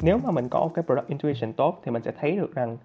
nếu 0.00 0.18
mà 0.24 0.30
mình 0.30 0.48
có 0.48 0.60
một 0.60 0.70
cái 0.74 0.82
product 0.82 1.08
intuition 1.08 1.52
tốt 1.52 1.80
thì 1.84 1.90
mình 1.90 2.02
sẽ 2.02 2.12
thấy 2.20 2.36
được 2.36 2.54
rằng 2.54 2.76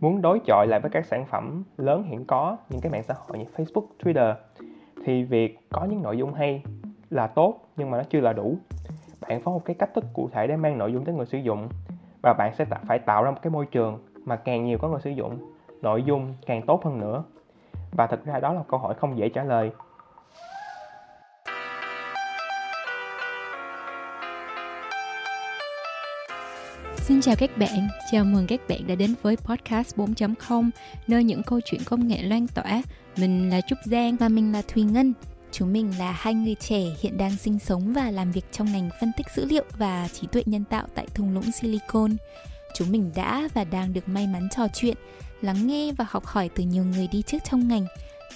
muốn 0.00 0.22
đối 0.22 0.40
chọi 0.46 0.66
lại 0.66 0.80
với 0.80 0.90
các 0.90 1.06
sản 1.06 1.26
phẩm 1.26 1.64
lớn 1.76 2.02
hiện 2.02 2.24
có 2.24 2.56
những 2.68 2.80
cái 2.80 2.92
mạng 2.92 3.02
xã 3.02 3.14
hội 3.18 3.38
như 3.38 3.44
Facebook, 3.56 3.86
Twitter 4.02 4.34
thì 5.04 5.24
việc 5.24 5.58
có 5.70 5.84
những 5.84 6.02
nội 6.02 6.18
dung 6.18 6.34
hay 6.34 6.62
là 7.10 7.26
tốt 7.26 7.54
nhưng 7.76 7.90
mà 7.90 7.98
nó 7.98 8.04
chưa 8.10 8.20
là 8.20 8.32
đủ. 8.32 8.56
Bạn 9.20 9.42
có 9.42 9.52
một 9.52 9.64
cái 9.64 9.76
cách 9.78 9.94
thức 9.94 10.04
cụ 10.12 10.28
thể 10.32 10.46
để 10.46 10.56
mang 10.56 10.78
nội 10.78 10.92
dung 10.92 11.04
tới 11.04 11.14
người 11.14 11.26
sử 11.26 11.38
dụng 11.38 11.68
và 12.22 12.32
bạn 12.32 12.54
sẽ 12.54 12.64
phải 12.64 12.98
tạo 12.98 13.24
ra 13.24 13.30
một 13.30 13.38
cái 13.42 13.50
môi 13.50 13.66
trường 13.66 13.98
mà 14.24 14.36
càng 14.36 14.64
nhiều 14.64 14.78
có 14.78 14.88
người 14.88 15.00
sử 15.00 15.10
dụng 15.10 15.38
nội 15.82 16.02
dung 16.02 16.34
càng 16.46 16.62
tốt 16.66 16.84
hơn 16.84 17.00
nữa. 17.00 17.24
Và 17.92 18.06
thực 18.06 18.24
ra 18.24 18.40
đó 18.40 18.52
là 18.52 18.62
câu 18.68 18.80
hỏi 18.80 18.94
không 18.94 19.18
dễ 19.18 19.28
trả 19.28 19.44
lời. 19.44 19.70
Xin 27.10 27.20
chào 27.20 27.36
các 27.38 27.58
bạn, 27.58 27.88
chào 28.10 28.24
mừng 28.24 28.46
các 28.46 28.60
bạn 28.68 28.86
đã 28.86 28.94
đến 28.94 29.14
với 29.22 29.36
Podcast 29.36 29.96
4.0 29.96 30.70
nơi 31.06 31.24
những 31.24 31.42
câu 31.42 31.60
chuyện 31.64 31.80
công 31.84 32.08
nghệ 32.08 32.22
lan 32.22 32.46
tỏa. 32.48 32.82
Mình 33.16 33.50
là 33.50 33.60
Trúc 33.60 33.78
Giang 33.84 34.16
và 34.16 34.28
mình 34.28 34.52
là 34.52 34.62
Thùy 34.62 34.82
Ngân. 34.82 35.12
Chúng 35.52 35.72
mình 35.72 35.92
là 35.98 36.12
hai 36.12 36.34
người 36.34 36.54
trẻ 36.54 36.80
hiện 37.00 37.18
đang 37.18 37.36
sinh 37.36 37.58
sống 37.58 37.92
và 37.92 38.10
làm 38.10 38.32
việc 38.32 38.44
trong 38.52 38.72
ngành 38.72 38.90
phân 39.00 39.12
tích 39.16 39.26
dữ 39.36 39.44
liệu 39.44 39.64
và 39.78 40.08
trí 40.08 40.26
tuệ 40.26 40.42
nhân 40.46 40.64
tạo 40.64 40.86
tại 40.94 41.06
thung 41.14 41.34
lũng 41.34 41.52
Silicon. 41.52 42.16
Chúng 42.74 42.92
mình 42.92 43.12
đã 43.14 43.48
và 43.54 43.64
đang 43.64 43.92
được 43.92 44.08
may 44.08 44.26
mắn 44.26 44.48
trò 44.56 44.66
chuyện, 44.74 44.96
lắng 45.42 45.66
nghe 45.66 45.92
và 45.92 46.06
học 46.08 46.26
hỏi 46.26 46.50
từ 46.54 46.64
nhiều 46.64 46.84
người 46.84 47.08
đi 47.12 47.22
trước 47.22 47.38
trong 47.50 47.68
ngành. 47.68 47.86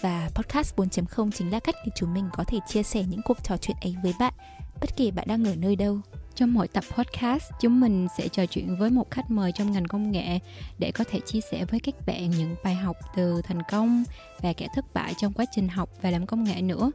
Và 0.00 0.30
podcast 0.34 0.77
4.0 0.77 1.30
chính 1.30 1.52
là 1.52 1.61
cách 1.61 1.77
để 1.86 1.92
chúng 1.95 2.14
mình 2.14 2.28
có 2.33 2.45
thể 2.45 2.59
chia 2.69 2.83
sẻ 2.83 3.05
những 3.11 3.22
cuộc 3.25 3.45
trò 3.45 3.56
chuyện 3.56 3.77
ấy 3.80 3.97
với 4.02 4.12
bạn, 4.19 4.33
bất 4.80 4.97
kể 4.97 5.11
bạn 5.11 5.27
đang 5.28 5.45
ở 5.45 5.55
nơi 5.56 5.77
đâu. 5.77 6.00
Trong 6.36 6.54
mỗi 6.54 6.68
tập 6.68 6.84
podcast, 6.96 7.44
chúng 7.60 7.80
mình 7.80 8.06
sẽ 8.18 8.28
trò 8.28 8.46
chuyện 8.46 8.77
với 8.77 8.90
một 8.90 9.10
khách 9.10 9.30
mời 9.30 9.52
trong 9.52 9.72
ngành 9.72 9.86
công 9.86 10.10
nghệ 10.10 10.38
để 10.78 10.92
có 10.92 11.04
thể 11.10 11.20
chia 11.20 11.41
sẻ 11.50 11.64
với 11.64 11.80
các 11.80 11.94
bạn 12.06 12.30
những 12.30 12.54
bài 12.64 12.74
học 12.74 12.96
từ 13.16 13.42
thành 13.42 13.60
công 13.70 14.04
và 14.42 14.52
cả 14.52 14.66
thất 14.74 14.84
bại 14.94 15.14
trong 15.18 15.32
quá 15.32 15.44
trình 15.52 15.68
học 15.68 15.91
và 16.02 16.10
làm 16.10 16.26
công 16.26 16.44
nghệ 16.44 16.62
nữa. 16.62 16.91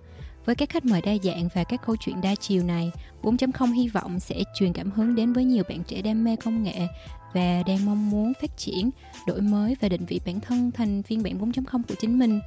Với 0.46 0.56
các 0.56 0.70
khách 0.70 0.86
mời 0.86 1.02
đa 1.02 1.12
dạng 1.24 1.50
và 1.54 1.64
các 1.64 1.82
câu 1.86 1.96
chuyện 2.00 2.22
đa 2.22 2.36
chiều 2.36 2.64
này, 2.64 2.92
4.0 3.22 3.72
hy 3.74 3.90
vọng 3.90 4.20
sẽ 4.20 4.44
truyền 4.56 4.74
cảm 4.74 4.92
hứng 4.92 5.16
đến 5.16 5.34
với 5.34 5.44
nhiều 5.44 5.64
bạn 5.70 5.84
trẻ 5.84 6.02
đam 6.02 6.24
mê 6.24 6.36
công 6.36 6.64
nghệ 6.64 6.88
và 7.34 7.64
đang 7.68 7.86
mong 7.86 8.10
muốn 8.10 8.34
phát 8.42 8.58
triển, 8.58 8.90
đổi 9.28 9.42
mới 9.42 9.76
và 9.82 9.90
định 9.90 10.06
vị 10.06 10.20
bản 10.26 10.40
thân 10.40 10.72
thành 10.72 11.04
phiên 11.04 11.24
bản 11.24 11.52
4.0 11.52 11.82
của 11.90 11.96
chính 12.00 12.20
mình. 12.20 12.40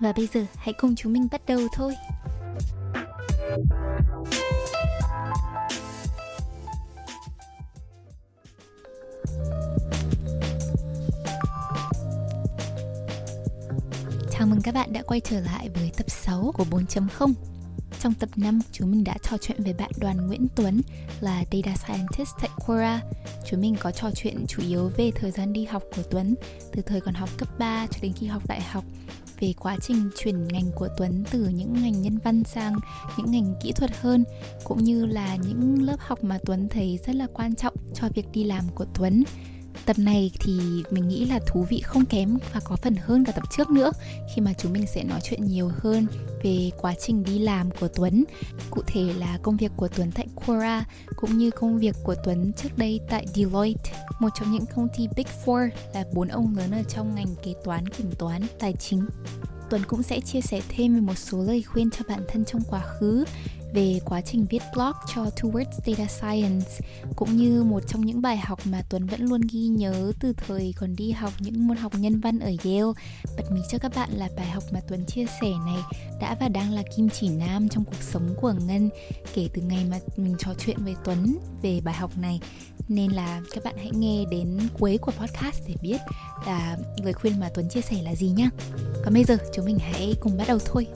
Và 0.00 0.12
bây 0.16 0.26
giờ 0.26 0.46
hãy 0.56 0.72
cùng 0.72 0.94
chúng 0.94 1.12
mình 1.12 1.28
bắt 1.32 1.40
đầu 1.46 1.60
thôi. 1.76 1.94
Chào 14.42 14.48
mừng 14.48 14.60
các 14.60 14.74
bạn 14.74 14.92
đã 14.92 15.02
quay 15.02 15.20
trở 15.20 15.40
lại 15.40 15.68
với 15.74 15.90
tập 15.96 16.10
6 16.10 16.52
của 16.54 16.64
4.0 16.70 17.32
Trong 18.00 18.14
tập 18.14 18.28
5, 18.36 18.60
chúng 18.72 18.90
mình 18.90 19.04
đã 19.04 19.14
trò 19.22 19.36
chuyện 19.40 19.62
với 19.62 19.72
bạn 19.72 19.90
Đoàn 20.00 20.26
Nguyễn 20.26 20.46
Tuấn 20.56 20.80
là 21.20 21.44
Data 21.52 21.76
Scientist 21.76 22.30
tại 22.40 22.50
Quora. 22.66 23.00
Chúng 23.46 23.60
mình 23.60 23.76
có 23.80 23.90
trò 23.90 24.10
chuyện 24.14 24.46
chủ 24.48 24.62
yếu 24.62 24.90
về 24.96 25.10
thời 25.14 25.30
gian 25.30 25.52
đi 25.52 25.64
học 25.64 25.82
của 25.96 26.02
Tuấn 26.10 26.34
từ 26.72 26.82
thời 26.82 27.00
còn 27.00 27.14
học 27.14 27.28
cấp 27.38 27.48
3 27.58 27.86
cho 27.86 27.98
đến 28.02 28.12
khi 28.12 28.26
học 28.26 28.42
đại 28.48 28.60
học 28.60 28.84
về 29.40 29.54
quá 29.58 29.76
trình 29.80 30.10
chuyển 30.18 30.48
ngành 30.48 30.70
của 30.74 30.88
Tuấn 30.96 31.24
từ 31.30 31.48
những 31.48 31.72
ngành 31.82 32.02
nhân 32.02 32.18
văn 32.24 32.44
sang 32.44 32.76
những 33.16 33.30
ngành 33.30 33.54
kỹ 33.62 33.72
thuật 33.72 33.90
hơn 34.00 34.24
cũng 34.64 34.84
như 34.84 35.06
là 35.06 35.36
những 35.36 35.82
lớp 35.82 35.96
học 35.98 36.24
mà 36.24 36.38
Tuấn 36.44 36.68
thấy 36.68 36.98
rất 37.06 37.14
là 37.16 37.26
quan 37.32 37.54
trọng 37.54 37.74
cho 37.94 38.08
việc 38.14 38.26
đi 38.32 38.44
làm 38.44 38.64
của 38.74 38.86
Tuấn. 38.94 39.24
Tập 39.84 39.98
này 39.98 40.30
thì 40.40 40.82
mình 40.90 41.08
nghĩ 41.08 41.24
là 41.24 41.40
thú 41.46 41.66
vị 41.68 41.80
không 41.80 42.04
kém 42.04 42.38
và 42.54 42.60
có 42.64 42.76
phần 42.76 42.96
hơn 42.96 43.24
cả 43.24 43.32
tập 43.32 43.44
trước 43.56 43.70
nữa 43.70 43.92
khi 44.34 44.42
mà 44.42 44.52
chúng 44.58 44.72
mình 44.72 44.86
sẽ 44.86 45.04
nói 45.04 45.20
chuyện 45.22 45.44
nhiều 45.44 45.70
hơn 45.78 46.06
về 46.42 46.70
quá 46.80 46.94
trình 47.00 47.24
đi 47.24 47.38
làm 47.38 47.70
của 47.80 47.88
Tuấn, 47.88 48.24
cụ 48.70 48.82
thể 48.86 49.12
là 49.18 49.38
công 49.42 49.56
việc 49.56 49.72
của 49.76 49.88
Tuấn 49.88 50.10
tại 50.14 50.26
Quora 50.34 50.84
cũng 51.16 51.38
như 51.38 51.50
công 51.50 51.78
việc 51.78 51.96
của 52.02 52.14
Tuấn 52.24 52.52
trước 52.52 52.78
đây 52.78 53.00
tại 53.08 53.26
Deloitte, 53.34 53.92
một 54.20 54.28
trong 54.38 54.52
những 54.52 54.64
công 54.76 54.88
ty 54.96 55.08
Big 55.16 55.26
Four 55.44 55.68
là 55.94 56.04
bốn 56.14 56.28
ông 56.28 56.56
lớn 56.56 56.70
ở 56.70 56.82
trong 56.82 57.14
ngành 57.14 57.34
kế 57.42 57.54
toán, 57.64 57.88
kiểm 57.88 58.10
toán, 58.18 58.42
tài 58.58 58.72
chính. 58.72 59.06
Tuấn 59.70 59.82
cũng 59.86 60.02
sẽ 60.02 60.20
chia 60.20 60.40
sẻ 60.40 60.60
thêm 60.68 60.94
về 60.94 61.00
một 61.00 61.18
số 61.18 61.42
lời 61.42 61.62
khuyên 61.62 61.90
cho 61.90 62.04
bản 62.08 62.24
thân 62.28 62.44
trong 62.44 62.62
quá 62.70 62.80
khứ 62.80 63.24
về 63.74 64.00
quá 64.04 64.20
trình 64.20 64.46
viết 64.50 64.62
blog 64.74 64.92
cho 65.14 65.24
Towards 65.24 65.80
Data 65.86 66.06
Science, 66.06 66.70
cũng 67.16 67.36
như 67.36 67.62
một 67.62 67.80
trong 67.88 68.06
những 68.06 68.22
bài 68.22 68.36
học 68.36 68.60
mà 68.64 68.82
Tuấn 68.88 69.06
vẫn 69.06 69.22
luôn 69.22 69.40
ghi 69.52 69.60
nhớ 69.60 70.12
từ 70.20 70.32
thời 70.32 70.74
còn 70.76 70.96
đi 70.96 71.10
học 71.10 71.32
những 71.38 71.68
môn 71.68 71.76
học 71.76 71.92
nhân 71.98 72.20
văn 72.20 72.38
ở 72.38 72.50
Yale. 72.64 72.92
Bật 73.36 73.44
mí 73.52 73.60
cho 73.70 73.78
các 73.78 73.92
bạn 73.96 74.10
là 74.12 74.28
bài 74.36 74.46
học 74.46 74.64
mà 74.72 74.80
Tuấn 74.88 75.04
chia 75.06 75.24
sẻ 75.40 75.50
này 75.66 75.78
đã 76.20 76.36
và 76.40 76.48
đang 76.48 76.72
là 76.72 76.82
kim 76.96 77.08
chỉ 77.08 77.28
nam 77.28 77.68
trong 77.68 77.84
cuộc 77.84 78.02
sống 78.02 78.34
của 78.40 78.54
Ngân 78.66 78.90
kể 79.34 79.48
từ 79.54 79.62
ngày 79.62 79.84
mà 79.90 79.98
mình 80.16 80.34
trò 80.38 80.50
chuyện 80.58 80.76
với 80.84 80.94
Tuấn 81.04 81.38
về 81.62 81.80
bài 81.84 81.94
học 81.94 82.10
này 82.18 82.40
nên 82.88 83.12
là 83.12 83.40
các 83.52 83.64
bạn 83.64 83.74
hãy 83.76 83.90
nghe 83.94 84.24
đến 84.30 84.58
cuối 84.78 84.98
của 84.98 85.12
podcast 85.12 85.62
để 85.68 85.74
biết 85.82 86.00
là 86.46 86.76
lời 87.04 87.12
khuyên 87.12 87.40
mà 87.40 87.48
Tuấn 87.54 87.68
chia 87.68 87.80
sẻ 87.80 88.02
là 88.02 88.14
gì 88.14 88.28
nhá. 88.28 88.50
Còn 89.04 89.14
bây 89.14 89.24
giờ 89.24 89.36
chúng 89.54 89.64
mình 89.64 89.78
hãy 89.78 90.14
cùng 90.20 90.36
bắt 90.36 90.48
đầu 90.48 90.58
thôi. 90.64 90.86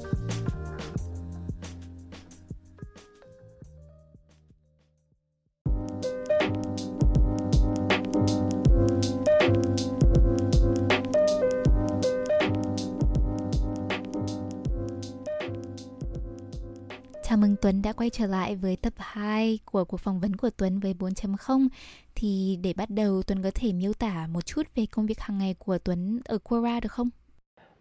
Chào 17.37 17.41
mừng 17.41 17.57
Tuấn 17.63 17.83
đã 17.83 17.93
quay 17.93 18.11
trở 18.11 18.27
lại 18.27 18.57
với 18.57 18.77
tập 18.83 18.93
2 18.97 19.59
của 19.65 19.85
cuộc 19.85 19.97
phỏng 19.97 20.21
vấn 20.21 20.37
của 20.37 20.51
Tuấn 20.57 20.81
với 20.81 20.95
4.0 20.99 21.69
Thì 22.15 22.59
để 22.63 22.73
bắt 22.77 22.91
đầu 22.91 23.23
Tuấn 23.27 23.43
có 23.43 23.51
thể 23.55 23.73
miêu 23.73 23.93
tả 23.93 24.27
một 24.33 24.41
chút 24.47 24.63
về 24.75 24.87
công 24.93 25.07
việc 25.07 25.21
hàng 25.21 25.39
ngày 25.39 25.55
của 25.59 25.79
Tuấn 25.79 26.21
ở 26.25 26.39
Quora 26.39 26.81
được 26.81 26.93
không? 26.93 27.09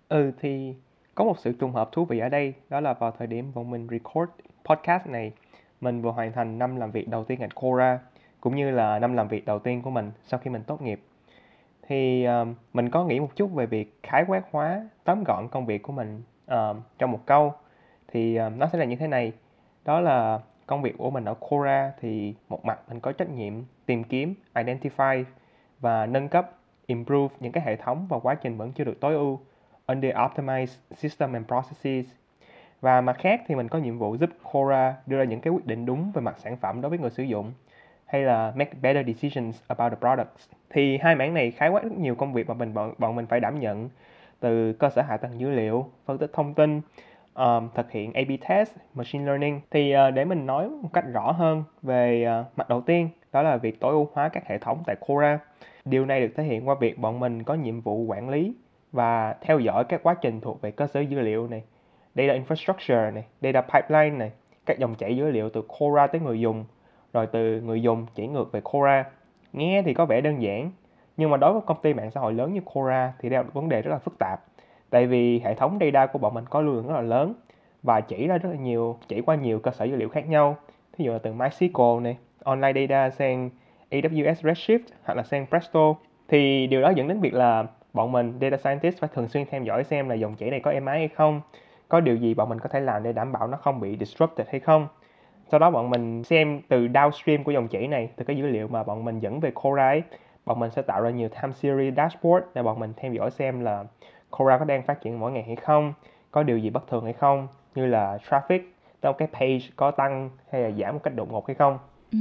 Ừ 0.10 0.32
thì 0.42 0.74
có 1.16 1.24
một 1.24 1.40
sự 1.40 1.52
trùng 1.60 1.72
hợp 1.72 1.90
thú 1.92 2.06
vị 2.06 2.20
ở 2.20 2.30
đây 2.30 2.54
Đó 2.70 2.80
là 2.80 2.94
vào 2.94 3.12
thời 3.18 3.28
điểm 3.28 3.52
bọn 3.54 3.70
mình 3.70 3.88
record 3.92 4.32
podcast 4.66 5.08
này 5.08 5.32
Mình 5.82 6.02
vừa 6.02 6.12
hoàn 6.12 6.34
thành 6.34 6.60
năm 6.60 6.76
làm 6.76 6.92
việc 6.92 7.08
đầu 7.08 7.24
tiên 7.24 7.40
ở 7.40 7.48
Quora 7.56 8.00
Cũng 8.42 8.56
như 8.56 8.72
là 8.72 9.00
năm 9.00 9.14
làm 9.14 9.28
việc 9.28 9.46
đầu 9.46 9.60
tiên 9.60 9.82
của 9.82 9.90
mình 9.90 10.12
sau 10.24 10.40
khi 10.44 10.50
mình 10.50 10.64
tốt 10.68 10.82
nghiệp. 10.82 11.02
Thì 11.88 12.28
uh, 12.42 12.48
mình 12.74 12.90
có 12.90 13.06
nghĩ 13.06 13.20
một 13.20 13.30
chút 13.36 13.48
về 13.54 13.66
việc 13.66 14.00
khái 14.04 14.26
quát 14.28 14.44
hóa, 14.52 14.90
tóm 15.04 15.24
gọn 15.24 15.48
công 15.48 15.66
việc 15.66 15.84
của 15.84 15.94
mình 15.94 16.22
uh, 16.52 16.78
trong 16.98 17.12
một 17.12 17.20
câu. 17.26 17.54
Thì 18.16 18.36
ờ, 18.36 18.50
nó 18.50 18.68
sẽ 18.68 18.78
là 18.78 18.86
như 18.86 18.96
thế 18.96 19.08
này 19.08 19.34
đó 19.86 20.00
là 20.00 20.40
công 20.66 20.82
việc 20.82 20.98
của 20.98 21.12
mình 21.12 21.26
ở 21.26 21.34
Quora 21.34 21.92
thì 22.02 22.34
một 22.50 22.66
mặt 22.66 22.80
mình 22.90 23.00
có 23.00 23.12
trách 23.12 23.30
nhiệm 23.30 23.54
tìm 23.86 24.04
kiếm, 24.04 24.34
identify 24.54 25.24
và 25.80 26.06
nâng 26.06 26.30
cấp, 26.30 26.52
improve 26.86 27.36
những 27.40 27.52
cái 27.52 27.64
hệ 27.66 27.76
thống 27.76 28.08
và 28.10 28.20
quá 28.20 28.36
trình 28.36 28.58
vẫn 28.58 28.72
chưa 28.72 28.84
được 28.84 29.00
tối 29.00 29.14
ưu 29.14 29.40
under 29.88 30.16
optimized 30.16 30.78
system 30.96 31.34
and 31.34 31.48
processes. 31.48 32.06
Và 32.82 33.02
mặt 33.02 33.18
khác 33.20 33.42
thì 33.48 33.56
mình 33.56 33.68
có 33.68 33.80
nhiệm 33.80 33.98
vụ 33.98 34.16
giúp 34.16 34.30
Quora 34.52 34.96
đưa 35.06 35.18
ra 35.18 35.24
những 35.24 35.42
cái 35.42 35.54
quyết 35.54 35.66
định 35.66 35.86
đúng 35.86 36.12
về 36.12 36.22
mặt 36.22 36.36
sản 36.38 36.58
phẩm 36.58 36.82
đối 36.82 36.90
với 36.90 37.00
người 37.00 37.10
sử 37.10 37.24
dụng 37.24 37.52
hay 38.06 38.22
là 38.22 38.54
make 38.56 38.74
better 38.82 39.08
decisions 39.08 39.62
about 39.68 39.92
the 39.92 39.98
products. 40.00 40.50
Thì 40.70 40.98
hai 40.98 41.16
mảng 41.16 41.34
này 41.34 41.52
khái 41.52 41.70
quát 41.70 41.84
rất 41.84 41.92
nhiều 41.92 42.16
công 42.16 42.34
việc 42.34 42.48
mà 42.48 42.54
mình 42.54 42.74
bọn, 42.74 42.94
bọn 42.98 43.16
mình 43.16 43.26
phải 43.26 43.40
đảm 43.40 43.60
nhận 43.60 43.90
từ 44.40 44.74
cơ 44.74 44.90
sở 44.90 45.02
hạ 45.02 45.18
tầng 45.18 45.40
dữ 45.40 45.50
liệu, 45.50 45.90
phân 46.06 46.18
tích 46.18 46.30
thông 46.34 46.54
tin, 46.54 46.82
um, 47.36 47.70
thực 47.76 47.92
hiện 47.92 48.14
A/B 48.14 48.32
test, 48.50 48.76
machine 48.94 49.26
learning 49.26 49.62
thì 49.72 49.96
uh, 49.96 50.14
để 50.14 50.26
mình 50.26 50.46
nói 50.46 50.70
một 50.70 50.90
cách 50.94 51.06
rõ 51.14 51.32
hơn 51.32 51.64
về 51.82 52.28
uh, 52.42 52.58
mặt 52.58 52.70
đầu 52.70 52.82
tiên 52.82 53.10
đó 53.32 53.42
là 53.42 53.58
việc 53.58 53.80
tối 53.80 53.92
ưu 53.92 54.10
hóa 54.14 54.30
các 54.30 54.48
hệ 54.48 54.58
thống 54.58 54.84
tại 54.86 54.96
Quora. 55.00 55.40
Điều 55.86 56.06
này 56.06 56.22
được 56.22 56.34
thể 56.36 56.44
hiện 56.44 56.68
qua 56.68 56.76
việc 56.80 57.00
bọn 57.00 57.20
mình 57.20 57.44
có 57.44 57.54
nhiệm 57.54 57.82
vụ 57.82 57.98
quản 57.98 58.30
lý 58.30 58.56
và 58.92 59.36
theo 59.42 59.60
dõi 59.60 59.84
các 59.84 60.04
quá 60.04 60.14
trình 60.14 60.42
thuộc 60.42 60.62
về 60.62 60.72
cơ 60.72 60.88
sở 60.88 61.00
dữ 61.00 61.20
liệu 61.20 61.48
này, 61.48 61.64
data 62.16 62.34
infrastructure 62.34 63.14
này, 63.14 63.24
data 63.42 63.62
pipeline 63.62 64.18
này, 64.18 64.32
các 64.66 64.80
dòng 64.80 64.96
chảy 64.96 65.18
dữ 65.18 65.32
liệu 65.32 65.50
từ 65.50 65.62
Quora 65.62 66.08
tới 66.08 66.22
người 66.22 66.40
dùng, 66.40 66.66
rồi 67.14 67.28
từ 67.28 67.62
người 67.62 67.82
dùng 67.82 68.06
chỉ 68.16 68.28
ngược 68.28 68.52
về 68.52 68.62
Quora. 68.62 69.06
Nghe 69.54 69.82
thì 69.82 69.94
có 69.94 70.06
vẻ 70.06 70.22
đơn 70.22 70.42
giản, 70.42 70.72
nhưng 71.18 71.30
mà 71.30 71.38
đối 71.38 71.54
với 71.54 71.62
công 71.66 71.82
ty 71.82 71.94
mạng 71.94 72.12
xã 72.12 72.22
hội 72.22 72.34
lớn 72.34 72.54
như 72.54 72.62
Quora 72.66 73.14
thì 73.20 73.30
đây 73.30 73.38
là 73.38 73.44
một 73.44 73.54
vấn 73.54 73.70
đề 73.70 73.82
rất 73.82 73.92
là 73.92 73.98
phức 73.98 74.20
tạp 74.20 74.40
tại 74.90 75.08
vì 75.08 75.40
hệ 75.40 75.54
thống 75.56 75.78
data 75.82 76.06
của 76.06 76.20
bọn 76.20 76.34
mình 76.34 76.46
có 76.50 76.62
lưu 76.62 76.74
lượng 76.74 76.88
rất 76.88 76.94
là 76.94 77.02
lớn 77.02 77.34
và 77.84 78.02
chỉ 78.02 78.28
ra 78.28 78.38
rất 78.38 78.50
là 78.50 78.56
nhiều, 78.56 78.98
chỉ 79.08 79.22
qua 79.22 79.36
nhiều 79.36 79.60
cơ 79.60 79.72
sở 79.72 79.86
dữ 79.86 79.96
liệu 79.96 80.10
khác 80.10 80.30
nhau. 80.30 80.58
Ví 80.98 81.06
dụ 81.06 81.12
là 81.12 81.20
từ 81.20 81.34
MySQL 81.34 82.02
này, 82.02 82.18
online 82.44 82.74
data 82.74 83.10
sang 83.10 83.50
AWS 83.92 84.34
Redshift 84.34 84.80
hoặc 85.04 85.14
là 85.14 85.24
sang 85.24 85.46
Presto. 85.50 85.96
Thì 86.28 86.68
điều 86.68 86.82
đó 86.82 86.90
dẫn 86.90 87.08
đến 87.08 87.20
việc 87.20 87.34
là 87.34 87.66
bọn 87.94 88.12
mình, 88.12 88.34
data 88.42 88.58
scientist, 88.58 89.00
phải 89.00 89.10
thường 89.14 89.28
xuyên 89.28 89.46
theo 89.50 89.64
dõi 89.64 89.84
xem 89.84 90.10
là 90.10 90.16
dòng 90.16 90.36
chảy 90.36 90.50
này 90.50 90.60
có 90.60 90.72
êm 90.72 90.86
ái 90.86 91.00
hay 91.00 91.08
không, 91.08 91.42
có 91.90 92.00
điều 92.00 92.16
gì 92.16 92.34
bọn 92.34 92.50
mình 92.50 92.60
có 92.60 92.70
thể 92.70 92.80
làm 92.80 93.04
để 93.04 93.14
đảm 93.14 93.32
bảo 93.32 93.48
nó 93.48 93.58
không 93.58 93.80
bị 93.80 93.98
disrupted 93.98 94.48
hay 94.48 94.60
không. 94.60 94.88
Sau 95.52 95.60
đó 95.60 95.72
bọn 95.72 95.90
mình 95.90 96.24
xem 96.24 96.62
từ 96.68 96.88
downstream 96.88 97.44
của 97.44 97.52
dòng 97.52 97.68
chảy 97.68 97.88
này, 97.88 98.10
từ 98.16 98.26
cái 98.26 98.38
dữ 98.38 98.48
liệu 98.48 98.68
mà 98.68 98.84
bọn 98.84 99.06
mình 99.06 99.20
dẫn 99.20 99.40
về 99.40 99.52
Cora 99.52 99.88
ấy, 99.88 100.04
bọn 100.46 100.60
mình 100.60 100.72
sẽ 100.72 100.82
tạo 100.82 101.02
ra 101.02 101.10
nhiều 101.10 101.30
time 101.30 101.54
series 101.54 101.94
dashboard 101.98 102.46
để 102.54 102.64
bọn 102.64 102.80
mình 102.80 102.94
theo 102.98 103.14
dõi 103.14 103.32
xem 103.32 103.60
là 103.60 103.84
Cora 104.32 104.58
có 104.58 104.66
đang 104.66 104.84
phát 104.84 105.02
triển 105.02 105.20
mỗi 105.20 105.32
ngày 105.32 105.44
hay 105.44 105.56
không? 105.56 105.94
Có 106.32 106.44
điều 106.44 106.58
gì 106.58 106.70
bất 106.70 106.88
thường 106.88 107.04
hay 107.04 107.14
không? 107.14 107.48
Như 107.76 107.86
là 107.86 108.18
traffic 108.30 108.60
đâu 109.02 109.14
cái 109.14 109.28
page 109.28 109.70
có 109.76 109.92
tăng 109.92 110.30
hay 110.52 110.62
là 110.62 110.72
giảm 110.72 110.94
một 110.94 111.00
cách 111.04 111.16
đột 111.16 111.32
ngột 111.32 111.48
hay 111.48 111.56
không? 111.56 111.80
Ừ. 112.12 112.20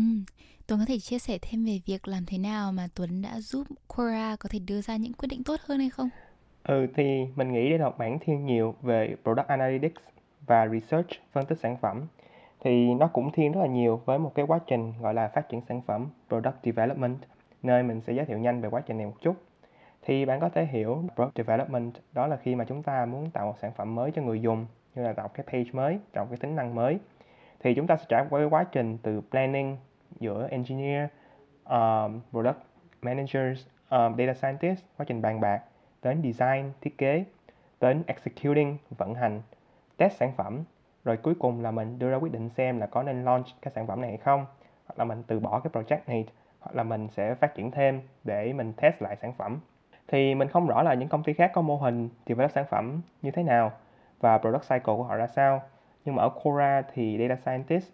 Tuấn 0.66 0.80
có 0.80 0.86
thể 0.88 0.98
chia 0.98 1.18
sẻ 1.18 1.38
thêm 1.42 1.64
về 1.64 1.80
việc 1.86 2.08
làm 2.08 2.24
thế 2.26 2.38
nào 2.38 2.72
mà 2.72 2.88
Tuấn 2.94 3.22
đã 3.22 3.40
giúp 3.40 3.66
Quora 3.88 4.36
có 4.36 4.48
thể 4.52 4.58
đưa 4.58 4.80
ra 4.80 4.96
những 4.96 5.12
quyết 5.12 5.26
định 5.30 5.44
tốt 5.44 5.60
hơn 5.66 5.78
hay 5.78 5.90
không? 5.90 6.08
Ừ 6.62 6.86
thì 6.96 7.26
mình 7.36 7.52
nghĩ 7.52 7.68
đây 7.70 7.78
là 7.78 7.88
một 7.88 7.98
bản 7.98 8.18
thiên 8.20 8.46
nhiều 8.46 8.74
về 8.82 9.16
Product 9.24 9.48
Analytics 9.48 10.02
và 10.46 10.68
Research 10.68 11.08
phân 11.32 11.46
tích 11.46 11.58
sản 11.58 11.76
phẩm. 11.76 12.06
Thì 12.60 12.94
nó 12.94 13.06
cũng 13.06 13.32
thiên 13.32 13.52
rất 13.52 13.60
là 13.60 13.66
nhiều 13.66 14.00
với 14.04 14.18
một 14.18 14.32
cái 14.34 14.46
quá 14.48 14.58
trình 14.66 14.92
gọi 15.00 15.14
là 15.14 15.28
phát 15.28 15.48
triển 15.48 15.60
sản 15.68 15.82
phẩm 15.86 16.06
Product 16.28 16.56
Development. 16.64 17.16
Nơi 17.62 17.82
mình 17.82 18.00
sẽ 18.00 18.12
giới 18.12 18.24
thiệu 18.24 18.38
nhanh 18.38 18.60
về 18.60 18.70
quá 18.70 18.80
trình 18.86 18.96
này 18.96 19.06
một 19.06 19.16
chút 19.20 19.34
thì 20.04 20.24
bạn 20.24 20.40
có 20.40 20.48
thể 20.48 20.64
hiểu 20.64 21.02
product 21.14 21.36
development 21.36 21.92
đó 22.12 22.26
là 22.26 22.36
khi 22.36 22.54
mà 22.54 22.64
chúng 22.64 22.82
ta 22.82 23.06
muốn 23.06 23.30
tạo 23.30 23.46
một 23.46 23.58
sản 23.58 23.72
phẩm 23.72 23.94
mới 23.94 24.10
cho 24.10 24.22
người 24.22 24.40
dùng 24.40 24.66
như 24.94 25.02
là 25.02 25.12
tạo 25.12 25.28
cái 25.28 25.46
page 25.46 25.70
mới 25.72 25.98
tạo 26.12 26.26
cái 26.26 26.36
tính 26.36 26.56
năng 26.56 26.74
mới. 26.74 26.98
Thì 27.60 27.74
chúng 27.74 27.86
ta 27.86 27.96
sẽ 27.96 28.04
trải 28.08 28.24
qua 28.30 28.40
cái 28.40 28.48
quá 28.48 28.64
trình 28.72 28.98
từ 29.02 29.20
planning 29.30 29.76
giữa 30.20 30.48
engineer 30.50 31.08
um, 31.64 32.20
product 32.30 32.58
managers 33.02 33.66
um, 33.90 34.16
data 34.18 34.34
scientist 34.34 34.84
quá 34.96 35.06
trình 35.08 35.22
bàn 35.22 35.40
bạc 35.40 35.62
đến 36.02 36.22
design 36.22 36.72
thiết 36.80 36.98
kế 36.98 37.24
đến 37.80 38.02
executing 38.06 38.76
vận 38.90 39.14
hành 39.14 39.42
test 39.96 40.16
sản 40.16 40.32
phẩm 40.36 40.64
rồi 41.04 41.16
cuối 41.16 41.34
cùng 41.38 41.62
là 41.62 41.70
mình 41.70 41.98
đưa 41.98 42.10
ra 42.10 42.16
quyết 42.16 42.32
định 42.32 42.48
xem 42.48 42.80
là 42.80 42.86
có 42.86 43.02
nên 43.02 43.24
launch 43.24 43.46
cái 43.62 43.72
sản 43.74 43.86
phẩm 43.86 44.00
này 44.00 44.10
hay 44.10 44.18
không 44.18 44.46
hoặc 44.86 44.98
là 44.98 45.04
mình 45.04 45.22
từ 45.26 45.40
bỏ 45.40 45.60
cái 45.60 45.70
project 45.72 46.00
này 46.06 46.26
hoặc 46.60 46.76
là 46.76 46.82
mình 46.82 47.08
sẽ 47.08 47.34
phát 47.34 47.54
triển 47.54 47.70
thêm 47.70 48.00
để 48.24 48.52
mình 48.52 48.72
test 48.72 49.02
lại 49.02 49.16
sản 49.16 49.32
phẩm 49.32 49.60
thì 50.08 50.34
mình 50.34 50.48
không 50.48 50.66
rõ 50.66 50.82
là 50.82 50.94
những 50.94 51.08
công 51.08 51.22
ty 51.22 51.32
khác 51.32 51.50
có 51.54 51.62
mô 51.62 51.76
hình 51.76 52.08
develop 52.26 52.50
sản 52.50 52.64
phẩm 52.70 53.00
như 53.22 53.30
thế 53.30 53.42
nào 53.42 53.72
và 54.20 54.38
product 54.38 54.62
cycle 54.62 54.94
của 54.96 55.02
họ 55.02 55.16
ra 55.16 55.26
sao. 55.26 55.62
Nhưng 56.04 56.14
mà 56.14 56.22
ở 56.22 56.28
Quora 56.28 56.82
thì 56.92 57.18
data 57.18 57.40
scientist 57.42 57.92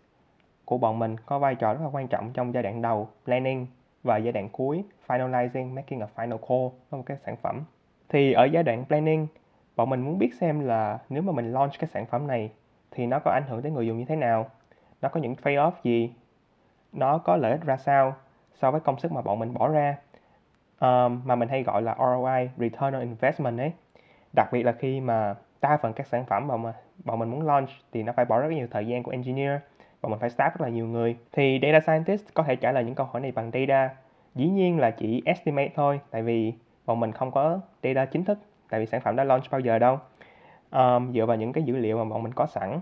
của 0.65 0.79
bọn 0.79 0.99
mình 0.99 1.17
có 1.27 1.39
vai 1.39 1.55
trò 1.55 1.73
rất 1.73 1.81
là 1.83 1.89
quan 1.93 2.09
trọng 2.09 2.33
trong 2.33 2.55
giai 2.55 2.63
đoạn 2.63 2.83
đầu 2.83 3.09
planning 3.25 3.67
và 4.03 4.17
giai 4.17 4.33
đoạn 4.33 4.49
cuối 4.49 4.85
finalizing, 5.07 5.75
making 5.75 6.01
a 6.01 6.07
final 6.17 6.39
call 6.39 6.69
với 6.91 6.99
một 6.99 7.03
cái 7.07 7.17
sản 7.17 7.37
phẩm. 7.37 7.65
Thì 8.09 8.33
ở 8.33 8.45
giai 8.45 8.63
đoạn 8.63 8.85
planning, 8.85 9.27
bọn 9.77 9.91
mình 9.91 10.01
muốn 10.01 10.19
biết 10.19 10.35
xem 10.35 10.61
là 10.61 10.99
nếu 11.09 11.23
mà 11.23 11.33
mình 11.33 11.53
launch 11.53 11.73
cái 11.79 11.91
sản 11.93 12.07
phẩm 12.07 12.27
này 12.27 12.51
thì 12.91 13.07
nó 13.07 13.19
có 13.19 13.31
ảnh 13.31 13.45
hưởng 13.49 13.63
tới 13.63 13.73
người 13.73 13.87
dùng 13.87 13.99
như 13.99 14.05
thế 14.05 14.17
nào, 14.17 14.51
nó 15.03 15.09
có 15.09 15.21
những 15.21 15.37
trade 15.37 15.57
off 15.57 15.73
gì, 15.83 16.15
nó 16.93 17.19
có 17.19 17.37
lợi 17.37 17.53
ích 17.53 17.65
ra 17.65 17.77
sao 17.77 18.15
so 18.55 18.71
với 18.71 18.81
công 18.81 18.99
sức 18.99 19.13
mà 19.13 19.23
bọn 19.23 19.39
mình 19.39 19.55
bỏ 19.55 19.69
ra 19.69 19.97
um, 20.81 21.21
mà 21.25 21.35
mình 21.35 21.49
hay 21.49 21.63
gọi 21.63 21.83
là 21.83 21.97
ROI 21.99 22.51
return 22.57 22.93
on 22.95 23.01
investment 23.01 23.59
ấy. 23.59 23.73
Đặc 24.33 24.49
biệt 24.53 24.63
là 24.63 24.73
khi 24.73 25.01
mà 25.01 25.35
đa 25.61 25.79
phần 25.83 25.93
các 25.93 26.07
sản 26.07 26.25
phẩm 26.27 26.47
mà 26.47 26.73
bọn 27.05 27.19
mình 27.19 27.31
muốn 27.31 27.47
launch 27.47 27.69
thì 27.93 28.03
nó 28.03 28.13
phải 28.13 28.25
bỏ 28.25 28.41
rất 28.41 28.49
nhiều 28.49 28.67
thời 28.71 28.87
gian 28.87 29.03
của 29.03 29.11
engineer 29.11 29.61
và 30.01 30.09
mình 30.09 30.19
phải 30.19 30.31
staff 30.31 30.51
rất 30.51 30.61
là 30.61 30.69
nhiều 30.69 30.87
người. 30.87 31.17
Thì 31.33 31.59
data 31.63 31.81
scientist 31.81 32.35
có 32.35 32.43
thể 32.43 32.57
trả 32.57 32.73
lời 32.73 32.85
những 32.85 32.95
câu 32.95 33.07
hỏi 33.07 33.21
này 33.21 33.33
bằng 33.33 33.51
data. 33.55 33.91
Dĩ 34.35 34.49
nhiên 34.49 34.79
là 34.79 34.91
chỉ 34.91 35.23
estimate 35.25 35.71
thôi 35.75 36.01
tại 36.11 36.23
vì 36.23 36.53
bọn 36.87 37.01
mình 37.01 37.13
không 37.13 37.31
có 37.31 37.61
data 37.83 38.05
chính 38.05 38.25
thức 38.25 38.39
tại 38.71 38.81
vì 38.81 38.87
sản 38.87 39.01
phẩm 39.01 39.17
đã 39.17 39.25
launch 39.25 39.51
bao 39.51 39.61
giờ 39.61 39.79
đâu. 39.79 39.99
Um, 40.71 41.13
dựa 41.13 41.27
vào 41.27 41.37
những 41.37 41.53
cái 41.53 41.65
dữ 41.65 41.77
liệu 41.77 41.99
mà 41.99 42.05
bọn 42.05 42.23
mình 42.23 42.33
có 42.33 42.47
sẵn. 42.47 42.81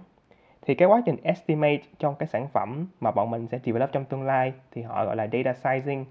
Thì 0.62 0.74
cái 0.74 0.88
quá 0.88 1.02
trình 1.06 1.16
estimate 1.22 1.82
trong 1.98 2.14
cái 2.14 2.26
sản 2.26 2.48
phẩm 2.48 2.86
mà 3.00 3.10
bọn 3.10 3.30
mình 3.30 3.46
sẽ 3.46 3.58
develop 3.64 3.92
trong 3.92 4.04
tương 4.04 4.22
lai 4.22 4.52
thì 4.70 4.82
họ 4.82 5.04
gọi 5.04 5.16
là 5.16 5.28
data 5.32 5.52
sizing 5.62 6.04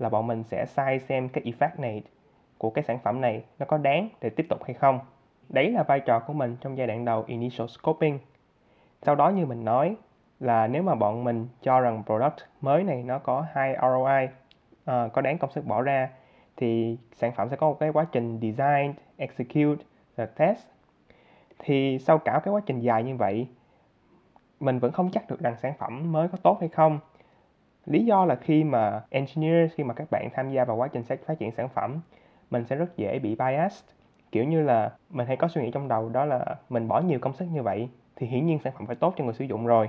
là 0.00 0.08
bọn 0.08 0.26
mình 0.26 0.42
sẽ 0.42 0.66
sai 0.66 0.98
xem 0.98 1.28
cái 1.28 1.44
effect 1.44 1.80
này 1.80 2.02
của 2.58 2.70
cái 2.70 2.84
sản 2.84 2.98
phẩm 2.98 3.20
này 3.20 3.44
nó 3.58 3.66
có 3.66 3.78
đáng 3.78 4.08
để 4.20 4.30
tiếp 4.30 4.46
tục 4.48 4.64
hay 4.64 4.74
không. 4.74 5.00
Đấy 5.48 5.70
là 5.70 5.82
vai 5.82 6.00
trò 6.00 6.18
của 6.18 6.32
mình 6.32 6.56
trong 6.60 6.78
giai 6.78 6.86
đoạn 6.86 7.04
đầu 7.04 7.24
initial 7.26 7.66
scoping. 7.66 8.18
Sau 9.02 9.14
đó 9.14 9.28
như 9.28 9.46
mình 9.46 9.64
nói 9.64 9.96
là 10.40 10.66
nếu 10.66 10.82
mà 10.82 10.94
bọn 10.94 11.24
mình 11.24 11.48
cho 11.62 11.80
rằng 11.80 12.02
product 12.06 12.36
mới 12.60 12.84
này 12.84 13.02
nó 13.02 13.18
có 13.18 13.46
hai 13.54 13.76
ROI 13.82 14.24
uh, 14.24 15.12
có 15.12 15.20
đáng 15.22 15.38
công 15.38 15.50
sức 15.50 15.66
bỏ 15.66 15.82
ra 15.82 16.08
thì 16.56 16.98
sản 17.12 17.32
phẩm 17.32 17.48
sẽ 17.50 17.56
có 17.56 17.68
một 17.68 17.76
cái 17.80 17.90
quá 17.92 18.06
trình 18.12 18.38
design, 18.42 18.92
execute 19.16 19.84
và 20.16 20.26
test. 20.26 20.66
Thì 21.58 21.98
sau 21.98 22.18
cả 22.18 22.40
cái 22.44 22.54
quá 22.54 22.60
trình 22.66 22.80
dài 22.80 23.02
như 23.02 23.16
vậy 23.16 23.48
mình 24.60 24.78
vẫn 24.78 24.92
không 24.92 25.10
chắc 25.12 25.30
được 25.30 25.40
rằng 25.40 25.56
sản 25.56 25.72
phẩm 25.78 26.12
mới 26.12 26.28
có 26.28 26.38
tốt 26.42 26.56
hay 26.60 26.68
không 26.68 26.98
lý 27.86 28.04
do 28.04 28.24
là 28.24 28.34
khi 28.34 28.64
mà 28.64 29.02
engineer 29.10 29.70
khi 29.74 29.84
mà 29.84 29.94
các 29.94 30.10
bạn 30.10 30.28
tham 30.34 30.50
gia 30.50 30.64
vào 30.64 30.76
quá 30.76 30.88
trình 30.88 31.02
phát 31.02 31.38
triển 31.38 31.50
sản 31.50 31.68
phẩm 31.68 32.00
mình 32.50 32.64
sẽ 32.64 32.76
rất 32.76 32.96
dễ 32.96 33.18
bị 33.18 33.34
biased. 33.34 33.84
Kiểu 34.32 34.44
như 34.44 34.62
là 34.62 34.92
mình 35.10 35.26
hay 35.26 35.36
có 35.36 35.48
suy 35.48 35.62
nghĩ 35.62 35.70
trong 35.70 35.88
đầu 35.88 36.08
đó 36.08 36.24
là 36.24 36.56
mình 36.68 36.88
bỏ 36.88 37.00
nhiều 37.00 37.18
công 37.18 37.32
sức 37.32 37.44
như 37.44 37.62
vậy 37.62 37.88
thì 38.16 38.26
hiển 38.26 38.46
nhiên 38.46 38.58
sản 38.64 38.72
phẩm 38.78 38.86
phải 38.86 38.96
tốt 38.96 39.14
cho 39.16 39.24
người 39.24 39.34
sử 39.34 39.44
dụng 39.44 39.66
rồi. 39.66 39.88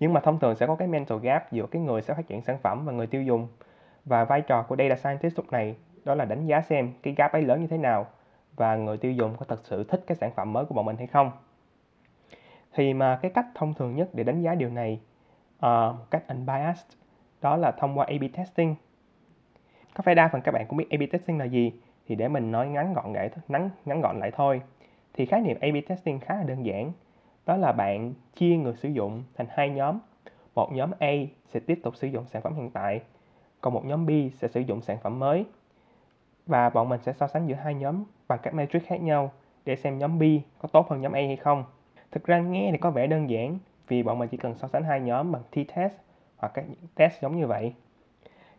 Nhưng 0.00 0.12
mà 0.12 0.20
thông 0.20 0.38
thường 0.38 0.56
sẽ 0.56 0.66
có 0.66 0.74
cái 0.74 0.88
mental 0.88 1.18
gap 1.18 1.52
giữa 1.52 1.66
cái 1.66 1.82
người 1.82 2.02
sẽ 2.02 2.14
phát 2.14 2.26
triển 2.26 2.42
sản 2.42 2.58
phẩm 2.62 2.84
và 2.84 2.92
người 2.92 3.06
tiêu 3.06 3.22
dùng. 3.22 3.48
Và 4.04 4.24
vai 4.24 4.40
trò 4.40 4.62
của 4.62 4.76
data 4.76 4.96
scientist 4.96 5.36
lúc 5.36 5.52
này 5.52 5.76
đó 6.04 6.14
là 6.14 6.24
đánh 6.24 6.46
giá 6.46 6.60
xem 6.60 6.92
cái 7.02 7.14
gap 7.14 7.32
ấy 7.32 7.42
lớn 7.42 7.60
như 7.60 7.66
thế 7.66 7.78
nào 7.78 8.06
và 8.56 8.76
người 8.76 8.96
tiêu 8.96 9.12
dùng 9.12 9.36
có 9.36 9.44
thật 9.48 9.60
sự 9.64 9.84
thích 9.84 10.04
cái 10.06 10.16
sản 10.16 10.30
phẩm 10.36 10.52
mới 10.52 10.64
của 10.64 10.74
bọn 10.74 10.86
mình 10.86 10.96
hay 10.96 11.06
không. 11.06 11.30
Thì 12.72 12.94
mà 12.94 13.18
cái 13.22 13.30
cách 13.30 13.46
thông 13.54 13.74
thường 13.74 13.96
nhất 13.96 14.08
để 14.12 14.24
đánh 14.24 14.42
giá 14.42 14.54
điều 14.54 14.70
này 14.70 15.00
uh, 15.56 15.62
một 15.62 16.10
cách 16.10 16.28
unbiased 16.28 16.86
đó 17.42 17.56
là 17.56 17.70
thông 17.70 17.98
qua 17.98 18.06
A/B 18.08 18.22
testing. 18.36 18.74
Có 19.94 20.02
phải 20.02 20.14
đa 20.14 20.28
phần 20.32 20.40
các 20.40 20.52
bạn 20.52 20.66
cũng 20.68 20.76
biết 20.78 20.86
A/B 20.90 21.02
testing 21.12 21.38
là 21.38 21.44
gì? 21.44 21.72
Thì 22.08 22.14
để 22.14 22.28
mình 22.28 22.52
nói 22.52 22.68
ngắn 22.68 22.94
gọn 22.94 23.12
lại 23.12 23.30
ngắn 23.48 23.70
ngắn 23.84 24.00
gọn 24.00 24.18
lại 24.18 24.30
thôi. 24.30 24.62
Thì 25.14 25.26
khái 25.26 25.40
niệm 25.40 25.56
A/B 25.60 25.76
testing 25.88 26.20
khá 26.20 26.34
là 26.34 26.42
đơn 26.42 26.66
giản. 26.66 26.92
Đó 27.46 27.56
là 27.56 27.72
bạn 27.72 28.14
chia 28.34 28.56
người 28.56 28.74
sử 28.76 28.88
dụng 28.88 29.22
thành 29.36 29.46
hai 29.50 29.70
nhóm. 29.70 29.98
Một 30.54 30.72
nhóm 30.72 30.90
A 30.98 31.12
sẽ 31.46 31.60
tiếp 31.60 31.80
tục 31.82 31.96
sử 31.96 32.06
dụng 32.06 32.24
sản 32.26 32.42
phẩm 32.42 32.54
hiện 32.54 32.70
tại, 32.70 33.00
còn 33.60 33.74
một 33.74 33.84
nhóm 33.84 34.06
B 34.06 34.10
sẽ 34.34 34.48
sử 34.48 34.60
dụng 34.60 34.80
sản 34.80 34.98
phẩm 35.02 35.18
mới. 35.18 35.44
Và 36.46 36.70
bọn 36.70 36.88
mình 36.88 37.00
sẽ 37.02 37.12
so 37.12 37.26
sánh 37.26 37.46
giữa 37.46 37.54
hai 37.54 37.74
nhóm 37.74 38.04
bằng 38.28 38.38
các 38.42 38.54
metric 38.54 38.86
khác 38.86 39.02
nhau 39.02 39.32
để 39.64 39.76
xem 39.76 39.98
nhóm 39.98 40.18
B 40.18 40.22
có 40.58 40.68
tốt 40.68 40.90
hơn 40.90 41.00
nhóm 41.00 41.12
A 41.12 41.20
hay 41.20 41.36
không. 41.36 41.64
Thực 42.10 42.24
ra 42.24 42.38
nghe 42.38 42.68
thì 42.72 42.78
có 42.78 42.90
vẻ 42.90 43.06
đơn 43.06 43.30
giản, 43.30 43.58
vì 43.88 44.02
bọn 44.02 44.18
mình 44.18 44.28
chỉ 44.28 44.36
cần 44.36 44.54
so 44.54 44.68
sánh 44.68 44.84
hai 44.84 45.00
nhóm 45.00 45.32
bằng 45.32 45.42
t-test 45.52 45.90
hoặc 46.40 46.52
các 46.54 46.64
test 46.94 47.22
giống 47.22 47.36
như 47.36 47.46
vậy. 47.46 47.74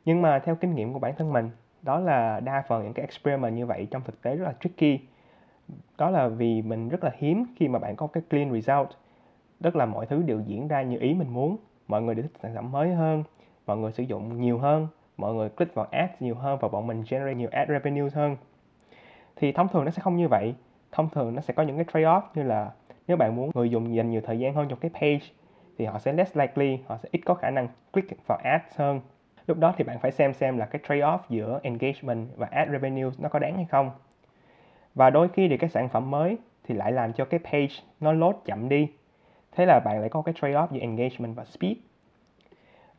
Nhưng 0.06 0.22
mà 0.22 0.40
theo 0.40 0.56
kinh 0.56 0.76
nghiệm 0.76 0.94
của 0.94 1.00
bản 1.00 1.14
thân 1.18 1.34
mình, 1.34 1.50
đó 1.82 2.00
là 2.00 2.40
đa 2.40 2.64
phần 2.68 2.84
những 2.84 2.94
cái 2.94 3.06
experiment 3.06 3.56
như 3.56 3.66
vậy 3.66 3.88
trong 3.92 4.02
thực 4.02 4.22
tế 4.22 4.36
rất 4.36 4.46
là 4.46 4.54
tricky. 4.60 5.00
Đó 5.98 6.10
là 6.10 6.28
vì 6.28 6.62
mình 6.62 6.90
rất 6.90 7.04
là 7.04 7.12
hiếm 7.18 7.46
khi 7.56 7.68
mà 7.68 7.80
bạn 7.80 7.96
có 7.96 8.08
cái 8.08 8.24
clean 8.30 8.54
result. 8.54 8.90
Tức 9.62 9.76
là 9.76 9.86
mọi 9.86 10.06
thứ 10.06 10.22
đều 10.22 10.40
diễn 10.40 10.68
ra 10.68 10.82
như 10.82 10.98
ý 11.00 11.14
mình 11.14 11.34
muốn. 11.34 11.58
Mọi 11.88 12.02
người 12.02 12.16
đều 12.16 12.24
thích 12.24 12.40
sản 12.42 12.56
phẩm 12.56 12.72
mới 12.72 12.94
hơn, 12.94 13.24
mọi 13.66 13.78
người 13.78 13.92
sử 13.92 14.04
dụng 14.04 14.42
nhiều 14.42 14.58
hơn, 14.58 14.88
mọi 15.18 15.34
người 15.34 15.50
click 15.50 15.76
vào 15.76 15.88
ads 15.92 16.14
nhiều 16.20 16.36
hơn 16.36 16.58
và 16.62 16.68
bọn 16.68 16.88
mình 16.88 17.04
generate 17.10 17.36
nhiều 17.36 17.50
ad 17.52 17.70
revenue 17.70 18.10
hơn. 18.14 18.38
Thì 19.36 19.52
thông 19.52 19.68
thường 19.68 19.86
nó 19.86 19.92
sẽ 19.92 20.02
không 20.02 20.18
như 20.18 20.28
vậy. 20.28 20.56
Thông 20.92 21.10
thường 21.10 21.36
nó 21.36 21.42
sẽ 21.42 21.54
có 21.54 21.64
những 21.64 21.76
cái 21.76 21.86
trade 21.94 22.06
off 22.06 22.22
như 22.36 22.44
là 22.44 22.72
nếu 23.08 23.18
bạn 23.18 23.36
muốn 23.36 23.52
người 23.54 23.70
dùng 23.70 23.96
dành 23.96 24.10
nhiều 24.10 24.22
thời 24.22 24.40
gian 24.40 24.54
hơn 24.54 24.68
trong 24.70 24.80
cái 24.80 24.92
page 24.94 25.26
thì 25.82 25.88
họ 25.88 26.00
sẽ 26.00 26.14
less 26.14 26.38
likely, 26.38 26.80
họ 26.88 26.98
sẽ 27.04 27.10
ít 27.12 27.22
có 27.26 27.34
khả 27.34 27.50
năng 27.50 27.68
click 27.94 28.28
vào 28.28 28.40
ads 28.44 28.76
hơn. 28.76 29.02
Lúc 29.48 29.58
đó 29.58 29.74
thì 29.78 29.84
bạn 29.84 30.00
phải 30.00 30.12
xem 30.12 30.34
xem 30.34 30.58
là 30.58 30.66
cái 30.66 30.82
trade 30.88 31.02
off 31.02 31.20
giữa 31.30 31.60
engagement 31.64 32.28
và 32.36 32.48
ad 32.52 32.70
revenue 32.72 33.10
nó 33.20 33.30
có 33.30 33.40
đáng 33.40 33.56
hay 33.56 33.66
không. 33.66 33.92
Và 34.96 35.10
đôi 35.10 35.30
khi 35.30 35.48
thì 35.48 35.58
cái 35.58 35.70
sản 35.70 35.90
phẩm 35.90 36.12
mới 36.12 36.38
thì 36.64 36.76
lại 36.76 36.92
làm 36.92 37.14
cho 37.14 37.26
cái 37.26 37.40
page 37.40 37.76
nó 38.00 38.12
load 38.12 38.36
chậm 38.46 38.70
đi. 38.70 38.88
Thế 39.52 39.66
là 39.66 39.80
bạn 39.80 40.00
lại 40.00 40.10
có 40.10 40.22
cái 40.22 40.34
trade 40.42 40.54
off 40.54 40.68
giữa 40.72 40.80
engagement 40.80 41.36
và 41.36 41.46
speed. 41.46 41.78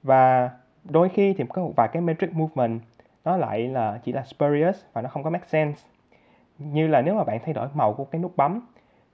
Và 0.02 0.50
đôi 0.84 1.08
khi 1.08 1.34
thì 1.34 1.44
có 1.48 1.62
một 1.62 1.72
vài 1.76 1.88
cái 1.92 2.02
metric 2.02 2.34
movement, 2.34 2.80
nó 3.24 3.36
lại 3.36 3.68
là 3.68 4.00
chỉ 4.04 4.12
là 4.12 4.22
spurious 4.22 4.84
và 4.92 5.02
nó 5.02 5.08
không 5.08 5.22
có 5.22 5.30
make 5.30 5.46
sense. 5.48 5.82
Như 6.58 6.86
là 6.86 7.02
nếu 7.02 7.14
mà 7.14 7.24
bạn 7.24 7.38
thay 7.44 7.54
đổi 7.54 7.68
màu 7.74 7.94
của 7.94 8.04
cái 8.04 8.20
nút 8.20 8.36
bấm, 8.36 8.60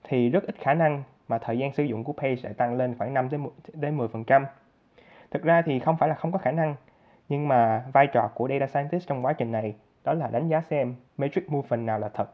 thì 0.03 0.29
rất 0.29 0.43
ít 0.43 0.55
khả 0.59 0.73
năng 0.73 1.03
mà 1.29 1.37
thời 1.37 1.57
gian 1.57 1.73
sử 1.73 1.83
dụng 1.83 2.03
của 2.03 2.13
page 2.13 2.35
sẽ 2.35 2.53
tăng 2.53 2.77
lên 2.77 2.95
khoảng 2.97 3.13
5 3.13 3.29
đến 3.73 3.97
10%. 3.97 4.45
Thực 5.31 5.43
ra 5.43 5.61
thì 5.61 5.79
không 5.79 5.97
phải 5.97 6.09
là 6.09 6.15
không 6.15 6.31
có 6.31 6.37
khả 6.37 6.51
năng, 6.51 6.75
nhưng 7.29 7.47
mà 7.47 7.85
vai 7.93 8.07
trò 8.07 8.29
của 8.35 8.47
data 8.49 8.67
scientist 8.67 9.07
trong 9.07 9.25
quá 9.25 9.33
trình 9.33 9.51
này 9.51 9.75
đó 10.03 10.13
là 10.13 10.27
đánh 10.27 10.47
giá 10.47 10.61
xem 10.61 10.95
metric 11.17 11.51
movement 11.51 11.85
nào 11.85 11.99
là 11.99 12.09
thật, 12.09 12.31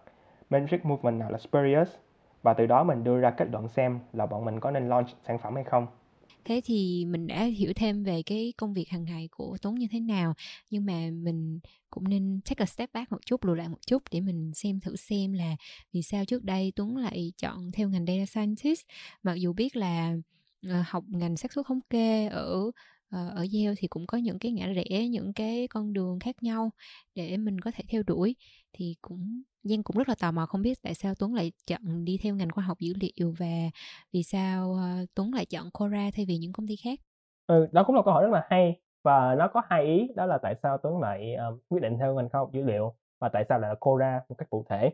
metric 0.49 0.85
movement 0.85 1.19
nào 1.19 1.31
là 1.31 1.37
spurious 1.37 1.95
và 2.43 2.53
từ 2.53 2.65
đó 2.65 2.83
mình 2.83 3.03
đưa 3.03 3.19
ra 3.19 3.29
kết 3.29 3.47
luận 3.51 3.67
xem 3.67 3.99
là 4.13 4.25
bọn 4.25 4.45
mình 4.45 4.59
có 4.59 4.71
nên 4.71 4.89
launch 4.89 5.07
sản 5.23 5.37
phẩm 5.37 5.55
hay 5.55 5.63
không 5.63 5.87
thế 6.45 6.61
thì 6.65 7.05
mình 7.05 7.27
đã 7.27 7.43
hiểu 7.43 7.73
thêm 7.75 8.03
về 8.03 8.23
cái 8.25 8.53
công 8.57 8.73
việc 8.73 8.89
hàng 8.89 9.03
ngày 9.03 9.29
của 9.31 9.57
Tuấn 9.61 9.75
như 9.75 9.87
thế 9.91 9.99
nào, 9.99 10.33
nhưng 10.69 10.85
mà 10.85 11.09
mình 11.11 11.59
cũng 11.89 12.09
nên 12.09 12.41
take 12.45 12.63
a 12.63 12.65
step 12.65 12.93
back 12.93 13.11
một 13.11 13.25
chút, 13.25 13.45
lùi 13.45 13.57
lại 13.57 13.69
một 13.69 13.79
chút 13.87 14.03
để 14.11 14.21
mình 14.21 14.51
xem 14.53 14.79
thử 14.79 14.95
xem 14.95 15.33
là 15.33 15.55
vì 15.93 16.01
sao 16.01 16.25
trước 16.25 16.43
đây 16.43 16.73
Tuấn 16.75 16.97
lại 16.97 17.33
chọn 17.37 17.71
theo 17.71 17.89
ngành 17.89 18.05
data 18.05 18.25
scientist. 18.25 18.81
Mặc 19.23 19.33
dù 19.33 19.53
biết 19.53 19.75
là 19.75 20.15
ờ, 20.67 20.83
học 20.87 21.03
ngành 21.07 21.37
xác 21.37 21.53
suất 21.53 21.65
thống 21.67 21.79
kê 21.89 22.27
ở 22.27 22.71
Ờ, 23.09 23.29
ở 23.29 23.45
Yale 23.53 23.75
thì 23.77 23.87
cũng 23.87 24.07
có 24.07 24.17
những 24.17 24.39
cái 24.39 24.51
ngã 24.51 24.67
rẽ 24.67 25.07
những 25.07 25.33
cái 25.33 25.67
con 25.67 25.93
đường 25.93 26.19
khác 26.19 26.35
nhau 26.43 26.69
để 27.15 27.37
mình 27.37 27.59
có 27.59 27.71
thể 27.71 27.83
theo 27.89 28.03
đuổi 28.03 28.35
thì 28.73 28.95
cũng 29.01 29.41
Giang 29.63 29.83
cũng 29.83 29.97
rất 29.97 30.09
là 30.09 30.15
tò 30.21 30.31
mò 30.31 30.45
không 30.45 30.61
biết 30.61 30.81
tại 30.81 30.93
sao 30.93 31.13
Tuấn 31.19 31.33
lại 31.33 31.51
chọn 31.67 32.05
đi 32.05 32.17
theo 32.21 32.35
ngành 32.35 32.51
khoa 32.51 32.63
học 32.63 32.79
dữ 32.79 32.93
liệu 33.01 33.33
và 33.39 33.69
vì 34.13 34.23
sao 34.23 34.71
uh, 34.71 35.09
Tuấn 35.15 35.33
lại 35.33 35.45
chọn 35.45 35.71
Cora 35.71 36.09
thay 36.15 36.25
vì 36.25 36.37
những 36.37 36.53
công 36.53 36.67
ty 36.67 36.75
khác. 36.83 36.99
Ừ, 37.47 37.67
đó 37.71 37.83
cũng 37.83 37.95
là 37.95 38.01
câu 38.05 38.13
hỏi 38.13 38.23
rất 38.23 38.31
là 38.31 38.47
hay 38.49 38.79
và 39.03 39.35
nó 39.35 39.47
có 39.47 39.61
hai 39.69 39.85
ý 39.85 40.07
đó 40.15 40.25
là 40.25 40.37
tại 40.37 40.55
sao 40.63 40.77
Tuấn 40.77 40.99
lại 40.99 41.35
uh, 41.53 41.61
quyết 41.69 41.81
định 41.81 41.97
theo 41.99 42.15
ngành 42.15 42.29
khoa 42.29 42.39
học 42.39 42.49
dữ 42.53 42.63
liệu 42.63 42.95
và 43.19 43.29
tại 43.29 43.45
sao 43.49 43.59
lại 43.59 43.69
là 43.69 43.75
Cora 43.79 44.21
một 44.29 44.35
cách 44.37 44.49
cụ 44.49 44.65
thể. 44.69 44.89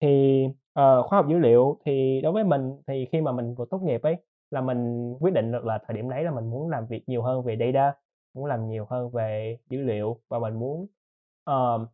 Thì 0.00 0.44
uh, 0.46 1.06
khoa 1.06 1.18
học 1.18 1.26
dữ 1.28 1.38
liệu 1.38 1.78
thì 1.84 2.20
đối 2.22 2.32
với 2.32 2.44
mình 2.44 2.76
thì 2.86 3.06
khi 3.12 3.20
mà 3.20 3.32
mình 3.32 3.54
vừa 3.54 3.64
tốt 3.70 3.78
nghiệp 3.78 4.02
ấy 4.02 4.16
là 4.50 4.60
mình 4.60 5.14
quyết 5.20 5.34
định 5.34 5.52
được 5.52 5.64
là 5.64 5.78
thời 5.86 5.96
điểm 5.96 6.10
đấy 6.10 6.24
là 6.24 6.30
mình 6.30 6.50
muốn 6.50 6.70
làm 6.70 6.86
việc 6.86 7.08
nhiều 7.08 7.22
hơn 7.22 7.42
về 7.42 7.56
data, 7.60 7.94
muốn 8.34 8.46
làm 8.46 8.68
nhiều 8.68 8.86
hơn 8.90 9.10
về 9.10 9.58
dữ 9.68 9.82
liệu 9.82 10.20
và 10.28 10.38
mình 10.38 10.54
muốn 10.54 10.86
uh, 11.50 11.88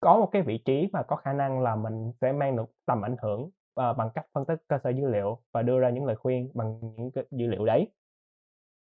có 0.00 0.18
một 0.18 0.28
cái 0.32 0.42
vị 0.42 0.58
trí 0.58 0.88
mà 0.92 1.02
có 1.02 1.16
khả 1.16 1.32
năng 1.32 1.60
là 1.60 1.76
mình 1.76 2.12
sẽ 2.20 2.32
mang 2.32 2.56
được 2.56 2.70
tầm 2.86 3.02
ảnh 3.02 3.16
hưởng 3.22 3.42
uh, 3.42 3.96
bằng 3.96 4.10
cách 4.14 4.26
phân 4.32 4.44
tích 4.44 4.62
cơ 4.68 4.78
sở 4.84 4.90
dữ 4.90 5.06
liệu 5.06 5.38
và 5.52 5.62
đưa 5.62 5.78
ra 5.78 5.90
những 5.90 6.04
lời 6.04 6.16
khuyên 6.16 6.50
bằng 6.54 6.80
những 6.96 7.10
cái 7.10 7.24
dữ 7.30 7.46
liệu 7.46 7.64
đấy. 7.64 7.88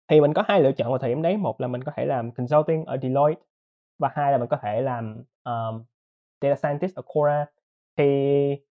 Thì 0.07 0.21
mình 0.21 0.33
có 0.33 0.43
hai 0.47 0.61
lựa 0.61 0.71
chọn 0.71 0.89
vào 0.89 0.97
thời 0.97 1.09
điểm 1.09 1.21
đấy, 1.21 1.37
một 1.37 1.61
là 1.61 1.67
mình 1.67 1.83
có 1.83 1.91
thể 1.95 2.05
làm 2.05 2.31
consulting 2.31 2.85
ở 2.85 2.97
Deloitte 3.01 3.41
và 3.99 4.09
hai 4.13 4.31
là 4.31 4.37
mình 4.37 4.47
có 4.47 4.57
thể 4.61 4.81
làm 4.81 5.23
um, 5.43 5.83
data 6.41 6.55
scientist 6.55 6.95
ở 6.95 7.01
Quora. 7.05 7.45
Thì 7.99 8.05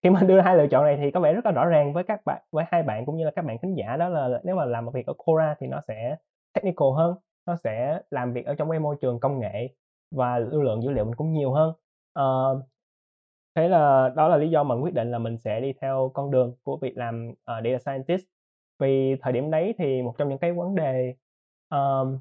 khi 0.02 0.10
mà 0.10 0.20
đưa 0.22 0.40
hai 0.40 0.56
lựa 0.56 0.66
chọn 0.66 0.84
này 0.84 0.96
thì 0.96 1.10
có 1.10 1.20
vẻ 1.20 1.32
rất 1.32 1.46
là 1.46 1.52
rõ 1.52 1.64
ràng 1.66 1.92
với 1.92 2.04
các 2.04 2.24
bạn 2.24 2.42
với 2.52 2.64
hai 2.68 2.82
bạn 2.82 3.06
cũng 3.06 3.16
như 3.16 3.24
là 3.24 3.30
các 3.30 3.44
bạn 3.44 3.58
khán 3.58 3.74
giả 3.74 3.96
đó 3.96 4.08
là 4.08 4.40
nếu 4.44 4.56
mà 4.56 4.64
làm 4.64 4.84
một 4.84 4.92
việc 4.94 5.06
ở 5.06 5.12
cora 5.18 5.54
thì 5.60 5.66
nó 5.66 5.80
sẽ 5.88 6.16
technical 6.54 6.88
hơn, 6.96 7.16
nó 7.46 7.56
sẽ 7.56 8.00
làm 8.10 8.32
việc 8.32 8.46
ở 8.46 8.54
trong 8.54 8.70
cái 8.70 8.80
môi 8.80 8.96
trường 9.00 9.20
công 9.20 9.40
nghệ 9.40 9.68
và 10.10 10.38
lưu 10.38 10.62
lượng 10.62 10.82
dữ 10.82 10.90
liệu 10.90 11.04
mình 11.04 11.14
cũng 11.14 11.32
nhiều 11.32 11.52
hơn. 11.52 11.74
Ờ, 12.12 12.62
thế 13.56 13.68
là 13.68 14.08
đó 14.16 14.28
là 14.28 14.36
lý 14.36 14.50
do 14.50 14.64
mình 14.64 14.80
quyết 14.80 14.94
định 14.94 15.10
là 15.10 15.18
mình 15.18 15.38
sẽ 15.38 15.60
đi 15.60 15.72
theo 15.80 16.10
con 16.14 16.30
đường 16.30 16.54
của 16.62 16.76
việc 16.76 16.98
làm, 16.98 17.30
uh, 17.30 17.64
data 17.64 17.78
scientist. 17.78 18.24
Vì 18.78 19.16
thời 19.22 19.32
điểm 19.32 19.50
đấy 19.50 19.74
thì 19.78 20.02
một 20.02 20.14
trong 20.18 20.28
những 20.28 20.38
cái 20.38 20.52
vấn 20.52 20.74
đề, 20.74 21.14
um, 21.70 22.18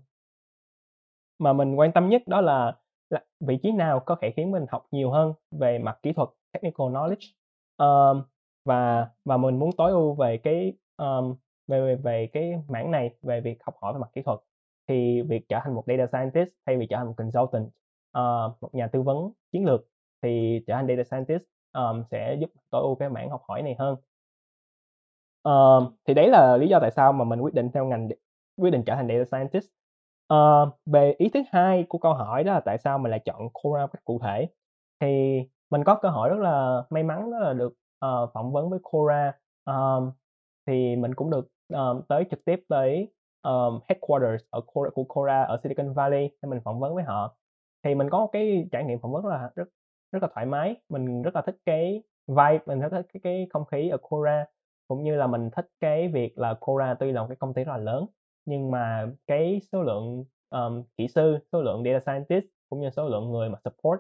mà 1.40 1.54
mình 1.54 1.76
quan 1.76 1.92
tâm 1.92 2.10
nhất 2.10 2.22
đó 2.28 2.42
là 2.42 2.76
là 3.12 3.24
vị 3.40 3.58
trí 3.64 3.72
nào 3.72 4.00
có 4.00 4.16
thể 4.22 4.32
khiến 4.36 4.52
mình 4.52 4.66
học 4.70 4.86
nhiều 4.92 5.12
hơn 5.12 5.34
về 5.52 5.80
mặt 5.80 6.00
kỹ 6.04 6.14
thuật, 6.14 6.30
technical 6.52 6.88
knowledge. 6.88 7.32
um, 7.78 8.24
và 8.66 9.10
và 9.26 9.38
mình 9.38 9.60
muốn 9.60 9.70
tối 9.78 9.92
ưu 9.92 10.14
về 10.14 10.38
cái, 10.38 10.74
um, 10.98 11.36
về 11.68 11.82
về 11.82 11.96
về 11.96 12.28
cái 12.34 12.54
mảng 12.68 12.92
này, 12.92 13.16
về 13.22 13.42
việc 13.42 13.64
học 13.64 13.76
hỏi 13.82 13.94
về 13.94 14.00
mặt 14.00 14.10
kỹ 14.14 14.22
thuật. 14.22 14.40
Thì 14.88 15.22
việc 15.22 15.46
trở 15.50 15.60
thành 15.64 15.74
một 15.76 15.84
data 15.88 16.08
scientist 16.08 16.50
thay 16.66 16.78
vì 16.78 16.88
trở 16.90 16.98
thành 16.98 17.08
một 17.08 17.14
consultant, 17.18 17.68
uh, 18.18 18.62
một 18.62 18.70
nhà 18.76 18.88
tư 18.88 19.02
vấn 19.02 19.32
chiến 19.52 19.66
lược 19.66 19.82
thì 20.22 20.62
trở 20.68 20.74
thành 20.76 20.88
data 20.88 21.04
scientist, 21.04 21.44
um, 21.74 22.04
sẽ 22.12 22.38
giúp 22.40 22.50
tối 22.70 22.82
ưu 22.82 22.96
cái 22.96 23.10
mảng 23.10 23.30
học 23.30 23.42
hỏi 23.48 23.62
này 23.62 23.76
hơn. 23.80 23.96
Ờm, 25.42 25.96
thì 26.06 26.14
đấy 26.14 26.30
là 26.30 26.58
lý 26.58 26.68
do 26.68 26.80
tại 26.80 26.92
sao 26.92 27.14
mà 27.14 27.26
mình 27.26 27.42
quyết 27.42 27.54
định 27.54 27.70
theo 27.74 27.86
ngành 27.86 28.10
quyết 28.58 28.70
định 28.70 28.84
trở 28.86 28.96
thành 28.96 29.08
data 29.08 29.26
scientist. 29.26 29.72
Ờ, 30.32 30.70
về 30.86 31.16
ý 31.18 31.30
thứ 31.34 31.40
hai 31.52 31.86
của 31.90 31.98
câu 31.98 32.14
hỏi 32.14 32.44
đó 32.44 32.54
là 32.54 32.60
tại 32.60 32.78
sao 32.78 32.98
mình 32.98 33.12
lại 33.12 33.20
chọn 33.26 33.50
Quora 33.54 33.82
một 33.86 33.90
cách 33.94 34.06
cụ 34.06 34.20
thể, 34.24 34.48
thì 35.00 35.40
mình 35.70 35.84
có 35.84 35.96
cơ 35.96 36.10
hội 36.10 36.30
rất 36.30 36.40
là 36.40 36.84
may 36.90 37.04
mắn 37.04 37.32
đó 37.32 37.40
là 37.40 37.54
được, 37.54 37.74
ờ, 38.00 38.28
phỏng 38.34 38.52
vấn 38.54 38.70
với 38.70 38.80
Quora, 38.84 39.34
ờm, 39.64 40.12
thì 40.68 40.96
mình 40.96 41.14
cũng 41.16 41.30
được, 41.32 41.48
ờm, 41.74 42.02
tới 42.10 42.26
trực 42.32 42.46
tiếp 42.46 42.60
tới, 42.70 43.14
ờm, 43.42 43.80
headquarters 43.90 44.44
ở 44.50 44.62
Quora 44.68 44.90
của 44.94 45.04
Quora 45.04 45.44
ở 45.44 45.60
Silicon 45.64 45.94
Valley 45.94 46.30
để 46.42 46.50
mình 46.50 46.60
phỏng 46.66 46.80
vấn 46.80 46.96
với 46.96 47.04
họ. 47.04 47.36
Thì 47.84 47.96
mình 47.96 48.10
có 48.10 48.20
một 48.20 48.30
cái 48.34 48.68
trải 48.72 48.84
nghiệm 48.84 49.00
phỏng 49.02 49.12
vấn 49.14 49.24
rất 49.24 49.30
là 49.30 49.50
rất 49.56 49.68
rất 50.12 50.24
là 50.24 50.30
thoải 50.34 50.46
mái, 50.46 50.76
mình 50.90 51.22
rất 51.22 51.36
là 51.36 51.42
thích 51.42 51.58
cái 51.66 52.04
vibe, 52.28 52.60
mình 52.66 52.80
rất 52.80 52.90
thích 52.92 53.06
cái 53.14 53.22
cái 53.24 53.48
không 53.54 53.66
khí 53.66 53.90
ở 53.90 53.98
Quora, 54.02 54.46
cũng 54.88 55.04
như 55.04 55.16
là 55.16 55.28
mình 55.28 55.50
thích 55.52 55.68
cái 55.80 56.08
việc 56.08 56.38
là 56.38 56.54
Quora 56.60 56.94
tuy 56.94 57.12
là 57.12 57.22
một 57.22 57.28
cái 57.30 57.38
công 57.40 57.54
ty 57.54 57.64
rất 57.64 57.72
là 57.72 57.78
lớn, 57.78 58.06
nhưng 58.46 58.72
mà 58.72 59.08
cái 59.28 59.62
số 59.72 59.84
lượng, 59.84 60.26
um, 60.50 60.84
kỹ 60.98 61.08
sư, 61.08 61.38
số 61.52 61.62
lượng 61.62 61.84
data 61.84 62.00
scientist 62.06 62.46
cũng 62.70 62.82
như 62.82 62.90
số 62.90 63.10
lượng 63.10 63.32
người 63.32 63.50
mà 63.50 63.60
support, 63.66 64.00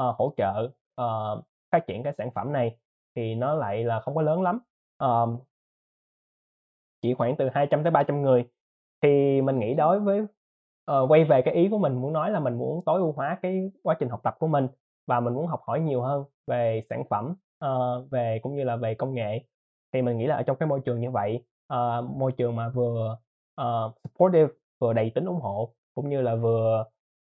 uh, 0.00 0.16
hỗ 0.18 0.34
trợ, 0.36 0.70
uh, 1.00 1.44
phát 1.72 1.86
triển 1.86 2.02
cái 2.02 2.12
sản 2.18 2.30
phẩm 2.34 2.52
này 2.52 2.76
thì 3.16 3.34
nó 3.34 3.54
lại 3.54 3.84
là 3.84 4.00
không 4.00 4.14
có 4.14 4.22
lớn 4.22 4.42
lắm. 4.42 4.58
um, 4.98 5.38
chỉ 7.02 7.14
khoảng 7.14 7.36
từ 7.36 7.48
200 7.54 7.82
tới 7.82 7.90
300 7.90 8.22
người. 8.22 8.48
Thì 9.02 9.40
mình 9.42 9.58
nghĩ 9.58 9.74
đối 9.74 10.00
với 10.00 10.20
uh, 10.20 11.10
quay 11.10 11.24
về 11.24 11.42
cái 11.42 11.54
ý 11.54 11.68
của 11.68 11.78
mình 11.78 11.94
muốn 11.94 12.12
nói 12.12 12.30
là 12.30 12.40
mình 12.40 12.58
muốn 12.58 12.84
tối 12.84 13.00
ưu 13.00 13.12
hóa 13.12 13.38
cái 13.42 13.70
quá 13.82 13.96
trình 14.00 14.08
học 14.08 14.20
tập 14.24 14.34
của 14.38 14.46
mình 14.46 14.68
và 15.06 15.20
mình 15.20 15.34
muốn 15.34 15.46
học 15.46 15.60
hỏi 15.66 15.80
nhiều 15.80 16.02
hơn 16.02 16.24
về 16.46 16.82
sản 16.90 17.04
phẩm, 17.10 17.34
uh, 17.64 18.10
về 18.10 18.40
cũng 18.42 18.56
như 18.56 18.64
là 18.64 18.76
về 18.76 18.94
công 18.94 19.14
nghệ. 19.14 19.44
Thì 19.92 20.02
mình 20.02 20.18
nghĩ 20.18 20.26
là 20.26 20.36
ở 20.36 20.42
trong 20.42 20.56
cái 20.56 20.66
môi 20.66 20.80
trường 20.80 21.00
như 21.00 21.10
vậy, 21.10 21.44
uh, 21.74 22.04
môi 22.10 22.32
trường 22.32 22.56
mà 22.56 22.68
vừa, 22.68 23.18
uh, 23.60 23.92
supportive, 24.04 24.48
vừa 24.78 24.92
đầy 24.92 25.10
tính 25.14 25.24
ủng 25.24 25.40
hộ, 25.40 25.74
cũng 25.94 26.08
như 26.08 26.20
là 26.20 26.34
vừa, 26.34 26.84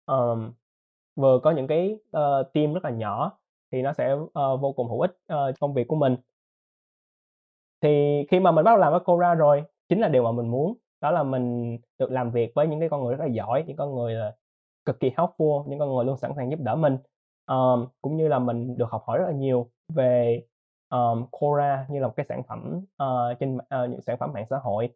um, 0.06 0.52
vừa 1.16 1.38
có 1.42 1.50
những 1.50 1.66
cái, 1.66 1.98
uh, 2.16 2.52
team 2.52 2.74
rất 2.74 2.84
là 2.84 2.90
nhỏ 2.90 3.38
thì 3.72 3.82
nó 3.82 3.92
sẽ, 3.92 4.12
uh, 4.14 4.30
vô 4.34 4.72
cùng 4.72 4.88
hữu 4.88 5.00
ích, 5.00 5.18
uh, 5.32 5.54
công 5.60 5.74
việc 5.74 5.88
của 5.88 5.96
mình. 5.96 6.16
Thì 7.82 8.22
khi 8.30 8.40
mà 8.40 8.50
mình 8.50 8.64
bắt 8.64 8.70
đầu 8.70 8.78
làm 8.78 8.92
với 8.92 9.00
Cora 9.00 9.34
rồi, 9.34 9.64
chính 9.88 10.00
là 10.00 10.08
điều 10.08 10.22
mà 10.22 10.32
mình 10.32 10.48
muốn, 10.48 10.76
đó 11.00 11.10
là 11.10 11.22
mình 11.22 11.78
được 11.98 12.10
làm 12.10 12.30
việc 12.30 12.52
với 12.54 12.66
những 12.66 12.80
cái 12.80 12.88
con 12.88 13.04
người 13.04 13.14
rất 13.16 13.24
là 13.24 13.30
giỏi, 13.30 13.64
những 13.66 13.76
con 13.76 13.94
người 13.94 14.14
là 14.14 14.36
cực 14.84 15.00
kỳ 15.00 15.10
helpful, 15.10 15.68
những 15.68 15.78
con 15.78 15.94
người 15.94 16.04
luôn 16.04 16.16
sẵn 16.16 16.32
sàng 16.36 16.50
giúp 16.50 16.60
đỡ 16.60 16.76
mình. 16.76 16.98
um, 17.46 17.86
cũng 18.02 18.16
như 18.16 18.28
là 18.28 18.38
mình 18.38 18.76
được 18.78 18.90
học 18.90 19.02
hỏi 19.06 19.18
rất 19.18 19.26
là 19.26 19.32
nhiều 19.32 19.70
về, 19.88 20.42
um, 20.90 21.26
Cora 21.30 21.86
như 21.90 22.00
là 22.00 22.06
một 22.06 22.12
cái 22.16 22.26
sản 22.28 22.42
phẩm, 22.48 22.80
uh, 23.02 23.38
trên 23.40 23.56
uh, 23.56 23.90
những 23.90 24.00
sản 24.02 24.16
phẩm 24.18 24.32
mạng 24.32 24.46
xã 24.50 24.58
hội. 24.58 24.94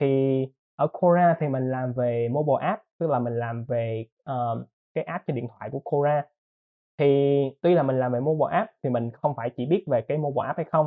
Thì 0.00 0.46
ở 0.76 0.86
Cora 0.92 1.36
thì 1.40 1.48
mình 1.48 1.70
làm 1.70 1.92
về 1.92 2.28
mobile 2.32 2.66
app, 2.66 2.82
tức 3.00 3.10
là 3.10 3.18
mình 3.18 3.38
làm 3.38 3.64
về, 3.64 4.06
ờm, 4.24 4.64
cái 4.94 5.04
app 5.04 5.24
trên 5.26 5.36
điện 5.36 5.48
thoại 5.48 5.70
của 5.72 5.80
Cora 5.84 6.24
Thì 6.98 7.06
tuy 7.62 7.74
là 7.74 7.82
mình 7.82 7.98
làm 8.00 8.12
về 8.12 8.20
mobile 8.20 8.56
app 8.56 8.70
thì 8.82 8.90
mình 8.90 9.10
không 9.10 9.34
phải 9.36 9.50
chỉ 9.56 9.66
biết 9.66 9.84
về 9.86 10.00
cái 10.02 10.18
mobile 10.18 10.46
app 10.46 10.56
hay 10.56 10.66
không, 10.70 10.86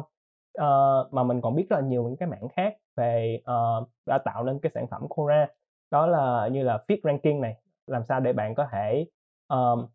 uh, 0.61 1.13
mà 1.13 1.23
mình 1.23 1.41
còn 1.41 1.55
biết 1.55 1.67
rất 1.69 1.75
là 1.79 1.81
nhiều 1.87 2.03
những 2.03 2.17
cái 2.17 2.29
mảng 2.29 2.47
khác 2.49 2.73
về, 2.97 3.41
uh, 3.51 3.89
đã 4.05 4.17
tạo 4.25 4.43
nên 4.43 4.59
cái 4.59 4.71
sản 4.75 4.87
phẩm 4.91 5.07
Cora 5.09 5.47
Đó 5.91 6.07
là 6.07 6.47
như 6.51 6.63
là 6.63 6.83
feed 6.87 6.97
ranking 7.03 7.41
này, 7.41 7.55
làm 7.87 8.03
sao 8.03 8.19
để 8.19 8.33
bạn 8.33 8.55
có 8.55 8.67
thể, 8.71 9.05
um, 9.47 9.87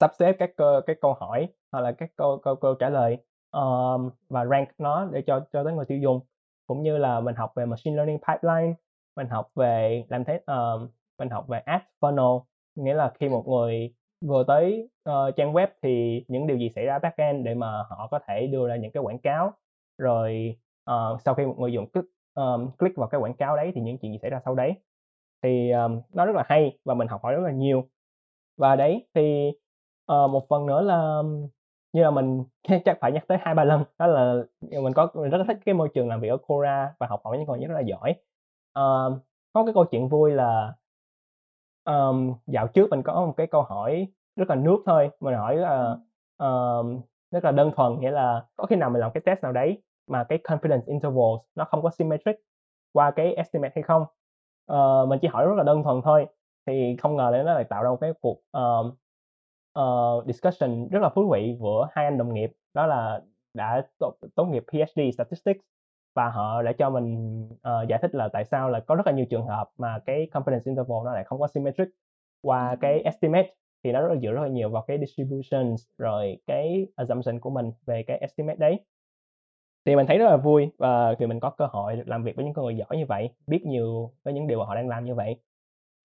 sắp 0.00 0.10
xếp 0.18 0.36
các 0.38 0.50
cơ 0.56 0.80
các 0.86 0.96
câu 1.00 1.14
hỏi 1.14 1.48
hoặc 1.72 1.80
là 1.80 1.92
các 1.92 2.10
câu 2.16 2.38
câu 2.38 2.56
câu 2.56 2.74
trả 2.74 2.88
lời, 2.88 3.16
um, 3.52 4.10
và 4.28 4.44
rank 4.46 4.68
nó 4.78 5.08
để 5.12 5.22
cho 5.26 5.40
cho 5.52 5.64
tới 5.64 5.72
người 5.72 5.84
tiêu 5.88 5.98
dùng. 5.98 6.20
Cũng 6.66 6.82
như 6.82 6.98
là 6.98 7.20
mình 7.20 7.34
học 7.34 7.52
về 7.56 7.66
machine 7.66 7.96
learning 7.96 8.18
pipeline, 8.28 8.74
mình 9.16 9.28
học 9.28 9.48
về 9.54 10.04
làm 10.08 10.24
thế 10.24 10.34
uh, 10.36 10.90
mình 11.18 11.30
học 11.30 11.48
về 11.48 11.58
ad 11.58 11.82
funnel, 12.00 12.42
nghĩa 12.74 12.94
là 12.94 13.12
khi 13.14 13.28
một 13.28 13.48
người 13.48 13.94
vừa 14.20 14.44
tới, 14.44 14.88
uh, 15.10 15.36
trang 15.36 15.52
web 15.52 15.68
thì 15.82 16.24
những 16.28 16.46
điều 16.46 16.56
gì 16.56 16.70
xảy 16.70 16.84
ra 16.84 16.98
backend 16.98 17.46
để 17.46 17.54
mà 17.54 17.82
họ 17.90 18.08
có 18.10 18.18
thể 18.26 18.46
đưa 18.46 18.68
ra 18.68 18.76
những 18.76 18.92
cái 18.92 19.02
quảng 19.02 19.18
cáo. 19.18 19.52
Rồi, 19.98 20.56
uh, 20.90 21.20
sau 21.20 21.34
khi 21.34 21.46
một 21.46 21.54
người 21.58 21.72
dùng 21.72 21.90
click, 21.90 22.08
um, 22.34 22.70
click 22.78 22.96
vào 22.96 23.08
cái 23.08 23.20
quảng 23.20 23.34
cáo 23.34 23.56
đấy 23.56 23.72
thì 23.74 23.80
những 23.80 23.98
chuyện 23.98 24.12
gì 24.12 24.18
xảy 24.18 24.30
ra 24.30 24.40
sau 24.44 24.54
đấy. 24.54 24.74
Thì, 25.42 25.70
um, 25.70 26.00
nó 26.12 26.26
rất 26.26 26.36
là 26.36 26.44
hay 26.46 26.78
và 26.84 26.94
mình 26.94 27.08
học 27.08 27.22
hỏi 27.22 27.34
rất 27.34 27.40
là 27.40 27.50
nhiều. 27.50 27.88
Và 28.56 28.76
đấy, 28.76 29.06
thì, 29.14 29.48
uh, 30.12 30.30
một 30.30 30.46
phần 30.48 30.66
nữa 30.66 30.80
là 30.82 31.22
như 31.94 32.02
là 32.04 32.10
mình 32.12 32.44
chắc 32.86 32.98
phải 33.00 33.12
nhắc 33.12 33.24
tới 33.28 33.38
2-3 33.42 33.64
lần, 33.64 33.84
đó 33.98 34.08
là 34.08 34.34
mình 34.82 34.94
có 34.94 35.08
mình 35.14 35.30
rất 35.30 35.38
là 35.38 35.44
thích 35.48 35.58
cái 35.66 35.74
môi 35.74 35.90
trường 35.94 36.08
làm 36.08 36.20
việc 36.20 36.28
ở 36.28 36.38
Quora 36.38 36.94
và 37.00 37.08
học 37.08 37.20
hỏi 37.24 37.38
những 37.38 37.48
con 37.48 37.58
người 37.60 37.68
rất 37.68 37.74
là 37.74 37.80
giỏi. 37.82 38.14
Ờ, 38.72 39.10
có 39.52 39.64
cái 39.64 39.74
câu 39.74 39.84
chuyện 39.84 40.08
vui 40.08 40.32
là 40.32 40.74
ờm, 41.84 42.34
dạo 42.46 42.66
trước 42.68 42.90
mình 42.90 43.02
có 43.02 43.26
một 43.26 43.34
cái 43.36 43.46
câu 43.46 43.62
hỏi 43.62 44.06
rất 44.36 44.48
là 44.50 44.54
nước 44.56 44.76
thôi, 44.86 45.10
mình 45.20 45.34
hỏi 45.34 45.56
là, 45.56 45.96
ờm, 46.36 47.00
rất 47.30 47.44
là 47.44 47.52
đơn 47.52 47.70
thuần, 47.76 48.00
nghĩa 48.00 48.10
là 48.10 48.44
có 48.56 48.66
khi 48.66 48.76
nào 48.76 48.90
mình 48.90 49.00
làm 49.00 49.10
cái 49.14 49.20
test 49.26 49.40
nào 49.42 49.52
đấy 49.52 49.82
mà 50.06 50.24
cái 50.24 50.38
confidence 50.44 50.82
intervals 50.86 51.40
nó 51.54 51.64
không 51.64 51.82
có 51.82 51.90
symmetric 51.90 52.36
qua 52.92 53.10
cái 53.10 53.34
estimate 53.34 53.72
hay 53.74 53.82
không? 53.82 54.04
Ờ, 54.66 55.06
mình 55.08 55.18
chỉ 55.22 55.28
hỏi 55.28 55.46
rất 55.46 55.54
là 55.56 55.62
đơn 55.64 55.82
thuần 55.84 56.00
thôi, 56.04 56.26
thì 56.66 56.96
không 57.02 57.16
ngờ 57.16 57.30
là 57.32 57.42
nó 57.42 57.54
lại 57.54 57.64
tạo 57.64 57.82
ra 57.82 57.90
một 57.90 57.98
cái 58.00 58.12
cuộc, 58.20 58.40
ờm, 58.50 58.92
ờ, 59.74 59.84
discussion 60.26 60.88
rất 60.88 61.02
là 61.02 61.08
thú 61.14 61.30
vị 61.32 61.56
giữa 61.60 61.88
hai 61.92 62.04
anh 62.04 62.18
đồng 62.18 62.34
nghiệp, 62.34 62.52
đó 62.74 62.86
là 62.86 63.20
đã 63.54 63.86
tốt 63.98 64.14
tốt 64.34 64.44
nghiệp 64.46 64.64
PhD 64.72 65.00
Statistics 65.14 65.60
và 66.14 66.28
họ 66.30 66.62
đã 66.62 66.72
cho 66.78 66.90
mình, 66.90 67.48
ờ, 67.62 67.86
giải 67.88 67.98
thích 68.02 68.14
là 68.14 68.28
tại 68.28 68.44
sao 68.44 68.70
là 68.70 68.80
có 68.80 68.94
rất 68.94 69.06
là 69.06 69.12
nhiều 69.12 69.26
trường 69.30 69.46
hợp 69.46 69.70
mà 69.78 69.98
cái 70.06 70.28
confidence 70.32 70.62
interval 70.64 70.98
nó 71.04 71.12
lại 71.14 71.24
không 71.24 71.40
có 71.40 71.48
symmetric 71.48 71.88
qua 72.42 72.76
cái 72.80 73.00
estimate, 73.00 73.54
thì 73.84 73.92
nó 73.92 74.00
rất 74.02 74.08
là 74.14 74.20
dựa 74.20 74.32
rất 74.32 74.42
là 74.42 74.48
nhiều 74.48 74.70
vào 74.70 74.84
cái 74.86 74.98
distributions, 74.98 75.86
rồi 75.98 76.38
cái 76.46 76.86
assumption 76.96 77.40
của 77.40 77.50
mình 77.50 77.72
về 77.86 78.02
cái 78.02 78.18
estimate 78.18 78.56
đấy. 78.56 78.80
thì 79.86 79.96
mình 79.96 80.06
thấy 80.06 80.18
rất 80.18 80.26
là 80.30 80.36
vui 80.36 80.70
và 80.78 81.14
khi 81.18 81.26
mình 81.26 81.40
có 81.40 81.50
cơ 81.50 81.66
hội 81.66 82.02
làm 82.06 82.24
việc 82.24 82.36
với 82.36 82.44
những 82.44 82.54
người 82.56 82.76
giỏi 82.76 82.96
như 82.96 83.06
vậy 83.06 83.30
biết 83.46 83.62
nhiều 83.66 84.12
với 84.24 84.34
những 84.34 84.46
điều 84.46 84.58
mà 84.58 84.64
họ 84.64 84.74
đang 84.74 84.88
làm 84.88 85.04
như 85.04 85.14
vậy 85.14 85.36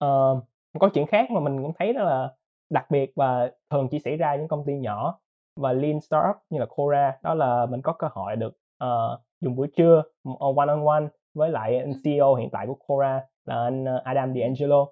uh, 0.04 0.44
có 0.80 0.90
chuyện 0.94 1.06
khác 1.06 1.30
mà 1.30 1.40
mình 1.40 1.62
cũng 1.62 1.72
thấy 1.78 1.92
đó 1.92 2.04
là 2.04 2.34
đặc 2.70 2.90
biệt 2.90 3.12
và 3.16 3.50
thường 3.70 3.88
chỉ 3.90 3.98
xảy 3.98 4.16
ra 4.16 4.36
những 4.36 4.48
công 4.48 4.64
ty 4.66 4.78
nhỏ 4.78 5.20
và 5.56 5.72
lean 5.72 6.00
startup 6.00 6.36
như 6.50 6.58
là 6.58 6.66
Cora 6.66 7.18
đó 7.22 7.34
là 7.34 7.66
mình 7.66 7.82
có 7.82 7.92
cơ 7.92 8.08
hội 8.12 8.36
được 8.36 8.58
uh, 8.84 9.20
dùng 9.40 9.56
buổi 9.56 9.68
trưa 9.76 10.02
one 10.40 10.66
on 10.68 10.86
one 10.86 11.04
với 11.34 11.50
lại 11.50 11.78
anh 11.78 11.92
CEO 12.04 12.34
hiện 12.34 12.48
tại 12.52 12.66
của 12.66 12.76
Cora 12.86 13.22
là 13.44 13.62
anh 13.62 13.84
Adam 14.04 14.32
D'Angelo. 14.32 14.86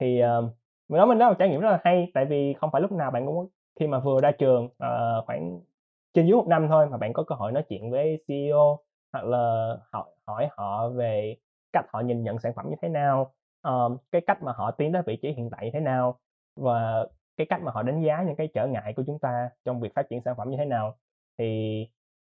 Thì 0.00 0.22
uh, 0.22 0.44
mình 0.88 0.98
nói 0.98 1.06
mình 1.06 1.18
đó 1.18 1.28
là 1.28 1.34
trải 1.38 1.48
nghiệm 1.48 1.60
rất 1.60 1.70
là 1.70 1.80
hay 1.84 2.10
tại 2.14 2.24
vì 2.24 2.54
không 2.54 2.70
phải 2.72 2.80
lúc 2.80 2.92
nào 2.92 3.10
bạn 3.10 3.26
cũng 3.26 3.48
khi 3.80 3.86
mà 3.86 3.98
vừa 3.98 4.20
ra 4.20 4.30
trường 4.30 4.64
uh, 4.64 5.26
khoảng 5.26 5.60
trên 6.14 6.26
dưới 6.26 6.36
một 6.36 6.46
năm 6.46 6.68
thôi 6.68 6.86
mà 6.90 6.96
bạn 6.96 7.12
có 7.12 7.22
cơ 7.22 7.34
hội 7.34 7.52
nói 7.52 7.64
chuyện 7.68 7.90
với 7.90 8.24
CEO 8.28 8.78
hoặc 9.12 9.24
là 9.24 9.76
hỏi 9.92 10.04
hỏi 10.26 10.48
họ 10.56 10.88
về 10.88 11.36
cách 11.72 11.84
họ 11.92 12.00
nhìn 12.00 12.22
nhận 12.22 12.38
sản 12.38 12.52
phẩm 12.56 12.66
như 12.70 12.76
thế 12.82 12.88
nào 12.88 13.34
um, 13.62 13.96
cái 14.12 14.20
cách 14.26 14.42
mà 14.42 14.52
họ 14.52 14.70
tiến 14.70 14.92
tới 14.92 15.02
vị 15.06 15.16
trí 15.22 15.32
hiện 15.32 15.50
tại 15.50 15.64
như 15.64 15.70
thế 15.72 15.80
nào 15.80 16.18
và 16.56 17.06
cái 17.36 17.46
cách 17.50 17.62
mà 17.62 17.72
họ 17.72 17.82
đánh 17.82 18.02
giá 18.02 18.22
những 18.22 18.36
cái 18.36 18.48
trở 18.54 18.66
ngại 18.66 18.92
của 18.96 19.02
chúng 19.06 19.18
ta 19.18 19.50
trong 19.64 19.80
việc 19.80 19.94
phát 19.94 20.06
triển 20.10 20.20
sản 20.24 20.34
phẩm 20.36 20.50
như 20.50 20.56
thế 20.56 20.64
nào 20.64 20.96
thì 21.38 21.80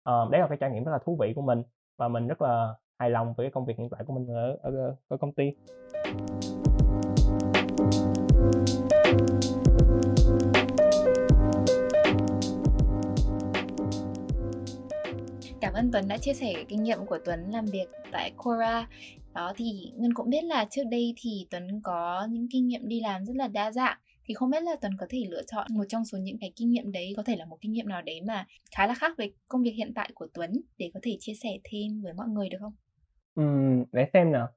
uh, 0.10 0.30
đấy 0.30 0.42
là 0.42 0.48
cái 0.48 0.58
trải 0.58 0.72
nghiệm 0.72 0.84
rất 0.84 0.92
là 0.92 1.00
thú 1.06 1.18
vị 1.20 1.34
của 1.36 1.42
mình 1.42 1.64
và 1.98 2.08
mình 2.08 2.28
rất 2.28 2.42
là 2.42 2.74
hài 3.00 3.10
lòng 3.10 3.34
với 3.38 3.46
cái 3.46 3.52
công 3.52 3.66
việc 3.66 3.78
hiện 3.78 3.90
tại 3.90 4.04
của 4.08 4.14
mình 4.14 4.28
ở 4.28 4.58
ở, 4.62 4.96
ở 5.08 5.18
công 5.18 5.34
ty 5.34 5.54
Cảm 15.62 15.74
ơn 15.74 15.92
Tuấn 15.92 16.08
đã 16.08 16.18
chia 16.18 16.34
sẻ 16.34 16.54
kinh 16.68 16.84
nghiệm 16.84 17.06
của 17.06 17.20
Tuấn 17.26 17.52
làm 17.52 17.66
việc 17.66 17.88
tại 18.12 18.32
Cora. 18.38 18.88
Đó 19.34 19.54
thì 19.56 19.92
Ngân 19.96 20.14
cũng 20.14 20.30
biết 20.30 20.44
là 20.44 20.66
trước 20.70 20.84
đây 20.92 21.14
thì 21.18 21.48
Tuấn 21.52 21.82
có 21.84 22.28
những 22.30 22.48
kinh 22.52 22.68
nghiệm 22.68 22.88
đi 22.88 23.00
làm 23.00 23.26
rất 23.26 23.36
là 23.36 23.48
đa 23.48 23.72
dạng 23.72 23.98
thì 24.32 24.36
không 24.36 24.50
biết 24.50 24.64
là 24.64 24.76
Tuấn 24.82 24.92
có 25.00 25.06
thể 25.10 25.20
lựa 25.30 25.42
chọn 25.48 25.68
một 25.70 25.84
trong 25.90 26.06
số 26.06 26.18
những 26.18 26.38
cái 26.42 26.54
kinh 26.56 26.72
nghiệm 26.72 26.92
đấy 26.92 27.14
có 27.18 27.24
thể 27.24 27.36
là 27.36 27.46
một 27.46 27.58
kinh 27.62 27.72
nghiệm 27.72 27.88
nào 27.88 28.02
đấy 28.02 28.22
mà 28.28 28.46
khá 28.76 28.88
là 28.88 28.94
khác 28.94 29.12
với 29.18 29.34
công 29.48 29.64
việc 29.64 29.72
hiện 29.78 29.94
tại 29.96 30.10
của 30.14 30.28
Tuấn 30.34 30.52
để 30.78 30.92
có 30.94 31.00
thể 31.04 31.18
chia 31.20 31.34
sẻ 31.44 31.50
thêm 31.64 32.02
với 32.04 32.14
mọi 32.14 32.28
người 32.28 32.50
được 32.50 32.58
không? 32.62 32.74
Ừ, 33.36 33.44
để 33.92 34.08
xem 34.14 34.32
nào. 34.32 34.48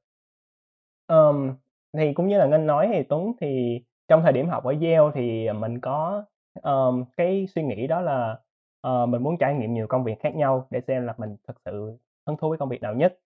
Um, 1.08 1.50
thì 1.92 2.12
cũng 2.14 2.28
như 2.28 2.38
là 2.38 2.46
Ngân 2.46 2.66
nói 2.66 2.88
thì 2.92 3.02
Tuấn 3.08 3.32
thì 3.40 3.80
trong 4.08 4.22
thời 4.22 4.32
điểm 4.32 4.48
học 4.48 4.64
ở 4.64 4.72
Yale 4.72 5.12
thì 5.14 5.46
mình 5.52 5.80
có, 5.80 6.24
um, 6.62 7.04
cái 7.16 7.46
suy 7.54 7.62
nghĩ 7.62 7.86
đó 7.86 8.00
là, 8.00 8.40
uh, 8.88 9.08
mình 9.08 9.22
muốn 9.22 9.36
trải 9.40 9.54
nghiệm 9.54 9.74
nhiều 9.74 9.86
công 9.86 10.04
việc 10.04 10.20
khác 10.20 10.34
nhau 10.34 10.66
để 10.70 10.80
xem 10.86 11.06
là 11.06 11.14
mình 11.18 11.36
thật 11.46 11.54
sự 11.64 11.98
hứng 12.26 12.36
thú 12.36 12.48
với 12.48 12.58
công 12.58 12.68
việc 12.68 12.82
nào 12.82 12.94
nhất. 12.94 13.18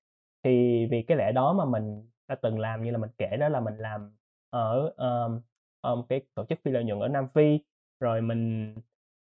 Thì 0.44 0.86
vì 0.90 1.02
cái 1.02 1.16
lẽ 1.16 1.32
đó 1.32 1.52
mà 1.52 1.64
mình 1.64 2.08
đã 2.28 2.34
từng 2.34 2.58
làm 2.58 2.82
như 2.82 2.90
là 2.90 2.98
mình 2.98 3.10
kể 3.18 3.36
đó 3.40 3.48
là 3.48 3.60
mình 3.60 3.74
làm 3.78 4.12
ở, 4.50 4.94
um, 4.96 5.40
Ờ, 5.80 5.94
một 5.96 6.04
cái 6.08 6.20
tổ 6.34 6.44
chức 6.48 6.58
phi 6.64 6.70
lợi 6.70 6.84
nhuận 6.84 7.00
ở 7.00 7.08
Nam 7.08 7.28
Phi, 7.34 7.58
rồi 8.00 8.20
mình, 8.22 8.74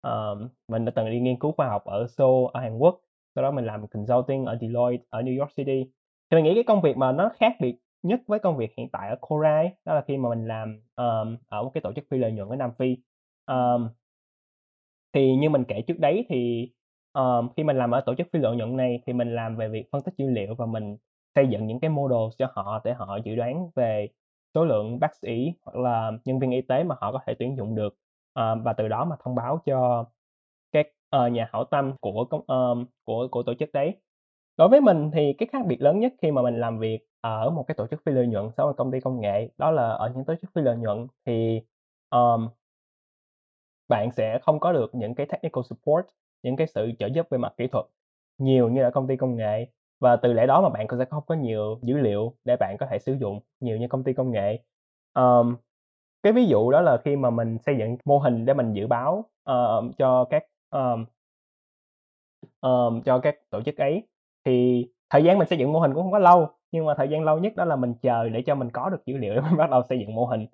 uh, 0.07 0.39
mình 0.69 0.85
đã 0.85 0.93
từng 0.97 1.11
đi 1.11 1.21
nghiên 1.21 1.39
cứu 1.39 1.53
khoa 1.53 1.69
học 1.69 1.85
ở 1.85 2.07
Seoul 2.07 2.51
ở 2.53 2.61
Hàn 2.61 2.79
Quốc, 2.79 3.01
sau 3.35 3.43
đó 3.43 3.51
mình 3.51 3.65
làm 3.65 3.87
consulting 3.89 4.45
ở 4.45 4.59
Deloitte 4.61 5.05
ở 5.11 5.23
New 5.23 5.39
York 5.41 5.51
City. 5.57 5.85
Thì 6.31 6.37
mình 6.37 6.45
nghĩ 6.45 6.55
cái 6.55 6.65
công 6.65 6.81
việc 6.83 6.97
mà 6.97 7.13
nó 7.13 7.31
khác 7.41 7.57
biệt 7.61 7.77
nhất 8.03 8.21
với 8.27 8.39
công 8.39 8.57
việc 8.57 8.73
hiện 8.77 8.89
tại 8.93 9.09
ở 9.09 9.17
Cora 9.21 9.57
ấy, 9.57 9.71
đó 9.85 9.95
là 9.95 10.03
khi 10.09 10.17
mà 10.17 10.29
mình 10.29 10.47
làm, 10.49 10.81
um, 10.97 11.37
ở 11.49 11.63
một 11.63 11.71
cái 11.75 11.81
tổ 11.81 11.93
chức 11.93 12.05
phi 12.11 12.19
lợi 12.19 12.33
nhuận 12.33 12.49
ở 12.49 12.57
Nam 12.57 12.71
Phi. 12.79 12.97
um, 13.47 13.89
thì 15.15 15.37
như 15.37 15.51
mình 15.51 15.65
kể 15.69 15.83
trước 15.83 15.99
đấy 15.99 16.27
thì, 16.29 16.71
um, 17.13 17.49
khi 17.57 17.65
mình 17.65 17.77
làm 17.77 17.91
ở 17.91 18.01
tổ 18.01 18.15
chức 18.15 18.27
phi 18.33 18.39
lợi 18.39 18.57
nhuận 18.57 18.77
này 18.77 19.03
thì 19.07 19.13
mình 19.13 19.35
làm 19.35 19.57
về 19.57 19.69
việc 19.69 19.89
phân 19.93 20.03
tích 20.03 20.15
dữ 20.17 20.31
liệu 20.31 20.55
và 20.55 20.67
mình 20.67 20.97
xây 21.35 21.47
dựng 21.49 21.67
những 21.67 21.81
cái 21.81 21.91
model 21.91 22.19
cho 22.39 22.49
họ 22.55 22.81
để 22.85 22.93
họ 22.95 23.17
dự 23.25 23.35
đoán 23.37 23.71
về 23.75 24.09
số 24.55 24.65
lượng 24.65 25.01
bác 25.01 25.17
sĩ 25.17 25.53
hoặc 25.63 25.77
là 25.77 26.13
nhân 26.25 26.39
viên 26.39 26.51
y 26.51 26.61
tế 26.63 26.85
mà 26.85 26.95
họ 27.01 27.13
có 27.13 27.21
thể 27.27 27.35
tuyển 27.39 27.57
dụng 27.57 27.75
được, 27.75 27.97
à, 28.35 28.55
và 28.55 28.73
từ 28.73 28.89
đó 28.89 29.05
mà 29.05 29.17
thông 29.25 29.35
báo 29.35 29.63
cho 29.67 30.05
các, 30.73 30.87
uh, 31.17 31.33
nhà 31.33 31.49
hảo 31.53 31.65
tâm 31.65 31.97
của 32.01 32.25
công 32.31 32.41
uh, 32.41 32.89
của 33.05 33.29
của 33.31 33.43
tổ 33.43 33.55
chức 33.55 33.73
đấy. 33.73 33.95
Đối 34.57 34.69
với 34.69 34.81
mình 34.81 35.11
thì 35.15 35.33
cái 35.39 35.49
khác 35.53 35.67
biệt 35.67 35.83
lớn 35.83 36.01
nhất 36.01 36.13
khi 36.23 36.31
mà 36.31 36.43
mình 36.43 36.61
làm 36.61 36.79
việc 36.79 36.99
ở 37.21 37.51
một 37.51 37.65
cái 37.69 37.75
tổ 37.75 37.87
chức 37.87 38.01
phi 38.07 38.13
lợi 38.13 38.27
nhuận 38.27 38.51
so 38.57 38.65
với 38.67 38.75
công 38.75 38.93
ty 38.93 39.01
công 39.01 39.21
nghệ 39.21 39.49
đó 39.59 39.71
là 39.71 39.89
ở 39.91 40.13
những 40.15 40.25
tổ 40.25 40.35
chức 40.43 40.51
phi 40.55 40.63
lợi 40.63 40.77
nhuận 40.77 41.07
thì, 41.27 41.61
um, 42.11 42.49
bạn 43.89 44.11
sẽ 44.13 44.39
không 44.43 44.61
có 44.61 44.73
được 44.73 44.95
những 44.95 45.15
cái 45.15 45.27
technical 45.27 45.63
support, 45.65 46.07
những 46.43 46.57
cái 46.57 46.67
sự 46.67 46.93
trợ 46.99 47.07
giúp 47.07 47.27
về 47.31 47.39
mặt 47.39 47.55
kỹ 47.57 47.67
thuật 47.67 47.87
nhiều 48.39 48.69
như 48.69 48.83
ở 48.83 48.91
công 48.91 49.09
ty 49.09 49.17
công 49.17 49.37
nghệ 49.37 49.67
và 50.03 50.17
từ 50.17 50.33
lẽ 50.33 50.47
đó 50.47 50.63
mà 50.63 50.69
bạn 50.69 50.89
cũng 50.89 50.99
sẽ 50.99 51.05
không 51.05 51.25
có 51.27 51.35
nhiều 51.35 51.81
dữ 51.83 51.99
liệu 51.99 52.35
để 52.45 52.57
bạn 52.57 52.77
có 52.81 52.87
thể 52.91 52.99
sử 52.99 53.15
dụng 53.15 53.41
nhiều 53.61 53.77
như 53.79 53.89
công 53.89 54.05
ty 54.05 54.13
công 54.15 54.33
nghệ. 54.33 54.59
um, 55.15 55.57
cái 56.23 56.33
ví 56.33 56.47
dụ 56.47 56.71
đó 56.71 56.81
là 56.83 56.99
khi 57.05 57.17
mà 57.17 57.31
mình 57.31 57.59
xây 57.67 57.77
dựng 57.79 57.97
mô 58.05 58.19
hình 58.19 58.47
để 58.47 58.55
mình 58.55 58.75
dự 58.75 58.87
báo, 58.87 59.31
ờ, 59.45 59.83
cho 59.99 60.25
các, 60.31 60.45
um, 60.71 61.05
um, 62.61 63.03
cho 63.03 63.19
các 63.19 63.37
tổ 63.51 63.63
chức 63.63 63.77
ấy, 63.77 64.09
thì 64.45 64.87
thời 65.11 65.25
gian 65.25 65.39
mình 65.39 65.49
xây 65.49 65.59
dựng 65.59 65.73
mô 65.73 65.81
hình 65.81 65.95
cũng 65.95 66.03
không 66.03 66.13
có 66.13 66.19
lâu, 66.19 66.49
nhưng 66.73 66.87
mà 66.87 66.95
thời 66.99 67.09
gian 67.09 67.25
lâu 67.25 67.39
nhất 67.39 67.53
đó 67.57 67.65
là 67.65 67.77
mình 67.77 67.95
chờ 68.03 68.29
để 68.29 68.43
cho 68.47 68.55
mình 68.55 68.71
có 68.71 68.91
được 68.91 69.07
dữ 69.07 69.17
liệu 69.17 69.35
để 69.35 69.41
mình 69.41 69.57
bắt 69.59 69.71
đầu 69.71 69.83
xây 69.89 69.99
dựng 70.01 70.15
mô 70.15 70.27
hình. 70.27 70.47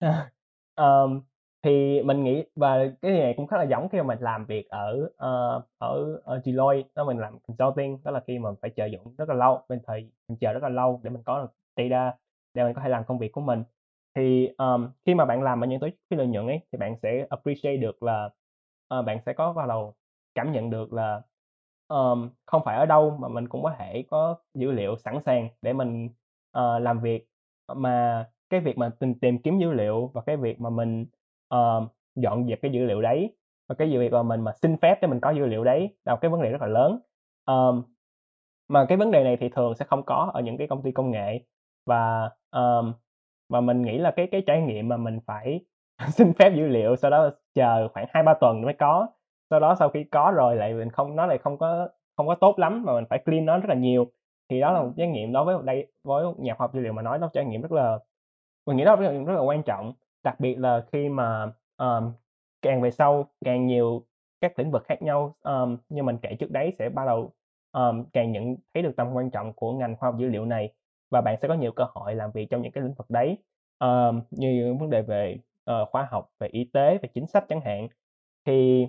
um, 0.76 1.22
thì 1.64 2.02
mình 2.02 2.24
nghĩ 2.24 2.44
và 2.56 2.78
cái 3.02 3.12
này 3.12 3.34
cũng 3.36 3.46
khá 3.46 3.56
là 3.58 3.64
giống 3.64 3.88
khi 3.88 3.98
mà 3.98 4.04
mình 4.04 4.18
làm 4.20 4.46
việc 4.46 4.68
ở, 4.68 5.04
uh, 5.04 5.64
ở 5.78 6.20
ở 6.24 6.40
Deloitte, 6.44 6.88
đó 6.94 7.04
mình 7.04 7.18
làm 7.18 7.38
consulting, 7.40 7.98
đó 8.04 8.10
là 8.10 8.20
khi 8.26 8.38
mà 8.38 8.50
mình 8.50 8.58
phải 8.62 8.70
chờ 8.70 8.86
dụng 8.86 9.14
rất 9.18 9.28
là 9.28 9.34
lâu, 9.34 9.60
bên 9.68 9.80
thời 9.86 10.10
mình 10.28 10.38
chờ 10.40 10.52
rất 10.52 10.62
là 10.62 10.68
lâu 10.68 11.00
để 11.02 11.10
mình 11.10 11.22
có 11.22 11.42
được 11.42 11.52
data 11.76 12.14
để 12.54 12.64
mình 12.64 12.74
có 12.74 12.82
thể 12.82 12.88
làm 12.88 13.04
công 13.04 13.18
việc 13.18 13.32
của 13.32 13.40
mình. 13.40 13.64
Thì, 14.16 14.48
um, 14.58 14.88
khi 15.06 15.14
mà 15.14 15.24
bạn 15.24 15.42
làm 15.42 15.64
ở 15.64 15.66
những 15.66 15.80
tổ 15.80 15.88
chức 15.88 15.98
phi 16.10 16.16
lợi 16.16 16.26
nhuận 16.26 16.46
ấy, 16.46 16.60
thì 16.72 16.78
bạn 16.78 16.96
sẽ 17.02 17.26
appreciate 17.30 17.76
được 17.76 18.02
là, 18.02 18.30
uh, 18.98 19.04
bạn 19.06 19.18
sẽ 19.26 19.32
có 19.32 19.52
vào 19.52 19.66
đầu 19.66 19.94
cảm 20.34 20.52
nhận 20.52 20.70
được 20.70 20.92
là, 20.92 21.22
um, 21.88 22.30
không 22.46 22.62
phải 22.64 22.76
ở 22.78 22.86
đâu 22.86 23.16
mà 23.20 23.28
mình 23.28 23.48
cũng 23.48 23.62
có 23.62 23.74
thể 23.78 24.04
có 24.10 24.36
dữ 24.54 24.72
liệu 24.72 24.96
sẵn 24.96 25.20
sàng 25.26 25.48
để 25.62 25.72
mình, 25.72 26.06
uh, 26.58 26.82
làm 26.82 27.00
việc, 27.00 27.26
mà 27.74 28.26
cái 28.50 28.60
việc 28.60 28.78
mà 28.78 28.90
tìm 29.00 29.14
tìm 29.20 29.38
kiếm 29.42 29.58
dữ 29.58 29.72
liệu 29.72 30.10
và 30.14 30.22
cái 30.26 30.36
việc 30.36 30.60
mà 30.60 30.70
mình, 30.70 31.06
ờ, 31.54 31.86
dọn 32.14 32.46
dẹp 32.48 32.58
cái 32.62 32.70
dữ 32.72 32.84
liệu 32.84 33.02
đấy. 33.02 33.36
Và 33.68 33.74
cái 33.74 33.98
việc 33.98 34.12
mà 34.12 34.22
mình 34.22 34.40
mà 34.40 34.52
xin 34.62 34.76
phép 34.76 34.98
để 35.02 35.08
mình 35.08 35.20
có 35.20 35.30
dữ 35.30 35.46
liệu 35.46 35.64
đấy 35.64 35.96
là 36.04 36.12
một 36.14 36.18
cái 36.20 36.30
vấn 36.30 36.42
đề 36.42 36.50
rất 36.50 36.60
là 36.60 36.66
lớn. 36.66 36.98
Ờm, 37.44 37.82
mà 38.68 38.86
cái 38.88 38.98
vấn 38.98 39.10
đề 39.10 39.24
này 39.24 39.36
thì 39.40 39.48
thường 39.48 39.74
sẽ 39.74 39.84
không 39.84 40.02
có 40.06 40.30
ở 40.34 40.40
những 40.40 40.56
cái 40.58 40.66
công 40.68 40.82
ty 40.82 40.92
công 40.92 41.10
nghệ. 41.10 41.40
Và, 41.86 42.30
ờm, 42.50 42.94
và 43.48 43.60
mình 43.60 43.82
nghĩ 43.82 43.98
là 43.98 44.10
cái 44.10 44.28
cái 44.32 44.42
trải 44.46 44.62
nghiệm 44.62 44.88
mà 44.88 44.96
mình 44.96 45.20
phải 45.26 45.60
xin 46.12 46.32
phép 46.32 46.50
dữ 46.56 46.66
liệu, 46.68 46.96
sau 46.96 47.10
đó 47.10 47.30
chờ 47.54 47.88
khoảng 47.88 48.06
2-3 48.10 48.34
tuần 48.40 48.62
mới 48.62 48.74
có, 48.74 49.08
sau 49.50 49.60
đó 49.60 49.74
sau 49.78 49.88
khi 49.90 50.04
có 50.04 50.32
rồi 50.36 50.56
lại 50.56 50.74
mình 50.74 50.90
không 50.90 51.16
nó 51.16 51.26
lại 51.26 51.38
không 51.38 51.58
có 51.58 51.88
không 52.16 52.26
có 52.26 52.34
tốt 52.34 52.58
lắm 52.58 52.82
mà 52.86 52.94
mình 52.94 53.04
phải 53.10 53.18
clean 53.26 53.46
nó 53.46 53.58
rất 53.58 53.68
là 53.68 53.74
nhiều. 53.74 54.12
Thì 54.50 54.60
đó 54.60 54.72
là 54.72 54.82
một 54.82 54.92
trải 54.96 55.08
nghiệm 55.08 55.32
đối 55.32 55.44
với 55.44 55.56
đây 55.64 55.86
với 56.04 56.24
nhà 56.38 56.54
khoa 56.54 56.64
học 56.64 56.74
dữ 56.74 56.80
liệu 56.80 56.92
mà 56.92 57.02
nói 57.02 57.18
nó 57.18 57.30
trải 57.34 57.44
nghiệm 57.44 57.62
rất 57.62 57.72
là 57.72 57.98
mình 58.66 58.76
nghĩ 58.76 58.84
đó 58.84 58.96
là 58.96 59.10
rất 59.12 59.34
là 59.34 59.40
quan 59.40 59.62
trọng, 59.62 59.92
đặc 60.24 60.40
biệt 60.40 60.54
là 60.54 60.84
khi 60.92 61.08
mà, 61.08 61.52
um, 61.76 62.12
càng 62.62 62.80
về 62.80 62.90
sau, 62.90 63.30
càng 63.44 63.66
nhiều 63.66 64.06
các 64.40 64.58
lĩnh 64.58 64.70
vực 64.70 64.84
khác 64.84 65.02
nhau, 65.02 65.36
um, 65.42 65.76
như 65.88 66.02
mình 66.02 66.18
kể 66.22 66.36
trước 66.38 66.50
đấy 66.50 66.72
sẽ 66.78 66.88
bắt 66.88 67.04
đầu, 67.06 67.32
um, 67.72 68.04
càng 68.12 68.32
nhận 68.32 68.56
thấy 68.74 68.82
được 68.82 68.96
tầm 68.96 69.12
quan 69.12 69.30
trọng 69.30 69.52
của 69.52 69.72
ngành 69.72 69.96
khoa 69.96 70.10
học 70.10 70.18
dữ 70.18 70.28
liệu 70.28 70.44
này 70.46 70.72
và 71.10 71.20
bạn 71.20 71.36
sẽ 71.42 71.48
có 71.48 71.54
nhiều 71.54 71.72
cơ 71.72 71.86
hội 71.94 72.14
làm 72.14 72.30
việc 72.30 72.46
trong 72.50 72.62
những 72.62 72.72
cái 72.72 72.84
lĩnh 72.84 72.94
vực 72.94 73.10
đấy, 73.10 73.38
um, 73.78 74.20
như 74.30 74.50
những 74.54 74.78
vấn 74.78 74.90
đề 74.90 75.02
về, 75.02 75.38
uh, 75.70 75.88
khoa 75.90 76.08
học, 76.10 76.30
về 76.40 76.48
y 76.48 76.64
tế, 76.64 76.98
về 76.98 77.08
chính 77.14 77.26
sách 77.26 77.44
chẳng 77.48 77.60
hạn. 77.60 77.88
Thì 78.46 78.86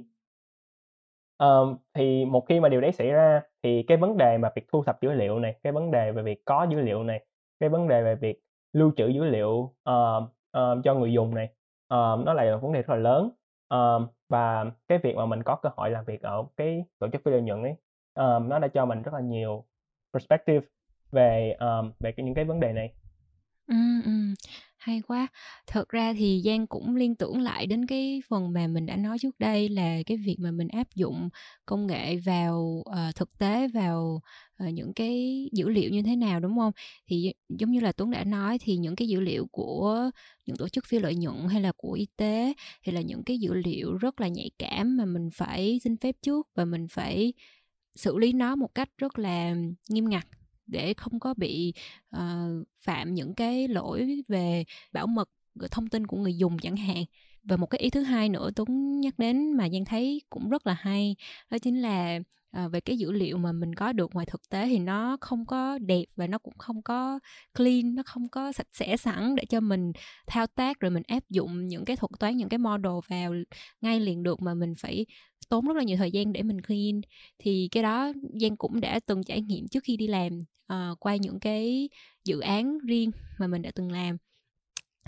um, 1.37 1.77
thì 1.93 2.25
một 2.25 2.45
khi 2.49 2.59
mà 2.59 2.69
điều 2.69 2.81
đấy 2.81 2.91
xảy 2.91 3.07
ra 3.11 3.41
thì 3.63 3.83
cái 3.83 3.97
vấn 3.97 4.17
đề 4.17 4.37
mà 4.37 4.51
việc 4.55 4.65
thu 4.71 4.83
thập 4.83 5.01
dữ 5.01 5.11
liệu 5.11 5.39
này, 5.39 5.55
cái 5.63 5.73
vấn 5.73 5.91
đề 5.91 6.11
về 6.11 6.23
việc 6.23 6.45
có 6.45 6.67
dữ 6.69 6.81
liệu 6.81 7.03
này, 7.03 7.25
cái 7.59 7.69
vấn 7.69 7.87
đề 7.87 8.03
về 8.03 8.15
việc 8.15 8.41
lưu 8.73 8.91
trữ 8.97 9.07
dữ 9.07 9.23
liệu, 9.23 9.73
uh, 9.89 10.23
uh, 10.59 10.83
cho 10.83 10.93
người 10.93 11.13
dùng 11.13 11.35
này, 11.35 11.45
uh, 11.93 12.25
nó 12.25 12.33
lại 12.33 12.45
là 12.45 12.57
vấn 12.57 12.73
đề 12.73 12.81
rất 12.81 12.93
là 12.93 12.99
lớn. 12.99 13.29
uh, 13.73 14.01
và 14.29 14.65
cái 14.87 14.97
việc 14.97 15.15
mà 15.15 15.25
mình 15.25 15.43
có 15.43 15.55
cơ 15.55 15.69
hội 15.75 15.89
làm 15.89 16.05
việc 16.05 16.21
ở 16.21 16.43
cái 16.57 16.85
tổ 16.99 17.07
chức 17.11 17.21
phi 17.25 17.31
lợi 17.31 17.41
nhuận 17.41 17.63
ấy, 17.63 17.71
uh, 18.19 18.41
nó 18.47 18.59
đã 18.59 18.67
cho 18.67 18.85
mình 18.85 19.01
rất 19.01 19.13
là 19.13 19.19
nhiều 19.19 19.65
perspective 20.13 20.65
về, 21.11 21.55
um, 21.59 21.91
về 21.99 22.11
cái 22.11 22.25
những 22.25 22.35
cái 22.35 22.45
vấn 22.45 22.59
đề 22.59 22.73
này. 22.73 22.93
Ừ, 23.67 23.75
hay 24.85 25.01
quá. 25.07 25.27
Thật 25.67 25.89
ra 25.89 26.13
thì 26.13 26.41
Giang 26.45 26.67
cũng 26.67 26.95
liên 26.95 27.15
tưởng 27.15 27.41
lại 27.41 27.65
đến 27.67 27.85
cái 27.85 28.21
phần 28.29 28.53
mà 28.53 28.67
mình 28.67 28.85
đã 28.85 28.95
nói 28.95 29.19
trước 29.19 29.39
đây 29.39 29.69
là 29.69 29.97
cái 30.05 30.17
việc 30.17 30.35
mà 30.39 30.51
mình 30.51 30.67
áp 30.67 30.87
dụng 30.95 31.29
công 31.65 31.87
nghệ 31.87 32.17
vào, 32.17 32.83
uh, 32.89 33.15
thực 33.15 33.37
tế, 33.37 33.67
vào, 33.67 34.21
uh, 34.63 34.73
những 34.73 34.93
cái 34.93 35.45
dữ 35.53 35.69
liệu 35.69 35.89
như 35.89 36.01
thế 36.01 36.15
nào, 36.15 36.39
đúng 36.39 36.57
không? 36.57 36.71
Thì 37.07 37.33
giống 37.49 37.71
như 37.71 37.79
là 37.79 37.91
Tuấn 37.91 38.11
đã 38.11 38.23
nói 38.23 38.57
thì 38.61 38.77
những 38.77 38.95
cái 38.95 39.07
dữ 39.07 39.19
liệu 39.19 39.47
của 39.51 40.09
những 40.45 40.57
tổ 40.57 40.69
chức 40.69 40.85
phi 40.85 40.99
lợi 40.99 41.15
nhuận 41.15 41.47
hay 41.49 41.61
là 41.61 41.71
của 41.77 41.91
y 41.91 42.07
tế 42.17 42.53
thì 42.83 42.91
là 42.91 43.01
những 43.01 43.23
cái 43.23 43.37
dữ 43.37 43.53
liệu 43.53 43.93
rất 43.97 44.21
là 44.21 44.27
nhạy 44.27 44.51
cảm 44.59 44.97
mà 44.97 45.05
mình 45.05 45.29
phải 45.33 45.79
xin 45.83 45.97
phép 45.97 46.15
trước 46.21 46.47
và 46.55 46.65
mình 46.65 46.87
phải 46.87 47.33
xử 47.95 48.17
lý 48.17 48.33
nó 48.33 48.55
một 48.55 48.75
cách 48.75 48.89
rất 48.97 49.19
là 49.19 49.55
nghiêm 49.89 50.09
ngặt 50.09 50.27
để 50.67 50.93
không 50.93 51.19
có 51.19 51.33
bị 51.33 51.73
uh, 52.17 52.67
phạm 52.77 53.13
những 53.13 53.33
cái 53.35 53.67
lỗi 53.67 54.21
về 54.27 54.63
bảo 54.91 55.07
mật 55.07 55.29
ờ, 55.59 55.67
thông 55.71 55.89
tin 55.89 56.07
của 56.07 56.17
người 56.17 56.37
dùng 56.37 56.59
chẳng 56.59 56.75
hạn. 56.77 57.05
Và 57.43 57.57
một 57.57 57.67
cái 57.67 57.79
ý 57.79 57.89
thứ 57.89 58.01
hai 58.01 58.29
nữa 58.29 58.49
tuấn 58.55 59.01
nhắc 59.01 59.19
đến 59.19 59.53
mà 59.53 59.69
giang 59.69 59.85
thấy 59.85 60.21
cũng 60.29 60.49
rất 60.49 60.67
là 60.67 60.73
hay 60.73 61.15
đó 61.49 61.57
chính 61.57 61.81
là 61.81 62.19
à, 62.55 62.67
về 62.67 62.79
cái 62.81 62.97
dữ 62.97 63.11
liệu 63.11 63.37
mà 63.37 63.51
mình 63.51 63.75
có 63.75 63.93
được 63.93 64.13
ngoài 64.13 64.25
thực 64.25 64.49
tế 64.49 64.67
thì 64.67 64.79
nó 64.79 65.17
không 65.21 65.45
có 65.45 65.77
đẹp 65.77 66.05
và 66.15 66.27
nó 66.27 66.37
cũng 66.37 66.57
không 66.57 66.81
có 66.81 67.19
clean 67.57 67.95
nó 67.95 68.03
không 68.05 68.29
có 68.29 68.51
sạch 68.51 68.67
sẽ 68.71 68.97
sẵn 68.97 69.35
để 69.35 69.45
cho 69.45 69.59
mình 69.59 69.91
thao 70.27 70.47
tác 70.47 70.79
rồi 70.79 70.91
mình 70.91 71.03
áp 71.07 71.29
dụng 71.29 71.67
những 71.67 71.85
cái 71.85 71.95
thuật 71.95 72.11
toán 72.19 72.37
những 72.37 72.49
cái 72.49 72.57
model 72.57 72.93
vào 73.09 73.33
ngay 73.81 73.99
liền 73.99 74.23
được 74.23 74.41
mà 74.41 74.53
mình 74.53 74.73
phải 74.77 75.05
tốn 75.49 75.65
rất 75.67 75.77
là 75.77 75.83
nhiều 75.83 75.97
thời 75.97 76.11
gian 76.11 76.33
để 76.33 76.43
mình 76.43 76.61
clean. 76.61 77.01
Thì 77.39 77.67
cái 77.71 77.83
đó 77.83 78.11
giang 78.41 78.57
cũng 78.57 78.81
đã 78.81 78.99
từng 79.05 79.23
trải 79.23 79.41
nghiệm 79.41 79.67
trước 79.67 79.83
khi 79.83 79.97
đi 79.97 80.07
làm 80.07 80.39
uh, 80.73 80.99
qua 80.99 81.15
những 81.15 81.39
cái 81.39 81.89
dự 82.25 82.39
án 82.39 82.77
riêng 82.87 83.11
mà 83.39 83.47
mình 83.47 83.61
đã 83.61 83.71
từng 83.75 83.91
làm 83.91 84.17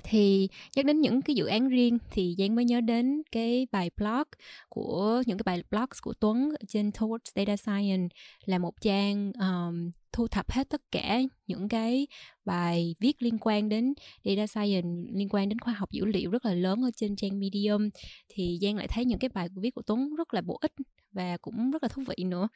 thì 0.03 0.47
nhắc 0.75 0.85
đến 0.85 1.01
những 1.01 1.21
cái 1.21 1.35
dự 1.35 1.45
án 1.45 1.69
riêng 1.69 1.97
thì 2.11 2.35
Giang 2.37 2.55
mới 2.55 2.65
nhớ 2.65 2.81
đến 2.81 3.21
cái 3.31 3.67
bài 3.71 3.89
blog 3.97 4.23
của 4.69 5.23
những 5.25 5.37
cái 5.37 5.43
bài 5.45 5.63
blog 5.71 5.89
của 6.01 6.13
Tuấn 6.13 6.51
trên 6.67 6.89
Towards 6.89 7.31
Data 7.35 7.57
Science 7.57 8.15
là 8.45 8.57
một 8.57 8.81
trang 8.81 9.31
um, 9.39 9.91
thu 10.17 10.27
thập 10.27 10.51
hết 10.51 10.69
tất 10.69 10.81
cả 10.91 11.19
những 11.47 11.69
cái 11.69 12.07
bài 12.45 12.95
viết 12.99 13.21
liên 13.21 13.37
quan 13.41 13.69
đến 13.69 13.93
data 14.23 14.47
science 14.47 14.87
liên 15.13 15.29
quan 15.29 15.49
đến 15.49 15.59
khoa 15.59 15.73
học 15.73 15.91
dữ 15.91 16.05
liệu 16.05 16.31
rất 16.31 16.45
là 16.45 16.53
lớn 16.53 16.81
ở 16.81 16.91
trên 16.95 17.15
trang 17.15 17.39
Medium. 17.39 17.89
Thì 18.29 18.59
Giang 18.61 18.75
lại 18.75 18.87
thấy 18.87 19.05
những 19.05 19.19
cái 19.19 19.29
bài 19.29 19.47
viết 19.55 19.71
của 19.75 19.81
Tuấn 19.81 20.15
rất 20.15 20.33
là 20.33 20.41
bổ 20.41 20.57
ích 20.61 20.71
và 21.11 21.37
cũng 21.41 21.71
rất 21.71 21.83
là 21.83 21.89
thú 21.89 22.03
vị 22.07 22.23
nữa. 22.23 22.47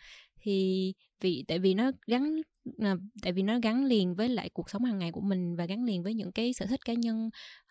Thì 0.42 0.94
vì 1.22 1.44
tại 1.48 1.60
vì 1.60 1.74
nó 1.74 1.92
gắn 2.08 2.42
à, 2.80 2.96
tại 3.22 3.34
vì 3.34 3.44
nó 3.44 3.60
gắn 3.64 3.86
liền 3.86 4.16
với 4.16 4.30
lại 4.30 4.50
cuộc 4.54 4.70
sống 4.70 4.84
hàng 4.84 5.00
ngày 5.00 5.12
của 5.12 5.22
mình 5.22 5.56
và 5.56 5.66
gắn 5.66 5.84
liền 5.84 6.04
với 6.04 6.14
những 6.14 6.32
cái 6.32 6.54
sở 6.54 6.66
thích 6.66 6.86
cá 6.86 6.94
nhân 6.94 7.30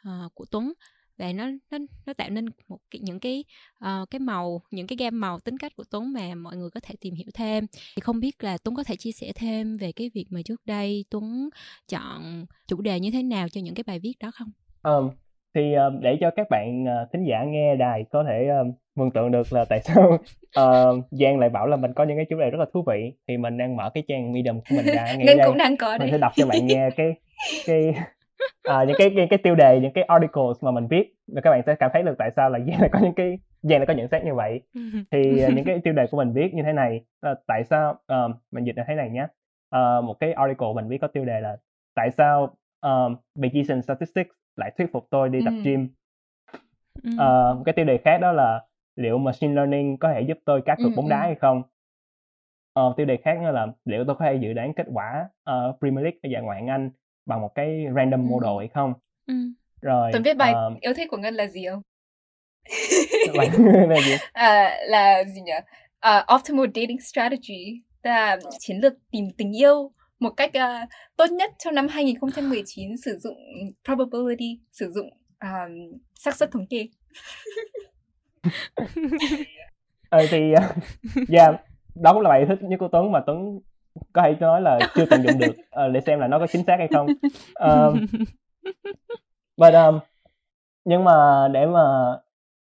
uh, 0.09 0.35
của 0.35 0.45
Tuấn 0.51 0.73
và 1.21 1.33
nó 1.33 1.51
nó 1.71 1.79
nó 2.07 2.13
tạo 2.13 2.31
nên 2.31 2.47
một 2.69 2.79
cái, 2.91 3.01
những 3.05 3.21
cái 3.21 3.45
uh, 3.85 4.11
cái 4.11 4.19
màu 4.19 4.61
những 4.71 4.87
cái 4.87 4.97
gam 5.01 5.21
màu 5.21 5.39
tính 5.41 5.59
cách 5.59 5.73
của 5.77 5.85
Tuấn 5.91 6.13
mà 6.13 6.35
mọi 6.35 6.57
người 6.57 6.71
có 6.71 6.81
thể 6.83 6.95
tìm 7.01 7.15
hiểu 7.15 7.27
thêm 7.35 7.67
thì 7.97 8.01
không 8.01 8.21
biết 8.21 8.45
là 8.45 8.59
Tuấn 8.65 8.75
có 8.75 8.83
thể 8.85 8.97
chia 8.97 9.13
sẻ 9.13 9.33
thêm 9.35 9.77
về 9.77 9.93
cái 9.93 10.11
việc 10.15 10.27
mà 10.31 10.41
trước 10.45 10.61
đây 10.65 11.05
Tuấn 11.11 11.49
chọn 11.89 12.47
chủ 12.69 12.81
đề 12.81 13.01
như 13.01 13.11
thế 13.11 13.23
nào 13.23 13.49
cho 13.49 13.61
những 13.61 13.75
cái 13.75 13.85
bài 13.87 13.99
viết 13.99 14.13
đó 14.21 14.31
không? 14.35 14.49
Um, 14.83 15.11
thì 15.55 15.75
uh, 15.87 16.03
để 16.03 16.17
cho 16.21 16.31
các 16.37 16.47
bạn 16.51 16.85
uh, 16.85 17.13
thính 17.13 17.25
giả 17.25 17.45
nghe 17.45 17.77
đài 17.77 18.05
có 18.11 18.25
thể 18.29 18.49
uh, 18.61 18.75
mường 18.95 19.11
tượng 19.11 19.31
được 19.31 19.53
là 19.53 19.65
tại 19.65 19.81
sao 19.85 20.19
uh, 20.61 21.05
Giang 21.11 21.39
lại 21.39 21.49
bảo 21.49 21.67
là 21.67 21.77
mình 21.77 21.93
có 21.95 22.05
những 22.05 22.17
cái 22.17 22.27
chủ 22.31 22.41
đề 22.41 22.51
rất 22.51 22.59
là 22.59 22.67
thú 22.73 22.85
vị 22.87 23.13
thì 23.29 23.37
mình 23.37 23.59
đang 23.59 23.77
mở 23.77 23.91
cái 23.95 24.03
trang 24.09 24.33
Medium 24.33 24.61
của 24.61 24.77
mình 24.77 24.87
ra 24.87 25.05
ngay 25.05 25.17
nên 25.27 25.39
đây. 25.39 25.47
cũng 25.49 25.59
đang 25.59 25.77
có 25.77 25.99
mình 25.99 26.09
sẽ 26.11 26.19
đọc 26.19 26.33
cho 26.37 26.47
bạn 26.47 26.67
nghe 26.67 26.91
cái 26.97 27.15
cái 27.67 27.95
uh, 28.69 28.89
những 28.89 28.97
cái, 28.99 29.13
cái 29.17 29.27
cái 29.31 29.39
tiêu 29.39 29.55
đề 29.55 29.81
những 29.81 29.93
cái 29.93 30.05
articles 30.05 30.65
mà 30.65 30.71
mình 30.71 30.87
viết 30.87 31.15
và 31.35 31.41
các 31.41 31.51
bạn 31.51 31.63
sẽ 31.67 31.75
cảm 31.75 31.91
thấy 31.95 32.03
được 32.03 32.15
tại 32.19 32.31
sao 32.31 32.51
là 32.51 32.59
Giang 32.67 32.81
lại 32.81 32.91
có 32.93 32.99
những 33.03 33.15
cái 33.15 33.39
Giang 33.63 33.79
lại 33.79 33.87
có 33.87 33.95
nhận 33.95 34.09
xét 34.09 34.25
như 34.25 34.35
vậy. 34.35 34.61
Thì 35.11 35.45
uh, 35.47 35.55
những 35.55 35.65
cái 35.65 35.81
tiêu 35.85 35.95
đề 35.95 36.07
của 36.11 36.17
mình 36.17 36.33
viết 36.33 36.55
như 36.55 36.63
thế 36.63 36.73
này 36.73 37.05
uh, 37.31 37.39
tại 37.47 37.65
sao 37.65 37.91
uh, 38.13 38.31
mình 38.51 38.65
dịch 38.65 38.77
là 38.77 38.85
thế 38.89 38.95
này 38.95 39.11
nhé 39.11 39.27
uh, 39.77 40.05
một 40.05 40.17
cái 40.21 40.33
article 40.33 40.73
mình 40.75 40.89
viết 40.89 40.99
có 40.99 41.07
tiêu 41.07 41.25
đề 41.25 41.41
là 41.41 41.57
tại 41.95 42.11
sao 42.11 42.57
um, 42.81 43.17
Bayesian 43.35 43.83
Statistics 43.83 44.31
lại 44.57 44.73
thuyết 44.79 44.93
phục 44.93 45.07
tôi 45.11 45.29
đi 45.29 45.41
tập 45.45 45.55
gym? 45.65 45.89
Uh, 47.09 47.65
cái 47.67 47.73
tiêu 47.73 47.85
đề 47.85 47.99
khác 47.99 48.19
đó 48.19 48.33
là 48.33 48.65
liệu 48.97 49.19
machine 49.19 49.55
learning 49.55 49.97
có 49.97 50.13
thể 50.13 50.21
giúp 50.21 50.39
tôi 50.45 50.63
cá 50.63 50.75
cược 50.75 50.93
bóng 50.97 51.09
đá 51.09 51.21
hay 51.21 51.35
không? 51.35 51.63
Uh, 52.81 52.97
tiêu 52.97 53.07
đề 53.07 53.17
khác 53.17 53.39
nữa 53.43 53.51
là 53.51 53.67
liệu 53.85 54.05
tôi 54.05 54.17
có 54.17 54.25
thể 54.25 54.35
dự 54.35 54.53
đoán 54.53 54.75
kết 54.75 54.87
quả 54.93 55.29
uh, 55.51 55.81
Premier 55.81 56.03
League 56.03 56.19
ở 56.23 56.29
giải 56.29 56.43
Ngoại 56.43 56.59
hạng 56.59 56.69
Anh 56.69 56.91
bằng 57.31 57.41
một 57.41 57.55
cái 57.55 57.85
random 57.97 58.29
model 58.29 58.51
hay 58.59 58.69
không? 58.75 58.93
Ừ. 59.27 59.35
rồi 59.81 60.11
tôi 60.13 60.23
biết 60.23 60.37
bài 60.37 60.55
uh, 60.73 60.81
yêu 60.81 60.95
thích 60.95 61.09
của 61.11 61.17
ngân 61.17 61.35
là 61.35 61.47
gì 61.47 61.67
không? 61.71 61.83
Là 63.89 64.01
gì? 64.05 64.17
À, 64.33 64.79
là 64.87 65.25
gì 65.25 65.41
nhỉ? 65.41 65.53
Uh, 66.09 66.35
optimal 66.35 66.67
dating 66.67 67.01
strategy 67.01 67.83
là 68.03 68.39
chiến 68.59 68.77
lược 68.77 68.93
tìm 69.11 69.25
tình 69.39 69.57
yêu 69.57 69.93
một 70.19 70.31
cách 70.31 70.51
uh, 70.57 70.89
tốt 71.17 71.27
nhất 71.31 71.53
trong 71.59 71.75
năm 71.75 71.89
2019 71.89 72.97
sử 72.97 73.19
dụng 73.19 73.37
probability 73.85 74.61
sử 74.73 74.91
dụng 74.91 75.11
um, 75.41 75.99
xác 76.15 76.37
suất 76.37 76.51
thống 76.53 76.67
kê. 76.71 76.87
Ờ 80.11 80.27
thì 80.31 80.53
uh, 80.53 81.29
yeah 81.29 81.55
đó 81.95 82.13
cũng 82.13 82.23
là 82.23 82.29
bài 82.29 82.45
thích 82.49 82.59
nhất 82.63 82.77
của 82.81 82.89
Tuấn 82.93 83.13
mà 83.13 83.21
Tuấn 83.27 83.61
có 84.13 84.23
thể 84.23 84.37
nói 84.41 84.61
là 84.61 84.79
chưa 84.95 85.05
tận 85.11 85.23
dụng 85.23 85.39
được 85.39 85.57
uh, 85.87 85.93
để 85.93 86.01
xem 86.01 86.21
là 86.21 86.29
nó 86.29 86.39
có 86.39 86.47
chính 86.47 86.65
xác 86.65 86.77
hay 86.79 86.89
không. 86.89 87.07
Um, 87.61 88.07
but 89.57 89.75
um, 89.75 89.99
nhưng 90.85 91.05
mà 91.05 91.49
để 91.49 91.67
mà 91.67 91.81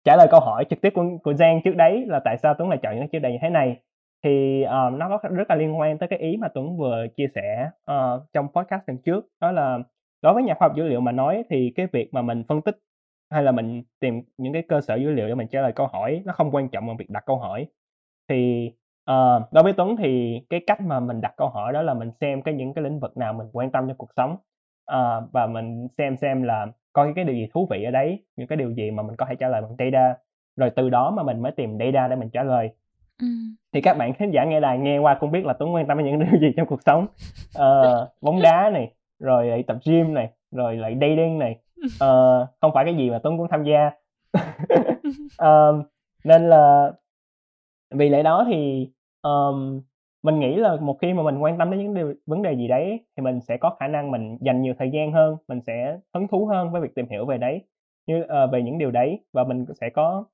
trả 0.05 0.17
lời 0.17 0.29
câu 0.31 0.41
hỏi 0.41 0.65
trực 0.71 0.81
tiếp 0.81 0.91
của 0.95 1.05
của 1.23 1.35
Giang 1.35 1.61
trước 1.65 1.77
đấy 1.77 2.05
là 2.07 2.21
tại 2.25 2.37
sao 2.39 2.55
Tuấn 2.55 2.69
lại 2.69 2.79
chọn 2.83 2.95
những 2.95 3.01
cái 3.01 3.09
chủ 3.13 3.19
đề 3.19 3.33
như 3.33 3.39
thế 3.43 3.51
này 3.51 3.77
thì 4.25 4.63
um, 4.63 4.99
nó 4.99 5.09
có 5.09 5.29
rất 5.31 5.51
là 5.51 5.57
liên 5.57 5.79
quan 5.79 5.99
tới 5.99 6.09
cái 6.09 6.19
ý 6.19 6.37
mà 6.37 6.49
Tuấn 6.49 6.79
vừa 6.79 7.07
chia 7.17 7.27
sẻ 7.35 7.71
uh, 7.91 8.23
trong 8.33 8.49
podcast 8.55 8.83
lần 8.87 8.99
trước. 8.99 9.27
Đó 9.41 9.53
là 9.53 9.79
đối 10.23 10.35
với 10.35 10.43
nhà 10.43 10.55
khoa 10.55 10.69
học 10.69 10.77
dữ 10.77 10.89
liệu 10.89 11.01
mà 11.01 11.13
nói 11.13 11.45
thì 11.51 11.73
cái 11.77 11.87
việc 11.93 12.15
mà 12.15 12.23
mình 12.23 12.45
phân 12.49 12.63
tích 12.63 12.79
hay 13.31 13.43
là 13.43 13.53
mình 13.53 13.83
tìm 14.01 14.23
những 14.39 14.53
cái 14.53 14.63
cơ 14.69 14.81
sở 14.81 14.95
dữ 14.95 15.11
liệu 15.11 15.29
để 15.29 15.35
mình 15.35 15.49
trả 15.49 15.61
lời 15.61 15.73
câu 15.73 15.87
hỏi 15.87 16.23
nó 16.25 16.33
không 16.33 16.51
quan 16.51 16.69
trọng 16.69 16.87
bằng 16.87 16.97
việc 16.97 17.11
đặt 17.11 17.23
câu 17.27 17.39
hỏi. 17.39 17.67
Thì 18.29 18.71
uh, 19.11 19.53
đối 19.53 19.65
với 19.65 19.73
Tuấn 19.73 19.97
thì 19.97 20.41
cái 20.51 20.61
cách 20.67 20.81
mà 20.81 21.01
mình 21.01 21.21
đặt 21.21 21.35
câu 21.37 21.49
hỏi 21.49 21.73
đó 21.73 21.83
là 21.83 21.95
mình 21.95 22.11
xem 22.21 22.43
cái 22.43 22.55
những 22.55 22.75
cái 22.75 22.85
lĩnh 22.85 23.01
vực 23.01 23.17
nào 23.17 23.33
mình 23.33 23.47
quan 23.53 23.71
tâm 23.71 23.89
trong 23.89 23.97
cuộc 23.97 24.11
sống. 24.17 24.37
Uh, 24.93 25.33
và 25.33 25.47
mình 25.47 25.89
xem 25.99 26.17
xem 26.17 26.43
là 26.43 26.67
coi 26.93 27.13
cái 27.17 27.25
điều 27.25 27.35
gì 27.35 27.49
thú 27.55 27.67
vị 27.71 27.85
ở 27.85 27.91
đấy 27.91 28.25
những 28.37 28.47
cái 28.47 28.57
điều 28.57 28.71
gì 28.71 28.91
mà 28.91 29.03
mình 29.03 29.17
có 29.17 29.27
thể 29.29 29.35
trả 29.35 29.49
lời 29.49 29.63
bằng 29.63 29.77
data 29.79 30.15
rồi 30.57 30.71
từ 30.71 30.91
đó 30.91 31.11
mà 31.11 31.23
mình 31.23 31.43
mới 31.43 31.53
tìm 31.53 31.79
data 31.79 32.09
để 32.09 32.17
mình 32.17 32.31
trả 32.31 32.43
lời. 32.43 32.71
Ừ. 33.21 33.27
thì 33.73 33.81
các 33.81 33.97
bạn 33.99 34.15
khán 34.15 34.31
giả 34.31 34.45
nghe 34.45 34.61
đài 34.61 34.79
nghe 34.79 34.99
qua 34.99 35.17
cũng 35.21 35.31
biết 35.31 35.45
là 35.45 35.53
Tuấn 35.53 35.75
quan 35.75 35.87
tâm 35.87 35.99
đến 35.99 36.07
những 36.07 36.19
điều 36.31 36.41
gì 36.41 36.53
trong 36.57 36.67
cuộc 36.67 36.83
sống. 36.83 37.07
Uh, 37.59 38.09
bóng 38.21 38.43
đá 38.43 38.71
này 38.73 38.93
rồi 39.19 39.47
lại 39.47 39.65
tập 39.67 39.77
gym 39.85 40.15
này 40.15 40.31
rồi 40.51 40.77
lại 40.77 40.97
dating 41.01 41.39
này. 41.39 41.59
Uh, 41.87 42.49
không 42.61 42.73
phải 42.75 42.85
cái 42.85 42.97
gì 42.97 43.11
mà 43.11 43.19
Tuấn 43.23 43.39
cũng 43.39 43.49
tham 43.51 43.65
gia. 43.65 43.91
Uh, 45.43 45.87
nên 46.25 46.49
là 46.49 46.93
vì 47.91 48.09
lẽ 48.09 48.23
đó 48.23 48.45
thì 48.49 48.91
um, 49.23 49.81
mình 50.23 50.41
nghĩ 50.41 50.57
là 50.57 50.77
một 50.81 50.99
khi 51.01 51.13
mà 51.13 51.23
mình 51.23 51.39
quan 51.39 51.59
tâm 51.59 51.71
đến 51.71 51.81
những 51.81 51.95
điều, 51.95 52.15
vấn 52.27 52.43
đề 52.43 52.53
gì 52.53 52.69
đấy 52.69 53.05
thì 53.17 53.23
mình 53.23 53.41
sẽ 53.41 53.57
có 53.57 53.77
khả 53.81 53.89
năng 53.89 54.11
mình 54.11 54.39
dành 54.41 54.63
nhiều 54.63 54.75
thời 54.79 54.91
gian 54.91 55.13
hơn 55.13 55.37
mình 55.49 55.61
sẽ 55.61 55.99
hứng 56.15 56.29
thú 56.29 56.47
hơn 56.47 56.73
với 56.73 56.81
việc 56.81 56.95
tìm 56.95 57.09
hiểu 57.09 57.27
về 57.27 57.39
đấy 57.39 57.63
như 58.07 58.21
uh, 58.23 58.53
về 58.53 58.63
những 58.63 58.79
điều 58.79 58.91
đấy. 58.91 59.21
Và 59.33 59.45
mình 59.45 59.65
sẽ 59.81 59.91
có 59.91 60.25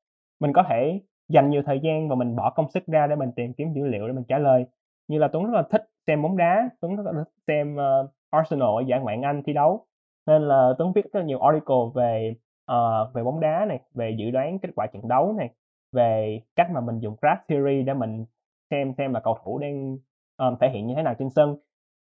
mình 0.41 0.53
có 0.53 0.63
thể 0.63 1.01
dành 1.29 1.51
nhiều 1.51 1.63
thời 1.67 1.81
gian 1.81 2.09
và 2.09 2.15
mình 2.15 2.37
bỏ 2.37 2.51
công 2.51 2.71
sức 2.71 2.87
ra 2.87 3.07
để 3.07 3.17
mình 3.17 3.33
tìm 3.37 3.53
kiếm 3.53 3.73
dữ 3.73 3.87
liệu 3.87 4.07
để 4.07 4.13
mình 4.13 4.25
trả 4.29 4.39
lời. 4.39 4.67
Như 5.09 5.19
là 5.19 5.29
Tuấn 5.29 5.45
rất 5.45 5.53
là 5.55 5.63
thích 5.71 5.85
xem 6.07 6.23
bóng 6.23 6.37
đá 6.37 6.71
Tuấn 6.81 6.97
rất 6.97 7.07
là 7.07 7.13
thích 7.13 7.33
xem 7.47 7.77
uh, 7.77 8.11
Arsenal 8.31 8.69
ở 8.69 8.83
giải 8.87 9.01
Ngoại 9.01 9.19
Anh 9.23 9.43
thi 9.43 9.53
đấu. 9.53 9.87
Nên 10.27 10.43
là 10.43 10.75
Tuấn 10.79 10.93
viết 10.93 11.05
rất 11.13 11.21
là 11.21 11.27
nhiều 11.27 11.41
article 11.41 11.77
về 11.95 12.35
uh, 12.73 13.15
về 13.15 13.23
bóng 13.23 13.41
đá 13.41 13.65
này 13.69 13.81
về 13.95 14.11
dự 14.19 14.31
đoán 14.31 14.59
kết 14.59 14.69
quả 14.77 14.87
trận 14.87 15.09
đấu 15.09 15.33
này 15.33 15.51
về 15.93 16.41
cách 16.57 16.71
mà 16.71 16.81
mình 16.81 16.99
dùng 16.99 17.17
graph 17.21 17.49
theory 17.49 17.83
để 17.83 17.95
mình 17.95 18.25
xem 18.71 18.93
xem 18.99 19.15
là 19.15 19.21
cầu 19.21 19.39
thủ 19.45 19.59
đang 19.59 19.99
um, 20.37 20.57
thể 20.61 20.71
hiện 20.71 20.87
như 20.87 20.95
thế 20.95 21.03
nào 21.03 21.15
trên 21.19 21.31
sân. 21.31 21.57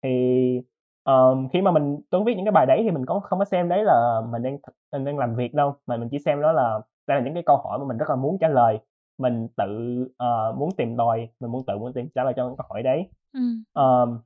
Thì 0.03 0.61
um, 1.03 1.47
khi 1.53 1.61
mà 1.61 1.71
mình 1.71 1.99
Tuấn 2.09 2.23
viết 2.23 2.35
những 2.35 2.45
cái 2.45 2.51
bài 2.51 2.65
đấy 2.65 2.79
thì 2.83 2.91
mình 2.91 3.05
có 3.05 3.19
không 3.19 3.39
có 3.39 3.45
xem 3.45 3.69
đấy 3.69 3.83
là 3.83 4.21
mình 4.31 4.43
đang 4.43 4.57
mình 4.91 5.05
đang 5.05 5.17
làm 5.17 5.35
việc 5.35 5.53
đâu 5.53 5.75
mà 5.87 5.97
mình 5.97 6.09
chỉ 6.09 6.19
xem 6.19 6.41
đó 6.41 6.51
là 6.51 6.79
đây 7.07 7.17
là 7.17 7.25
những 7.25 7.33
cái 7.33 7.43
câu 7.45 7.57
hỏi 7.57 7.79
mà 7.79 7.85
mình 7.85 7.97
rất 7.97 8.09
là 8.09 8.15
muốn 8.15 8.37
trả 8.39 8.47
lời. 8.47 8.79
Mình 9.17 9.47
tự 9.57 10.01
uh, 10.03 10.57
muốn 10.57 10.69
tìm 10.77 10.97
tòi 10.97 11.29
mình 11.39 11.51
muốn 11.51 11.65
tự 11.65 11.77
muốn 11.77 11.93
tìm 11.93 12.09
trả 12.15 12.23
lời 12.23 12.33
cho 12.35 12.47
những 12.47 12.57
câu 12.57 12.65
hỏi 12.69 12.83
đấy. 12.83 13.09
Ừ. 13.33 13.39
um, 13.73 14.19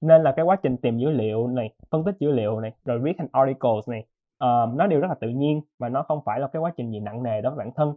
nên 0.00 0.22
là 0.22 0.32
cái 0.32 0.44
quá 0.44 0.56
trình 0.56 0.76
tìm 0.76 0.98
dữ 0.98 1.10
liệu 1.10 1.46
này 1.46 1.74
phân 1.90 2.04
tích 2.04 2.14
dữ 2.18 2.30
liệu 2.30 2.60
này 2.60 2.72
rồi 2.84 2.98
viết 2.98 3.12
thành 3.18 3.28
articles 3.32 3.88
này 3.88 4.04
um, 4.38 4.76
nó 4.76 4.86
đều 4.86 5.00
rất 5.00 5.08
là 5.08 5.14
tự 5.14 5.28
nhiên 5.28 5.60
và 5.78 5.88
nó 5.88 6.02
không 6.02 6.20
phải 6.24 6.40
là 6.40 6.48
cái 6.48 6.60
quá 6.60 6.72
trình 6.76 6.90
gì 6.90 7.00
nặng 7.00 7.22
nề 7.22 7.40
đối 7.40 7.54
với 7.54 7.64
bản 7.64 7.74
thân. 7.74 7.94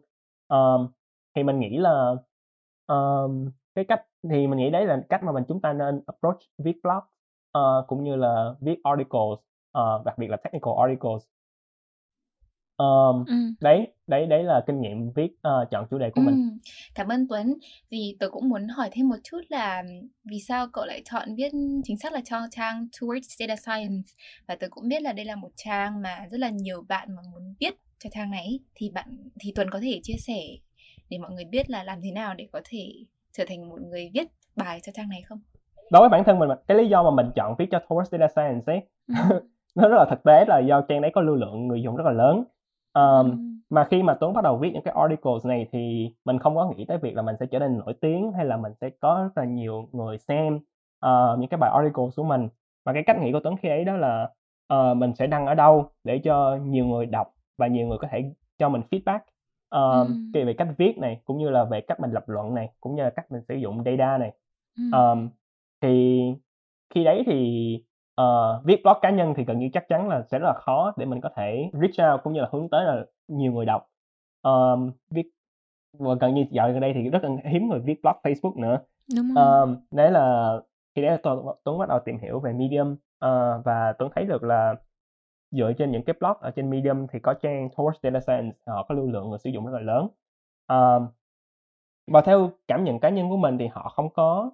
Um, 0.47 0.87
thì 1.35 1.43
mình 1.43 1.59
nghĩ 1.59 1.77
là 1.77 2.15
um, 2.87 3.49
cái 3.75 3.85
cách 3.85 4.01
thì 4.29 4.47
mình 4.47 4.59
nghĩ 4.59 4.69
đấy 4.69 4.85
là 4.85 5.01
cách 5.09 5.23
mà 5.23 5.31
mình 5.31 5.43
chúng 5.47 5.61
ta 5.61 5.73
nên 5.73 6.01
approach 6.05 6.39
viết 6.57 6.73
blog 6.83 7.03
uh, 7.57 7.87
cũng 7.87 8.03
như 8.03 8.15
là 8.15 8.53
viết 8.61 8.79
articles 8.83 9.39
uh, 9.77 10.05
đặc 10.05 10.17
biệt 10.17 10.27
là 10.27 10.37
technical 10.37 10.73
articles 10.81 11.23
um, 12.77 13.25
ừ. 13.25 13.35
đấy 13.61 13.87
đấy 14.07 14.25
đấy 14.25 14.43
là 14.43 14.63
kinh 14.67 14.81
nghiệm 14.81 15.11
viết 15.11 15.31
uh, 15.33 15.71
chọn 15.71 15.87
chủ 15.89 15.97
đề 15.97 16.09
của 16.09 16.21
ừ. 16.21 16.25
mình 16.25 16.57
cảm 16.95 17.07
ơn 17.07 17.27
Tuấn 17.27 17.53
vì 17.89 18.17
tôi 18.19 18.29
cũng 18.29 18.49
muốn 18.49 18.67
hỏi 18.67 18.89
thêm 18.91 19.09
một 19.09 19.15
chút 19.23 19.41
là 19.49 19.83
vì 20.23 20.39
sao 20.39 20.67
cậu 20.73 20.85
lại 20.85 21.01
chọn 21.05 21.35
viết 21.35 21.51
chính 21.83 21.97
xác 21.97 22.13
là 22.13 22.21
cho 22.25 22.37
trang 22.51 22.87
Towards 22.91 23.47
Data 23.47 23.55
Science 23.55 24.09
và 24.47 24.55
tôi 24.59 24.69
cũng 24.69 24.87
biết 24.87 25.01
là 25.01 25.13
đây 25.13 25.25
là 25.25 25.35
một 25.35 25.51
trang 25.55 26.01
mà 26.01 26.27
rất 26.31 26.39
là 26.39 26.49
nhiều 26.49 26.85
bạn 26.87 27.15
mà 27.15 27.21
muốn 27.33 27.53
viết 27.59 27.73
cho 27.99 28.09
trang 28.13 28.31
này 28.31 28.59
thì 28.75 28.89
bạn 28.89 29.29
thì 29.39 29.51
Tuấn 29.55 29.69
có 29.69 29.79
thể 29.79 29.99
chia 30.03 30.17
sẻ 30.17 30.41
để 31.09 31.17
mọi 31.17 31.31
người 31.31 31.45
biết 31.45 31.69
là 31.69 31.83
làm 31.83 32.01
thế 32.01 32.11
nào 32.11 32.33
để 32.33 32.47
có 32.51 32.61
thể 32.63 32.93
trở 33.37 33.43
thành 33.47 33.69
một 33.69 33.81
người 33.81 34.11
viết 34.13 34.27
bài 34.55 34.79
cho 34.83 34.91
trang 34.95 35.09
này 35.09 35.21
không 35.21 35.39
đối 35.91 35.99
với 35.99 36.09
bản 36.09 36.23
thân 36.23 36.39
mình 36.39 36.49
cái 36.67 36.77
lý 36.77 36.89
do 36.89 37.03
mà 37.03 37.11
mình 37.11 37.31
chọn 37.35 37.55
viết 37.57 37.65
cho 37.71 37.79
Towards 37.87 38.03
Data 38.03 38.27
Science 38.27 38.73
ấy 38.73 38.81
ừ. 39.07 39.41
nó 39.75 39.87
rất 39.87 39.97
là 39.97 40.05
thực 40.09 40.23
tế 40.23 40.45
là 40.47 40.59
do 40.59 40.81
trang 40.81 41.01
đấy 41.01 41.11
có 41.13 41.21
lưu 41.21 41.35
lượng 41.35 41.67
người 41.67 41.81
dùng 41.81 41.95
rất 41.95 42.03
là 42.05 42.11
lớn 42.11 42.43
um, 42.93 43.31
ừ. 43.31 43.37
mà 43.69 43.87
khi 43.91 44.03
mà 44.03 44.13
Tuấn 44.13 44.33
bắt 44.33 44.43
đầu 44.43 44.57
viết 44.57 44.71
những 44.73 44.83
cái 44.83 44.93
articles 44.97 45.45
này 45.45 45.67
thì 45.71 46.11
mình 46.25 46.39
không 46.39 46.55
có 46.55 46.71
nghĩ 46.75 46.85
tới 46.85 46.97
việc 46.97 47.15
là 47.15 47.21
mình 47.21 47.35
sẽ 47.39 47.45
trở 47.45 47.59
nên 47.59 47.77
nổi 47.77 47.93
tiếng 48.01 48.31
hay 48.31 48.45
là 48.45 48.57
mình 48.57 48.73
sẽ 48.81 48.89
có 48.89 49.23
rất 49.23 49.41
là 49.41 49.45
nhiều 49.45 49.89
người 49.91 50.17
xem 50.17 50.55
uh, 51.05 51.39
những 51.39 51.49
cái 51.49 51.57
bài 51.57 51.71
articles 51.73 52.15
của 52.15 52.23
mình 52.23 52.47
mà 52.85 52.93
cái 52.93 53.03
cách 53.05 53.17
nghĩ 53.21 53.31
của 53.31 53.39
Tuấn 53.43 53.55
khi 53.57 53.69
ấy 53.69 53.85
đó 53.85 53.97
là 53.97 54.29
uh, 54.73 54.97
mình 54.97 55.15
sẽ 55.15 55.27
đăng 55.27 55.45
ở 55.45 55.55
đâu 55.55 55.89
để 56.03 56.17
cho 56.23 56.55
nhiều 56.55 56.85
người 56.85 57.05
đọc 57.05 57.33
và 57.57 57.67
nhiều 57.67 57.87
người 57.87 57.97
có 57.97 58.07
thể 58.11 58.23
cho 58.57 58.69
mình 58.69 58.81
feedback 58.91 59.19
uh, 59.77 60.07
ừ. 60.33 60.45
về 60.45 60.53
cách 60.53 60.67
viết 60.77 60.97
này 60.97 61.21
cũng 61.25 61.37
như 61.37 61.49
là 61.49 61.63
về 61.63 61.81
cách 61.81 61.99
mình 61.99 62.11
lập 62.11 62.29
luận 62.29 62.53
này 62.53 62.69
cũng 62.79 62.95
như 62.95 63.03
là 63.03 63.09
cách 63.09 63.31
mình 63.31 63.41
sử 63.47 63.55
dụng 63.55 63.83
data 63.83 64.17
này 64.17 64.31
ừ. 64.77 64.83
um, 64.97 65.29
thì 65.81 66.23
khi 66.93 67.03
đấy 67.03 67.23
thì 67.25 67.77
uh, 68.21 68.65
viết 68.65 68.83
blog 68.83 68.97
cá 69.01 69.09
nhân 69.09 69.33
thì 69.37 69.43
gần 69.43 69.59
như 69.59 69.69
chắc 69.73 69.87
chắn 69.87 70.07
là 70.07 70.23
sẽ 70.31 70.39
rất 70.39 70.47
là 70.47 70.59
khó 70.65 70.93
để 70.97 71.05
mình 71.05 71.21
có 71.21 71.29
thể 71.35 71.69
reach 71.73 72.13
out 72.13 72.23
cũng 72.23 72.33
như 72.33 72.41
là 72.41 72.49
hướng 72.51 72.69
tới 72.69 72.85
là 72.85 73.05
nhiều 73.27 73.51
người 73.51 73.65
đọc 73.65 73.89
um, 74.41 74.91
viết 75.09 75.29
và 75.99 76.15
gần 76.21 76.33
như 76.33 76.45
dạo 76.51 76.71
gần 76.71 76.79
đây 76.79 76.93
thì 76.93 77.09
rất 77.09 77.23
là 77.23 77.29
hiếm 77.51 77.69
người 77.69 77.79
viết 77.79 78.01
blog 78.03 78.15
Facebook 78.23 78.59
nữa 78.59 78.79
Đúng 79.15 79.33
rồi. 79.33 79.61
Um, 79.61 79.77
đấy 79.91 80.11
là 80.11 80.57
khi 80.95 81.01
đấy 81.01 81.11
là 81.11 81.17
Tuấn, 81.23 81.45
Tuấn 81.63 81.77
bắt 81.77 81.89
đầu 81.89 81.99
tìm 82.05 82.17
hiểu 82.19 82.39
về 82.39 82.53
Medium 82.53 82.91
uh, 82.93 82.97
và 83.65 83.93
Tuấn 83.97 84.11
thấy 84.15 84.25
được 84.25 84.43
là 84.43 84.75
dựa 85.53 85.73
trên 85.73 85.91
những 85.91 86.03
cái 86.03 86.15
blog 86.19 86.37
ở 86.39 86.51
trên 86.51 86.69
Medium 86.69 87.07
thì 87.07 87.19
có 87.19 87.33
trang 87.33 87.69
Towards 87.75 87.99
Data 88.03 88.19
Science 88.19 88.57
họ 88.67 88.83
có 88.83 88.95
lưu 88.95 89.07
lượng 89.07 89.29
người 89.29 89.39
sử 89.39 89.49
dụng 89.49 89.65
rất 89.65 89.71
là 89.73 89.79
lớn. 89.79 90.07
Um, 90.67 91.07
và 92.11 92.21
theo 92.21 92.49
cảm 92.67 92.83
nhận 92.83 92.99
cá 92.99 93.09
nhân 93.09 93.29
của 93.29 93.37
mình 93.37 93.57
thì 93.57 93.67
họ 93.67 93.89
không 93.89 94.09
có 94.09 94.51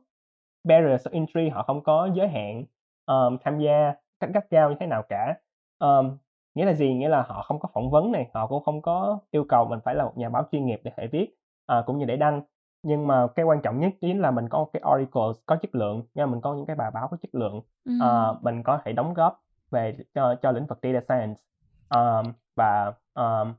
barriers 0.64 1.08
of 1.08 1.12
entry 1.12 1.50
họ 1.50 1.64
không 1.64 1.84
có 1.84 2.10
giới 2.14 2.28
hạn 2.28 2.64
um, 3.06 3.38
tham 3.42 3.60
gia 3.60 3.94
cách 4.20 4.30
gắt 4.34 4.50
gao 4.50 4.70
như 4.70 4.76
thế 4.80 4.86
nào 4.86 5.04
cả. 5.10 5.36
Um, 5.80 6.18
nghĩa 6.56 6.66
là 6.66 6.74
gì? 6.74 6.94
Nghĩa 6.94 7.10
là 7.10 7.22
họ 7.22 7.42
không 7.42 7.60
có 7.60 7.70
phỏng 7.74 7.92
vấn 7.92 8.12
này 8.12 8.30
họ 8.34 8.48
cũng 8.48 8.64
không 8.64 8.82
có 8.82 9.20
yêu 9.32 9.46
cầu 9.50 9.66
mình 9.66 9.80
phải 9.86 9.96
là 9.96 10.04
một 10.04 10.18
nhà 10.18 10.30
báo 10.30 10.44
chuyên 10.52 10.66
nghiệp 10.66 10.82
để 10.84 10.92
thể 10.98 11.08
viết 11.08 11.36
uh, 11.80 11.86
cũng 11.86 11.98
như 11.98 12.06
để 12.06 12.18
đăng. 12.18 12.42
Nhưng 12.84 13.08
mà 13.08 13.28
cái 13.36 13.46
quan 13.46 13.62
trọng 13.62 13.80
nhất 13.80 13.94
chính 14.02 14.20
là 14.20 14.32
mình 14.32 14.50
có 14.50 14.66
cái 14.74 14.82
article 14.86 15.22
có 15.46 15.56
chất 15.56 15.76
lượng 15.76 16.04
nha 16.14 16.26
mình 16.26 16.42
có 16.42 16.54
những 16.54 16.66
cái 16.66 16.76
bài 16.76 16.92
báo 16.92 17.08
có 17.08 17.18
chất 17.22 17.36
lượng 17.36 17.62
ừ. 17.86 17.92
uh, 18.04 18.44
mình 18.44 18.64
có 18.64 18.82
thể 18.86 18.94
đóng 18.94 19.14
góp 19.14 19.42
về 19.72 19.98
cho 20.14 20.36
cho 20.42 20.52
lĩnh 20.52 20.66
vực 20.66 20.80
data 20.84 21.02
science. 21.02 21.42
Um, 21.90 22.34
và 22.56 22.94
um, 23.14 23.54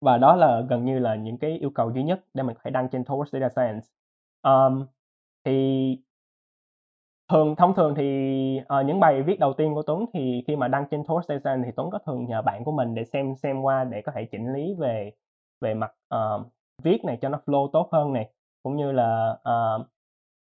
và 0.00 0.18
đó 0.18 0.36
là 0.36 0.60
gần 0.68 0.84
như 0.84 0.98
là 0.98 1.14
những 1.14 1.38
cái 1.38 1.58
yêu 1.58 1.70
cầu 1.70 1.90
duy 1.90 2.02
nhất 2.02 2.24
để 2.34 2.42
mình 2.42 2.56
phải 2.62 2.70
đăng 2.70 2.88
trên 2.88 3.02
Towards 3.02 3.40
Data 3.40 3.48
Science. 3.48 3.86
Um, 4.42 4.86
thì 5.44 5.98
thường 7.28 7.56
thông 7.56 7.74
thường 7.74 7.94
thì 7.94 8.60
uh, 8.80 8.86
những 8.86 9.00
bài 9.00 9.22
viết 9.22 9.38
đầu 9.38 9.52
tiên 9.52 9.74
của 9.74 9.82
Tuấn 9.82 10.04
thì 10.12 10.44
khi 10.46 10.56
mà 10.56 10.68
đăng 10.68 10.86
trên 10.90 11.02
Towards 11.02 11.22
Data 11.28 11.40
Science 11.40 11.66
thì 11.66 11.72
Tuấn 11.76 11.90
có 11.90 11.98
thường 11.98 12.26
nhờ 12.26 12.42
bạn 12.42 12.64
của 12.64 12.72
mình 12.72 12.94
để 12.94 13.04
xem 13.04 13.34
xem 13.36 13.62
qua 13.62 13.84
để 13.84 14.02
có 14.02 14.12
thể 14.14 14.24
chỉnh 14.24 14.52
lý 14.52 14.74
về 14.78 15.12
về 15.60 15.74
mặt 15.74 15.94
uh, 16.14 16.46
viết 16.82 17.04
này 17.04 17.18
cho 17.20 17.28
nó 17.28 17.40
flow 17.46 17.70
tốt 17.72 17.88
hơn 17.92 18.12
này 18.12 18.30
cũng 18.62 18.76
như 18.76 18.92
là 18.92 19.30
uh, 19.30 19.86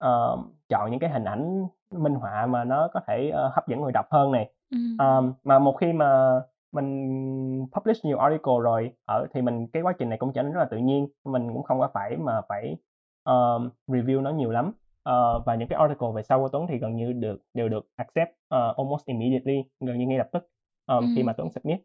uh, 0.05 0.39
chọn 0.69 0.91
những 0.91 0.99
cái 0.99 1.09
hình 1.09 1.23
ảnh 1.23 1.67
minh 1.91 2.15
họa 2.15 2.45
mà 2.45 2.63
nó 2.63 2.89
có 2.93 2.99
thể 3.07 3.31
uh, 3.31 3.53
hấp 3.53 3.67
dẫn 3.67 3.81
người 3.81 3.91
đọc 3.91 4.05
hơn 4.11 4.31
này 4.31 4.51
ừ. 4.71 4.77
um, 4.99 5.33
mà 5.43 5.59
một 5.59 5.77
khi 5.79 5.93
mà 5.93 6.41
mình 6.71 7.67
publish 7.71 8.05
nhiều 8.05 8.17
article 8.17 8.53
rồi 8.61 8.91
ở 9.05 9.27
thì 9.33 9.41
mình 9.41 9.67
cái 9.67 9.81
quá 9.81 9.93
trình 9.99 10.09
này 10.09 10.17
cũng 10.17 10.33
trở 10.33 10.43
nên 10.43 10.51
rất 10.51 10.59
là 10.59 10.67
tự 10.71 10.77
nhiên 10.77 11.07
mình 11.25 11.53
cũng 11.53 11.63
không 11.63 11.79
có 11.79 11.89
phải 11.93 12.17
mà 12.17 12.41
phải 12.49 12.77
um, 13.23 13.69
review 13.87 14.21
nó 14.21 14.31
nhiều 14.31 14.51
lắm 14.51 14.67
uh, 15.09 15.45
và 15.45 15.55
những 15.55 15.67
cái 15.67 15.79
article 15.79 16.07
về 16.15 16.23
sau 16.23 16.39
của 16.39 16.49
Tuấn 16.51 16.67
thì 16.67 16.77
gần 16.77 16.95
như 16.95 17.13
được 17.13 17.41
đều 17.53 17.69
được 17.69 17.87
accept 17.95 18.29
uh, 18.31 18.77
almost 18.77 19.05
immediately 19.05 19.63
gần 19.79 19.97
như 19.97 20.05
ngay 20.05 20.17
lập 20.17 20.29
tức 20.31 20.47
um, 20.87 20.99
ừ. 20.99 21.07
khi 21.15 21.23
mà 21.23 21.33
Tuấn 21.33 21.49
submit 21.49 21.79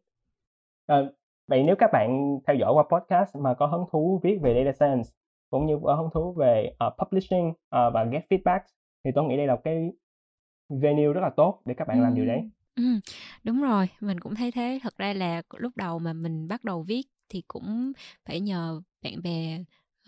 uh, 0.93 1.15
vậy 1.49 1.63
nếu 1.63 1.77
các 1.79 1.91
bạn 1.93 2.39
theo 2.47 2.57
dõi 2.57 2.73
qua 2.73 2.85
podcast 2.91 3.37
mà 3.37 3.55
có 3.55 3.67
hứng 3.67 3.85
thú 3.93 4.21
viết 4.23 4.39
về 4.43 4.65
data 4.65 4.73
science 4.73 5.11
cũng 5.51 5.67
như 5.67 5.79
có 5.83 5.95
hứng 5.95 6.11
thú 6.15 6.33
về 6.33 6.71
uh, 6.87 6.93
publishing 6.99 7.49
uh, 7.49 7.55
và 7.71 8.05
get 8.05 8.23
feedback 8.31 8.61
thì 9.05 9.11
tôi 9.15 9.25
nghĩ 9.25 9.37
đây 9.37 9.47
là 9.47 9.57
cái 9.65 9.93
venue 10.69 11.15
rất 11.15 11.21
là 11.23 11.31
tốt 11.37 11.63
để 11.67 11.75
các 11.79 11.89
bạn 11.89 12.01
ừ. 12.01 12.03
làm 12.03 12.15
điều 12.15 12.27
đấy 12.27 12.51
Ừ, 12.75 12.83
đúng 13.45 13.63
rồi, 13.63 13.89
mình 14.01 14.21
cũng 14.21 14.35
thấy 14.35 14.53
thế. 14.53 14.79
Thật 14.83 14.97
ra 14.99 15.13
là 15.13 15.43
lúc 15.59 15.77
đầu 15.77 15.99
mà 15.99 16.13
mình 16.13 16.49
bắt 16.49 16.65
đầu 16.65 16.83
viết 16.83 17.03
thì 17.29 17.43
cũng 17.49 17.93
phải 18.25 18.41
nhờ 18.41 18.81
bạn 19.03 19.23
bè 19.23 19.59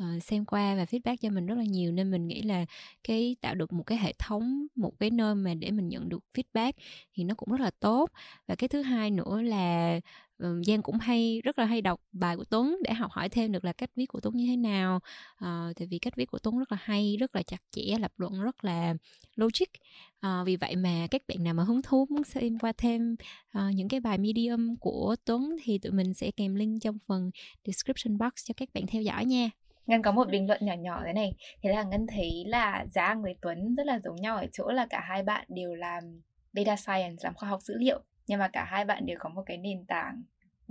uh, 0.03 0.23
xem 0.23 0.45
qua 0.45 0.75
và 0.75 0.85
feedback 0.85 1.17
cho 1.17 1.31
mình 1.31 1.47
rất 1.47 1.55
là 1.55 1.65
nhiều. 1.65 1.93
Nên 1.93 2.11
mình 2.11 2.29
nghĩ 2.29 2.43
là 2.43 2.67
cái 3.05 3.37
tạo 3.41 3.55
được 3.55 3.73
một 3.73 3.83
cái 3.83 3.99
hệ 3.99 4.13
thống 4.19 4.67
một 4.75 4.93
cái 4.99 5.11
nơi 5.11 5.35
mà 5.35 5.55
để 5.55 5.71
mình 5.71 5.89
nhận 5.89 6.09
được 6.09 6.25
feedback 6.35 6.73
thì 7.15 7.25
nó 7.25 7.35
cũng 7.35 7.49
rất 7.49 7.61
là 7.61 7.71
tốt. 7.81 8.11
Và 8.47 8.55
cái 8.55 8.69
thứ 8.69 8.83
hai 8.83 9.11
nữa 9.11 9.43
là 9.43 10.01
um, 10.39 10.63
Giang 10.63 10.83
cũng 10.83 10.99
hay 10.99 11.41
rất 11.45 11.59
là 11.59 11.65
hay 11.65 11.83
đọc 11.83 12.01
bài 12.13 12.37
của 12.37 12.45
Tuấn 12.45 12.77
để 12.85 12.93
học 12.93 13.11
hỏi 13.11 13.29
thêm 13.29 13.53
được 13.53 13.65
là 13.65 13.73
cách 13.73 13.91
viết 13.97 14.07
của 14.07 14.21
Tuấn 14.21 14.37
như 14.37 14.47
thế 14.47 14.57
nào. 14.57 14.97
Uh, 15.45 15.77
tại 15.77 15.89
vì 15.91 15.99
cách 15.99 16.17
viết 16.17 16.27
của 16.27 16.39
Tuấn 16.39 16.59
rất 16.59 16.73
là 16.73 16.79
hay 16.81 17.17
rất 17.21 17.37
là 17.37 17.43
chặt 17.43 17.63
chẽ 17.71 17.99
lập 18.01 18.13
luận 18.17 18.41
rất 18.41 18.65
là 18.65 18.95
logic. 19.37 19.67
Uh, 20.27 20.47
vì 20.47 20.57
vậy 20.57 20.77
mà 20.77 21.07
các 21.11 21.23
bạn 21.29 21.45
nào 21.45 21.55
mà 21.55 21.65
hứng 21.65 21.83
thú 21.83 22.07
muốn 22.11 22.25
xem 22.25 22.59
qua 22.59 22.73
thêm 22.79 23.17
uh, 23.59 23.75
những 23.75 23.89
cái 23.89 24.01
bài 24.01 24.19
medium 24.19 24.77
của 24.77 25.17
Tuấn 25.25 25.57
thì 25.63 25.79
tụi 25.79 25.93
mình 25.93 26.15
sẽ 26.15 26.31
kèm 26.31 26.55
link 26.55 26.83
trong 26.83 26.99
phần 27.07 27.31
description 27.67 28.19
box 28.19 28.33
cho 28.45 28.55
các 28.57 28.69
bạn 28.75 28.87
theo 28.87 29.03
dõi 29.03 29.25
nha. 29.25 29.51
Ngân 29.87 30.03
có 30.03 30.13
một 30.13 30.29
bình 30.29 30.47
luận 30.47 30.61
nhỏ 30.63 30.75
nhỏ 30.75 31.03
thế 31.07 31.13
này 31.13 31.33
Thế 31.63 31.71
là 31.71 31.83
Ngân 31.83 32.07
thấy 32.07 32.45
là 32.47 32.87
Giang 32.91 33.23
với 33.23 33.35
Tuấn 33.41 33.75
rất 33.75 33.87
là 33.87 34.01
giống 34.01 34.17
nhau 34.17 34.37
ở 34.37 34.47
chỗ 34.53 34.69
là 34.69 34.87
cả 34.91 35.01
hai 35.01 35.23
bạn 35.23 35.45
đều 35.49 35.75
làm 35.75 36.21
data 36.53 36.77
science, 36.77 37.17
làm 37.23 37.35
khoa 37.35 37.49
học 37.49 37.63
dữ 37.63 37.75
liệu 37.79 38.01
Nhưng 38.27 38.39
mà 38.39 38.49
cả 38.49 38.65
hai 38.65 38.85
bạn 38.85 39.07
đều 39.07 39.17
có 39.21 39.29
một 39.29 39.43
cái 39.47 39.57
nền 39.57 39.85
tảng 39.85 40.23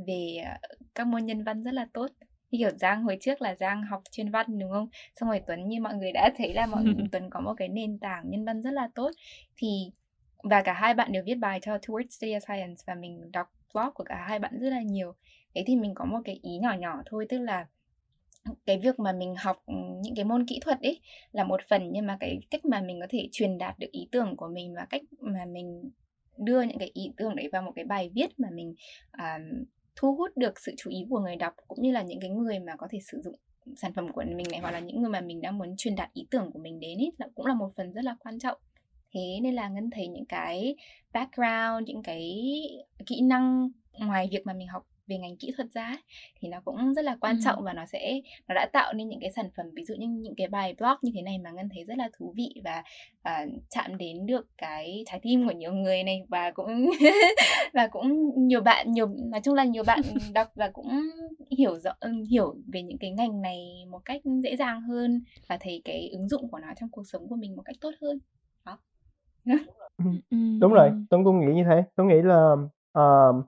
về 0.07 0.43
ờ, 0.45 0.75
các 0.95 1.07
môn 1.07 1.25
nhân 1.25 1.43
văn 1.43 1.63
rất 1.63 1.73
là 1.73 1.87
tốt 1.93 2.07
như 2.51 2.57
kiểu 2.59 2.77
Giang 2.77 3.03
hồi 3.03 3.17
trước 3.21 3.41
là 3.41 3.55
Giang 3.55 3.83
học 3.83 4.01
chuyên 4.11 4.31
văn 4.31 4.59
đúng 4.59 4.71
không? 4.71 4.89
Xong 5.15 5.29
rồi 5.29 5.41
Tuấn 5.47 5.67
như 5.67 5.81
mọi 5.81 5.93
người 5.95 6.11
đã 6.11 6.31
thấy 6.37 6.53
là 6.53 6.65
mọi 6.65 6.83
Tuấn 7.11 7.29
có 7.29 7.39
một 7.39 7.53
cái 7.57 7.67
nền 7.67 7.99
tảng 7.99 8.23
nhân 8.29 8.45
văn 8.45 8.61
rất 8.61 8.71
là 8.71 8.89
tốt 8.95 9.11
thì 9.57 9.91
và 10.43 10.61
cả 10.61 10.73
hai 10.73 10.93
bạn 10.93 11.11
đều 11.11 11.23
viết 11.25 11.35
bài 11.35 11.59
cho 11.61 11.77
Towards 11.77 12.07
Data 12.09 12.39
Science 12.39 12.83
và 12.87 12.95
mình 12.95 13.31
đọc 13.31 13.47
blog 13.73 13.93
của 13.93 14.03
cả 14.03 14.25
hai 14.27 14.39
bạn 14.39 14.59
rất 14.59 14.69
là 14.69 14.81
nhiều. 14.81 15.15
Thế 15.55 15.63
thì 15.67 15.75
mình 15.75 15.93
có 15.95 16.05
một 16.05 16.19
cái 16.25 16.39
ý 16.43 16.57
nhỏ 16.57 16.73
nhỏ 16.79 17.01
thôi 17.05 17.25
tức 17.29 17.39
là 17.39 17.65
cái 18.65 18.79
việc 18.79 18.99
mà 18.99 19.11
mình 19.13 19.35
học 19.35 19.63
ừ, 19.65 19.73
những 20.01 20.15
cái 20.15 20.25
môn 20.25 20.45
kỹ 20.47 20.59
thuật 20.61 20.81
ấy 20.81 20.99
là 21.31 21.43
một 21.43 21.61
phần 21.69 21.89
nhưng 21.91 22.05
mà 22.05 22.17
cái 22.19 22.39
cách 22.51 22.65
mà 22.65 22.81
mình 22.81 22.99
có 23.01 23.07
thể 23.09 23.29
truyền 23.31 23.57
đạt 23.57 23.79
được 23.79 23.91
ý 23.91 24.07
tưởng 24.11 24.35
của 24.37 24.47
mình 24.47 24.73
và 24.75 24.85
cách 24.89 25.01
mà 25.19 25.45
mình 25.45 25.89
đưa 26.37 26.61
những 26.61 26.77
cái 26.77 26.91
ý 26.93 27.11
tưởng 27.17 27.35
đấy 27.35 27.49
vào 27.51 27.61
một 27.61 27.71
cái 27.75 27.85
bài 27.85 28.11
viết 28.13 28.39
mà 28.39 28.47
mình 28.51 28.75
uh, 29.17 29.67
thu 29.95 30.15
hút 30.15 30.37
được 30.37 30.59
sự 30.59 30.73
chú 30.77 30.89
ý 30.89 31.05
của 31.09 31.19
người 31.19 31.35
đọc 31.35 31.53
cũng 31.67 31.81
như 31.81 31.91
là 31.91 32.01
những 32.01 32.19
cái 32.19 32.29
người 32.29 32.59
mà 32.59 32.75
có 32.75 32.87
thể 32.91 32.99
sử 32.99 33.21
dụng 33.21 33.35
sản 33.75 33.93
phẩm 33.93 34.11
của 34.11 34.23
mình 34.35 34.45
này 34.51 34.59
hoặc 34.59 34.71
là 34.71 34.79
những 34.79 35.01
người 35.01 35.09
mà 35.09 35.21
mình 35.21 35.41
đang 35.41 35.57
muốn 35.57 35.75
truyền 35.77 35.95
đạt 35.95 36.13
ý 36.13 36.27
tưởng 36.31 36.51
của 36.51 36.59
mình 36.59 36.79
đến 36.79 36.97
ấy 36.97 37.11
là 37.17 37.27
cũng 37.35 37.45
là 37.45 37.53
một 37.53 37.69
phần 37.75 37.93
rất 37.93 38.03
là 38.03 38.15
quan 38.19 38.39
trọng. 38.39 38.57
Thế 39.13 39.39
nên 39.41 39.53
là 39.53 39.69
ngân 39.69 39.89
thấy 39.89 40.07
những 40.07 40.25
cái 40.25 40.75
background 41.13 41.87
những 41.87 42.03
cái 42.03 42.41
kỹ 43.05 43.21
năng 43.21 43.69
ngoài 43.99 44.27
việc 44.31 44.45
mà 44.45 44.53
mình 44.53 44.67
học 44.67 44.87
về 45.07 45.17
ngành 45.17 45.37
kỹ 45.37 45.51
thuật 45.57 45.67
ra 45.73 45.97
thì 46.39 46.47
nó 46.47 46.61
cũng 46.65 46.93
rất 46.93 47.05
là 47.05 47.17
quan 47.21 47.35
ừ. 47.35 47.41
trọng 47.43 47.63
và 47.63 47.73
nó 47.73 47.85
sẽ 47.85 48.21
nó 48.47 48.55
đã 48.55 48.69
tạo 48.73 48.93
nên 48.93 49.09
những 49.09 49.19
cái 49.19 49.31
sản 49.31 49.49
phẩm 49.57 49.65
ví 49.73 49.85
dụ 49.85 49.95
như 49.95 50.07
những 50.07 50.35
cái 50.37 50.47
bài 50.47 50.75
blog 50.77 50.97
như 51.01 51.11
thế 51.15 51.21
này 51.21 51.37
mà 51.37 51.51
ngân 51.51 51.69
thấy 51.73 51.83
rất 51.83 51.97
là 51.97 52.09
thú 52.17 52.33
vị 52.37 52.61
và 52.63 52.83
uh, 53.29 53.49
chạm 53.69 53.97
đến 53.97 54.25
được 54.25 54.47
cái 54.57 55.03
trái 55.05 55.19
tim 55.23 55.47
của 55.47 55.53
nhiều 55.53 55.73
người 55.73 56.03
này 56.03 56.25
và 56.29 56.51
cũng 56.51 56.89
và 57.73 57.87
cũng 57.87 58.31
nhiều 58.47 58.61
bạn 58.61 58.91
nhiều 58.91 59.07
nói 59.07 59.41
chung 59.43 59.53
là 59.53 59.63
nhiều 59.63 59.83
bạn 59.87 60.01
đọc 60.33 60.47
và 60.55 60.69
cũng 60.73 61.01
hiểu 61.57 61.79
rõ 61.79 61.93
hiểu 62.29 62.55
về 62.73 62.81
những 62.81 62.97
cái 62.97 63.11
ngành 63.11 63.41
này 63.41 63.85
một 63.89 63.99
cách 64.05 64.21
dễ 64.43 64.55
dàng 64.55 64.81
hơn 64.81 65.23
và 65.49 65.57
thấy 65.59 65.81
cái 65.85 66.09
ứng 66.11 66.29
dụng 66.29 66.51
của 66.51 66.59
nó 66.59 66.67
trong 66.79 66.89
cuộc 66.89 67.03
sống 67.07 67.27
của 67.29 67.35
mình 67.35 67.55
một 67.55 67.61
cách 67.65 67.75
tốt 67.81 67.91
hơn. 68.01 68.19
Đó. 68.65 68.77
Đúng 70.61 70.73
rồi. 70.73 70.91
Tôi 71.09 71.21
cũng 71.23 71.39
nghĩ 71.39 71.53
như 71.53 71.63
thế 71.63 71.83
tôi 71.95 72.05
nghĩ 72.05 72.21
là 72.23 72.51
uh, 72.99 73.45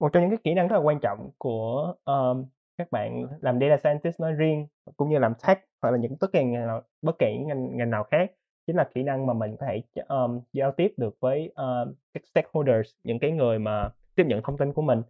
một 0.00 0.12
trong 0.12 0.22
những 0.22 0.30
cái 0.30 0.38
kỹ 0.44 0.54
năng 0.54 0.68
rất 0.68 0.76
là 0.76 0.82
quan 0.82 1.00
trọng 1.00 1.30
của, 1.38 1.94
ờm, 2.04 2.44
các 2.78 2.90
bạn 2.92 3.26
làm 3.40 3.60
data 3.60 3.76
scientist 3.76 4.20
nói 4.20 4.32
riêng, 4.32 4.66
cũng 4.96 5.08
như 5.10 5.18
làm 5.18 5.32
tech 5.48 5.58
hoặc 5.82 5.90
là 5.90 5.96
những 5.98 6.16
tất 6.16 6.26
kỳ 6.32 6.44
ngành 6.44 6.66
nào 6.66 6.82
bất 7.02 7.18
kỳ 7.18 7.38
ngành 7.38 7.76
ngành 7.76 7.90
nào 7.90 8.04
khác, 8.04 8.30
chính 8.66 8.76
là 8.76 8.84
kỹ 8.94 9.02
năng 9.02 9.26
mà 9.26 9.32
mình 9.34 9.56
có 9.60 9.66
thể 9.66 9.82
ờm, 10.06 10.40
giao 10.52 10.72
tiếp 10.72 10.92
được 10.96 11.16
với, 11.20 11.52
ờ, 11.54 11.92
các 12.14 12.22
stakeholders, 12.26 12.90
những 13.04 13.18
cái 13.18 13.30
người 13.30 13.58
mà 13.58 13.88
tiếp 14.14 14.24
nhận 14.26 14.42
thông 14.42 14.58
tin 14.58 14.72
của 14.72 14.82
mình. 14.82 15.02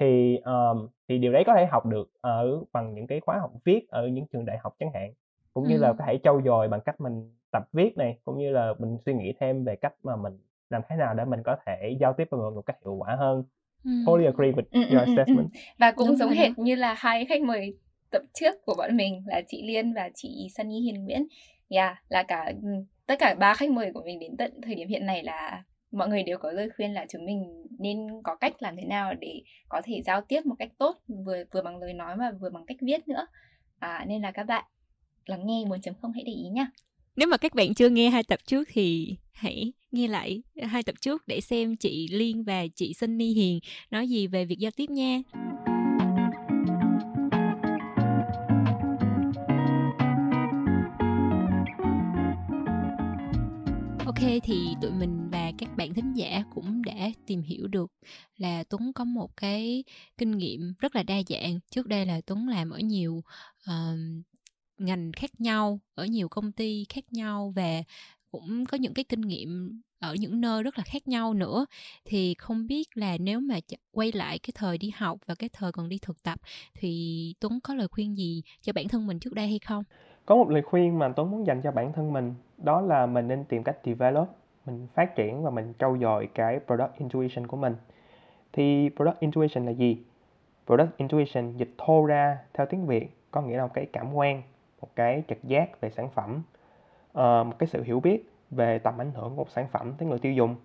Thì, 0.00 0.36
ờm, 0.44 0.88
thì 1.08 1.18
điều 1.18 1.32
đấy 1.32 1.44
có 1.46 1.54
thể 1.54 1.66
học 1.66 1.86
được 1.86 2.10
ở 2.20 2.64
bằng 2.72 2.94
những 2.94 3.06
cái 3.06 3.20
khóa 3.20 3.38
học 3.38 3.50
viết 3.64 3.86
ở 3.88 4.06
những 4.08 4.26
trường 4.32 4.44
đại 4.44 4.58
học 4.58 4.74
chẳng 4.78 4.90
hạn, 4.94 5.12
cũng 5.54 5.68
như 5.68 5.76
là 5.78 5.92
có 5.92 6.04
thể 6.06 6.18
trau 6.24 6.42
dồi 6.44 6.68
bằng 6.68 6.80
cách 6.80 7.00
mình 7.00 7.34
tập 7.52 7.62
viết 7.72 7.96
này, 7.98 8.18
cũng 8.24 8.38
như 8.38 8.50
là 8.52 8.74
mình 8.78 8.98
suy 9.06 9.14
nghĩ 9.14 9.32
thêm 9.40 9.64
về 9.64 9.76
cách 9.76 9.94
mà 10.02 10.16
mình 10.16 10.38
làm 10.70 10.82
thế 10.88 10.96
nào 10.96 11.14
để 11.14 11.24
mình 11.24 11.42
có 11.42 11.56
thể 11.66 11.96
giao 12.00 12.12
tiếp 12.12 12.28
với 12.30 12.38
mọi 12.40 12.44
người 12.50 12.56
một 12.56 12.62
cách 12.66 12.76
hiệu 12.84 12.94
quả 12.94 13.16
hơn. 13.16 13.44
Totally 14.06 14.26
agree 14.26 14.50
with 14.50 14.90
your 14.90 15.08
assessment. 15.08 15.48
Và 15.78 15.92
cũng 15.92 16.08
Đúng 16.08 16.16
giống 16.16 16.30
hệt 16.30 16.58
như 16.58 16.74
là 16.74 16.94
hai 16.98 17.24
khách 17.24 17.42
mời 17.42 17.74
tập 18.10 18.22
trước 18.34 18.54
của 18.64 18.74
bọn 18.78 18.96
mình 18.96 19.24
là 19.26 19.42
chị 19.48 19.62
Liên 19.66 19.92
và 19.92 20.10
chị 20.14 20.48
Sunny 20.56 20.80
Hiền 20.80 21.04
Nguyễn. 21.04 21.26
Yeah, 21.68 21.96
là 22.08 22.22
cả 22.22 22.52
tất 23.06 23.18
cả 23.18 23.34
ba 23.34 23.54
khách 23.54 23.70
mời 23.70 23.92
của 23.94 24.02
mình 24.04 24.18
đến 24.18 24.36
tận 24.36 24.60
thời 24.62 24.74
điểm 24.74 24.88
hiện 24.88 25.06
này 25.06 25.24
là 25.24 25.62
mọi 25.92 26.08
người 26.08 26.22
đều 26.22 26.38
có 26.38 26.52
lời 26.52 26.68
khuyên 26.76 26.92
là 26.92 27.06
chúng 27.08 27.24
mình 27.24 27.66
nên 27.78 28.06
có 28.24 28.36
cách 28.36 28.62
làm 28.62 28.76
thế 28.76 28.84
nào 28.84 29.14
để 29.14 29.42
có 29.68 29.80
thể 29.84 30.02
giao 30.02 30.20
tiếp 30.20 30.46
một 30.46 30.54
cách 30.58 30.70
tốt 30.78 30.96
vừa 31.26 31.44
vừa 31.52 31.62
bằng 31.62 31.76
lời 31.76 31.92
nói 31.92 32.16
và 32.16 32.32
vừa 32.40 32.50
bằng 32.50 32.66
cách 32.66 32.76
viết 32.80 33.08
nữa. 33.08 33.26
À, 33.78 34.04
nên 34.08 34.22
là 34.22 34.30
các 34.30 34.44
bạn 34.44 34.64
lắng 35.26 35.46
nghe 35.46 35.64
4.0 35.64 36.12
hãy 36.14 36.22
để 36.26 36.32
ý 36.32 36.48
nhá 36.48 36.66
nếu 37.16 37.28
mà 37.28 37.36
các 37.36 37.54
bạn 37.54 37.74
chưa 37.74 37.88
nghe 37.88 38.10
hai 38.10 38.22
tập 38.22 38.38
trước 38.46 38.68
thì 38.72 39.16
hãy 39.32 39.72
nghe 39.90 40.08
lại 40.08 40.42
hai 40.62 40.82
tập 40.82 40.94
trước 41.00 41.22
để 41.26 41.40
xem 41.40 41.76
chị 41.76 42.08
Liên 42.10 42.44
và 42.44 42.66
chị 42.74 42.94
Sunny 42.94 43.32
Hiền 43.32 43.60
nói 43.90 44.08
gì 44.08 44.26
về 44.26 44.44
việc 44.44 44.58
giao 44.58 44.70
tiếp 44.76 44.90
nha. 44.90 45.22
Ok 54.06 54.40
thì 54.42 54.74
tụi 54.82 54.90
mình 54.90 55.30
và 55.30 55.52
các 55.58 55.76
bạn 55.76 55.94
thính 55.94 56.12
giả 56.16 56.44
cũng 56.54 56.82
đã 56.84 57.10
tìm 57.26 57.42
hiểu 57.42 57.66
được 57.66 57.92
là 58.36 58.64
Tuấn 58.68 58.92
có 58.92 59.04
một 59.04 59.36
cái 59.36 59.84
kinh 60.18 60.38
nghiệm 60.38 60.74
rất 60.78 60.96
là 60.96 61.02
đa 61.02 61.16
dạng. 61.28 61.60
Trước 61.70 61.86
đây 61.86 62.06
là 62.06 62.20
Tuấn 62.26 62.48
làm 62.48 62.70
ở 62.70 62.78
nhiều 62.78 63.22
uh, 63.70 63.98
ngành 64.84 65.12
khác 65.12 65.30
nhau, 65.38 65.80
ở 65.94 66.04
nhiều 66.04 66.28
công 66.28 66.52
ty 66.52 66.86
khác 66.88 67.04
nhau 67.10 67.52
và 67.56 67.82
cũng 68.32 68.64
có 68.66 68.76
những 68.76 68.94
cái 68.94 69.04
kinh 69.04 69.20
nghiệm 69.20 69.80
ở 69.98 70.14
những 70.14 70.40
nơi 70.40 70.62
rất 70.62 70.78
là 70.78 70.84
khác 70.84 71.08
nhau 71.08 71.34
nữa 71.34 71.66
thì 72.04 72.34
không 72.38 72.66
biết 72.66 72.88
là 72.94 73.16
nếu 73.20 73.40
mà 73.40 73.58
quay 73.92 74.12
lại 74.12 74.38
cái 74.38 74.52
thời 74.54 74.78
đi 74.78 74.90
học 74.96 75.18
và 75.26 75.34
cái 75.34 75.50
thời 75.52 75.72
còn 75.72 75.88
đi 75.88 75.98
thực 76.02 76.22
tập 76.22 76.40
thì 76.74 77.34
Tuấn 77.40 77.58
có 77.64 77.74
lời 77.74 77.88
khuyên 77.88 78.16
gì 78.16 78.42
cho 78.62 78.72
bản 78.72 78.88
thân 78.88 79.06
mình 79.06 79.18
trước 79.18 79.34
đây 79.34 79.48
hay 79.48 79.58
không? 79.58 79.84
Có 80.26 80.36
một 80.36 80.50
lời 80.50 80.62
khuyên 80.62 80.98
mà 80.98 81.08
Tuấn 81.16 81.30
muốn 81.30 81.46
dành 81.46 81.60
cho 81.62 81.70
bản 81.70 81.92
thân 81.92 82.12
mình 82.12 82.34
đó 82.58 82.80
là 82.80 83.06
mình 83.06 83.28
nên 83.28 83.44
tìm 83.44 83.62
cách 83.62 83.76
develop, 83.84 84.28
mình 84.66 84.86
phát 84.94 85.16
triển 85.16 85.42
và 85.42 85.50
mình 85.50 85.72
trau 85.78 85.98
dồi 86.00 86.28
cái 86.34 86.60
product 86.66 86.98
intuition 86.98 87.46
của 87.46 87.56
mình. 87.56 87.74
Thì 88.52 88.88
product 88.96 89.20
intuition 89.20 89.66
là 89.66 89.72
gì? 89.72 89.96
Product 90.66 90.96
intuition 90.96 91.56
dịch 91.56 91.74
thô 91.78 92.06
ra 92.06 92.38
theo 92.54 92.66
tiếng 92.70 92.86
Việt 92.86 93.08
có 93.30 93.42
nghĩa 93.42 93.56
là 93.56 93.62
một 93.66 93.72
cái 93.74 93.86
cảm 93.92 94.14
quan, 94.14 94.42
một 94.82 94.88
cái 94.96 95.22
trực 95.28 95.44
giác 95.44 95.80
về 95.80 95.90
sản 95.90 96.10
phẩm, 96.10 96.42
uh, 97.10 97.46
một 97.46 97.58
cái 97.58 97.66
sự 97.66 97.82
hiểu 97.82 98.00
biết 98.00 98.30
về 98.50 98.78
tầm 98.78 99.00
ảnh 99.00 99.10
hưởng 99.14 99.30
của 99.30 99.36
một 99.36 99.50
sản 99.50 99.68
phẩm 99.68 99.92
tới 99.98 100.08
người 100.08 100.18
tiêu 100.18 100.32
dùng. 100.32 100.56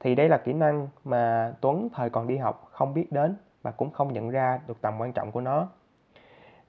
Thì 0.00 0.14
đây 0.14 0.28
là 0.28 0.38
kỹ 0.38 0.52
năng 0.52 0.88
mà 1.04 1.54
Tuấn 1.60 1.88
thời 1.94 2.10
còn 2.10 2.26
đi 2.26 2.36
học 2.36 2.68
không 2.70 2.94
biết 2.94 3.12
đến 3.12 3.36
và 3.62 3.70
cũng 3.70 3.90
không 3.90 4.12
nhận 4.12 4.30
ra 4.30 4.60
được 4.66 4.80
tầm 4.80 4.94
quan 5.00 5.12
trọng 5.12 5.32
của 5.32 5.40
nó. 5.40 5.68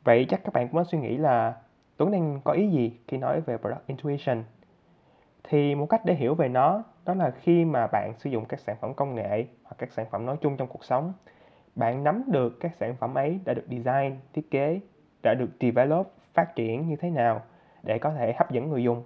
Vậy 0.03 0.25
chắc 0.29 0.43
các 0.43 0.53
bạn 0.53 0.67
cũng 0.67 0.77
có 0.77 0.83
suy 0.83 0.99
nghĩ 0.99 1.17
là 1.17 1.55
Tuấn 1.97 2.11
đang 2.11 2.41
có 2.43 2.51
ý 2.51 2.67
gì 2.69 2.99
khi 3.07 3.17
nói 3.17 3.41
về 3.41 3.57
Product 3.57 3.87
Intuition? 3.87 4.43
Thì 5.43 5.75
một 5.75 5.85
cách 5.85 6.01
để 6.05 6.13
hiểu 6.13 6.35
về 6.35 6.49
nó 6.49 6.83
đó 7.05 7.13
là 7.13 7.31
khi 7.31 7.65
mà 7.65 7.87
bạn 7.87 8.13
sử 8.17 8.29
dụng 8.29 8.45
các 8.45 8.59
sản 8.59 8.75
phẩm 8.81 8.93
công 8.93 9.15
nghệ 9.15 9.45
hoặc 9.63 9.75
các 9.77 9.91
sản 9.91 10.05
phẩm 10.11 10.25
nói 10.25 10.37
chung 10.41 10.57
trong 10.57 10.67
cuộc 10.67 10.83
sống, 10.83 11.13
bạn 11.75 12.03
nắm 12.03 12.23
được 12.27 12.59
các 12.59 12.75
sản 12.75 12.95
phẩm 12.95 13.15
ấy 13.15 13.39
đã 13.45 13.53
được 13.53 13.65
design, 13.69 14.19
thiết 14.33 14.51
kế, 14.51 14.79
đã 15.23 15.33
được 15.33 15.49
develop, 15.59 16.13
phát 16.33 16.55
triển 16.55 16.87
như 16.87 16.95
thế 16.95 17.09
nào 17.09 17.41
để 17.83 17.99
có 17.99 18.11
thể 18.11 18.33
hấp 18.37 18.51
dẫn 18.51 18.69
người 18.69 18.83
dùng 18.83 19.03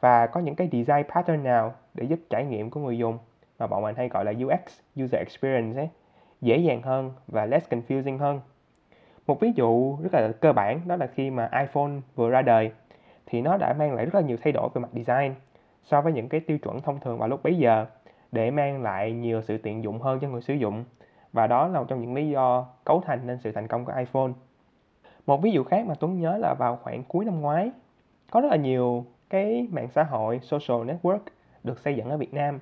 và 0.00 0.26
có 0.26 0.40
những 0.40 0.54
cái 0.54 0.68
design 0.72 1.02
pattern 1.14 1.44
nào 1.44 1.74
để 1.94 2.04
giúp 2.04 2.18
trải 2.30 2.44
nghiệm 2.44 2.70
của 2.70 2.80
người 2.80 2.98
dùng 2.98 3.18
mà 3.58 3.66
bọn 3.66 3.82
mình 3.82 3.94
hay 3.96 4.08
gọi 4.08 4.24
là 4.24 4.32
UX, 4.32 4.80
User 5.04 5.18
Experience 5.18 5.80
ấy, 5.80 5.88
dễ 6.40 6.56
dàng 6.56 6.82
hơn 6.82 7.12
và 7.26 7.46
less 7.46 7.68
confusing 7.68 8.18
hơn. 8.18 8.40
Một 9.26 9.40
ví 9.40 9.52
dụ 9.56 9.96
rất 10.02 10.14
là 10.14 10.32
cơ 10.40 10.52
bản 10.52 10.80
đó 10.86 10.96
là 10.96 11.06
khi 11.06 11.30
mà 11.30 11.50
iPhone 11.60 11.90
vừa 12.14 12.30
ra 12.30 12.42
đời 12.42 12.72
thì 13.26 13.40
nó 13.40 13.56
đã 13.56 13.74
mang 13.78 13.94
lại 13.94 14.04
rất 14.04 14.14
là 14.14 14.20
nhiều 14.20 14.36
thay 14.42 14.52
đổi 14.52 14.68
về 14.74 14.80
mặt 14.80 14.90
design 14.92 15.34
so 15.84 16.00
với 16.00 16.12
những 16.12 16.28
cái 16.28 16.40
tiêu 16.40 16.58
chuẩn 16.58 16.80
thông 16.80 17.00
thường 17.00 17.18
vào 17.18 17.28
lúc 17.28 17.42
bấy 17.42 17.58
giờ 17.58 17.86
để 18.32 18.50
mang 18.50 18.82
lại 18.82 19.12
nhiều 19.12 19.42
sự 19.42 19.58
tiện 19.58 19.84
dụng 19.84 20.00
hơn 20.00 20.18
cho 20.20 20.28
người 20.28 20.40
sử 20.40 20.54
dụng 20.54 20.84
và 21.32 21.46
đó 21.46 21.68
là 21.68 21.78
một 21.80 21.86
trong 21.88 22.00
những 22.00 22.14
lý 22.14 22.30
do 22.30 22.66
cấu 22.84 23.00
thành 23.00 23.26
nên 23.26 23.38
sự 23.38 23.52
thành 23.52 23.68
công 23.68 23.84
của 23.84 23.92
iPhone. 23.98 24.30
Một 25.28 25.42
ví 25.42 25.50
dụ 25.50 25.64
khác 25.64 25.86
mà 25.86 25.94
Tuấn 25.94 26.20
nhớ 26.20 26.36
là 26.36 26.54
vào 26.58 26.78
khoảng 26.82 27.02
cuối 27.04 27.24
năm 27.24 27.40
ngoái 27.40 27.70
có 28.30 28.40
rất 28.40 28.48
là 28.50 28.56
nhiều 28.56 29.04
cái 29.30 29.68
mạng 29.70 29.88
xã 29.94 30.02
hội 30.02 30.40
social 30.42 30.90
network 30.90 31.18
được 31.64 31.78
xây 31.78 31.96
dựng 31.96 32.08
ở 32.08 32.16
Việt 32.16 32.34
Nam 32.34 32.60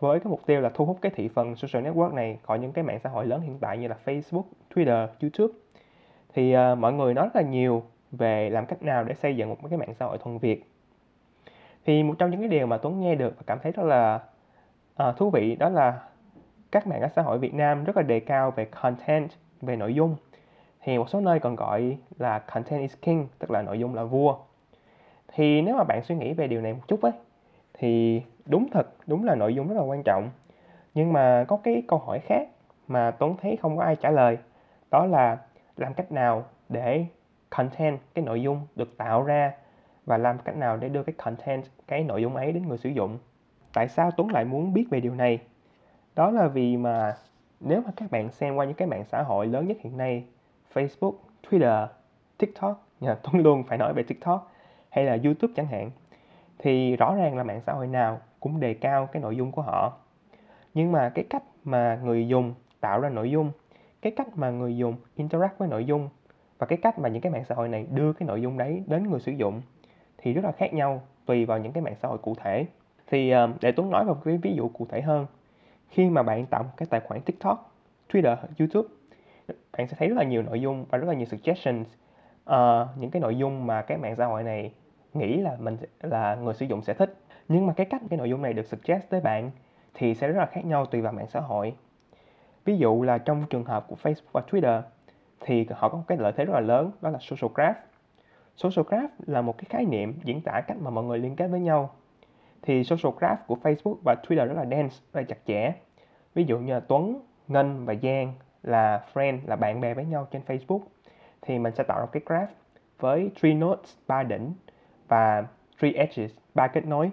với 0.00 0.20
cái 0.20 0.30
mục 0.30 0.40
tiêu 0.46 0.60
là 0.60 0.70
thu 0.74 0.84
hút 0.84 0.98
cái 1.00 1.12
thị 1.14 1.28
phần 1.28 1.56
social 1.56 1.86
network 1.86 2.14
này 2.14 2.38
khỏi 2.42 2.58
những 2.58 2.72
cái 2.72 2.84
mạng 2.84 2.98
xã 3.04 3.10
hội 3.10 3.26
lớn 3.26 3.40
hiện 3.40 3.58
tại 3.60 3.78
như 3.78 3.88
là 3.88 3.96
Facebook, 4.04 4.42
Twitter, 4.74 5.06
YouTube. 5.22 5.58
Thì 6.34 6.56
uh, 6.56 6.78
mọi 6.78 6.92
người 6.92 7.14
nói 7.14 7.24
rất 7.24 7.36
là 7.36 7.42
nhiều 7.42 7.82
về 8.12 8.50
làm 8.50 8.66
cách 8.66 8.82
nào 8.82 9.04
để 9.04 9.14
xây 9.14 9.36
dựng 9.36 9.48
một 9.48 9.56
cái 9.70 9.78
mạng 9.78 9.94
xã 9.94 10.06
hội 10.06 10.18
thuần 10.18 10.38
Việt. 10.38 10.64
Thì 11.84 12.02
một 12.02 12.14
trong 12.18 12.30
những 12.30 12.40
cái 12.40 12.48
điều 12.48 12.66
mà 12.66 12.76
Tuấn 12.78 13.00
nghe 13.00 13.14
được 13.14 13.34
và 13.36 13.42
cảm 13.46 13.58
thấy 13.62 13.72
rất 13.72 13.82
là 13.82 14.20
uh, 15.08 15.16
thú 15.16 15.30
vị 15.30 15.56
đó 15.56 15.68
là 15.68 16.00
các 16.72 16.86
mạng 16.86 17.08
xã 17.16 17.22
hội 17.22 17.38
Việt 17.38 17.54
Nam 17.54 17.84
rất 17.84 17.96
là 17.96 18.02
đề 18.02 18.20
cao 18.20 18.50
về 18.50 18.64
content, 18.64 19.30
về 19.62 19.76
nội 19.76 19.94
dung 19.94 20.16
thì 20.82 20.98
một 20.98 21.08
số 21.08 21.20
nơi 21.20 21.40
còn 21.40 21.56
gọi 21.56 21.96
là 22.18 22.38
content 22.38 22.80
is 22.80 22.94
king, 23.02 23.26
tức 23.38 23.50
là 23.50 23.62
nội 23.62 23.78
dung 23.78 23.94
là 23.94 24.04
vua. 24.04 24.36
Thì 25.28 25.62
nếu 25.62 25.76
mà 25.76 25.84
bạn 25.84 26.02
suy 26.02 26.14
nghĩ 26.14 26.32
về 26.32 26.46
điều 26.46 26.60
này 26.60 26.72
một 26.72 26.88
chút 26.88 27.02
ấy, 27.02 27.12
thì 27.74 28.22
đúng 28.46 28.68
thật, 28.72 28.86
đúng 29.06 29.24
là 29.24 29.34
nội 29.34 29.54
dung 29.54 29.68
rất 29.68 29.74
là 29.74 29.82
quan 29.82 30.02
trọng. 30.02 30.30
Nhưng 30.94 31.12
mà 31.12 31.44
có 31.48 31.56
cái 31.64 31.82
câu 31.88 31.98
hỏi 31.98 32.18
khác 32.18 32.48
mà 32.88 33.10
Tuấn 33.10 33.36
thấy 33.42 33.56
không 33.56 33.76
có 33.76 33.82
ai 33.82 33.96
trả 33.96 34.10
lời, 34.10 34.38
đó 34.90 35.06
là 35.06 35.38
làm 35.76 35.94
cách 35.94 36.12
nào 36.12 36.44
để 36.68 37.06
content, 37.50 37.98
cái 38.14 38.24
nội 38.24 38.42
dung 38.42 38.66
được 38.76 38.96
tạo 38.98 39.22
ra 39.22 39.52
và 40.06 40.18
làm 40.18 40.38
cách 40.38 40.56
nào 40.56 40.76
để 40.76 40.88
đưa 40.88 41.02
cái 41.02 41.14
content, 41.18 41.64
cái 41.86 42.04
nội 42.04 42.22
dung 42.22 42.36
ấy 42.36 42.52
đến 42.52 42.68
người 42.68 42.78
sử 42.78 42.88
dụng. 42.88 43.18
Tại 43.72 43.88
sao 43.88 44.10
Tuấn 44.10 44.30
lại 44.30 44.44
muốn 44.44 44.72
biết 44.72 44.86
về 44.90 45.00
điều 45.00 45.14
này? 45.14 45.38
Đó 46.16 46.30
là 46.30 46.46
vì 46.46 46.76
mà 46.76 47.16
nếu 47.60 47.82
mà 47.86 47.90
các 47.96 48.10
bạn 48.10 48.30
xem 48.30 48.56
qua 48.56 48.64
những 48.64 48.74
cái 48.74 48.88
mạng 48.88 49.04
xã 49.04 49.22
hội 49.22 49.46
lớn 49.46 49.66
nhất 49.66 49.76
hiện 49.80 49.96
nay 49.96 50.24
Facebook, 50.74 51.14
Twitter, 51.50 51.86
TikTok 52.38 52.86
nhà 53.00 53.14
Tuấn 53.14 53.42
luôn 53.42 53.62
phải 53.62 53.78
nói 53.78 53.92
về 53.92 54.02
TikTok 54.02 54.52
hay 54.90 55.04
là 55.04 55.18
YouTube 55.24 55.52
chẳng 55.56 55.66
hạn 55.66 55.90
thì 56.58 56.96
rõ 56.96 57.14
ràng 57.14 57.36
là 57.36 57.42
mạng 57.42 57.60
xã 57.66 57.72
hội 57.72 57.86
nào 57.86 58.20
cũng 58.40 58.60
đề 58.60 58.74
cao 58.74 59.08
cái 59.12 59.22
nội 59.22 59.36
dung 59.36 59.52
của 59.52 59.62
họ. 59.62 59.92
Nhưng 60.74 60.92
mà 60.92 61.08
cái 61.14 61.24
cách 61.30 61.42
mà 61.64 62.00
người 62.04 62.28
dùng 62.28 62.54
tạo 62.80 63.00
ra 63.00 63.08
nội 63.08 63.30
dung 63.30 63.52
cái 64.02 64.12
cách 64.16 64.36
mà 64.36 64.50
người 64.50 64.76
dùng 64.76 64.96
interact 65.16 65.58
với 65.58 65.68
nội 65.68 65.84
dung 65.84 66.08
và 66.58 66.66
cái 66.66 66.78
cách 66.82 66.98
mà 66.98 67.08
những 67.08 67.22
cái 67.22 67.32
mạng 67.32 67.44
xã 67.48 67.54
hội 67.54 67.68
này 67.68 67.86
đưa 67.90 68.12
cái 68.12 68.26
nội 68.26 68.42
dung 68.42 68.58
đấy 68.58 68.82
đến 68.86 69.10
người 69.10 69.20
sử 69.20 69.32
dụng 69.32 69.62
thì 70.18 70.32
rất 70.32 70.44
là 70.44 70.52
khác 70.52 70.74
nhau 70.74 71.02
tùy 71.26 71.44
vào 71.44 71.58
những 71.58 71.72
cái 71.72 71.82
mạng 71.82 71.94
xã 72.02 72.08
hội 72.08 72.18
cụ 72.18 72.34
thể. 72.34 72.66
Thì 73.06 73.30
ờ, 73.30 73.52
để 73.60 73.72
Tuấn 73.72 73.90
nói 73.90 74.04
vào 74.04 74.14
cái 74.14 74.38
ví 74.38 74.54
dụ 74.56 74.68
cụ 74.68 74.86
thể 74.90 75.02
hơn 75.02 75.26
khi 75.88 76.10
mà 76.10 76.22
bạn 76.22 76.46
tạo 76.46 76.62
một 76.62 76.70
cái 76.76 76.86
tài 76.90 77.00
khoản 77.00 77.20
TikTok, 77.20 77.72
Twitter, 78.12 78.36
YouTube 78.58 78.88
bạn 79.78 79.88
sẽ 79.88 79.96
thấy 79.98 80.08
rất 80.08 80.16
là 80.16 80.24
nhiều 80.24 80.42
nội 80.42 80.60
dung 80.60 80.84
và 80.90 80.98
rất 80.98 81.08
là 81.08 81.14
nhiều 81.14 81.26
suggestions. 81.26 81.88
Uh, 82.50 82.54
những 82.96 83.10
cái 83.10 83.20
nội 83.20 83.36
dung 83.36 83.66
mà 83.66 83.82
các 83.82 84.00
mạng 84.00 84.16
xã 84.16 84.26
hội 84.26 84.42
này 84.42 84.72
nghĩ 85.14 85.36
là 85.36 85.56
mình 85.58 85.76
là 86.00 86.34
người 86.34 86.54
sử 86.54 86.66
dụng 86.66 86.82
sẽ 86.82 86.94
thích. 86.94 87.14
Nhưng 87.48 87.66
mà 87.66 87.72
cái 87.72 87.86
cách 87.86 88.02
cái 88.10 88.18
nội 88.18 88.30
dung 88.30 88.42
này 88.42 88.52
được 88.52 88.66
suggest 88.66 89.08
tới 89.08 89.20
bạn 89.20 89.50
thì 89.94 90.14
sẽ 90.14 90.28
rất 90.28 90.38
là 90.38 90.46
khác 90.46 90.64
nhau 90.64 90.86
tùy 90.86 91.00
vào 91.00 91.12
mạng 91.12 91.26
xã 91.28 91.40
hội. 91.40 91.74
Ví 92.64 92.76
dụ 92.76 93.02
là 93.02 93.18
trong 93.18 93.44
trường 93.50 93.64
hợp 93.64 93.86
của 93.88 93.96
Facebook 94.02 94.30
và 94.32 94.42
Twitter 94.50 94.82
thì 95.40 95.66
họ 95.70 95.88
có 95.88 95.98
một 95.98 96.04
cái 96.06 96.18
lợi 96.18 96.32
thế 96.36 96.44
rất 96.44 96.54
là 96.54 96.60
lớn 96.60 96.90
đó 97.00 97.10
là 97.10 97.18
social 97.20 97.52
graph. 97.54 97.76
Social 98.56 98.86
graph 98.88 99.12
là 99.26 99.42
một 99.42 99.58
cái 99.58 99.64
khái 99.68 99.84
niệm 99.84 100.14
diễn 100.24 100.40
tả 100.40 100.60
cách 100.60 100.76
mà 100.80 100.90
mọi 100.90 101.04
người 101.04 101.18
liên 101.18 101.36
kết 101.36 101.48
với 101.48 101.60
nhau. 101.60 101.90
Thì 102.62 102.84
social 102.84 103.16
graph 103.18 103.46
của 103.46 103.56
Facebook 103.62 103.96
và 104.04 104.14
Twitter 104.22 104.46
rất 104.46 104.54
là 104.56 104.64
dense 104.64 104.96
rất 105.12 105.20
là 105.20 105.22
chặt 105.22 105.38
chẽ. 105.46 105.72
Ví 106.34 106.44
dụ 106.44 106.58
như 106.58 106.74
là 106.74 106.80
Tuấn 106.80 107.20
Ngân 107.48 107.86
và 107.86 107.94
Giang 108.02 108.34
là 108.62 109.04
friend 109.12 109.38
là 109.46 109.56
bạn 109.56 109.80
bè 109.80 109.94
với 109.94 110.04
nhau 110.04 110.28
trên 110.30 110.42
Facebook 110.46 110.80
thì 111.42 111.58
mình 111.58 111.74
sẽ 111.74 111.84
tạo 111.84 112.00
ra 112.00 112.06
cái 112.12 112.22
graph 112.26 112.50
với 112.98 113.30
three 113.40 113.54
nodes 113.54 113.96
ba 114.06 114.22
đỉnh 114.22 114.52
và 115.08 115.46
three 115.78 115.92
edges 115.92 116.30
ba 116.54 116.66
kết 116.66 116.86
nối. 116.86 117.10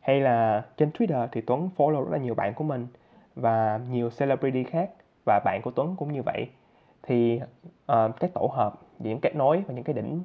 Hay 0.00 0.20
là 0.20 0.64
trên 0.76 0.90
Twitter 0.90 1.28
thì 1.32 1.40
Tuấn 1.40 1.70
follow 1.76 2.04
rất 2.04 2.10
là 2.12 2.18
nhiều 2.18 2.34
bạn 2.34 2.54
của 2.54 2.64
mình 2.64 2.86
và 3.34 3.80
nhiều 3.90 4.10
celebrity 4.18 4.64
khác 4.64 4.90
và 5.26 5.40
bạn 5.44 5.62
của 5.62 5.70
Tuấn 5.70 5.96
cũng 5.96 6.12
như 6.12 6.22
vậy. 6.22 6.48
Thì 7.02 7.40
uh, 7.92 8.20
cái 8.20 8.30
tổ 8.34 8.50
hợp 8.52 8.74
những 8.98 9.20
kết 9.20 9.36
nối 9.36 9.62
và 9.66 9.74
những 9.74 9.84
cái 9.84 9.94
đỉnh 9.94 10.22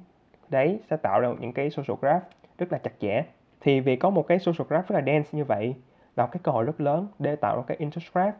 đấy 0.50 0.80
sẽ 0.90 0.98
tạo 0.98 1.20
ra 1.20 1.30
những 1.40 1.54
cái 1.54 1.70
social 1.70 1.98
graph 2.02 2.24
rất 2.58 2.72
là 2.72 2.78
chặt 2.78 2.92
chẽ. 3.00 3.24
Thì 3.62 3.80
vì 3.80 3.96
có 3.96 4.10
một 4.10 4.28
cái 4.28 4.40
social 4.40 4.68
graph 4.68 4.88
rất 4.88 4.96
là 4.96 5.02
dense 5.06 5.30
như 5.32 5.46
vậy 5.46 5.76
là 6.16 6.26
một 6.26 6.30
cái 6.32 6.40
cơ 6.44 6.52
hội 6.52 6.64
rất 6.64 6.82
lớn 6.82 7.08
để 7.20 7.36
tạo 7.36 7.56
ra 7.56 7.64
cái 7.68 7.78
interest 7.78 8.14
graph 8.14 8.36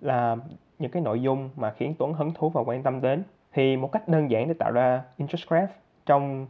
là 0.00 0.36
những 0.80 0.90
cái 0.90 1.02
nội 1.02 1.22
dung 1.22 1.50
mà 1.56 1.70
khiến 1.70 1.94
Tuấn 1.98 2.12
hứng 2.14 2.32
thú 2.34 2.50
và 2.50 2.62
quan 2.66 2.82
tâm 2.82 3.00
đến. 3.00 3.22
Thì 3.52 3.76
một 3.76 3.92
cách 3.92 4.08
đơn 4.08 4.30
giản 4.30 4.48
để 4.48 4.54
tạo 4.58 4.72
ra 4.72 5.02
interest 5.16 5.48
graph 5.48 5.70
trong 6.06 6.46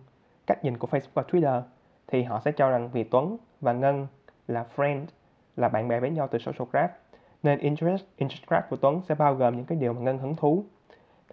cách 0.47 0.64
nhìn 0.64 0.78
của 0.78 0.89
Facebook 0.91 1.11
và 1.14 1.22
Twitter, 1.22 1.62
thì 2.07 2.22
họ 2.22 2.41
sẽ 2.45 2.53
cho 2.53 2.70
rằng 2.70 2.91
vì 2.93 3.05
Tuấn 3.05 3.37
và 3.61 3.72
Ngân 3.72 4.07
là 4.49 4.64
friend, 4.76 5.05
là 5.57 5.68
bạn 5.68 5.89
bè 5.89 6.01
với 6.01 6.11
nhau 6.11 6.28
từ 6.31 6.39
social 6.39 6.68
graph. 6.72 6.93
Nên 7.43 7.59
interest 7.59 8.05
interest 8.16 8.47
graph 8.47 8.70
của 8.70 8.76
Tuấn 8.76 9.01
sẽ 9.09 9.14
bao 9.14 9.35
gồm 9.35 9.57
những 9.57 9.66
cái 9.66 9.78
điều 9.78 9.93
mà 9.93 10.01
Ngân 10.01 10.18
hứng 10.18 10.37
thú. 10.37 10.64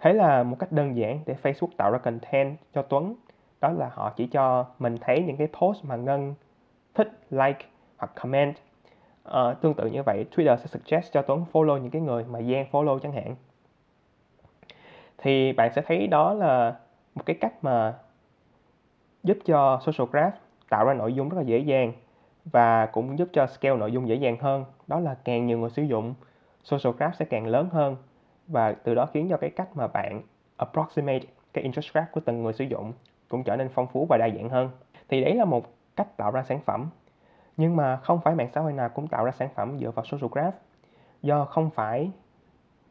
Thế 0.00 0.12
là 0.12 0.42
một 0.42 0.56
cách 0.58 0.72
đơn 0.72 0.96
giản 0.96 1.20
để 1.26 1.34
Facebook 1.42 1.68
tạo 1.76 1.90
ra 1.90 1.98
content 1.98 2.56
cho 2.74 2.82
Tuấn, 2.82 3.14
đó 3.60 3.70
là 3.72 3.90
họ 3.94 4.12
chỉ 4.16 4.26
cho 4.26 4.66
mình 4.78 4.96
thấy 5.00 5.22
những 5.22 5.36
cái 5.36 5.48
post 5.60 5.84
mà 5.84 5.96
ngân 5.96 6.34
thích, 6.94 7.20
like 7.30 7.64
hoặc 7.96 8.12
comment 8.14 8.54
uh, 9.28 9.60
tương 9.60 9.74
tự 9.74 9.86
như 9.86 10.02
vậy 10.02 10.26
Twitter 10.36 10.56
sẽ 10.56 10.66
suggest 10.66 11.12
cho 11.12 11.22
Tuấn 11.22 11.44
follow 11.52 11.78
những 11.78 11.90
cái 11.90 12.02
người 12.02 12.24
mà 12.24 12.42
Giang 12.42 12.66
follow 12.72 12.98
chẳng 12.98 13.12
hạn. 13.12 13.36
Thì 15.18 15.52
bạn 15.52 15.72
sẽ 15.72 15.82
thấy 15.82 16.06
đó 16.06 16.34
là 16.34 16.76
một 17.14 17.22
cái 17.26 17.36
cách 17.40 17.64
mà 17.64 17.94
giúp 19.22 19.38
cho 19.44 19.80
social 19.86 20.08
graph 20.10 20.34
tạo 20.68 20.84
ra 20.84 20.94
nội 20.94 21.12
dung 21.12 21.28
rất 21.28 21.36
là 21.36 21.42
dễ 21.42 21.58
dàng 21.58 21.92
và 22.44 22.86
cũng 22.86 23.18
giúp 23.18 23.28
cho 23.32 23.46
scale 23.46 23.76
nội 23.76 23.92
dung 23.92 24.08
dễ 24.08 24.14
dàng 24.14 24.36
hơn. 24.40 24.64
Đó 24.86 25.00
là 25.00 25.16
càng 25.24 25.46
nhiều 25.46 25.58
người 25.58 25.70
sử 25.70 25.82
dụng 25.82 26.14
social 26.64 26.96
graph 26.96 27.14
sẽ 27.14 27.24
càng 27.24 27.46
lớn 27.46 27.68
hơn 27.72 27.96
và 28.46 28.72
từ 28.72 28.94
đó 28.94 29.06
khiến 29.06 29.28
cho 29.30 29.36
cái 29.36 29.50
cách 29.50 29.76
mà 29.76 29.86
bạn 29.86 30.22
approximate 30.56 31.26
cái 31.52 31.62
interest 31.64 31.92
graph 31.92 32.12
của 32.12 32.20
từng 32.20 32.42
người 32.42 32.52
sử 32.52 32.64
dụng 32.64 32.92
cũng 33.28 33.44
trở 33.44 33.56
nên 33.56 33.68
phong 33.68 33.86
phú 33.86 34.06
và 34.08 34.16
đa 34.16 34.28
dạng 34.28 34.48
hơn. 34.48 34.70
Thì 35.08 35.20
đấy 35.20 35.34
là 35.34 35.44
một 35.44 35.66
cách 35.96 36.16
tạo 36.16 36.30
ra 36.30 36.42
sản 36.42 36.60
phẩm 36.60 36.90
nhưng 37.58 37.76
mà 37.76 37.96
không 37.96 38.20
phải 38.20 38.34
mạng 38.34 38.48
xã 38.54 38.60
hội 38.60 38.72
nào 38.72 38.88
cũng 38.88 39.06
tạo 39.06 39.24
ra 39.24 39.30
sản 39.30 39.48
phẩm 39.54 39.78
dựa 39.78 39.90
vào 39.90 40.04
social 40.04 40.30
graph. 40.30 40.54
Do 41.22 41.44
không 41.44 41.70
phải 41.70 42.10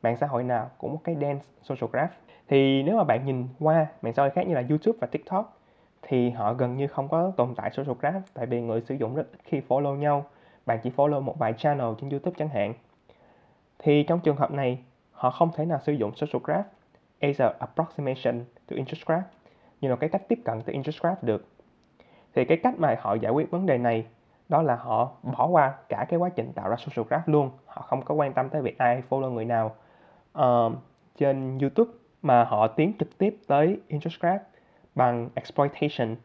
mạng 0.04 0.18
xã 0.18 0.28
hội 0.28 0.44
nào 0.44 0.70
cũng 0.78 0.92
có 0.98 1.02
cái 1.04 1.16
dense 1.22 1.46
social 1.62 1.90
graph. 1.92 2.12
Thì 2.48 2.84
nếu 2.84 2.98
mà 2.98 3.04
bạn 3.04 3.26
nhìn 3.26 3.48
qua 3.60 3.88
mạng 4.02 4.14
xã 4.14 4.22
hội 4.22 4.30
khác 4.30 4.48
như 4.48 4.54
là 4.54 4.64
YouTube 4.70 4.98
và 5.02 5.08
TikTok, 5.08 5.58
thì 6.02 6.30
họ 6.30 6.54
gần 6.54 6.78
như 6.78 6.88
không 6.88 7.08
có 7.08 7.32
tồn 7.38 7.56
tại 7.56 7.70
social 7.70 7.98
graph. 8.00 8.24
Tại 8.34 8.46
vì 8.46 8.62
người 8.62 8.82
sử 8.82 8.96
dụng 8.96 9.16
rất 9.16 9.28
ít 9.32 9.40
khi 9.44 9.62
follow 9.68 9.96
nhau. 9.96 10.26
Bạn 10.66 10.80
chỉ 10.84 10.92
follow 10.96 11.22
một 11.22 11.40
vài 11.40 11.54
channel 11.54 11.88
trên 12.02 12.10
YouTube 12.10 12.36
chẳng 12.38 12.50
hạn. 12.50 12.74
Thì 13.80 14.04
trong 14.04 14.20
trường 14.20 14.38
hợp 14.38 14.52
này, 14.52 14.80
họ 15.12 15.30
không 15.30 15.52
thể 15.56 15.66
nào 15.66 15.80
sử 15.80 15.94
dụng 15.94 16.16
social 16.16 16.44
graph. 16.44 16.66
As 17.20 17.42
an 17.42 17.54
approximation 17.60 18.40
to 18.40 18.76
interest 18.76 19.06
graph. 19.06 19.24
Như 19.82 19.90
là 19.90 19.96
cái 19.96 20.10
cách 20.10 20.28
tiếp 20.28 20.40
cận 20.46 20.62
tới 20.62 20.74
interest 20.74 21.02
graph 21.02 21.24
được. 21.24 21.46
Thì 22.36 22.46
cái 22.46 22.58
cách 22.58 22.80
mà 22.80 22.96
họ 23.00 23.14
giải 23.14 23.32
quyết 23.32 23.52
vấn 23.52 23.66
đề 23.66 23.78
này 23.78 24.06
đó 24.50 24.62
là 24.62 24.76
họ 24.76 25.12
bỏ 25.22 25.48
qua 25.48 25.74
cả 25.90 26.06
cái 26.10 26.20
quá 26.20 26.30
trình 26.30 26.52
tạo 26.54 26.70
ra 26.70 26.76
social 26.76 27.08
graph 27.10 27.28
luôn. 27.30 27.50
Họ 27.66 27.82
không 27.82 28.02
có 28.02 28.16
quan 28.16 28.34
tâm 28.34 28.50
tới 28.50 28.62
việc 28.62 28.78
ai 28.78 29.04
follow 29.10 29.30
người 29.30 29.46
nào. 29.46 29.76
Uh, 30.40 30.74
trên 31.18 31.58
YouTube 31.58 31.92
mà 32.22 32.44
họ 32.44 32.68
tiến 32.68 32.94
trực 33.00 33.18
tiếp 33.18 33.38
tới 33.48 33.80
interest 33.88 34.20
graph 34.20 34.42
bằng 34.96 35.30
exploitation 35.36 36.16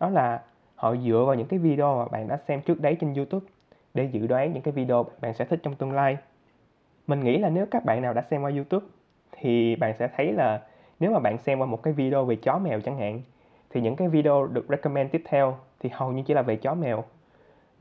đó 0.00 0.08
là 0.10 0.42
họ 0.74 0.96
dựa 0.96 1.24
vào 1.26 1.34
những 1.34 1.46
cái 1.46 1.58
video 1.58 1.98
mà 1.98 2.04
bạn 2.04 2.28
đã 2.28 2.36
xem 2.36 2.60
trước 2.60 2.80
đấy 2.80 2.96
trên 3.00 3.14
YouTube 3.14 3.46
để 3.94 4.04
dự 4.04 4.26
đoán 4.26 4.52
những 4.52 4.62
cái 4.62 4.72
video 4.72 5.06
bạn 5.20 5.34
sẽ 5.34 5.44
thích 5.44 5.60
trong 5.62 5.74
tương 5.74 5.92
lai. 5.92 6.16
Mình 7.06 7.20
nghĩ 7.20 7.38
là 7.38 7.48
nếu 7.48 7.66
các 7.70 7.84
bạn 7.84 8.02
nào 8.02 8.14
đã 8.14 8.22
xem 8.22 8.42
qua 8.42 8.50
YouTube 8.50 8.86
thì 9.32 9.76
bạn 9.76 9.94
sẽ 9.98 10.08
thấy 10.16 10.32
là 10.32 10.62
nếu 11.00 11.12
mà 11.12 11.18
bạn 11.18 11.38
xem 11.38 11.58
qua 11.58 11.66
một 11.66 11.82
cái 11.82 11.92
video 11.92 12.24
về 12.24 12.36
chó 12.36 12.58
mèo 12.58 12.80
chẳng 12.80 12.98
hạn 12.98 13.20
thì 13.70 13.80
những 13.80 13.96
cái 13.96 14.08
video 14.08 14.46
được 14.46 14.66
recommend 14.68 15.10
tiếp 15.12 15.22
theo 15.24 15.56
thì 15.80 15.90
hầu 15.92 16.12
như 16.12 16.22
chỉ 16.26 16.34
là 16.34 16.42
về 16.42 16.56
chó 16.56 16.74
mèo 16.74 17.04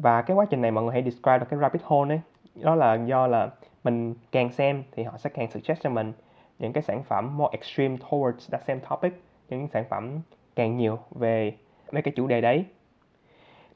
và 0.04 0.22
cái 0.22 0.38
quá 0.38 0.46
trình 0.50 0.62
này 0.62 0.72
mọi 0.72 0.84
người 0.84 0.94
hãy 0.94 1.04
describe 1.04 1.38
là 1.38 1.46
cái 1.46 1.60
rabbit 1.60 1.82
hole 1.84 2.16
ấy 2.16 2.22
đó 2.56 2.76
là 2.76 2.96
do 2.96 3.28
là 3.28 3.50
mình 3.84 4.16
càng 4.32 4.52
xem 4.52 4.84
thì 4.92 5.04
họ 5.04 5.18
sẽ 5.18 5.30
càng 5.30 5.52
suggest 5.52 5.82
cho 5.82 5.90
mình 5.90 6.14
những 6.60 6.74
cái 6.74 6.84
sản 6.84 7.04
phẩm 7.04 7.38
more 7.38 7.52
extreme 7.52 7.96
towards 7.96 8.52
that 8.52 8.64
same 8.68 8.80
topic 8.90 9.14
những 9.50 9.68
sản 9.68 9.86
phẩm 9.90 10.20
càng 10.56 10.78
nhiều 10.78 11.00
về 11.12 11.58
mấy 11.92 12.02
cái 12.02 12.14
chủ 12.16 12.28
đề 12.28 12.42
đấy. 12.42 12.66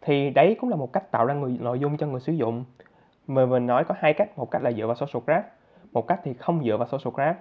Thì 0.01 0.29
đấy 0.29 0.57
cũng 0.61 0.69
là 0.69 0.75
một 0.75 0.93
cách 0.93 1.11
tạo 1.11 1.25
ra 1.25 1.33
người, 1.33 1.57
nội 1.61 1.79
dung 1.79 1.97
cho 1.97 2.07
người 2.07 2.19
sử 2.19 2.33
dụng. 2.33 2.65
Mà 3.27 3.45
mình 3.45 3.67
nói 3.67 3.83
có 3.83 3.95
hai 3.97 4.13
cách 4.13 4.37
một 4.37 4.51
cách 4.51 4.61
là 4.61 4.71
dựa 4.71 4.87
vào 4.87 4.95
social 4.95 5.23
graph 5.25 5.45
một 5.91 6.07
cách 6.07 6.19
thì 6.23 6.33
không 6.33 6.63
dựa 6.63 6.77
vào 6.77 6.87
social 6.87 7.13
graph. 7.15 7.37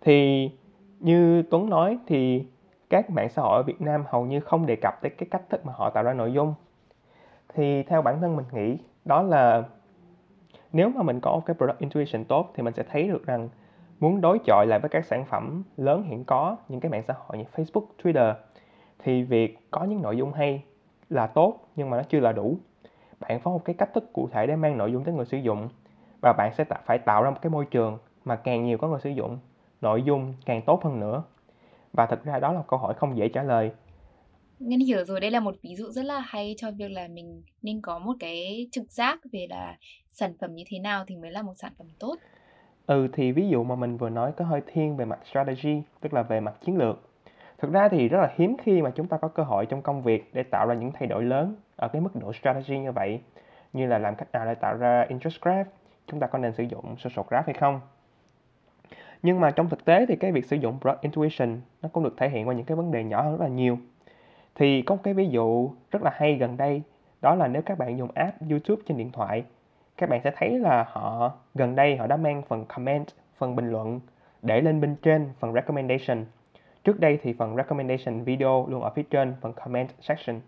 Thì 0.00 0.50
như 1.00 1.42
Tuấn 1.50 1.70
nói 1.70 1.98
thì 2.06 2.44
các 2.90 3.10
mạng 3.10 3.28
xã 3.28 3.42
hội 3.42 3.56
ở 3.56 3.62
Việt 3.62 3.80
Nam 3.80 4.04
hầu 4.08 4.26
như 4.26 4.40
không 4.40 4.66
đề 4.66 4.76
cập 4.76 5.02
tới 5.02 5.10
cái 5.10 5.28
cách 5.30 5.42
thức 5.50 5.66
mà 5.66 5.72
họ 5.76 5.90
tạo 5.90 6.02
ra 6.02 6.12
nội 6.12 6.32
dung 6.32 6.54
thì 7.54 7.82
theo 7.82 8.02
bản 8.02 8.20
thân 8.20 8.36
mình 8.36 8.46
nghĩ 8.52 8.78
đó 9.04 9.22
là 9.22 9.62
nếu 10.72 10.88
mà 10.88 11.02
mình 11.02 11.20
có 11.20 11.40
cái 11.46 11.54
product 11.54 11.78
intuition 11.78 12.24
tốt 12.24 12.52
thì 12.54 12.62
mình 12.62 12.74
sẽ 12.74 12.82
thấy 12.82 13.08
được 13.08 13.26
rằng 13.26 13.48
muốn 14.00 14.20
đối 14.20 14.38
chọi 14.38 14.66
lại 14.66 14.78
với 14.78 14.88
các 14.88 15.04
sản 15.04 15.24
phẩm 15.24 15.62
lớn 15.76 16.02
hiện 16.02 16.24
có 16.24 16.56
những 16.68 16.80
cái 16.80 16.90
mạng 16.90 17.02
xã 17.08 17.14
hội 17.26 17.38
như 17.38 17.44
Facebook, 17.56 17.84
Twitter 18.02 18.34
thì 18.98 19.22
việc 19.22 19.58
có 19.70 19.84
những 19.84 20.02
nội 20.02 20.16
dung 20.16 20.32
hay 20.32 20.64
là 21.10 21.26
tốt 21.26 21.58
nhưng 21.76 21.90
mà 21.90 21.96
nó 21.96 22.02
chưa 22.02 22.20
là 22.20 22.32
đủ. 22.32 22.56
Bạn 23.20 23.40
có 23.40 23.50
một 23.50 23.64
cái 23.64 23.74
cách 23.74 23.94
thức 23.94 24.12
cụ 24.12 24.28
thể 24.32 24.46
để 24.46 24.56
mang 24.56 24.78
nội 24.78 24.92
dung 24.92 25.04
tới 25.04 25.14
người 25.14 25.26
sử 25.26 25.38
dụng 25.38 25.68
và 26.20 26.32
bạn 26.32 26.54
sẽ 26.54 26.64
phải 26.64 26.98
tạo 26.98 27.22
ra 27.22 27.30
một 27.30 27.38
cái 27.42 27.50
môi 27.50 27.64
trường 27.64 27.98
mà 28.24 28.36
càng 28.36 28.64
nhiều 28.64 28.78
có 28.78 28.88
người 28.88 29.00
sử 29.00 29.10
dụng, 29.10 29.38
nội 29.80 30.02
dung 30.02 30.34
càng 30.46 30.62
tốt 30.62 30.84
hơn 30.84 31.00
nữa. 31.00 31.22
Và 31.92 32.06
thực 32.06 32.24
ra 32.24 32.38
đó 32.38 32.52
là 32.52 32.62
câu 32.68 32.78
hỏi 32.78 32.94
không 32.94 33.16
dễ 33.16 33.28
trả 33.28 33.42
lời 33.42 33.72
Ngân 34.60 34.80
hiểu 34.80 35.04
rồi, 35.04 35.20
đây 35.20 35.30
là 35.30 35.40
một 35.40 35.54
ví 35.62 35.74
dụ 35.76 35.84
rất 35.90 36.02
là 36.04 36.20
hay 36.20 36.54
cho 36.56 36.70
việc 36.70 36.90
là 36.90 37.08
mình 37.08 37.42
nên 37.62 37.80
có 37.80 37.98
một 37.98 38.12
cái 38.20 38.68
trực 38.72 38.92
giác 38.92 39.20
về 39.32 39.46
là 39.50 39.76
sản 40.06 40.32
phẩm 40.40 40.54
như 40.54 40.64
thế 40.66 40.78
nào 40.78 41.04
thì 41.06 41.16
mới 41.16 41.30
là 41.30 41.42
một 41.42 41.52
sản 41.56 41.72
phẩm 41.78 41.86
tốt. 41.98 42.16
Ừ 42.86 43.08
thì 43.12 43.32
ví 43.32 43.48
dụ 43.48 43.64
mà 43.64 43.74
mình 43.76 43.96
vừa 43.96 44.08
nói 44.08 44.32
có 44.36 44.44
hơi 44.44 44.60
thiên 44.66 44.96
về 44.96 45.04
mặt 45.04 45.18
strategy, 45.30 45.82
tức 46.00 46.14
là 46.14 46.22
về 46.22 46.40
mặt 46.40 46.54
chiến 46.64 46.76
lược. 46.76 47.08
Thực 47.58 47.72
ra 47.72 47.88
thì 47.88 48.08
rất 48.08 48.18
là 48.20 48.34
hiếm 48.36 48.56
khi 48.62 48.82
mà 48.82 48.90
chúng 48.90 49.06
ta 49.08 49.16
có 49.16 49.28
cơ 49.28 49.42
hội 49.42 49.66
trong 49.66 49.82
công 49.82 50.02
việc 50.02 50.30
để 50.32 50.42
tạo 50.42 50.66
ra 50.66 50.74
những 50.74 50.92
thay 50.92 51.08
đổi 51.08 51.24
lớn 51.24 51.56
ở 51.76 51.88
cái 51.88 52.02
mức 52.02 52.10
độ 52.20 52.32
strategy 52.32 52.78
như 52.78 52.92
vậy. 52.92 53.20
Như 53.72 53.86
là 53.86 53.98
làm 53.98 54.16
cách 54.16 54.32
nào 54.32 54.46
để 54.46 54.54
tạo 54.54 54.76
ra 54.76 55.06
interest 55.08 55.40
graph, 55.40 55.68
chúng 56.06 56.20
ta 56.20 56.26
có 56.26 56.38
nên 56.38 56.52
sử 56.52 56.62
dụng 56.62 56.96
social 56.98 57.26
graph 57.28 57.46
hay 57.46 57.54
không. 57.54 57.80
Nhưng 59.22 59.40
mà 59.40 59.50
trong 59.50 59.68
thực 59.68 59.84
tế 59.84 60.06
thì 60.08 60.16
cái 60.16 60.32
việc 60.32 60.44
sử 60.44 60.56
dụng 60.56 60.78
broad 60.80 60.98
intuition 61.00 61.60
nó 61.82 61.88
cũng 61.92 62.04
được 62.04 62.14
thể 62.16 62.28
hiện 62.28 62.48
qua 62.48 62.54
những 62.54 62.66
cái 62.66 62.76
vấn 62.76 62.90
đề 62.90 63.04
nhỏ 63.04 63.22
hơn 63.22 63.36
rất 63.36 63.44
là 63.44 63.48
nhiều 63.48 63.78
thì 64.54 64.82
có 64.82 64.94
một 64.94 65.00
cái 65.04 65.14
ví 65.14 65.28
dụ 65.28 65.70
rất 65.90 66.02
là 66.02 66.10
hay 66.14 66.34
gần 66.34 66.56
đây 66.56 66.82
đó 67.20 67.34
là 67.34 67.48
nếu 67.48 67.62
các 67.62 67.78
bạn 67.78 67.98
dùng 67.98 68.10
app 68.14 68.50
YouTube 68.50 68.82
trên 68.86 68.96
điện 68.96 69.12
thoại 69.12 69.44
các 70.00 70.08
bạn 70.08 70.20
sẽ 70.24 70.32
thấy 70.36 70.58
là 70.58 70.86
họ 70.92 71.32
gần 71.54 71.74
đây 71.74 71.96
họ 71.96 72.06
đã 72.06 72.16
mang 72.16 72.42
phần 72.42 72.64
comment, 72.64 73.06
phần 73.38 73.56
bình 73.56 73.70
luận 73.70 74.00
để 74.42 74.60
lên 74.60 74.80
bên 74.80 74.96
trên 75.02 75.28
phần 75.40 75.52
recommendation. 75.52 76.24
Trước 76.84 77.00
đây 77.00 77.18
thì 77.22 77.32
phần 77.32 77.56
recommendation 77.56 78.24
video 78.24 78.66
luôn 78.68 78.82
ở 78.82 78.90
phía 78.90 79.02
trên 79.02 79.34
phần 79.40 79.52
comment 79.52 79.88
section. 80.00 80.40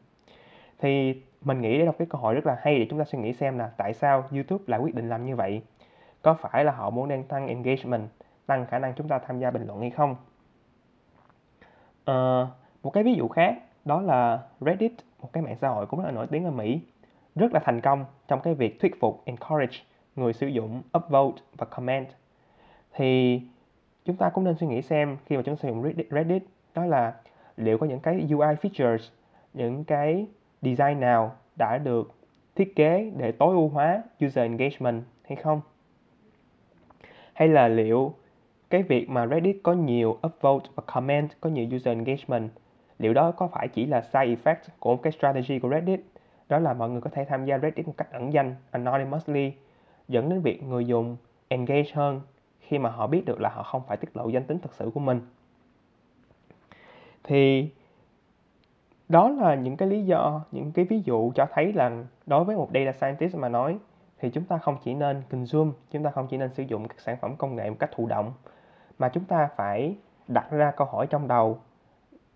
Thì 0.78 1.22
mình 1.42 1.61
nghĩ 1.61 1.76
đây 1.76 1.86
là 1.86 1.90
một 1.90 1.98
cái 1.98 2.07
cơ 2.11 2.18
hội 2.18 2.34
rất 2.34 2.46
là 2.46 2.57
hay 2.62 2.78
để 2.78 2.86
chúng 2.90 2.98
ta 2.98 3.05
suy 3.05 3.18
nghĩ 3.18 3.32
xem 3.32 3.59
là 3.59 3.70
tại 3.76 3.94
sao 3.94 4.24
YouTube 4.32 4.64
lại 4.66 4.80
quyết 4.80 4.94
định 4.94 5.09
làm 5.09 5.26
như 5.26 5.36
vậy. 5.36 5.62
Có 6.22 6.34
phải 6.34 6.64
là 6.64 6.72
họ 6.72 6.90
muốn 6.90 7.09
đang 7.09 7.24
tăng 7.24 7.46
engagement, 7.46 8.09
tăng 8.46 8.66
khả 8.66 8.78
năng 8.78 8.94
chúng 8.94 9.09
ta 9.09 9.18
tham 9.18 9.38
gia 9.38 9.50
bình 9.50 9.66
luận 9.66 9.80
hay 9.80 9.90
không? 9.90 10.16
à, 12.05 12.46
một 12.82 12.90
cái 12.90 13.05
ví 13.05 13.14
dụ 13.14 13.28
khác 13.28 13.55
đó 13.85 14.01
là 14.01 14.43
Reddit, 14.61 14.93
một 15.22 15.33
cái 15.33 15.43
mạng 15.43 15.57
xã 15.61 15.68
hội 15.68 15.87
cũng 15.87 16.01
rất 16.01 16.07
là 16.07 16.12
nổi 16.12 16.26
tiếng 16.30 16.45
ở 16.45 16.51
Mỹ, 16.51 16.80
rất 17.35 17.53
là 17.53 17.61
thành 17.64 17.80
công 17.80 18.05
trong 18.28 18.41
cái 18.41 18.55
việc 18.55 18.80
thuyết 18.80 19.01
phục, 19.01 19.22
encourage 19.24 19.76
người 20.16 20.33
sử 20.33 20.47
dụng 20.47 20.83
upvote 20.99 21.43
và 21.57 21.66
comment. 21.66 22.07
Thì 22.93 23.41
chúng 24.05 24.16
ta 24.16 24.30
cũng 24.30 24.45
nên 24.45 24.57
suy 24.57 24.66
nghĩ 24.66 24.83
xem 24.83 25.16
khi 25.26 25.37
mà 25.37 25.43
chúng 25.43 25.57
ta 25.57 25.61
sử 25.62 25.68
dụng 25.68 25.93
Reddit, 26.11 26.43
đó 26.74 26.85
là 26.85 27.14
liệu 27.57 27.78
có 27.78 27.87
những 27.87 28.01
cái 28.01 28.26
UI 28.30 28.55
features, 28.62 29.11
những 29.55 29.85
cái 29.85 30.26
design 30.62 31.01
nào 31.01 31.33
đã 31.59 31.78
được 31.78 32.12
thiết 32.55 32.76
kế 32.76 33.12
để 33.16 33.33
tối 33.33 33.55
ưu 33.55 33.68
hóa 33.68 34.03
user 34.24 34.39
engagement 34.39 35.03
hay 35.22 35.37
không? 35.37 35.61
Hay 37.33 37.49
là 37.49 37.68
liệu 37.68 38.14
cái 38.70 38.83
việc 38.83 39.11
mà 39.11 39.26
Reddit 39.26 39.57
có 39.62 39.72
nhiều 39.72 40.18
upvote 40.26 40.68
và 40.74 40.83
comment, 40.87 41.28
có 41.41 41.51
nhiều 41.51 41.66
user 41.76 41.87
engagement 41.87 42.51
liệu 43.03 43.14
đó 43.14 43.30
có 43.30 43.48
phải 43.48 43.68
chỉ 43.68 43.86
là 43.86 44.00
side 44.00 44.36
effect 44.36 44.57
của 44.78 44.94
một 44.94 45.03
cái 45.03 45.12
strategy 45.12 45.59
của 45.59 45.70
Reddit? 45.70 46.00
Đó 46.48 46.59
là 46.59 46.72
mọi 46.72 46.90
người 46.90 47.00
có 47.00 47.11
thể 47.11 47.24
tham 47.24 47.44
gia 47.44 47.59
Reddit 47.59 47.86
một 47.86 47.94
cách 47.96 48.12
ẩn 48.12 48.32
danh, 48.32 48.55
anonymously, 48.70 49.53
dẫn 50.09 50.28
đến 50.28 50.40
việc 50.40 50.62
người 50.62 50.86
dùng 50.86 51.16
engage 51.48 51.90
hơn 51.94 52.20
khi 52.61 52.78
mà 52.78 52.90
họ 52.90 53.07
biết 53.07 53.24
được 53.24 53.40
là 53.40 53.48
họ 53.48 53.62
không 53.62 53.82
phải 53.86 53.96
tiết 53.96 54.16
lộ 54.16 54.28
danh 54.28 54.44
tính 54.44 54.59
thật 54.59 54.74
sự 54.74 54.90
của 54.94 55.00
mình. 55.00 55.20
Thì 57.24 57.70
đó 59.09 59.28
là 59.28 59.55
những 59.55 59.76
cái 59.76 59.88
lý 59.88 60.03
do, 60.07 60.44
những 60.53 60.72
cái 60.72 60.84
ví 60.84 61.03
dụ 61.05 61.32
cho 61.34 61.46
thấy 61.55 61.72
là 61.72 61.90
đối 62.26 62.44
với 62.44 62.57
một 62.57 62.68
data 62.74 62.92
scientist 62.92 63.36
mà 63.36 63.48
nói, 63.48 63.78
thì 64.18 64.30
chúng 64.30 64.44
ta 64.44 64.59
không 64.59 64.76
chỉ 64.84 64.94
nên 64.94 65.22
consume, 65.30 65.72
chúng 65.90 66.03
ta 66.03 66.11
không 66.11 66.26
chỉ 66.30 66.36
nên 66.36 66.55
sử 66.55 66.62
dụng 66.62 66.88
các 66.88 67.00
sản 67.00 67.16
phẩm 67.20 67.36
công 67.36 67.57
nghệ 67.57 67.70
một 67.70 67.76
cách 67.78 67.90
thụ 67.94 68.07
động, 68.07 68.32
mà 68.98 69.09
chúng 69.09 69.24
ta 69.24 69.48
phải 69.57 69.96
đặt 70.28 70.50
ra 70.50 70.70
câu 70.70 70.86
hỏi 70.86 71.07
trong 71.07 71.28
đầu 71.28 71.59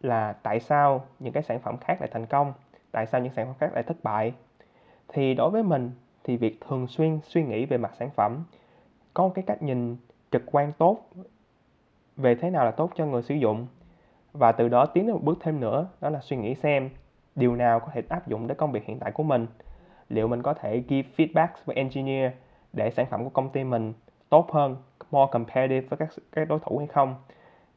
là 0.01 0.33
tại 0.33 0.61
sao 0.61 1.05
những 1.19 1.33
cái 1.33 1.43
sản 1.43 1.61
phẩm 1.61 1.77
khác 1.77 2.01
lại 2.01 2.11
thành 2.13 2.27
công, 2.27 2.53
tại 2.93 3.07
sao 3.07 3.21
những 3.21 3.33
sản 3.33 3.47
phẩm 3.47 3.55
khác 3.59 3.71
lại 3.75 3.83
thất 3.83 3.97
bại. 4.03 4.33
Thì 5.09 5.35
đối 5.35 5.51
với 5.51 5.63
mình, 5.63 5.91
thì 6.25 6.37
việc 6.37 6.61
thường 6.61 6.87
xuyên 6.87 7.19
suy 7.23 7.45
nghĩ 7.45 7.67
về 7.67 7.77
mặt 7.77 7.95
sản 7.99 8.11
phẩm, 8.11 8.45
có 9.15 9.23
một 9.23 9.33
cái 9.35 9.45
cách 9.47 9.63
nhìn 9.63 9.97
trực 10.31 10.43
quan 10.53 10.73
tốt 10.79 10.99
về 12.17 12.35
thế 12.35 12.51
nào 12.51 12.65
là 12.65 12.71
tốt 12.71 12.91
cho 12.95 13.07
người 13.07 13.23
sử 13.23 13.35
dụng, 13.35 13.67
và 14.33 14.53
từ 14.53 14.69
đó 14.69 14.87
tiến 14.87 15.07
đến 15.07 15.13
một 15.13 15.23
bước 15.25 15.39
thêm 15.41 15.61
nữa, 15.61 15.89
đó 16.01 16.11
là 16.11 16.21
suy 16.21 16.37
nghĩ 16.37 16.55
xem 16.55 16.91
điều 17.35 17.57
nào 17.57 17.81
có 17.81 17.89
thể 17.93 18.03
áp 18.09 18.29
dụng 18.29 18.47
đến 18.47 18.57
công 18.57 18.73
việc 18.73 18.85
hiện 18.85 18.99
tại 18.99 19.13
của 19.13 19.23
mình. 19.23 19.47
Liệu 20.09 20.29
mình 20.29 20.43
có 20.43 20.55
thể 20.55 20.83
give 20.89 21.09
feedback 21.17 21.49
với 21.65 21.77
engineer 21.77 22.33
để 22.73 22.91
sản 22.91 23.07
phẩm 23.07 23.25
của 23.25 23.31
công 23.31 23.51
ty 23.51 23.65
mình 23.65 23.93
tốt 24.29 24.53
hơn, 24.53 24.77
more 25.11 25.31
competitive 25.33 25.81
với 25.81 25.97
các 25.97 26.09
các 26.33 26.49
đối 26.49 26.59
thủ 26.59 26.79
hay 26.79 26.87
không? 26.87 27.15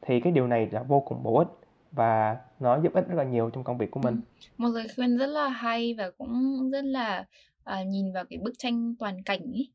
Thì 0.00 0.20
cái 0.20 0.32
điều 0.32 0.46
này 0.46 0.68
là 0.70 0.82
vô 0.82 1.00
cùng 1.00 1.22
bổ 1.22 1.38
ích 1.38 1.48
và 1.92 2.38
nó 2.60 2.80
giúp 2.82 2.92
ích 2.94 3.08
rất 3.08 3.14
là 3.14 3.24
nhiều 3.24 3.50
trong 3.50 3.64
công 3.64 3.78
việc 3.78 3.90
của 3.90 4.00
mình. 4.00 4.16
Ừm, 4.16 4.22
một 4.58 4.68
lời 4.74 4.86
khuyên 4.96 5.16
rất 5.16 5.26
là 5.26 5.48
hay 5.48 5.94
và 5.98 6.10
cũng 6.18 6.70
rất 6.70 6.84
là, 6.84 7.24
à, 7.64 7.82
nhìn 7.82 8.12
vào 8.12 8.24
cái 8.30 8.38
bức 8.38 8.52
tranh 8.58 8.94
toàn 8.98 9.22
cảnh 9.22 9.40
ấy. 9.52 9.68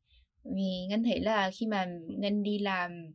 Vì 0.44 0.86
Ngân 0.88 1.04
thấy 1.04 1.20
là 1.20 1.50
khi 1.54 1.66
mà 1.66 1.86
Ngân 2.08 2.42
đi 2.42 2.58
làm 2.58 3.12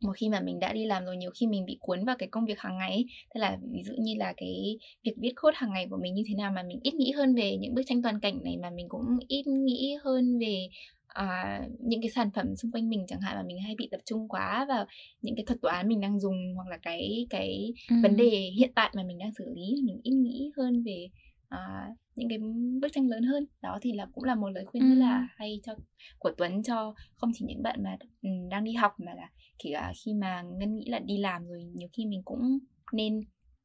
một 0.00 0.12
khi 0.16 0.28
mà 0.28 0.40
mình 0.40 0.60
đã 0.60 0.72
đi 0.72 0.86
làm 0.86 1.04
rồi 1.04 1.16
nhiều 1.16 1.30
khi 1.40 1.46
mình 1.46 1.66
bị 1.66 1.76
cuốn 1.80 2.04
vào 2.04 2.16
cái 2.18 2.28
công 2.28 2.44
việc 2.46 2.58
hàng 2.58 2.78
ngày 2.78 2.90
ấy. 2.90 3.06
Tức 3.34 3.40
là 3.40 3.58
ví 3.72 3.82
dụ 3.84 3.92
như 3.98 4.14
là 4.18 4.34
cái 4.36 4.78
việc 5.04 5.14
viết 5.16 5.32
code 5.42 5.56
hàng 5.56 5.72
ngày 5.72 5.86
của 5.90 5.98
mình 6.02 6.14
như 6.14 6.22
thế 6.28 6.34
nào 6.34 6.52
mà 6.52 6.62
mình 6.62 6.80
ít 6.82 6.94
nghĩ 6.94 7.12
hơn 7.12 7.34
về 7.34 7.56
những 7.56 7.74
bức 7.74 7.82
tranh 7.86 8.02
toàn 8.02 8.20
cảnh 8.20 8.40
này 8.44 8.56
mà 8.62 8.70
mình 8.70 8.88
cũng 8.88 9.18
ít 9.28 9.46
nghĩ 9.46 9.96
hơn 10.04 10.38
về 10.38 10.68
à, 11.08 11.60
những 11.80 12.00
cái 12.02 12.10
sản 12.10 12.30
phẩm 12.34 12.56
xung 12.56 12.72
quanh 12.72 12.88
mình 12.88 13.04
chẳng 13.08 13.20
hạn 13.20 13.36
mà 13.36 13.42
mình 13.46 13.58
hay 13.60 13.74
bị 13.78 13.88
tập 13.90 14.00
trung 14.06 14.28
quá 14.28 14.64
vào 14.68 14.86
những 15.22 15.36
cái 15.36 15.44
thuật 15.46 15.60
toán 15.62 15.88
mình 15.88 16.00
đang 16.00 16.20
dùng 16.20 16.54
hoặc 16.56 16.68
là 16.68 16.76
cái 16.76 17.26
cái 17.30 17.72
Ừ. 17.90 17.96
vấn 18.02 18.16
đề 18.16 18.50
hiện 18.58 18.72
tại 18.74 18.90
mà 18.96 19.02
mình 19.02 19.18
đang 19.18 19.32
xử 19.38 19.44
lý 19.54 19.82
mình 19.84 20.00
ít 20.02 20.14
nghĩ 20.14 20.50
hơn 20.56 20.82
về 20.82 21.08
à, 21.48 21.88
những 22.14 22.28
cái 22.28 22.38
bức 22.82 22.88
tranh 22.92 23.08
lớn 23.08 23.22
hơn 23.22 23.46
đó 23.62 23.78
thì 23.82 23.92
là 23.92 24.06
cũng 24.12 24.24
là 24.24 24.34
một 24.34 24.48
lời 24.48 24.64
khuyên 24.66 24.82
rất 24.88 24.94
Ừ. 24.94 24.98
là 25.00 25.28
hay 25.36 25.60
cho 25.64 25.74
của 26.18 26.32
Tuấn 26.36 26.62
cho 26.62 26.94
không 27.16 27.30
chỉ 27.34 27.44
những 27.48 27.62
bạn 27.62 27.82
mà 27.82 27.96
ừ, 28.22 28.28
đang 28.50 28.64
đi 28.64 28.72
học 28.72 28.92
mà 29.00 29.14
là 29.14 29.30
kể 29.64 29.70
cả 29.72 29.92
khi 30.04 30.14
mà 30.14 30.42
ngân 30.42 30.76
nghĩ 30.76 30.84
là 30.88 30.98
đi 30.98 31.18
làm 31.18 31.46
rồi 31.46 31.64
nhiều 31.74 31.88
khi 31.92 32.06
mình 32.06 32.22
cũng 32.24 32.58
nên 32.92 33.20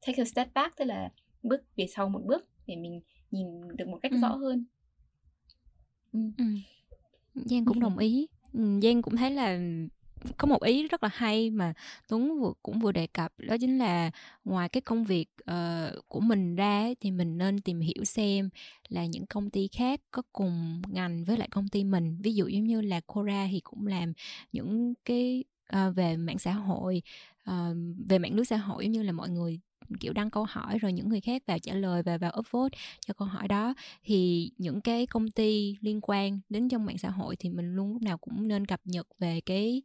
take 0.08 0.22
a 0.22 0.26
step 0.26 0.54
back 0.54 0.78
tức 0.78 0.86
là 0.86 1.10
bước 1.44 1.62
về 1.76 1.86
sau 1.96 2.10
một 2.10 2.22
bước 2.26 2.48
để 2.68 2.76
mình 2.76 3.02
nhìn 3.32 3.48
được 3.78 3.88
một 3.88 3.98
cách 4.02 4.12
Ừ. 4.12 4.18
rõ 4.22 4.36
hơn 4.36 4.66
ừ. 6.14 6.20
Ừ. 6.38 6.44
Giang 7.36 7.66
cũng 7.66 7.80
đồng 7.80 7.98
ý. 7.98 8.28
Giang 8.54 9.02
cũng 9.02 9.16
thấy 9.16 9.32
là 9.32 9.60
có 10.38 10.48
một 10.48 10.64
ý 10.64 10.88
rất 10.88 11.04
là 11.04 11.10
hay 11.14 11.50
mà 11.50 11.74
Tuấn 12.08 12.40
vừa 12.42 12.54
cũng 12.64 12.80
vừa 12.80 12.92
đề 12.92 13.08
cập 13.08 13.34
đó 13.38 13.56
chính 13.60 13.78
là 13.78 14.12
ngoài 14.46 14.70
cái 14.70 14.82
công 14.82 15.04
việc 15.04 15.30
ờ, 15.46 15.92
của 16.08 16.20
mình 16.20 16.56
ra 16.56 16.88
thì 17.00 17.12
mình 17.12 17.38
nên 17.38 17.62
tìm 17.62 17.80
hiểu 17.80 18.04
xem 18.04 18.50
là 18.90 19.06
những 19.06 19.26
công 19.26 19.50
ty 19.50 19.68
khác 19.68 20.02
có 20.12 20.22
cùng 20.34 20.82
ngành 20.88 21.24
với 21.24 21.38
lại 21.38 21.48
công 21.52 21.68
ty 21.68 21.84
mình 21.84 22.18
ví 22.22 22.36
dụ 22.36 22.48
giống 22.48 22.64
như 22.64 22.82
là 22.82 23.00
Cora 23.00 23.48
thì 23.52 23.60
cũng 23.60 23.88
làm 23.88 24.14
những 24.52 24.94
cái 25.06 25.44
ờ, 25.68 25.92
về 25.92 26.18
mạng 26.18 26.40
xã 26.40 26.54
hội 26.54 27.02
ờ, 27.44 27.76
về 28.08 28.20
mạng 28.20 28.36
lưới 28.36 28.46
xã 28.46 28.58
hội 28.58 28.84
giống 28.86 28.92
như 28.92 29.04
là 29.04 29.12
mọi 29.12 29.30
người 29.30 29.60
kiểu 30.00 30.14
đăng 30.14 30.30
câu 30.30 30.46
hỏi 30.50 30.78
rồi 30.78 30.94
những 30.94 31.10
người 31.10 31.22
khác 31.22 31.44
vào 31.48 31.60
trả 31.60 31.74
lời 31.74 32.04
và 32.04 32.18
vào 32.18 32.32
upvote 32.40 32.78
cho 33.08 33.14
câu 33.14 33.28
hỏi 33.28 33.48
đó. 33.48 33.74
Thì 34.04 34.50
những 34.58 34.82
cái 34.82 35.08
công 35.08 35.32
ty 35.32 35.78
liên 35.82 36.00
quan 36.02 36.40
đến 36.50 36.70
trong 36.70 36.86
mạng 36.86 36.98
xã 36.98 37.10
hội 37.10 37.36
thì 37.36 37.50
mình 37.50 37.76
luôn 37.76 37.94
lúc 37.94 38.02
nào 38.02 38.18
cũng 38.18 38.48
nên 38.48 38.66
cập 38.66 38.80
nhật 38.86 39.08
về 39.20 39.42
cái 39.46 39.82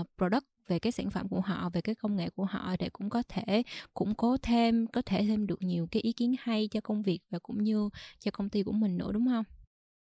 uh, 0.00 0.06
product 0.18 0.44
về 0.68 0.78
cái 0.78 0.92
sản 0.92 1.10
phẩm 1.10 1.28
của 1.28 1.40
họ 1.40 1.70
về 1.72 1.80
cái 1.80 1.94
công 1.94 2.16
nghệ 2.16 2.30
của 2.30 2.44
họ 2.44 2.76
để 2.78 2.88
cũng 2.92 3.10
có 3.10 3.22
thể 3.28 3.62
củng 3.94 4.14
cố 4.14 4.36
thêm 4.42 4.86
có 4.86 5.02
thể 5.02 5.24
thêm 5.28 5.46
được 5.46 5.62
nhiều 5.62 5.86
cái 5.90 6.02
ý 6.02 6.12
kiến 6.12 6.34
hay 6.40 6.68
cho 6.68 6.80
công 6.80 7.02
việc 7.02 7.20
và 7.30 7.38
cũng 7.42 7.62
như 7.62 7.88
cho 8.20 8.30
công 8.30 8.48
ty 8.48 8.62
của 8.62 8.72
mình 8.72 8.98
nữa 8.98 9.12
đúng 9.12 9.26
không 9.26 9.44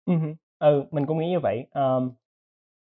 Ừ, 0.05 0.15
ừ 0.59 0.85
mình 0.91 1.07
cũng 1.07 1.19
nghĩ 1.19 1.31
như 1.31 1.41
vậy. 1.41 1.67
Um, 1.75 2.11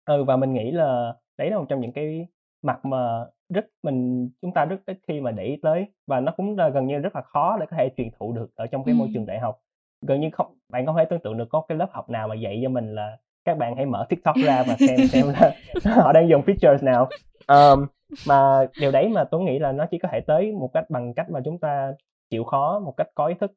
ừ 0.05 0.23
và 0.23 0.37
mình 0.37 0.53
nghĩ 0.53 0.71
là 0.71 1.13
đấy 1.37 1.49
là 1.49 1.57
một 1.57 1.65
trong 1.69 1.81
những 1.81 1.91
cái 1.91 2.27
mặt 2.61 2.85
mà 2.85 3.25
rất 3.49 3.65
mình 3.83 4.29
chúng 4.41 4.53
ta 4.53 4.65
rất 4.65 4.77
ít 4.85 4.99
khi 5.07 5.21
mà 5.21 5.31
để 5.31 5.43
ý 5.43 5.55
tới 5.61 5.85
và 6.07 6.19
nó 6.19 6.31
cũng 6.37 6.57
là 6.57 6.69
gần 6.69 6.87
như 6.87 6.99
rất 6.99 7.15
là 7.15 7.21
khó 7.21 7.57
để 7.59 7.65
có 7.71 7.77
thể 7.77 7.89
truyền 7.97 8.09
thụ 8.19 8.33
được 8.33 8.51
ở 8.55 8.67
trong 8.67 8.83
cái 8.83 8.95
môi 8.95 9.07
Ừ. 9.07 9.11
trường 9.13 9.25
đại 9.25 9.39
học. 9.39 9.59
Gần 10.01 10.21
như 10.21 10.29
không 10.33 10.57
bạn 10.69 10.85
không 10.85 10.95
thể 10.97 11.05
tưởng 11.05 11.19
tượng 11.23 11.37
được 11.37 11.49
có 11.49 11.61
cái 11.69 11.77
lớp 11.77 11.89
học 11.91 12.09
nào 12.09 12.27
mà 12.27 12.35
dạy 12.35 12.59
cho 12.63 12.69
mình 12.69 12.95
là 12.95 13.17
các 13.45 13.57
bạn 13.57 13.75
hãy 13.75 13.85
mở 13.85 14.05
TikTok 14.09 14.41
ra 14.41 14.63
và 14.63 14.77
xem 14.77 15.05
xem 15.05 15.27
là 15.29 15.55
họ 15.85 16.13
đang 16.13 16.29
dùng 16.29 16.41
features 16.41 16.85
nào. 16.85 17.17
Ờm, 17.45 17.87
mà 18.25 18.67
điều 18.75 18.91
đấy 18.91 19.09
mà 19.09 19.23
tôi 19.23 19.43
nghĩ 19.43 19.59
là 19.59 19.71
nó 19.71 19.85
chỉ 19.91 19.97
có 19.99 20.09
thể 20.11 20.19
tới 20.27 20.51
một 20.51 20.69
cách 20.73 20.85
bằng 20.89 21.13
cách 21.13 21.29
mà 21.29 21.39
chúng 21.45 21.59
ta 21.59 21.93
chịu 22.29 22.43
khó 22.43 22.79
một 22.79 22.93
cách 22.97 23.07
có 23.15 23.27
ý 23.27 23.35
thức 23.39 23.51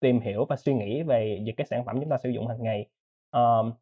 tìm 0.00 0.20
hiểu 0.20 0.44
và 0.48 0.56
suy 0.56 0.74
nghĩ 0.74 1.02
về 1.02 1.40
những 1.42 1.56
cái 1.56 1.66
sản 1.66 1.84
phẩm 1.84 1.96
chúng 2.00 2.10
ta 2.10 2.18
sử 2.18 2.30
dụng 2.30 2.48
hàng 2.48 2.62
ngày. 2.62 2.86
Ờm, 3.30 3.72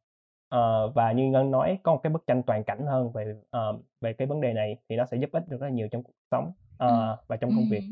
ờ, 0.51 0.89
và 0.89 1.13
như 1.13 1.31
ngân 1.31 1.51
nói 1.51 1.79
có 1.83 1.93
một 1.93 2.01
cái 2.03 2.13
bức 2.13 2.25
tranh 2.27 2.43
toàn 2.47 2.65
cảnh 2.65 2.87
hơn 2.87 3.13
về 3.13 3.35
ờm, 3.51 3.83
về 4.01 4.13
cái 4.13 4.27
vấn 4.29 4.41
đề 4.41 4.53
này 4.53 4.77
thì 4.89 4.97
nó 4.97 5.07
sẽ 5.07 5.17
giúp 5.17 5.31
ích 5.33 5.49
được 5.49 5.61
rất 5.61 5.67
là 5.67 5.73
nhiều 5.73 5.89
trong 5.93 6.03
cuộc 6.03 6.15
sống 6.31 6.53
ờ, 6.79 7.17
và 7.29 7.37
trong 7.37 7.51
công 7.57 7.69
việc 7.71 7.81
Ừ. 7.81 7.87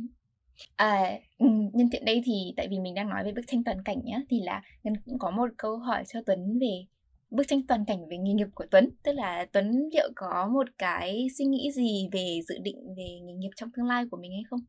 À, 0.76 1.18
ừ, 1.38 1.46
nhân 1.72 1.88
tiện 1.92 2.04
đây 2.04 2.22
thì 2.24 2.54
tại 2.56 2.68
vì 2.68 2.78
mình 2.78 2.94
đang 2.94 3.08
nói 3.08 3.24
về 3.24 3.32
bức 3.32 3.42
tranh 3.46 3.64
toàn 3.64 3.82
cảnh 3.84 4.00
nhá 4.04 4.20
thì 4.30 4.40
là 4.40 4.62
Ngân 4.84 4.94
cũng 5.04 5.18
có 5.18 5.30
một 5.30 5.48
câu 5.56 5.78
hỏi 5.78 6.04
cho 6.06 6.20
Tuấn 6.26 6.58
về 6.60 6.84
bức 7.30 7.48
tranh 7.48 7.60
toàn 7.68 7.84
cảnh 7.84 8.08
về 8.08 8.16
nghề 8.18 8.32
nghiệp 8.32 8.48
của 8.54 8.66
Tuấn 8.70 8.90
tức 9.02 9.12
là 9.12 9.46
Tuấn 9.52 9.88
liệu 9.92 10.10
có 10.16 10.48
một 10.52 10.66
cái 10.78 11.26
suy 11.38 11.44
nghĩ 11.44 11.70
gì 11.72 12.08
về 12.12 12.40
dự 12.48 12.58
định 12.62 12.94
về 12.96 13.18
nghề 13.24 13.34
nghiệp 13.34 13.50
trong 13.56 13.70
tương 13.76 13.86
lai 13.86 14.04
của 14.10 14.16
mình 14.16 14.32
hay 14.32 14.42
không? 14.50 14.60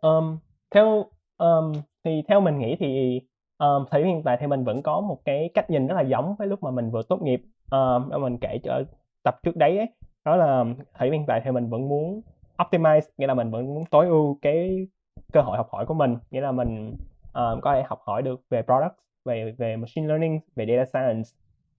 Ờm, 0.00 0.38
theo 0.70 1.04
ờm, 1.36 1.72
thì 2.04 2.22
theo 2.28 2.40
mình 2.40 2.58
nghĩ 2.58 2.76
thì 2.80 3.20
um, 3.60 3.84
thì 3.90 4.04
hiện 4.04 4.22
tại 4.22 4.36
thì 4.40 4.46
mình 4.46 4.64
vẫn 4.64 4.82
có 4.82 5.00
một 5.00 5.24
cái 5.24 5.50
cách 5.54 5.70
nhìn 5.70 5.86
rất 5.86 5.94
là 5.94 6.02
giống 6.02 6.34
với 6.38 6.48
lúc 6.48 6.62
mà 6.62 6.70
mình 6.70 6.90
vừa 6.90 7.02
tốt 7.02 7.22
nghiệp 7.22 7.42
Ờm, 7.70 8.08
mình 8.20 8.38
kể 8.38 8.58
cho 8.62 8.72
ờ, 8.72 8.84
tập 9.22 9.34
trước 9.42 9.56
đấy 9.56 9.78
ấy, 9.78 9.88
đó 10.24 10.36
là 10.36 10.64
thời 10.94 11.10
hiện 11.10 11.24
tại 11.26 11.40
thì 11.44 11.50
mình 11.50 11.68
vẫn 11.68 11.88
muốn 11.88 12.20
optimize 12.58 13.00
nghĩa 13.18 13.26
là 13.26 13.34
mình 13.34 13.50
vẫn 13.50 13.74
muốn 13.74 13.84
tối 13.90 14.06
ưu 14.06 14.38
cái 14.42 14.86
cơ 15.32 15.40
hội 15.40 15.56
học 15.56 15.68
hỏi 15.72 15.86
của 15.86 15.94
mình. 15.94 16.16
Nghĩa 16.30 16.40
là 16.40 16.52
mình 16.52 16.96
ờm, 17.32 17.60
có 17.60 17.74
thể 17.74 17.82
học 17.82 18.00
hỏi 18.06 18.22
được 18.22 18.40
về 18.50 18.62
product 18.62 18.94
về 19.24 19.54
về 19.58 19.76
machine 19.76 20.08
learning 20.08 20.40
về 20.56 20.66
data 20.66 20.84
science 20.84 21.28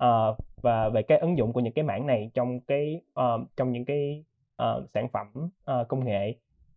uh, 0.04 0.38
và 0.62 0.90
về 0.90 1.02
cái 1.02 1.18
ứng 1.18 1.38
dụng 1.38 1.54
của 1.54 1.60
những 1.60 1.74
cái 1.74 1.84
mảng 1.84 2.08
này 2.08 2.32
trong 2.34 2.60
cái 2.60 3.02
uh, 3.20 3.42
trong 3.58 3.72
những 3.72 3.86
cái 3.86 4.24
uh, 4.64 4.90
sản 4.90 5.08
phẩm 5.10 5.28
uh, 5.46 5.88
công 5.88 6.06
nghệ. 6.06 6.36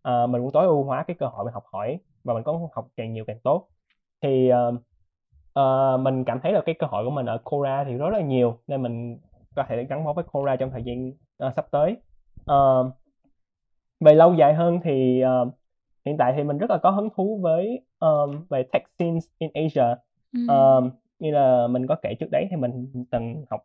Uh, 0.09 0.31
mình 0.31 0.43
muốn 0.43 0.53
tối 0.53 0.67
ưu 0.67 0.85
hóa 0.85 1.05
cái 1.07 1.17
cơ 1.19 1.27
hội 1.27 1.45
mình 1.45 1.55
học 1.55 1.65
hỏi 1.73 1.99
và 2.25 2.35
mình 2.35 2.43
có 2.43 2.69
học 2.75 2.89
càng 2.97 3.13
nhiều 3.13 3.25
càng 3.25 3.39
tốt. 3.43 3.69
Thì 4.23 4.51
uh, 4.53 4.75
ờ, 5.55 5.97
mình 5.97 6.25
cảm 6.25 6.41
thấy 6.41 6.53
là 6.53 6.61
cái 6.67 6.75
cơ 6.79 6.87
hội 6.87 7.05
của 7.05 7.11
mình 7.11 7.27
ở 7.27 7.39
Cora 7.45 7.85
thì 7.85 7.95
rất 7.95 8.09
là 8.13 8.21
nhiều 8.21 8.59
nên 8.67 8.83
mình 8.83 9.19
có 9.57 9.65
thể 9.69 9.85
gắn 9.85 10.05
bó 10.05 10.13
với 10.13 10.25
Cora 10.33 10.57
trong 10.57 10.71
thời 10.71 10.83
gian 10.85 11.13
ờ, 11.39 11.53
sắp 11.57 11.67
tới 11.71 11.97
Ờ, 12.47 12.91
về 14.01 14.15
lâu 14.15 14.35
dài 14.35 14.55
hơn 14.55 14.81
thì 14.85 15.21
ờ, 15.21 15.51
hiện 16.07 16.17
tại 16.19 16.33
thì 16.37 16.43
mình 16.45 16.59
rất 16.59 16.71
là 16.71 16.79
có 16.79 16.91
hứng 16.91 17.09
thú 17.17 17.39
với 17.43 17.81
um, 18.01 18.47
về 18.51 18.63
tech 18.73 18.83
scenes 18.99 19.25
in 19.39 19.51
Asia 19.55 19.95
Ừ. 20.35 20.41
Um, 20.49 20.91
như 21.19 21.31
là 21.31 21.67
mình 21.67 21.87
có 21.87 21.95
kể 22.03 22.15
trước 22.21 22.27
đấy 22.33 22.47
thì 22.51 22.57
mình 22.57 22.93
từng 23.11 23.45
học 23.51 23.61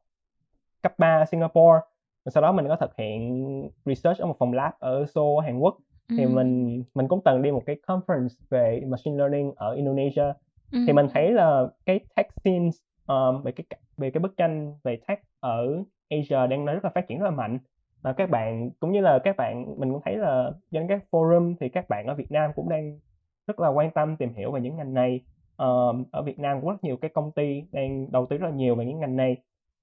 cấp 0.82 0.94
3 0.98 1.18
ở 1.22 1.26
Singapore 1.26 1.80
sau 2.26 2.42
đó 2.42 2.52
mình 2.52 2.68
có 2.68 2.76
thực 2.76 2.96
hiện 2.98 3.70
research 3.86 4.20
ở 4.20 4.26
một 4.26 4.36
phòng 4.40 4.54
lab 4.54 4.74
ở 4.80 5.06
Seoul 5.06 5.46
Hàn 5.46 5.60
Quốc 5.60 5.78
thì 6.18 6.24
Ừ. 6.24 6.30
mình 6.30 6.84
mình 6.96 7.08
cũng 7.08 7.22
từng 7.26 7.42
đi 7.42 7.52
một 7.52 7.64
cái 7.66 7.76
conference 7.88 8.28
về 8.50 8.82
machine 8.88 9.18
learning 9.18 9.54
ở 9.56 9.74
Indonesia 9.74 10.24
Ừ. 10.72 10.80
thì 10.88 10.94
mình 10.94 11.08
thấy 11.14 11.32
là 11.32 11.68
cái 11.86 12.00
tech 12.16 12.28
scenes 12.44 12.78
um, 13.08 13.44
về 13.44 13.52
cái 13.52 13.66
về 13.98 14.12
cái 14.12 14.22
bức 14.22 14.38
tranh 14.38 14.74
về 14.84 15.00
tech 15.08 15.20
ở 15.40 15.84
Asia 16.10 16.48
đang 16.48 16.66
rất 16.66 16.84
là 16.84 16.90
phát 16.96 17.08
triển 17.08 17.20
rất 17.20 17.26
là 17.26 17.32
mạnh. 17.32 17.60
Và 18.02 18.14
các 18.14 18.30
bạn 18.30 18.70
cũng 18.80 18.92
như 18.92 19.02
là 19.02 19.20
các 19.20 19.38
bạn 19.38 19.80
mình 19.80 19.92
cũng 19.94 20.02
thấy 20.06 20.18
là 20.18 20.52
trên 20.72 20.88
các 20.88 21.04
forum 21.12 21.56
thì 21.60 21.70
các 21.70 21.90
bạn 21.90 22.08
ở 22.08 22.16
Việt 22.16 22.32
Nam 22.32 22.52
cũng 22.56 22.70
đang 22.70 23.00
rất 23.48 23.60
là 23.60 23.70
quan 23.70 23.92
tâm 23.92 24.18
tìm 24.18 24.34
hiểu 24.34 24.52
về 24.52 24.62
những 24.62 24.78
ngành 24.78 24.94
này. 24.94 25.22
Ờm, 25.56 26.06
ở 26.12 26.22
Việt 26.24 26.40
Nam 26.40 26.62
cũng 26.62 26.70
rất 26.70 26.84
nhiều 26.84 26.98
cái 26.98 27.10
công 27.14 27.32
ty 27.32 27.64
đang 27.72 28.12
đầu 28.12 28.26
tư 28.30 28.38
rất 28.38 28.46
là 28.48 28.56
nhiều 28.56 28.76
về 28.76 28.86
những 28.86 29.00
ngành 29.00 29.16
này. 29.16 29.38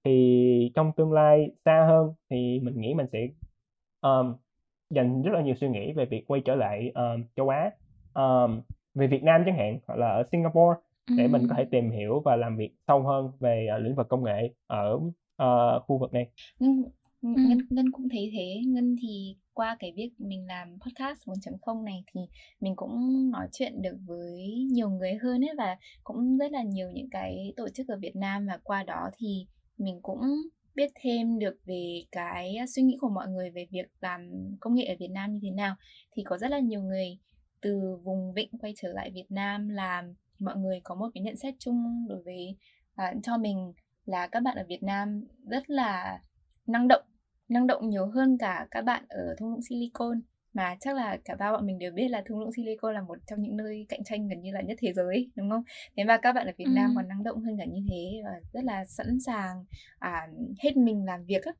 Thì 0.05 0.72
trong 0.74 0.93
tương 0.93 1.12
lai 1.12 1.51
xa 1.64 1.84
hơn 1.89 2.14
thì 2.30 2.61
mình 2.62 2.80
nghĩ 2.80 2.95
mình 2.95 3.07
sẽ 3.12 3.28
ờm, 4.01 4.37
dành 4.91 5.22
rất 5.22 5.32
là 5.34 5.41
nhiều 5.41 5.55
suy 5.55 5.68
nghĩ 5.68 5.93
về 5.93 6.05
việc 6.05 6.24
quay 6.26 6.41
trở 6.45 6.55
lại 6.55 6.93
ờm, 6.95 7.24
châu 7.37 7.49
Á. 7.49 7.70
Ờm, 8.12 8.61
về 8.97 9.07
Việt 9.07 9.22
Nam 9.22 9.42
chẳng 9.47 9.57
hạn 9.57 9.78
hoặc 9.86 9.97
là 9.97 10.09
ở 10.09 10.22
Singapore 10.32 10.80
để 11.16 11.28
mình 11.28 11.47
có 11.49 11.55
thể 11.59 11.64
tìm 11.70 11.90
hiểu 11.90 12.20
và 12.24 12.36
làm 12.36 12.57
việc 12.57 12.70
sâu 12.86 13.03
hơn 13.03 13.30
về 13.40 13.66
ờ, 13.70 13.78
lĩnh 13.78 13.94
vực 13.94 14.09
công 14.09 14.24
nghệ 14.24 14.55
ở 14.66 15.01
ờ, 15.36 15.80
khu 15.80 15.99
vực 15.99 16.12
này. 16.12 16.28
Ngân, 16.59 16.82
Ừ. 17.22 17.28
Ngân, 17.49 17.59
Ngân 17.70 17.92
cũng 17.92 18.09
thấy 18.09 18.30
thế. 18.32 18.61
Ngân 18.66 18.97
thì 19.03 19.36
qua 19.55 19.76
cái 19.78 19.92
việc 19.97 20.11
mình 20.18 20.47
làm 20.47 20.78
podcast 20.80 21.28
4.0 21.28 21.84
này 21.84 22.05
thì 22.14 22.20
mình 22.61 22.76
cũng 22.76 23.30
nói 23.30 23.49
chuyện 23.53 23.82
được 23.82 23.97
với 24.07 24.66
nhiều 24.70 24.90
người 24.90 25.14
hơn 25.14 25.44
ấy 25.44 25.55
và 25.59 25.76
cũng 26.05 26.38
rất 26.38 26.53
là 26.53 26.62
nhiều 26.62 26.90
những 26.90 27.11
cái 27.11 27.53
tổ 27.57 27.68
chức 27.68 27.88
ở 27.88 27.99
Việt 27.99 28.16
Nam 28.16 28.47
và 28.47 28.59
qua 28.64 28.82
đó 28.82 29.11
thì 29.18 29.47
mình 29.78 30.01
cũng 30.03 30.20
biết 30.74 30.90
thêm 31.03 31.38
được 31.38 31.57
về 31.64 32.03
cái 32.12 32.57
suy 32.68 32.82
nghĩ 32.82 32.97
của 33.01 33.09
mọi 33.09 33.28
người 33.28 33.51
về 33.51 33.66
việc 33.70 33.86
làm 34.01 34.30
công 34.61 34.74
nghệ 34.74 34.84
ở 34.84 34.94
Việt 34.99 35.11
Nam 35.11 35.32
như 35.32 35.40
thế 35.42 35.51
nào. 35.51 35.74
Thì 36.16 36.22
có 36.22 36.38
rất 36.38 36.51
là 36.51 36.59
nhiều 36.59 36.82
người 36.82 37.18
từ 37.67 37.97
vùng 38.05 38.33
vịnh 38.33 38.49
quay 38.61 38.75
trở 38.77 38.93
lại 38.93 39.11
Việt 39.11 39.27
Nam 39.31 39.69
làm 39.69 40.14
mọi 40.39 40.57
người 40.57 40.81
có 40.85 40.95
một 40.95 41.09
cái 41.14 41.23
nhận 41.23 41.37
xét 41.37 41.55
chung 41.59 42.07
đối 42.09 42.23
với 42.23 42.57
à, 42.95 43.14
cho 43.23 43.39
mình 43.39 43.73
là 44.05 44.27
các 44.27 44.41
bạn 44.43 44.57
ở 44.57 44.64
Việt 44.69 44.83
Nam 44.83 45.25
rất 45.51 45.71
là 45.71 46.21
năng 46.67 46.89
động 46.89 47.03
năng 47.49 47.67
động 47.67 47.89
nhiều 47.89 48.07
hơn 48.07 48.39
cả 48.39 48.67
các 48.71 48.83
bạn 48.85 49.05
ở 49.09 49.35
thung 49.39 49.51
lũng 49.51 49.62
Silicon 49.62 50.21
mà 50.53 50.77
chắc 50.81 50.97
là 50.97 51.19
cả 51.25 51.35
ba 51.35 51.53
bọn 51.53 51.67
mình 51.67 51.79
đều 51.79 51.93
biết 51.93 52.09
là 52.09 52.23
thung 52.27 52.41
lũng 52.41 52.53
Silicon 52.57 52.95
là 52.95 53.03
một 53.03 53.19
trong 53.27 53.43
những 53.43 53.57
nơi 53.57 53.87
cạnh 53.89 54.05
tranh 54.05 54.29
gần 54.29 54.41
như 54.41 54.53
là 54.53 54.61
nhất 54.61 54.79
thế 54.81 54.93
giới 54.93 55.31
đúng 55.37 55.51
không? 55.51 55.62
Thế 55.97 56.05
mà 56.05 56.17
các 56.23 56.33
bạn 56.33 56.47
ở 56.47 56.53
Việt 56.59 56.64
Ừ. 56.64 56.73
Nam 56.75 56.93
còn 56.97 57.09
năng 57.09 57.25
động 57.25 57.41
hơn 57.41 57.57
cả 57.59 57.64
như 57.64 57.81
thế 57.91 58.21
và 58.25 58.41
rất 58.53 58.64
là 58.64 58.85
sẵn 58.85 59.21
sàng 59.21 59.64
à, 59.99 60.29
hết 60.62 60.77
mình 60.77 61.05
làm 61.05 61.25
việc 61.25 61.45
á. 61.45 61.53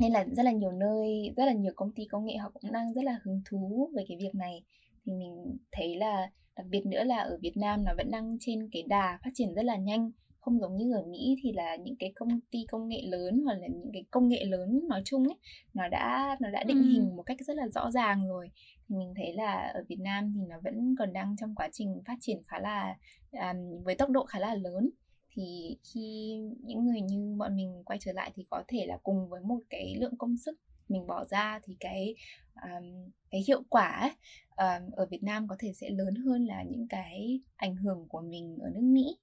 nên 0.00 0.12
là 0.12 0.24
rất 0.24 0.42
là 0.42 0.52
nhiều 0.52 0.72
nơi 0.72 1.32
rất 1.36 1.44
là 1.44 1.52
nhiều 1.52 1.72
công 1.76 1.92
ty 1.92 2.04
công 2.10 2.24
nghệ 2.24 2.36
họ 2.36 2.50
cũng 2.54 2.72
đang 2.72 2.94
rất 2.94 3.04
là 3.04 3.18
hứng 3.24 3.42
thú 3.50 3.90
về 3.96 4.04
cái 4.08 4.16
việc 4.20 4.34
này 4.34 4.62
thì 5.08 5.14
mình 5.14 5.56
thấy 5.72 5.96
là 5.96 6.30
đặc 6.56 6.66
biệt 6.70 6.86
nữa 6.86 7.04
là 7.04 7.18
ở 7.18 7.38
Việt 7.42 7.56
Nam 7.56 7.84
nó 7.84 7.92
vẫn 7.96 8.10
đang 8.10 8.36
trên 8.40 8.68
cái 8.72 8.82
đà 8.82 9.18
phát 9.24 9.30
triển 9.34 9.54
rất 9.54 9.64
là 9.64 9.76
nhanh. 9.76 10.10
Không 10.40 10.60
giống 10.60 10.76
như 10.76 10.94
ở 10.94 11.02
Mỹ 11.02 11.36
thì 11.42 11.52
là 11.52 11.76
những 11.76 11.96
cái 11.96 12.12
công 12.14 12.40
ty 12.50 12.58
công 12.68 12.88
nghệ 12.88 13.02
lớn 13.04 13.42
hoặc 13.44 13.54
là 13.54 13.66
những 13.66 13.90
cái 13.92 14.04
công 14.10 14.28
nghệ 14.28 14.44
lớn 14.44 14.80
nói 14.88 15.02
chung 15.04 15.24
ấy 15.24 15.36
nó 15.74 15.88
đã 15.88 16.36
nó 16.40 16.50
đã 16.50 16.64
định 16.64 16.82
ừ. 16.82 16.88
hình 16.88 17.16
một 17.16 17.22
cách 17.22 17.38
rất 17.40 17.56
là 17.56 17.68
rõ 17.68 17.90
ràng 17.90 18.28
rồi. 18.28 18.50
Thì 18.88 18.96
mình 18.96 19.12
thấy 19.16 19.32
là 19.32 19.72
ở 19.74 19.84
Việt 19.88 20.00
Nam 20.00 20.32
thì 20.34 20.40
nó 20.48 20.56
vẫn 20.64 20.94
còn 20.98 21.12
đang 21.12 21.36
trong 21.40 21.54
quá 21.54 21.68
trình 21.72 22.02
phát 22.06 22.16
triển 22.20 22.42
khá 22.46 22.58
là 22.60 22.96
um, 23.32 23.82
với 23.84 23.94
tốc 23.94 24.10
độ 24.10 24.24
khá 24.24 24.38
là 24.38 24.54
lớn. 24.54 24.90
Thì 25.30 25.76
khi 25.94 26.36
những 26.60 26.86
người 26.86 27.00
như 27.00 27.34
bọn 27.38 27.56
mình 27.56 27.82
quay 27.84 27.98
trở 28.02 28.12
lại 28.12 28.32
thì 28.34 28.44
có 28.50 28.62
thể 28.68 28.86
là 28.86 28.98
cùng 29.02 29.28
với 29.28 29.40
một 29.40 29.60
cái 29.70 29.96
lượng 30.00 30.16
công 30.18 30.36
sức 30.36 30.58
mình 30.88 31.06
bỏ 31.06 31.24
ra 31.24 31.60
thì 31.64 31.76
cái 31.80 32.14
um, 32.62 33.10
cái 33.30 33.44
hiệu 33.46 33.62
quả 33.68 33.88
ấy, 33.88 34.10
um, 34.56 34.90
ở 34.90 35.06
Việt 35.06 35.22
Nam 35.22 35.48
có 35.48 35.56
thể 35.58 35.72
sẽ 35.72 35.90
lớn 35.90 36.14
hơn 36.14 36.46
là 36.46 36.62
những 36.62 36.88
cái 36.88 37.40
ảnh 37.56 37.76
hưởng 37.76 38.08
của 38.08 38.20
mình 38.20 38.58
ở 38.62 38.70
nước 38.70 38.82
Mỹ. 38.82 39.16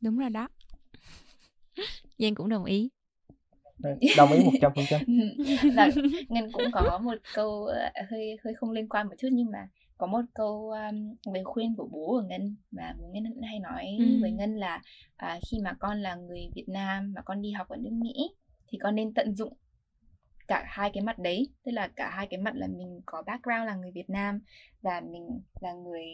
Đúng 0.00 0.18
rồi 0.18 0.30
đó. 0.30 0.48
Giang 2.18 2.34
cũng 2.34 2.48
đồng 2.48 2.64
ý. 2.64 2.90
Đồng 4.16 4.32
ý 4.32 4.44
một 4.44 4.52
trăm 4.60 4.72
phần 4.76 4.84
trăm. 4.88 5.00
Ngân 6.28 6.52
cũng 6.52 6.64
có 6.72 7.00
một 7.02 7.18
câu 7.34 7.64
ờ, 7.64 7.90
hơi 8.10 8.36
hơi 8.44 8.54
không 8.54 8.70
liên 8.70 8.88
quan 8.88 9.08
một 9.08 9.14
chút 9.18 9.28
nhưng 9.32 9.50
mà 9.50 9.68
có 9.98 10.06
một 10.06 10.20
câu 10.34 10.70
um, 10.70 11.14
lời 11.34 11.44
khuyên 11.44 11.74
của 11.76 11.88
bố 11.92 12.06
của 12.06 12.22
ngân 12.28 12.56
và 12.70 12.94
bố 12.98 13.08
ngân 13.12 13.42
hay 13.42 13.58
nói 13.58 13.86
ừ. 13.98 14.04
với 14.20 14.30
ngân 14.30 14.56
là 14.56 14.82
uh, 15.22 15.42
khi 15.50 15.58
mà 15.64 15.72
con 15.78 16.02
là 16.02 16.14
người 16.14 16.50
việt 16.54 16.68
nam 16.68 17.12
mà 17.16 17.22
con 17.22 17.42
đi 17.42 17.50
học 17.50 17.68
ở 17.68 17.76
nước 17.76 17.92
mỹ 17.92 18.12
thì 18.68 18.78
con 18.82 18.94
nên 18.94 19.14
tận 19.14 19.34
dụng 19.34 19.52
cả 20.50 20.64
hai 20.68 20.90
cái 20.94 21.02
mặt 21.02 21.18
đấy. 21.18 21.48
Tức 21.64 21.72
là 21.72 21.88
cả 21.88 22.10
hai 22.10 22.26
cái 22.26 22.40
mặt 22.40 22.54
là 22.54 22.66
mình 22.66 23.00
có 23.06 23.22
background 23.26 23.66
là 23.66 23.74
người 23.74 23.90
Việt 23.90 24.10
Nam 24.10 24.40
và 24.82 25.00
mình 25.00 25.40
là 25.60 25.72
người 25.72 26.04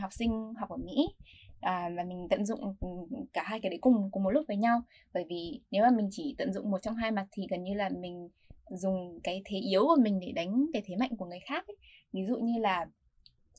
học 0.00 0.12
sinh 0.12 0.54
học 0.58 0.70
ở 0.70 0.76
Mỹ. 0.76 1.08
À, 1.60 1.90
và 1.96 2.04
mình 2.04 2.26
tận 2.30 2.46
dụng 2.46 2.74
ừ, 2.80 2.88
cả 3.32 3.42
hai 3.46 3.60
cái 3.60 3.70
đấy 3.70 3.78
cùng 3.82 4.08
cùng 4.12 4.22
một 4.22 4.30
lúc 4.30 4.44
với 4.48 4.56
nhau. 4.56 4.82
Bởi 5.14 5.24
vì 5.28 5.60
nếu 5.70 5.82
mà 5.82 5.90
mình 5.90 6.08
chỉ 6.10 6.34
tận 6.38 6.52
dụng 6.52 6.70
một 6.70 6.82
trong 6.82 6.94
hai 6.94 7.10
mặt 7.10 7.26
thì 7.32 7.46
gần 7.50 7.64
như 7.64 7.74
là 7.74 7.88
mình 7.88 8.28
dùng 8.70 9.20
cái 9.24 9.42
thế 9.44 9.58
yếu 9.58 9.82
của 9.86 10.02
mình 10.02 10.20
để 10.20 10.32
đánh 10.32 10.66
cái 10.72 10.82
thế 10.86 10.96
mạnh 10.96 11.16
của 11.16 11.26
người 11.26 11.40
khác 11.40 11.66
ấy. 11.66 11.76
ví 12.12 12.26
dụ 12.28 12.36
như 12.36 12.60
là 12.60 12.86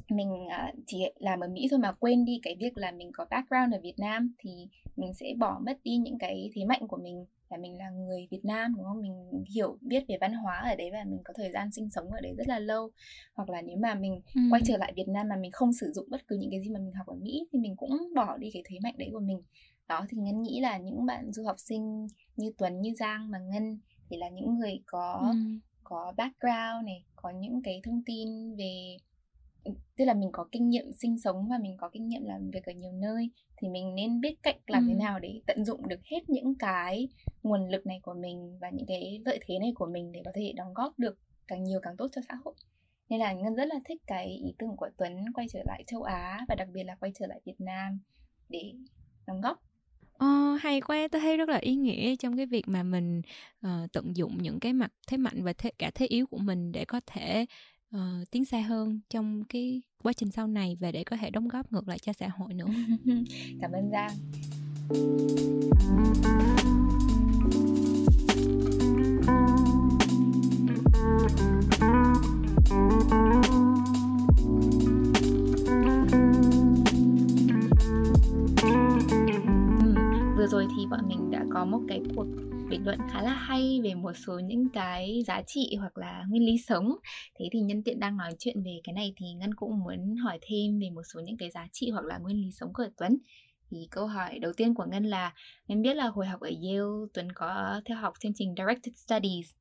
mình 0.09 0.47
à, 0.49 0.73
chỉ 0.88 1.03
làm 1.19 1.39
ở 1.39 1.47
Mỹ 1.47 1.67
thôi 1.71 1.79
mà 1.79 1.91
quên 1.91 2.25
đi 2.25 2.39
cái 2.43 2.55
việc 2.59 2.77
là 2.77 2.91
mình 2.91 3.11
có 3.13 3.25
background 3.29 3.73
ở 3.73 3.79
Việt 3.83 3.99
Nam 3.99 4.33
thì 4.39 4.67
mình 4.95 5.13
sẽ 5.13 5.33
bỏ 5.38 5.59
mất 5.65 5.77
đi 5.83 5.97
những 5.97 6.17
cái 6.19 6.51
thế 6.55 6.65
mạnh 6.65 6.88
của 6.88 6.97
mình 6.97 7.25
là 7.49 7.57
mình 7.57 7.77
là 7.77 7.89
người 7.89 8.27
Việt 8.31 8.45
Nam 8.45 8.73
đúng 8.75 8.85
không 8.85 9.01
mình 9.01 9.43
hiểu 9.55 9.77
biết 9.81 10.03
về 10.07 10.17
văn 10.21 10.33
hóa 10.33 10.57
ở 10.69 10.75
đấy 10.75 10.89
và 10.91 11.03
mình 11.03 11.19
có 11.23 11.33
thời 11.37 11.51
gian 11.51 11.71
sinh 11.71 11.89
sống 11.89 12.11
ở 12.11 12.21
đấy 12.21 12.33
rất 12.37 12.47
là 12.47 12.59
lâu 12.59 12.91
hoặc 13.33 13.49
là 13.49 13.61
nếu 13.61 13.77
mà 13.77 13.95
mình 13.95 14.21
ừ. 14.35 14.41
quay 14.51 14.61
trở 14.65 14.77
lại 14.77 14.93
Việt 14.95 15.07
Nam 15.07 15.27
mà 15.29 15.35
mình 15.35 15.51
không 15.51 15.73
sử 15.73 15.91
dụng 15.91 16.07
bất 16.09 16.27
cứ 16.27 16.37
những 16.39 16.51
cái 16.51 16.61
gì 16.61 16.69
mà 16.69 16.79
mình 16.79 16.93
học 16.93 17.07
ở 17.07 17.15
Mỹ 17.15 17.47
thì 17.51 17.59
mình 17.59 17.75
cũng 17.75 18.13
bỏ 18.15 18.37
đi 18.37 18.49
cái 18.53 18.63
thế 18.65 18.77
mạnh 18.83 18.95
đấy 18.97 19.09
của 19.13 19.19
mình 19.19 19.41
đó 19.87 20.05
thì 20.09 20.17
ngân 20.17 20.41
nghĩ 20.41 20.59
là 20.59 20.77
những 20.77 21.05
bạn 21.05 21.31
du 21.31 21.43
học 21.43 21.55
sinh 21.59 22.07
như 22.35 22.51
Tuấn 22.57 22.81
như 22.81 22.93
Giang 22.99 23.31
mà 23.31 23.39
ngân 23.39 23.79
thì 24.09 24.17
là 24.17 24.29
những 24.29 24.59
người 24.59 24.79
có 24.85 25.31
ừ. 25.33 25.37
có 25.83 26.13
background 26.17 26.85
này 26.85 27.03
có 27.15 27.29
những 27.29 27.61
cái 27.63 27.81
thông 27.83 28.01
tin 28.05 28.55
về 28.55 28.97
tức 29.97 30.05
là 30.05 30.13
mình 30.13 30.29
có 30.31 30.47
kinh 30.51 30.69
nghiệm 30.69 30.93
sinh 30.93 31.19
sống 31.19 31.47
và 31.49 31.57
mình 31.57 31.77
có 31.77 31.89
kinh 31.89 32.07
nghiệm 32.07 32.23
làm 32.23 32.51
việc 32.51 32.65
ở 32.65 32.71
nhiều 32.73 32.91
nơi 32.91 33.29
thì 33.57 33.67
mình 33.69 33.95
nên 33.95 34.21
biết 34.21 34.35
cách 34.43 34.57
làm 34.67 34.83
ừ. 34.83 34.87
thế 34.89 34.95
nào 34.95 35.19
để 35.19 35.41
tận 35.45 35.65
dụng 35.65 35.87
được 35.87 35.99
hết 36.11 36.29
những 36.29 36.55
cái 36.55 37.07
nguồn 37.43 37.69
lực 37.69 37.85
này 37.85 37.99
của 38.03 38.13
mình 38.13 38.57
và 38.61 38.69
những 38.69 38.85
cái 38.85 39.21
lợi 39.25 39.39
thế 39.47 39.59
này 39.59 39.71
của 39.75 39.85
mình 39.85 40.11
để 40.11 40.21
có 40.25 40.31
thể 40.35 40.53
đóng 40.55 40.73
góp 40.73 40.99
được 40.99 41.17
càng 41.47 41.63
nhiều 41.63 41.79
càng 41.83 41.97
tốt 41.97 42.07
cho 42.11 42.21
xã 42.29 42.35
hội 42.45 42.53
nên 43.09 43.19
là 43.19 43.33
ngân 43.33 43.55
rất 43.55 43.65
là 43.65 43.79
thích 43.85 44.01
cái 44.07 44.27
ý 44.27 44.53
tưởng 44.59 44.75
của 44.77 44.89
tuấn 44.97 45.33
quay 45.33 45.47
trở 45.51 45.59
lại 45.65 45.83
châu 45.87 46.03
á 46.03 46.45
và 46.47 46.55
đặc 46.55 46.67
biệt 46.73 46.83
là 46.83 46.95
quay 46.95 47.11
trở 47.19 47.27
lại 47.27 47.41
việt 47.45 47.61
nam 47.61 47.99
để 48.49 48.73
đóng 49.27 49.41
góp 49.41 49.61
Ờ, 50.17 50.57
hay 50.61 50.81
quá, 50.81 51.07
tôi 51.11 51.21
thấy 51.21 51.37
rất 51.37 51.49
là 51.49 51.57
ý 51.57 51.75
nghĩa 51.75 52.15
trong 52.15 52.37
cái 52.37 52.45
việc 52.45 52.67
mà 52.67 52.83
mình 52.83 53.21
uh, 53.67 53.91
tận 53.93 54.15
dụng 54.15 54.37
những 54.41 54.59
cái 54.59 54.73
mặt 54.73 54.91
thế 55.07 55.17
mạnh 55.17 55.43
và 55.43 55.53
thế, 55.53 55.71
cả 55.77 55.91
thế 55.95 56.05
yếu 56.05 56.27
của 56.27 56.37
mình 56.37 56.71
để 56.71 56.85
có 56.85 57.01
thể 57.05 57.45
uh, 57.95 58.31
tiến 58.31 58.45
xa 58.45 58.59
hơn 58.59 58.99
trong 59.09 59.43
cái 59.49 59.81
quá 60.05 60.13
trình 60.13 60.31
sau 60.31 60.47
này 60.47 60.77
và 60.79 60.91
để 60.91 61.03
có 61.03 61.17
thể 61.17 61.29
đóng 61.29 61.47
góp 61.47 61.73
ngược 61.73 61.87
lại 61.87 61.99
cho 61.99 62.13
xã 62.13 62.27
hội 62.27 62.53
nữa. 62.53 62.65
Cảm 63.61 63.71
ơn 63.71 63.91
giang. 63.91 64.11
Ừ, 79.79 79.95
vừa 80.37 80.47
rồi 80.47 80.67
thì 80.77 80.85
bọn 80.89 80.99
mình 81.07 81.31
đã 81.31 81.45
có 81.49 81.65
một 81.65 81.79
cái 81.87 82.01
cuộc 82.15 82.27
bình 82.70 82.86
luận 82.86 82.99
khá 83.11 83.22
là 83.22 83.34
hay 83.34 83.80
về 83.84 83.93
một 83.93 84.13
số 84.26 84.39
những 84.39 84.70
cái 84.70 85.24
giá 85.28 85.41
trị 85.47 85.76
hoặc 85.80 85.97
là 85.97 86.24
nguyên 86.30 86.45
lý 86.45 86.57
sống. 86.68 86.95
Thế 87.39 87.49
thì 87.51 87.59
nhân 87.59 87.84
tiện 87.84 87.99
đang 87.99 88.18
nói 88.18 88.36
chuyện 88.39 88.63
về 88.63 88.80
cái 88.84 88.93
này 88.93 89.13
thì 89.18 89.34
ngân 89.34 89.53
cũng 89.55 89.80
muốn 89.80 90.16
hỏi 90.16 90.39
thêm 90.41 90.80
về 90.80 90.89
một 90.89 91.01
số 91.13 91.20
những 91.20 91.38
cái 91.38 91.51
giá 91.51 91.68
trị 91.72 91.89
hoặc 91.89 92.05
là 92.05 92.18
nguyên 92.18 92.38
lý 92.38 92.51
sống 92.51 92.74
của 92.74 92.86
tuấn. 92.97 93.18
Thì 93.72 93.88
câu 93.91 94.07
hỏi 94.07 94.39
đầu 94.39 94.53
tiên 94.57 94.74
của 94.74 94.86
ngân 94.91 95.03
là 95.03 95.34
ngân 95.68 95.82
biết 95.82 95.93
là 95.93 96.07
hồi 96.07 96.26
học 96.26 96.41
ở 96.41 96.49
yale 96.49 97.07
tuấn 97.13 97.32
có 97.32 97.82
theo 97.86 97.97
học 97.97 98.13
chương 98.20 98.34
trình 98.36 98.55
directed 98.57 98.95
studies. 98.95 99.51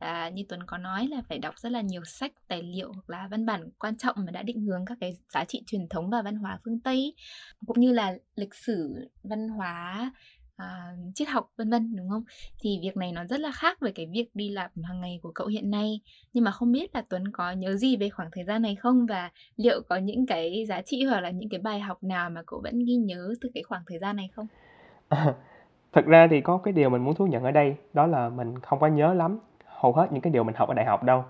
À, 0.00 0.28
như 0.28 0.42
Tuấn 0.48 0.60
có 0.66 0.78
nói 0.78 1.08
là 1.08 1.22
phải 1.28 1.38
đọc 1.38 1.54
rất 1.58 1.72
là 1.72 1.80
nhiều 1.80 2.04
sách, 2.04 2.32
tài 2.48 2.62
liệu 2.62 2.92
hoặc 2.92 3.10
là 3.10 3.28
văn 3.30 3.46
bản 3.46 3.70
quan 3.78 3.96
trọng 3.96 4.16
mà 4.18 4.32
đã 4.32 4.42
định 4.42 4.60
hướng 4.60 4.84
các 4.84 4.98
cái 5.00 5.16
giá 5.34 5.44
trị 5.44 5.62
truyền 5.66 5.88
thống 5.88 6.10
và 6.10 6.22
văn 6.22 6.36
hóa 6.36 6.58
phương 6.64 6.80
Tây 6.80 7.14
cũng 7.66 7.80
như 7.80 7.92
là 7.92 8.14
lịch 8.36 8.54
sử 8.54 9.08
văn 9.22 9.48
hóa 9.48 10.12
à, 10.60 10.94
triết 11.14 11.28
học 11.28 11.50
vân 11.58 11.70
vân 11.70 11.96
đúng 11.96 12.08
không? 12.10 12.24
Thì 12.60 12.78
việc 12.82 12.96
này 12.96 13.12
nó 13.12 13.24
rất 13.24 13.40
là 13.40 13.50
khác 13.54 13.80
với 13.80 13.92
cái 13.92 14.06
việc 14.12 14.30
đi 14.34 14.48
làm 14.48 14.70
hàng 14.82 15.00
ngày 15.00 15.20
của 15.22 15.32
cậu 15.34 15.46
hiện 15.46 15.70
nay. 15.70 16.00
Nhưng 16.32 16.44
mà 16.44 16.50
không 16.50 16.72
biết 16.72 16.94
là 16.94 17.02
Tuấn 17.08 17.32
có 17.32 17.52
nhớ 17.52 17.76
gì 17.76 17.96
về 17.96 18.10
khoảng 18.10 18.28
thời 18.32 18.44
gian 18.44 18.62
này 18.62 18.74
không? 18.74 19.06
Và 19.06 19.30
liệu 19.56 19.82
có 19.88 19.96
những 19.96 20.26
cái 20.26 20.66
giá 20.68 20.82
trị 20.82 21.04
hoặc 21.04 21.20
là 21.20 21.30
những 21.30 21.48
cái 21.48 21.60
bài 21.60 21.80
học 21.80 22.02
nào 22.02 22.30
mà 22.30 22.42
cậu 22.46 22.60
vẫn 22.64 22.78
ghi 22.78 22.96
nhớ 22.96 23.34
từ 23.40 23.50
cái 23.54 23.62
khoảng 23.62 23.82
thời 23.86 23.98
gian 23.98 24.16
này 24.16 24.28
không? 24.34 24.46
À, 25.08 25.34
thật 25.92 26.06
ra 26.06 26.26
thì 26.30 26.40
có 26.40 26.58
cái 26.58 26.72
điều 26.72 26.90
mình 26.90 27.04
muốn 27.04 27.14
thú 27.14 27.26
nhận 27.26 27.44
ở 27.44 27.50
đây 27.50 27.76
đó 27.92 28.06
là 28.06 28.28
mình 28.28 28.58
không 28.58 28.80
có 28.80 28.86
nhớ 28.86 29.14
lắm 29.14 29.38
hầu 29.64 29.92
hết 29.92 30.12
những 30.12 30.20
cái 30.20 30.32
điều 30.32 30.44
mình 30.44 30.54
học 30.54 30.68
ở 30.68 30.74
đại 30.74 30.86
học 30.86 31.02
đâu. 31.02 31.24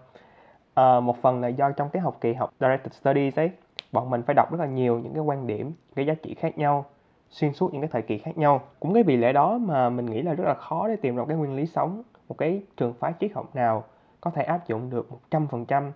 À, 0.75 1.01
một 1.01 1.23
phần 1.23 1.41
là 1.41 1.49
do 1.49 1.71
trong 1.71 1.91
cái 1.93 2.03
học 2.03 2.19
kỳ 2.21 2.33
học 2.33 2.55
directed 2.61 2.93
studies 2.93 3.39
ấy 3.39 3.51
bọn 3.93 4.11
mình 4.11 4.23
phải 4.23 4.35
đọc 4.35 4.53
rất 4.53 4.61
là 4.61 4.67
nhiều 4.67 4.99
những 4.99 5.15
cái 5.15 5.23
quan 5.23 5.47
điểm 5.47 5.73
cái 5.95 6.07
giá 6.07 6.15
trị 6.15 6.35
khác 6.35 6.59
nhau 6.59 6.85
xuyên 7.31 7.53
suốt 7.53 7.73
những 7.73 7.83
cái 7.83 7.91
thời 7.93 8.03
kỳ 8.03 8.19
khác 8.19 8.39
nhau 8.39 8.63
cũng 8.81 8.95
cái 8.95 9.03
vì 9.03 9.17
lẽ 9.17 9.33
đó 9.33 9.59
mà 9.59 9.91
mình 9.91 10.07
nghĩ 10.07 10.23
là 10.23 10.35
rất 10.35 10.45
là 10.45 10.55
khó 10.55 10.89
để 10.89 10.97
tìm 10.97 11.17
ra 11.17 11.23
một 11.23 11.27
cái 11.29 11.37
nguyên 11.37 11.57
lý 11.57 11.67
sống 11.67 12.03
một 12.29 12.39
cái 12.39 12.63
trường 12.77 12.95
phái 12.95 13.13
triết 13.21 13.33
học 13.33 13.57
nào 13.57 13.85
có 14.21 14.31
thể 14.31 14.43
áp 14.43 14.69
dụng 14.69 14.91
được 14.91 15.09
100% 15.31 15.91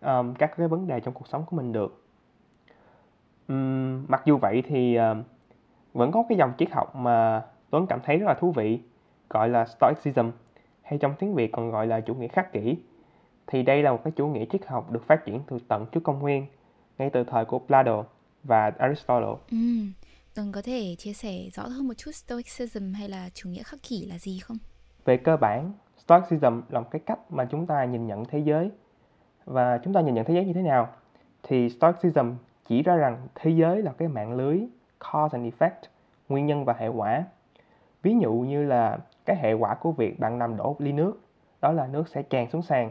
um, 0.00 0.34
các 0.34 0.56
cái 0.56 0.68
vấn 0.68 0.86
đề 0.86 1.00
trong 1.00 1.14
cuộc 1.14 1.28
sống 1.28 1.44
của 1.50 1.56
mình 1.56 1.72
được 1.72 2.04
um, 3.48 4.06
mặc 4.08 4.22
dù 4.24 4.36
vậy 4.36 4.62
thì 4.66 4.98
uh, 4.98 5.16
vẫn 5.92 6.12
có 6.12 6.24
cái 6.28 6.38
dòng 6.38 6.52
triết 6.58 6.70
học 6.72 6.96
mà 6.96 7.42
Tuấn 7.70 7.86
cảm 7.86 8.00
thấy 8.04 8.16
rất 8.16 8.26
là 8.26 8.34
thú 8.34 8.52
vị 8.52 8.80
gọi 9.30 9.48
là 9.48 9.64
Stoicism 9.64 10.30
hay 10.82 10.98
trong 10.98 11.14
tiếng 11.18 11.34
Việt 11.34 11.52
còn 11.52 11.70
gọi 11.70 11.86
là 11.86 12.00
chủ 12.00 12.14
nghĩa 12.14 12.28
khắc 12.28 12.52
kỷ 12.52 12.78
thì 13.46 13.62
đây 13.62 13.82
là 13.82 13.92
một 13.92 14.00
cái 14.04 14.12
chủ 14.16 14.26
nghĩa 14.26 14.44
triết 14.44 14.66
học 14.66 14.90
được 14.90 15.06
phát 15.06 15.24
triển 15.24 15.40
từ 15.46 15.58
tận 15.68 15.86
trước 15.92 16.00
công 16.04 16.18
nguyên 16.18 16.46
ngay 16.98 17.10
từ 17.10 17.24
thời 17.24 17.44
của 17.44 17.58
Plato 17.58 18.04
và 18.44 18.72
Aristotle. 18.78 19.34
Ừ. 19.50 19.56
Tuấn 20.34 20.52
có 20.52 20.62
thể 20.62 20.94
chia 20.98 21.12
sẻ 21.12 21.32
rõ 21.52 21.62
hơn 21.62 21.88
một 21.88 21.94
chút 21.96 22.10
Stoicism 22.10 22.92
hay 22.92 23.08
là 23.08 23.28
chủ 23.34 23.48
nghĩa 23.48 23.62
khắc 23.62 23.82
kỷ 23.82 24.06
là 24.06 24.18
gì 24.18 24.38
không? 24.38 24.56
Về 25.04 25.16
cơ 25.16 25.36
bản, 25.36 25.72
Stoicism 26.06 26.60
là 26.68 26.80
một 26.80 26.90
cái 26.90 27.00
cách 27.06 27.18
mà 27.30 27.44
chúng 27.44 27.66
ta 27.66 27.84
nhìn 27.84 28.06
nhận 28.06 28.24
thế 28.24 28.38
giới. 28.38 28.70
Và 29.44 29.78
chúng 29.84 29.92
ta 29.92 30.00
nhìn 30.00 30.14
nhận 30.14 30.24
thế 30.24 30.34
giới 30.34 30.44
như 30.44 30.52
thế 30.52 30.62
nào? 30.62 30.88
Thì 31.42 31.68
Stoicism 31.68 32.32
chỉ 32.68 32.82
ra 32.82 32.96
rằng 32.96 33.28
thế 33.34 33.50
giới 33.50 33.82
là 33.82 33.92
cái 33.92 34.08
mạng 34.08 34.36
lưới 34.36 34.60
cause 35.00 35.38
and 35.38 35.54
effect, 35.54 35.80
nguyên 36.28 36.46
nhân 36.46 36.64
và 36.64 36.74
hệ 36.78 36.88
quả. 36.88 37.24
Ví 38.02 38.14
dụ 38.22 38.32
như 38.32 38.64
là 38.64 38.98
cái 39.24 39.36
hệ 39.36 39.52
quả 39.52 39.74
của 39.74 39.92
việc 39.92 40.20
bạn 40.20 40.38
nằm 40.38 40.56
đổ 40.56 40.76
ly 40.78 40.92
nước, 40.92 41.20
đó 41.60 41.72
là 41.72 41.86
nước 41.86 42.08
sẽ 42.08 42.22
tràn 42.22 42.50
xuống 42.50 42.62
sàn. 42.62 42.90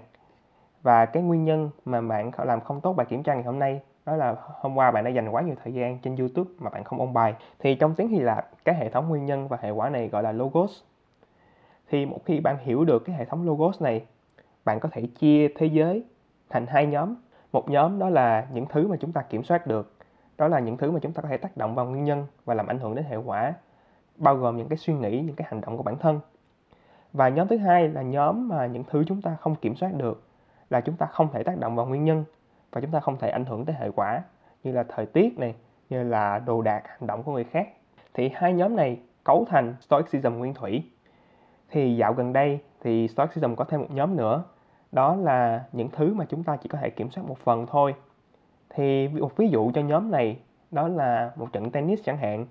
Và 0.81 1.05
cái 1.05 1.23
nguyên 1.23 1.45
nhân 1.45 1.69
mà 1.85 2.01
bạn 2.01 2.31
làm 2.45 2.61
không 2.61 2.81
tốt 2.81 2.93
bài 2.93 3.07
kiểm 3.09 3.23
tra 3.23 3.33
ngày 3.33 3.43
hôm 3.43 3.59
nay 3.59 3.81
đó 4.09 4.15
là 4.15 4.35
hôm 4.37 4.77
qua 4.77 4.91
bạn 4.91 5.03
đã 5.03 5.09
dành 5.09 5.29
quá 5.29 5.41
nhiều 5.41 5.55
thời 5.63 5.73
gian 5.73 5.99
trên 5.99 6.15
YouTube 6.15 6.51
mà 6.59 6.69
bạn 6.69 6.83
không 6.83 6.99
ôn 6.99 7.13
bài, 7.13 7.33
thì 7.59 7.75
trong 7.75 7.95
tiếng 7.95 8.07
Hy 8.07 8.19
Lạp, 8.19 8.49
cái 8.65 8.75
hệ 8.75 8.89
thống 8.89 9.09
nguyên 9.09 9.25
nhân 9.25 9.47
và 9.47 9.57
hệ 9.61 9.69
quả 9.69 9.89
này 9.89 10.07
gọi 10.07 10.23
là 10.23 10.31
logos. 10.31 10.81
Thì 11.89 12.05
một 12.05 12.19
khi 12.25 12.39
bạn 12.39 12.57
hiểu 12.61 12.85
được 12.85 13.05
cái 13.05 13.15
hệ 13.15 13.25
thống 13.25 13.47
logos 13.47 13.81
này, 13.81 14.05
bạn 14.65 14.79
có 14.79 14.89
thể 14.91 15.07
chia 15.19 15.47
thế 15.57 15.65
giới 15.65 16.03
thành 16.49 16.67
hai 16.67 16.85
nhóm. 16.85 17.15
Một 17.51 17.69
nhóm 17.69 17.99
đó 17.99 18.09
là 18.09 18.47
những 18.53 18.65
thứ 18.65 18.87
mà 18.87 18.95
chúng 18.99 19.11
ta 19.11 19.21
kiểm 19.21 19.43
soát 19.43 19.67
được, 19.67 19.93
đó 20.37 20.47
là 20.47 20.59
những 20.59 20.77
thứ 20.77 20.91
mà 20.91 20.99
chúng 20.99 21.11
ta 21.11 21.21
có 21.21 21.29
thể 21.29 21.37
tác 21.37 21.57
động 21.57 21.75
vào 21.75 21.85
nguyên 21.85 22.03
nhân 22.03 22.25
và 22.45 22.53
làm 22.53 22.67
ảnh 22.67 22.79
hưởng 22.79 22.95
đến 22.95 23.05
hệ 23.09 23.15
quả, 23.15 23.53
bao 24.15 24.35
gồm 24.35 24.57
những 24.57 24.69
cái 24.69 24.77
suy 24.77 24.93
nghĩ, 24.93 25.21
những 25.21 25.35
cái 25.35 25.47
hành 25.51 25.61
động 25.61 25.77
của 25.77 25.83
bản 25.83 25.97
thân. 25.97 26.19
Và 27.13 27.29
nhóm 27.29 27.47
thứ 27.47 27.57
hai 27.57 27.87
là 27.87 28.01
nhóm 28.01 28.47
mà 28.47 28.65
những 28.65 28.83
thứ 28.89 29.03
chúng 29.07 29.21
ta 29.21 29.35
không 29.39 29.55
kiểm 29.55 29.75
soát 29.75 29.93
được, 29.93 30.23
là 30.69 30.81
chúng 30.81 30.95
ta 30.95 31.05
không 31.05 31.27
thể 31.33 31.43
tác 31.43 31.57
động 31.57 31.75
vào 31.75 31.85
nguyên 31.85 32.05
nhân 32.05 32.23
và 32.71 32.81
chúng 32.81 32.91
ta 32.91 32.99
không 32.99 33.17
thể 33.17 33.29
ảnh 33.29 33.45
hưởng 33.45 33.65
tới 33.65 33.75
hệ 33.79 33.89
quả 33.95 34.21
như 34.63 34.71
là 34.71 34.83
thời 34.83 35.05
tiết 35.05 35.39
này, 35.39 35.55
như 35.89 36.03
là 36.03 36.39
đồ 36.39 36.61
đạc, 36.61 36.83
hành 36.87 37.07
động 37.07 37.23
của 37.23 37.31
người 37.31 37.43
khác. 37.43 37.69
Thì 38.13 38.31
hai 38.33 38.53
nhóm 38.53 38.75
này 38.75 38.99
cấu 39.23 39.45
thành 39.49 39.75
stoicism 39.81 40.33
nguyên 40.33 40.53
thủy. 40.53 40.83
Thì 41.69 41.95
dạo 41.95 42.13
gần 42.13 42.33
đây 42.33 42.59
thì 42.81 43.07
stoicism 43.07 43.55
có 43.55 43.63
thêm 43.63 43.81
một 43.81 43.87
nhóm 43.91 44.15
nữa, 44.15 44.43
đó 44.91 45.15
là 45.15 45.63
những 45.71 45.89
thứ 45.89 46.13
mà 46.13 46.25
chúng 46.25 46.43
ta 46.43 46.55
chỉ 46.55 46.69
có 46.69 46.77
thể 46.81 46.89
kiểm 46.89 47.11
soát 47.11 47.23
một 47.27 47.37
phần 47.37 47.65
thôi. 47.67 47.95
Thì 48.69 49.07
một 49.07 49.37
ví 49.37 49.47
dụ 49.47 49.71
cho 49.71 49.81
nhóm 49.81 50.11
này, 50.11 50.39
đó 50.71 50.87
là 50.87 51.31
một 51.35 51.53
trận 51.53 51.71
tennis 51.71 51.99
chẳng 52.03 52.17
hạn. 52.17 52.45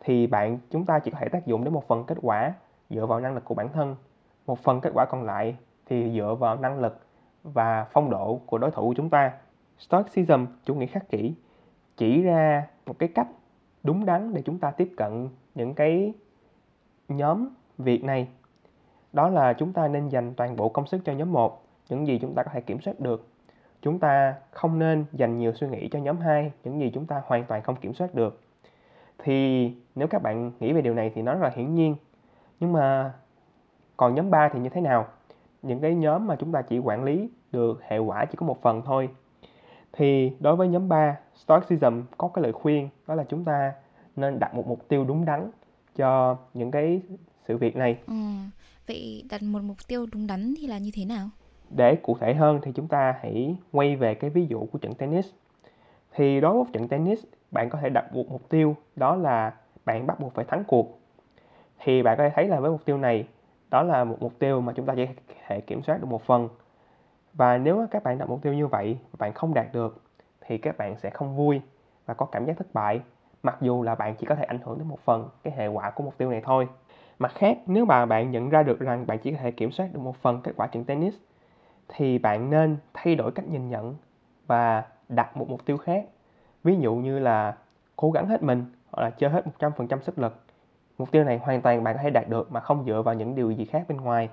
Thì 0.00 0.26
bạn, 0.26 0.58
chúng 0.70 0.84
ta 0.84 0.98
chỉ 0.98 1.10
có 1.10 1.18
thể 1.20 1.28
tác 1.28 1.46
dụng 1.46 1.64
đến 1.64 1.74
một 1.74 1.88
phần 1.88 2.04
kết 2.04 2.18
quả 2.22 2.52
dựa 2.90 3.06
vào 3.06 3.20
năng 3.20 3.34
lực 3.34 3.44
của 3.44 3.54
bản 3.54 3.68
thân. 3.68 3.96
Một 4.46 4.58
phần 4.58 4.80
kết 4.80 4.90
quả 4.94 5.04
còn 5.04 5.22
lại 5.22 5.56
thì 5.86 6.12
dựa 6.16 6.34
vào 6.34 6.56
năng 6.56 6.78
lực 6.78 7.00
và 7.42 7.86
phong 7.92 8.10
độ 8.10 8.40
của 8.46 8.58
đối 8.58 8.70
thủ 8.70 8.88
của 8.88 8.94
chúng 8.96 9.10
ta 9.10 9.32
stoicism, 9.78 10.46
chủ 10.64 10.74
nghĩa 10.74 10.86
khắc 10.86 11.08
kỷ, 11.08 11.34
chỉ 11.96 12.22
ra 12.22 12.66
một 12.86 12.98
cái 12.98 13.08
cách 13.08 13.28
đúng 13.82 14.06
đắn 14.06 14.34
để 14.34 14.42
chúng 14.42 14.58
ta 14.58 14.70
tiếp 14.70 14.92
cận 14.96 15.28
những 15.54 15.74
cái 15.74 16.12
nhóm 17.08 17.48
việc 17.78 18.04
này. 18.04 18.28
Đó 19.12 19.28
là 19.28 19.52
chúng 19.52 19.72
ta 19.72 19.88
nên 19.88 20.08
dành 20.08 20.34
toàn 20.34 20.56
bộ 20.56 20.68
công 20.68 20.86
sức 20.86 21.00
cho 21.04 21.12
nhóm 21.12 21.32
1 21.32 21.62
những 21.88 22.06
gì 22.06 22.18
chúng 22.18 22.34
ta 22.34 22.42
có 22.42 22.50
thể 22.54 22.60
kiểm 22.60 22.80
soát 22.80 23.00
được. 23.00 23.28
Chúng 23.82 23.98
ta 23.98 24.34
không 24.50 24.78
nên 24.78 25.04
dành 25.12 25.38
nhiều 25.38 25.52
suy 25.52 25.68
nghĩ 25.68 25.88
cho 25.88 25.98
nhóm 25.98 26.18
2 26.18 26.52
những 26.64 26.80
gì 26.80 26.90
chúng 26.94 27.06
ta 27.06 27.22
hoàn 27.26 27.44
toàn 27.44 27.62
không 27.62 27.76
kiểm 27.76 27.94
soát 27.94 28.14
được. 28.14 28.40
Thì 29.18 29.70
nếu 29.94 30.08
các 30.08 30.22
bạn 30.22 30.52
nghĩ 30.60 30.72
về 30.72 30.82
điều 30.82 30.94
này 30.94 31.12
thì 31.14 31.22
nó 31.22 31.32
rất 31.32 31.42
là 31.42 31.50
hiển 31.56 31.74
nhiên. 31.74 31.96
Nhưng 32.60 32.72
mà 32.72 33.12
còn 33.96 34.14
nhóm 34.14 34.30
3 34.30 34.48
thì 34.48 34.60
như 34.60 34.68
thế 34.68 34.80
nào? 34.80 35.06
Những 35.62 35.80
cái 35.80 35.94
nhóm 35.94 36.26
mà 36.26 36.36
chúng 36.36 36.52
ta 36.52 36.62
chỉ 36.62 36.78
quản 36.78 37.04
lý 37.04 37.30
được 37.52 37.80
hệ 37.82 37.98
quả 37.98 38.24
chỉ 38.24 38.36
có 38.36 38.46
một 38.46 38.62
phần 38.62 38.82
thôi 38.84 39.08
thì 39.96 40.32
đối 40.40 40.56
với 40.56 40.68
nhóm 40.68 40.88
3 40.88 41.16
Stoicism 41.34 42.00
có 42.18 42.28
cái 42.28 42.42
lời 42.42 42.52
khuyên 42.52 42.88
đó 43.06 43.14
là 43.14 43.24
chúng 43.28 43.44
ta 43.44 43.72
nên 44.16 44.38
đặt 44.38 44.54
một 44.54 44.66
mục 44.66 44.88
tiêu 44.88 45.04
đúng 45.04 45.24
đắn 45.24 45.50
cho 45.96 46.36
những 46.54 46.70
cái 46.70 47.00
sự 47.48 47.56
việc 47.56 47.76
này. 47.76 47.98
Ừ. 48.06 48.14
vậy 48.88 49.24
đặt 49.30 49.42
một 49.42 49.62
mục 49.62 49.76
tiêu 49.88 50.06
đúng 50.12 50.26
đắn 50.26 50.54
thì 50.60 50.66
là 50.66 50.78
như 50.78 50.90
thế 50.94 51.04
nào? 51.04 51.28
Để 51.70 51.96
cụ 51.96 52.16
thể 52.20 52.34
hơn 52.34 52.60
thì 52.62 52.72
chúng 52.74 52.88
ta 52.88 53.14
hãy 53.22 53.56
quay 53.72 53.96
về 53.96 54.14
cái 54.14 54.30
ví 54.30 54.46
dụ 54.46 54.66
của 54.72 54.78
trận 54.78 54.94
tennis. 54.94 55.26
Thì 56.14 56.40
đối 56.40 56.54
với 56.54 56.64
trận 56.72 56.88
tennis 56.88 57.24
bạn 57.50 57.70
có 57.70 57.78
thể 57.82 57.88
đặt 57.88 58.14
một 58.14 58.30
mục 58.30 58.48
tiêu 58.48 58.76
đó 58.96 59.16
là 59.16 59.54
bạn 59.84 60.06
bắt 60.06 60.20
buộc 60.20 60.34
phải 60.34 60.44
thắng 60.44 60.64
cuộc. 60.64 61.00
Thì 61.84 62.02
bạn 62.02 62.18
có 62.18 62.24
thể 62.24 62.30
thấy 62.34 62.48
là 62.48 62.60
với 62.60 62.70
mục 62.70 62.84
tiêu 62.84 62.98
này 62.98 63.26
đó 63.70 63.82
là 63.82 64.04
một 64.04 64.16
mục 64.20 64.38
tiêu 64.38 64.60
mà 64.60 64.72
chúng 64.76 64.86
ta 64.86 64.94
chỉ 64.96 65.06
thể 65.46 65.60
kiểm 65.60 65.82
soát 65.82 66.00
được 66.00 66.06
một 66.06 66.22
phần 66.22 66.48
và 67.36 67.58
nếu 67.58 67.86
các 67.90 68.02
bạn 68.02 68.18
đặt 68.18 68.28
mục 68.28 68.42
tiêu 68.42 68.54
như 68.54 68.66
vậy 68.66 68.98
và 69.12 69.16
bạn 69.18 69.32
không 69.32 69.54
đạt 69.54 69.66
được, 69.72 70.02
thì 70.40 70.58
các 70.58 70.78
bạn 70.78 70.96
sẽ 70.98 71.10
không 71.10 71.36
vui 71.36 71.60
và 72.06 72.14
có 72.14 72.26
cảm 72.26 72.46
giác 72.46 72.56
thất 72.58 72.74
bại. 72.74 73.00
Mặc 73.42 73.56
dù 73.60 73.82
là 73.82 73.94
bạn 73.94 74.14
chỉ 74.14 74.26
có 74.26 74.34
thể 74.34 74.44
ảnh 74.44 74.58
hưởng 74.64 74.78
đến 74.78 74.88
một 74.88 74.98
phần 75.04 75.28
cái 75.42 75.52
hệ 75.56 75.66
quả 75.66 75.90
của 75.90 76.02
mục 76.02 76.18
tiêu 76.18 76.30
này 76.30 76.40
thôi. 76.44 76.68
Mặt 77.18 77.32
khác, 77.34 77.58
nếu 77.66 77.84
mà 77.84 78.06
bạn 78.06 78.30
nhận 78.30 78.50
ra 78.50 78.62
được 78.62 78.80
rằng 78.80 79.06
bạn 79.06 79.18
chỉ 79.18 79.30
có 79.30 79.36
thể 79.42 79.50
kiểm 79.50 79.70
soát 79.70 79.88
được 79.92 80.00
một 80.00 80.16
phần 80.16 80.40
kết 80.42 80.52
quả 80.56 80.66
trận 80.66 80.84
tennis, 80.84 81.14
thì 81.88 82.18
bạn 82.18 82.50
nên 82.50 82.76
thay 82.94 83.14
đổi 83.14 83.32
cách 83.32 83.48
nhìn 83.48 83.68
nhận 83.68 83.94
và 84.46 84.84
đặt 85.08 85.36
một 85.36 85.48
mục 85.48 85.64
tiêu 85.64 85.76
khác. 85.76 86.06
Ví 86.64 86.76
dụ 86.76 86.94
như 86.94 87.18
là 87.18 87.56
cố 87.96 88.10
gắng 88.10 88.26
hết 88.26 88.42
mình 88.42 88.64
hoặc 88.90 89.02
là 89.02 89.10
chơi 89.10 89.30
hết 89.30 89.44
100% 89.58 90.00
sức 90.00 90.18
lực. 90.18 90.40
Mục 90.98 91.10
tiêu 91.10 91.24
này 91.24 91.38
hoàn 91.38 91.62
toàn 91.62 91.84
bạn 91.84 91.96
có 91.96 92.02
thể 92.02 92.10
đạt 92.10 92.28
được 92.28 92.52
mà 92.52 92.60
không 92.60 92.84
dựa 92.84 93.02
vào 93.02 93.14
những 93.14 93.34
điều 93.34 93.50
gì 93.50 93.64
khác 93.64 93.84
bên 93.88 93.96
ngoài. 93.96 94.28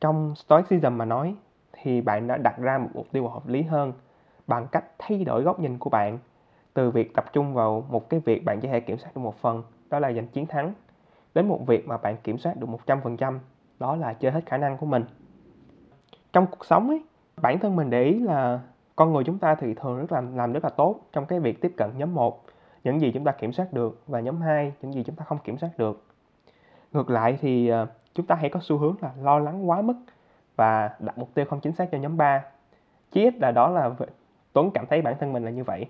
Trong 0.00 0.34
stoicism 0.34 0.98
mà 0.98 1.04
nói 1.04 1.34
thì 1.84 2.00
bạn 2.00 2.26
đã 2.26 2.36
đặt 2.36 2.58
ra 2.58 2.78
một 2.78 2.88
mục 2.94 3.06
tiêu 3.12 3.28
hợp 3.28 3.48
lý 3.48 3.62
hơn 3.62 3.92
bằng 4.46 4.66
cách 4.72 4.84
thay 4.98 5.24
đổi 5.24 5.42
góc 5.42 5.60
nhìn 5.60 5.78
của 5.78 5.90
bạn. 5.90 6.18
Từ 6.74 6.90
việc 6.90 7.14
tập 7.14 7.24
trung 7.32 7.54
vào 7.54 7.86
một 7.88 8.08
cái 8.10 8.20
việc 8.20 8.44
bạn 8.44 8.60
chỉ 8.60 8.68
thể 8.68 8.80
kiểm 8.80 8.98
soát 8.98 9.10
được 9.14 9.20
một 9.20 9.36
phần, 9.36 9.62
đó 9.90 9.98
là 9.98 10.12
giành 10.12 10.26
chiến 10.26 10.46
thắng, 10.46 10.72
đến 11.34 11.48
một 11.48 11.66
việc 11.66 11.88
mà 11.88 11.96
bạn 11.96 12.16
kiểm 12.24 12.38
soát 12.38 12.56
được 12.56 12.66
100% 12.86 13.38
đó 13.78 13.96
là 13.96 14.12
chơi 14.12 14.32
hết 14.32 14.46
khả 14.46 14.56
năng 14.56 14.78
của 14.78 14.86
mình. 14.86 15.04
Trong 16.32 16.46
cuộc 16.46 16.64
sống 16.64 16.88
ấy, 16.88 17.02
bản 17.42 17.58
thân 17.58 17.76
mình 17.76 17.90
để 17.90 18.04
ý 18.04 18.18
là 18.18 18.60
con 18.96 19.12
người 19.12 19.24
chúng 19.24 19.38
ta 19.38 19.54
thì 19.54 19.74
thường 19.74 19.98
rất 19.98 20.12
làm 20.12 20.36
làm 20.36 20.52
rất 20.52 20.64
là 20.64 20.70
tốt 20.70 21.00
trong 21.12 21.26
cái 21.26 21.40
việc 21.40 21.60
tiếp 21.60 21.72
cận 21.76 21.90
nhóm 21.96 22.14
1 22.14 22.44
những 22.84 23.00
gì 23.00 23.10
chúng 23.14 23.24
ta 23.24 23.32
kiểm 23.32 23.52
soát 23.52 23.72
được, 23.72 24.02
và 24.06 24.20
nhóm 24.20 24.40
2 24.40 24.72
những 24.82 24.94
gì 24.94 25.02
chúng 25.02 25.16
ta 25.16 25.24
không 25.24 25.38
kiểm 25.44 25.58
soát 25.58 25.70
được. 25.78 26.04
Ngược 26.92 27.10
lại 27.10 27.38
thì 27.40 27.68
ờ, 27.68 27.86
chúng 28.14 28.26
ta 28.26 28.34
hãy 28.34 28.50
có 28.50 28.60
xu 28.62 28.78
hướng 28.78 28.96
là 29.00 29.10
lo 29.22 29.38
lắng 29.38 29.70
quá 29.70 29.82
mức 29.82 29.94
và 30.56 30.90
đặt 30.98 31.18
mục 31.18 31.34
tiêu 31.34 31.44
không 31.44 31.60
chính 31.60 31.72
xác 31.72 31.88
cho 31.92 31.98
nhóm 31.98 32.16
3 32.16 32.44
chí 33.12 33.22
ít 33.22 33.34
là 33.40 33.50
đó 33.50 33.68
là 33.68 33.90
Tuấn 34.52 34.70
cảm 34.74 34.86
thấy 34.86 35.02
bản 35.02 35.14
thân 35.20 35.32
mình 35.32 35.44
là 35.44 35.50
như 35.50 35.64
vậy. 35.64 35.86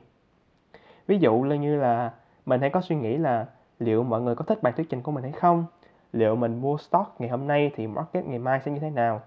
Ví 1.07 1.19
dụ 1.19 1.35
như 1.35 1.77
là 1.77 2.13
mình 2.47 2.61
hãy 2.61 2.71
có 2.71 2.81
suy 2.81 2.97
nghĩ 2.97 3.17
là 3.17 3.47
liệu 3.79 4.03
mọi 4.03 4.21
người 4.23 4.35
có 4.35 4.45
thích 4.45 4.63
bài 4.63 4.73
thuyết 4.77 4.87
trình 4.91 5.03
của 5.03 5.13
mình 5.13 5.23
hay 5.23 5.33
không? 5.33 5.65
Liệu 6.13 6.37
mình 6.37 6.61
mua 6.61 6.77
stock 6.77 7.21
ngày 7.21 7.31
hôm 7.31 7.47
nay 7.47 7.73
thì 7.77 7.87
market 7.87 8.25
ngày 8.25 8.39
mai 8.39 8.61
sẽ 8.65 8.71
như 8.71 8.79
thế 8.79 8.91
nào? 8.91 9.21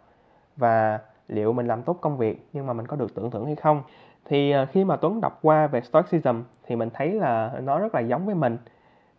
Và 0.57 0.99
liệu 1.27 1.53
mình 1.53 1.67
làm 1.67 1.83
tốt 1.83 1.97
công 2.01 2.17
việc 2.17 2.47
nhưng 2.53 2.67
mà 2.67 2.73
mình 2.73 2.87
có 2.87 2.95
được 2.95 3.15
tưởng 3.15 3.31
thưởng 3.31 3.45
hay 3.45 3.55
không? 3.55 3.83
Thì 4.25 4.51
ờ, 4.51 4.65
khi 4.65 4.83
mà 4.83 4.95
Tuấn 4.95 5.21
đọc 5.21 5.39
qua 5.41 5.67
về 5.67 5.81
Stoicism 5.81 6.41
thì 6.63 6.75
mình 6.75 6.89
thấy 6.93 7.11
là 7.11 7.59
nó 7.63 7.79
rất 7.79 7.95
là 7.95 8.01
giống 8.01 8.25
với 8.25 8.35
mình. 8.35 8.57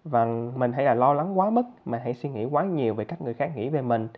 Và 0.05 0.25
mình 0.57 0.73
hay 0.73 0.85
là 0.85 0.95
lo 0.95 1.15
lắng 1.15 1.39
quá 1.39 1.51
mức, 1.51 1.63
mình 1.85 2.01
hãy 2.05 2.15
suy 2.15 2.29
nghĩ 2.29 2.45
quá 2.45 2.65
nhiều 2.65 2.95
về 2.95 3.05
cách 3.05 3.21
người 3.21 3.35
khác 3.35 3.53
nghĩ 3.57 3.69
về 3.69 3.83
mình 3.83 4.09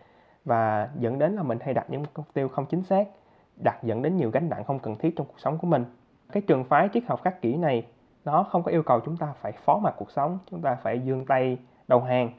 và 0.44 0.88
dẫn 0.98 1.18
đến 1.18 1.32
là 1.32 1.42
mình 1.42 1.58
hay 1.60 1.74
đặt 1.74 1.90
những 1.90 2.04
mục 2.16 2.34
tiêu 2.34 2.48
không 2.48 2.66
chính 2.66 2.82
xác, 2.82 3.08
đặt 3.64 3.78
dẫn 3.82 4.02
đến 4.02 4.16
nhiều 4.16 4.30
gánh 4.30 4.48
nặng 4.48 4.64
không 4.64 4.78
cần 4.78 4.96
thiết 4.96 5.16
trong 5.16 5.26
cuộc 5.26 5.40
sống 5.40 5.58
của 5.58 5.66
mình. 5.66 5.84
Cái 6.32 6.42
trường 6.42 6.64
phái 6.64 6.88
triết 6.92 7.04
học 7.06 7.22
khắc 7.22 7.42
kỷ 7.42 7.56
này, 7.56 7.86
nó 8.24 8.42
không 8.42 8.62
có 8.62 8.70
yêu 8.70 8.82
cầu 8.82 9.00
chúng 9.00 9.16
ta 9.16 9.32
phải 9.40 9.52
phó 9.52 9.78
mặc 9.78 9.94
cuộc 9.98 10.10
sống, 10.10 10.38
chúng 10.50 10.62
ta 10.62 10.74
phải 10.74 11.00
dương 11.00 11.26
tay, 11.26 11.58
đầu 11.88 12.00
hàng. 12.00 12.32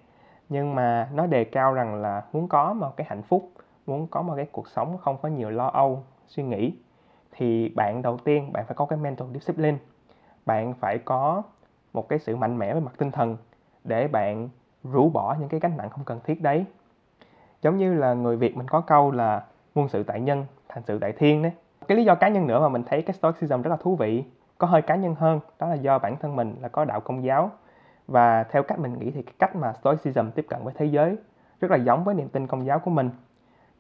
Nhưng 0.50 0.76
mà 0.76 1.10
nó 1.14 1.28
đề 1.28 1.44
cao 1.44 1.74
rằng 1.74 1.96
là 1.96 2.24
muốn 2.34 2.48
có 2.48 2.74
một 2.74 2.98
cái 2.98 3.08
hạnh 3.10 3.22
phúc, 3.22 3.52
muốn 3.86 4.08
có 4.08 4.22
một 4.22 4.34
cái 4.36 4.48
cuộc 4.52 4.68
sống 4.68 4.98
không 4.98 5.18
có 5.22 5.30
nhiều 5.30 5.50
lo 5.50 5.68
âu, 5.68 6.04
suy 6.28 6.44
nghĩ, 6.44 6.74
thì 7.32 7.70
bạn 7.70 8.02
đầu 8.02 8.18
tiên 8.18 8.54
bạn 8.54 8.66
phải 8.66 8.76
có 8.76 8.86
cái 8.86 9.00
mental 9.00 9.28
discipline. 9.34 9.78
Bạn 10.46 10.74
phải 10.74 10.98
có 10.98 11.44
một 11.94 12.10
cái 12.10 12.20
sự 12.20 12.36
mạnh 12.36 12.58
mẽ 12.58 12.74
về 12.74 12.80
mặt 12.80 12.94
tinh 12.98 13.12
thần 13.12 13.38
để 13.84 14.08
bạn 14.08 14.50
rũ 14.84 15.10
bỏ 15.10 15.36
những 15.40 15.50
cái 15.50 15.60
gánh 15.60 15.78
nặng 15.78 15.90
không 15.90 16.06
cần 16.06 16.20
thiết 16.24 16.42
đấy 16.42 16.66
giống 17.62 17.78
như 17.78 17.94
là 17.94 18.14
người 18.14 18.38
việt 18.38 18.58
mình 18.58 18.68
có 18.68 18.82
câu 18.82 19.12
là 19.12 19.44
muôn 19.76 19.88
sự 19.88 20.04
tại 20.04 20.22
nhân, 20.22 20.46
thành 20.70 20.84
sự 20.84 21.00
tại 21.00 21.12
thiên 21.12 21.42
đấy. 21.42 21.52
Cái 21.88 21.98
lý 21.98 22.04
do 22.04 22.16
cá 22.16 22.28
nhân 22.28 22.48
nữa 22.48 22.60
mà 22.60 22.70
mình 22.70 22.84
thấy 22.84 23.02
cái 23.02 23.14
stoicism 23.14 23.62
rất 23.62 23.70
là 23.70 23.76
thú 23.76 23.96
vị, 23.96 24.24
có 24.58 24.68
hơi 24.68 24.82
cá 24.82 24.96
nhân 24.96 25.16
hơn, 25.16 25.40
đó 25.60 25.68
là 25.68 25.76
do 25.76 26.00
bản 26.00 26.18
thân 26.18 26.36
mình 26.36 26.56
là 26.62 26.68
có 26.68 26.86
đạo 26.86 27.00
công 27.00 27.24
giáo. 27.24 27.52
Và 28.08 28.44
theo 28.44 28.64
cách 28.64 28.80
mình 28.80 29.00
nghĩ 29.00 29.12
thì 29.12 29.22
cái 29.22 29.34
cách 29.40 29.56
mà 29.56 29.74
stoicism 29.74 30.30
tiếp 30.36 30.46
cận 30.50 30.64
với 30.64 30.74
thế 30.78 30.86
giới 30.86 31.18
rất 31.62 31.72
là 31.72 31.78
giống 31.78 32.04
với 32.04 32.16
niềm 32.16 32.30
tin 32.30 32.48
công 32.48 32.66
giáo 32.66 32.80
của 32.80 32.92
mình. 32.92 33.10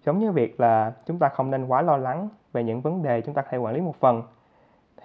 Giống 0.06 0.20
như 0.20 0.32
việc 0.32 0.60
là 0.60 0.94
chúng 1.06 1.20
ta 1.20 1.30
không 1.30 1.52
nên 1.52 1.66
quá 1.66 1.82
lo 1.82 1.98
lắng 1.98 2.30
về 2.54 2.64
những 2.64 2.82
vấn 2.82 3.04
đề 3.04 3.22
chúng 3.22 3.36
ta 3.36 3.42
có 3.42 3.48
thể 3.52 3.58
quản 3.58 3.74
lý 3.74 3.82
một 3.82 3.96
phần, 4.00 4.24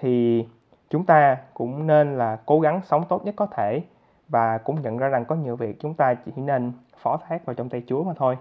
thì 0.01 0.47
chúng 0.91 1.07
ta 1.07 1.37
cũng 1.55 1.87
nên 1.87 2.19
là 2.19 2.39
cố 2.47 2.61
gắng 2.61 2.81
sống 2.85 3.05
tốt 3.09 3.25
nhất 3.25 3.35
có 3.37 3.47
thể 3.47 3.83
và 4.29 4.59
cũng 4.59 4.83
nhận 4.83 4.99
ra 4.99 5.09
rằng 5.09 5.25
có 5.25 5.35
nhiều 5.35 5.57
việc 5.57 5.81
chúng 5.81 5.95
ta 5.95 6.15
chỉ 6.15 6.33
nên 6.37 6.73
phó 6.97 7.17
thác 7.17 7.45
vào 7.45 7.55
trong 7.55 7.69
tay 7.69 7.83
Chúa 7.87 8.03
mà 8.03 8.13
thôi. 8.17 8.37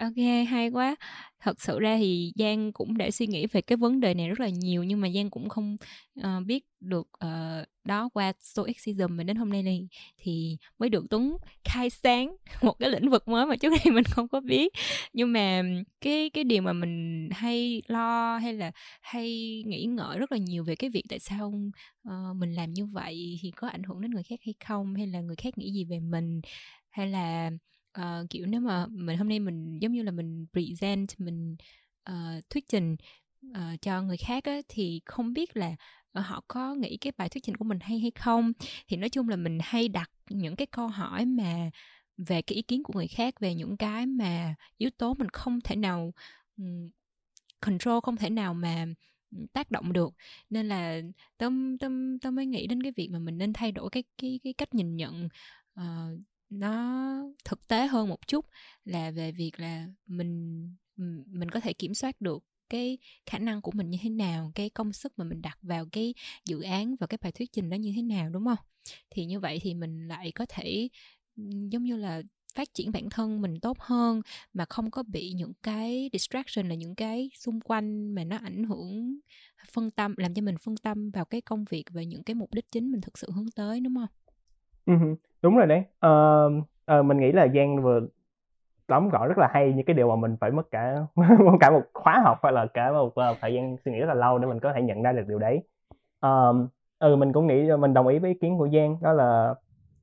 Ok, 0.00 0.16
hay 0.48 0.70
quá. 0.70 0.96
Thật 1.40 1.60
sự 1.60 1.78
ra 1.78 1.96
thì 1.98 2.32
Giang 2.36 2.72
cũng 2.72 2.98
đã 2.98 3.10
suy 3.10 3.26
nghĩ 3.26 3.46
về 3.46 3.60
cái 3.60 3.76
vấn 3.76 4.00
đề 4.00 4.14
này 4.14 4.28
rất 4.28 4.40
là 4.40 4.48
nhiều 4.48 4.84
nhưng 4.84 5.00
mà 5.00 5.08
Giang 5.14 5.30
cũng 5.30 5.48
không 5.48 5.76
uh, 6.20 6.46
biết 6.46 6.64
được 6.80 7.08
uh, 7.24 7.68
đó 7.84 8.08
qua 8.14 8.32
Stoicism 8.40 9.06
mà 9.16 9.24
đến 9.24 9.36
hôm 9.36 9.50
nay 9.50 9.62
này 9.62 9.88
thì 10.18 10.56
mới 10.78 10.88
được 10.88 11.04
Tuấn 11.10 11.36
khai 11.64 11.90
sáng 11.90 12.36
một 12.62 12.78
cái 12.78 12.90
lĩnh 12.90 13.10
vực 13.10 13.28
mới 13.28 13.46
mà 13.46 13.56
trước 13.56 13.68
đây 13.68 13.94
mình 13.94 14.04
không 14.04 14.28
có 14.28 14.40
biết. 14.40 14.72
Nhưng 15.12 15.32
mà 15.32 15.62
cái 16.00 16.30
cái 16.30 16.44
điều 16.44 16.62
mà 16.62 16.72
mình 16.72 17.28
hay 17.32 17.82
lo 17.86 18.38
hay 18.38 18.52
là 18.52 18.72
hay 19.00 19.26
nghĩ 19.66 19.84
ngợi 19.84 20.18
rất 20.18 20.32
là 20.32 20.38
nhiều 20.38 20.64
về 20.64 20.76
cái 20.76 20.90
việc 20.90 21.04
tại 21.08 21.18
sao 21.18 21.52
uh, 22.08 22.36
mình 22.36 22.52
làm 22.52 22.72
như 22.72 22.86
vậy 22.86 23.38
thì 23.42 23.50
có 23.50 23.68
ảnh 23.68 23.82
hưởng 23.82 24.00
đến 24.00 24.10
người 24.10 24.22
khác 24.22 24.40
hay 24.44 24.54
không 24.66 24.94
hay 24.94 25.06
là 25.06 25.20
người 25.20 25.36
khác 25.36 25.58
nghĩ 25.58 25.72
gì 25.72 25.84
về 25.84 26.00
mình 26.00 26.40
hay 26.90 27.08
là 27.08 27.50
Ờ, 27.92 28.26
kiểu 28.30 28.46
nếu 28.46 28.60
mà 28.60 28.86
mình 28.86 29.18
hôm 29.18 29.28
nay 29.28 29.40
mình 29.40 29.78
giống 29.78 29.92
như 29.92 30.02
là 30.02 30.10
mình 30.10 30.46
present 30.52 31.08
mình 31.18 31.56
uh, 32.10 32.50
thuyết 32.50 32.68
trình 32.68 32.96
uh, 33.50 33.80
cho 33.82 34.02
người 34.02 34.16
khác 34.16 34.44
á, 34.44 34.60
thì 34.68 35.00
không 35.04 35.32
biết 35.32 35.56
là 35.56 35.76
họ 36.14 36.44
có 36.48 36.74
nghĩ 36.74 36.96
cái 36.96 37.12
bài 37.16 37.28
thuyết 37.28 37.42
trình 37.44 37.56
của 37.56 37.64
mình 37.64 37.78
hay 37.80 37.98
hay 37.98 38.10
không? 38.10 38.52
Thì 38.88 38.96
nói 38.96 39.08
chung 39.10 39.28
là 39.28 39.36
mình 39.36 39.58
hay 39.62 39.88
đặt 39.88 40.10
những 40.30 40.56
cái 40.56 40.66
câu 40.66 40.88
hỏi 40.88 41.26
mà 41.26 41.70
về 42.16 42.42
cái 42.42 42.56
ý 42.56 42.62
kiến 42.62 42.82
của 42.82 42.92
người 42.96 43.08
khác 43.08 43.40
về 43.40 43.54
những 43.54 43.76
cái 43.76 44.06
mà 44.06 44.54
yếu 44.78 44.90
tố 44.90 45.14
mình 45.14 45.28
không 45.28 45.60
thể 45.60 45.76
nào 45.76 46.12
um, 46.56 46.90
control 47.60 48.00
không 48.02 48.16
thể 48.16 48.30
nào 48.30 48.54
mà 48.54 48.86
tác 49.52 49.70
động 49.70 49.92
được. 49.92 50.14
Nên 50.50 50.68
là 50.68 51.00
tâm 51.38 51.78
tâm 51.78 52.18
tâm 52.18 52.34
mới 52.34 52.46
nghĩ 52.46 52.66
đến 52.66 52.82
cái 52.82 52.92
việc 52.96 53.08
mà 53.12 53.18
mình 53.18 53.38
nên 53.38 53.52
thay 53.52 53.72
đổi 53.72 53.90
cái 53.90 54.04
cái 54.18 54.40
cái 54.44 54.52
cách 54.52 54.74
nhìn 54.74 54.96
nhận 54.96 55.28
uh, 55.80 56.20
nó 56.50 57.14
thực 57.44 57.68
tế 57.68 57.86
hơn 57.86 58.08
một 58.08 58.26
chút 58.26 58.46
là 58.84 59.10
về 59.10 59.32
việc 59.32 59.60
là 59.60 59.86
mình 60.06 60.60
mình 61.26 61.50
có 61.50 61.60
thể 61.60 61.72
kiểm 61.72 61.94
soát 61.94 62.20
được 62.20 62.44
cái 62.68 62.98
khả 63.26 63.38
năng 63.38 63.62
của 63.62 63.72
mình 63.74 63.90
như 63.90 63.98
thế 64.02 64.10
nào 64.10 64.52
cái 64.54 64.70
công 64.70 64.92
sức 64.92 65.12
mà 65.16 65.24
mình 65.24 65.42
đặt 65.42 65.58
vào 65.62 65.86
cái 65.92 66.14
dự 66.44 66.62
án 66.62 66.96
và 66.96 67.06
cái 67.06 67.18
bài 67.22 67.32
thuyết 67.32 67.52
trình 67.52 67.70
đó 67.70 67.74
như 67.74 67.92
thế 67.96 68.02
nào 68.02 68.30
đúng 68.30 68.44
không 68.44 68.66
thì 69.10 69.26
như 69.26 69.40
vậy 69.40 69.58
thì 69.62 69.74
mình 69.74 70.08
lại 70.08 70.32
có 70.32 70.46
thể 70.48 70.88
giống 71.70 71.84
như 71.84 71.96
là 71.96 72.22
phát 72.54 72.74
triển 72.74 72.92
bản 72.92 73.10
thân 73.10 73.40
mình 73.40 73.60
tốt 73.60 73.78
hơn 73.80 74.22
mà 74.52 74.64
không 74.64 74.90
có 74.90 75.02
bị 75.02 75.32
những 75.32 75.52
cái 75.62 76.10
distraction 76.12 76.68
là 76.68 76.74
những 76.74 76.94
cái 76.94 77.30
xung 77.38 77.60
quanh 77.60 78.14
mà 78.14 78.24
nó 78.24 78.36
ảnh 78.36 78.64
hưởng 78.64 79.18
à, 79.56 79.64
phân 79.72 79.90
tâm 79.90 80.14
làm 80.16 80.34
cho 80.34 80.42
mình 80.42 80.58
phân 80.58 80.76
tâm 80.76 81.10
vào 81.10 81.24
cái 81.24 81.40
công 81.40 81.64
việc 81.70 81.84
và 81.90 82.02
những 82.02 82.22
cái 82.22 82.34
mục 82.34 82.54
đích 82.54 82.70
chính 82.70 82.92
mình 82.92 83.00
thực 83.00 83.18
sự 83.18 83.30
hướng 83.30 83.50
tới 83.50 83.80
đúng 83.80 83.94
không? 83.94 84.08
Uh, 85.12 85.18
đúng 85.42 85.56
rồi 85.56 85.66
đấy. 85.66 85.84
Uh, 86.06 86.64
uh, 86.98 87.04
mình 87.04 87.18
nghĩ 87.18 87.32
là 87.32 87.48
Giang 87.54 87.82
vừa 87.82 88.00
đóng 88.88 89.08
gọi 89.08 89.28
rất 89.28 89.38
là 89.38 89.48
hay 89.52 89.72
những 89.72 89.86
cái 89.86 89.94
điều 89.94 90.08
mà 90.08 90.16
mình 90.16 90.36
phải 90.40 90.50
mất 90.50 90.70
cả 90.70 90.96
cả 91.60 91.70
một 91.70 91.82
khóa 91.94 92.20
học 92.24 92.38
hay 92.42 92.52
là 92.52 92.66
cả 92.66 92.92
một 92.92 93.06
uh, 93.06 93.36
thời 93.40 93.54
gian 93.54 93.76
suy 93.84 93.92
nghĩ 93.92 93.98
rất 93.98 94.06
là 94.06 94.14
lâu 94.14 94.38
để 94.38 94.46
mình 94.46 94.60
có 94.60 94.72
thể 94.72 94.82
nhận 94.82 95.02
ra 95.02 95.12
được 95.12 95.24
điều 95.28 95.38
đấy. 95.38 95.62
Um, 96.20 96.68
ừ 96.98 97.16
mình 97.16 97.32
cũng 97.32 97.46
nghĩ 97.46 97.76
mình 97.78 97.94
đồng 97.94 98.06
ý 98.06 98.18
với 98.18 98.30
ý 98.30 98.38
kiến 98.40 98.58
của 98.58 98.68
Giang 98.68 98.96
đó 99.02 99.12
là 99.12 99.54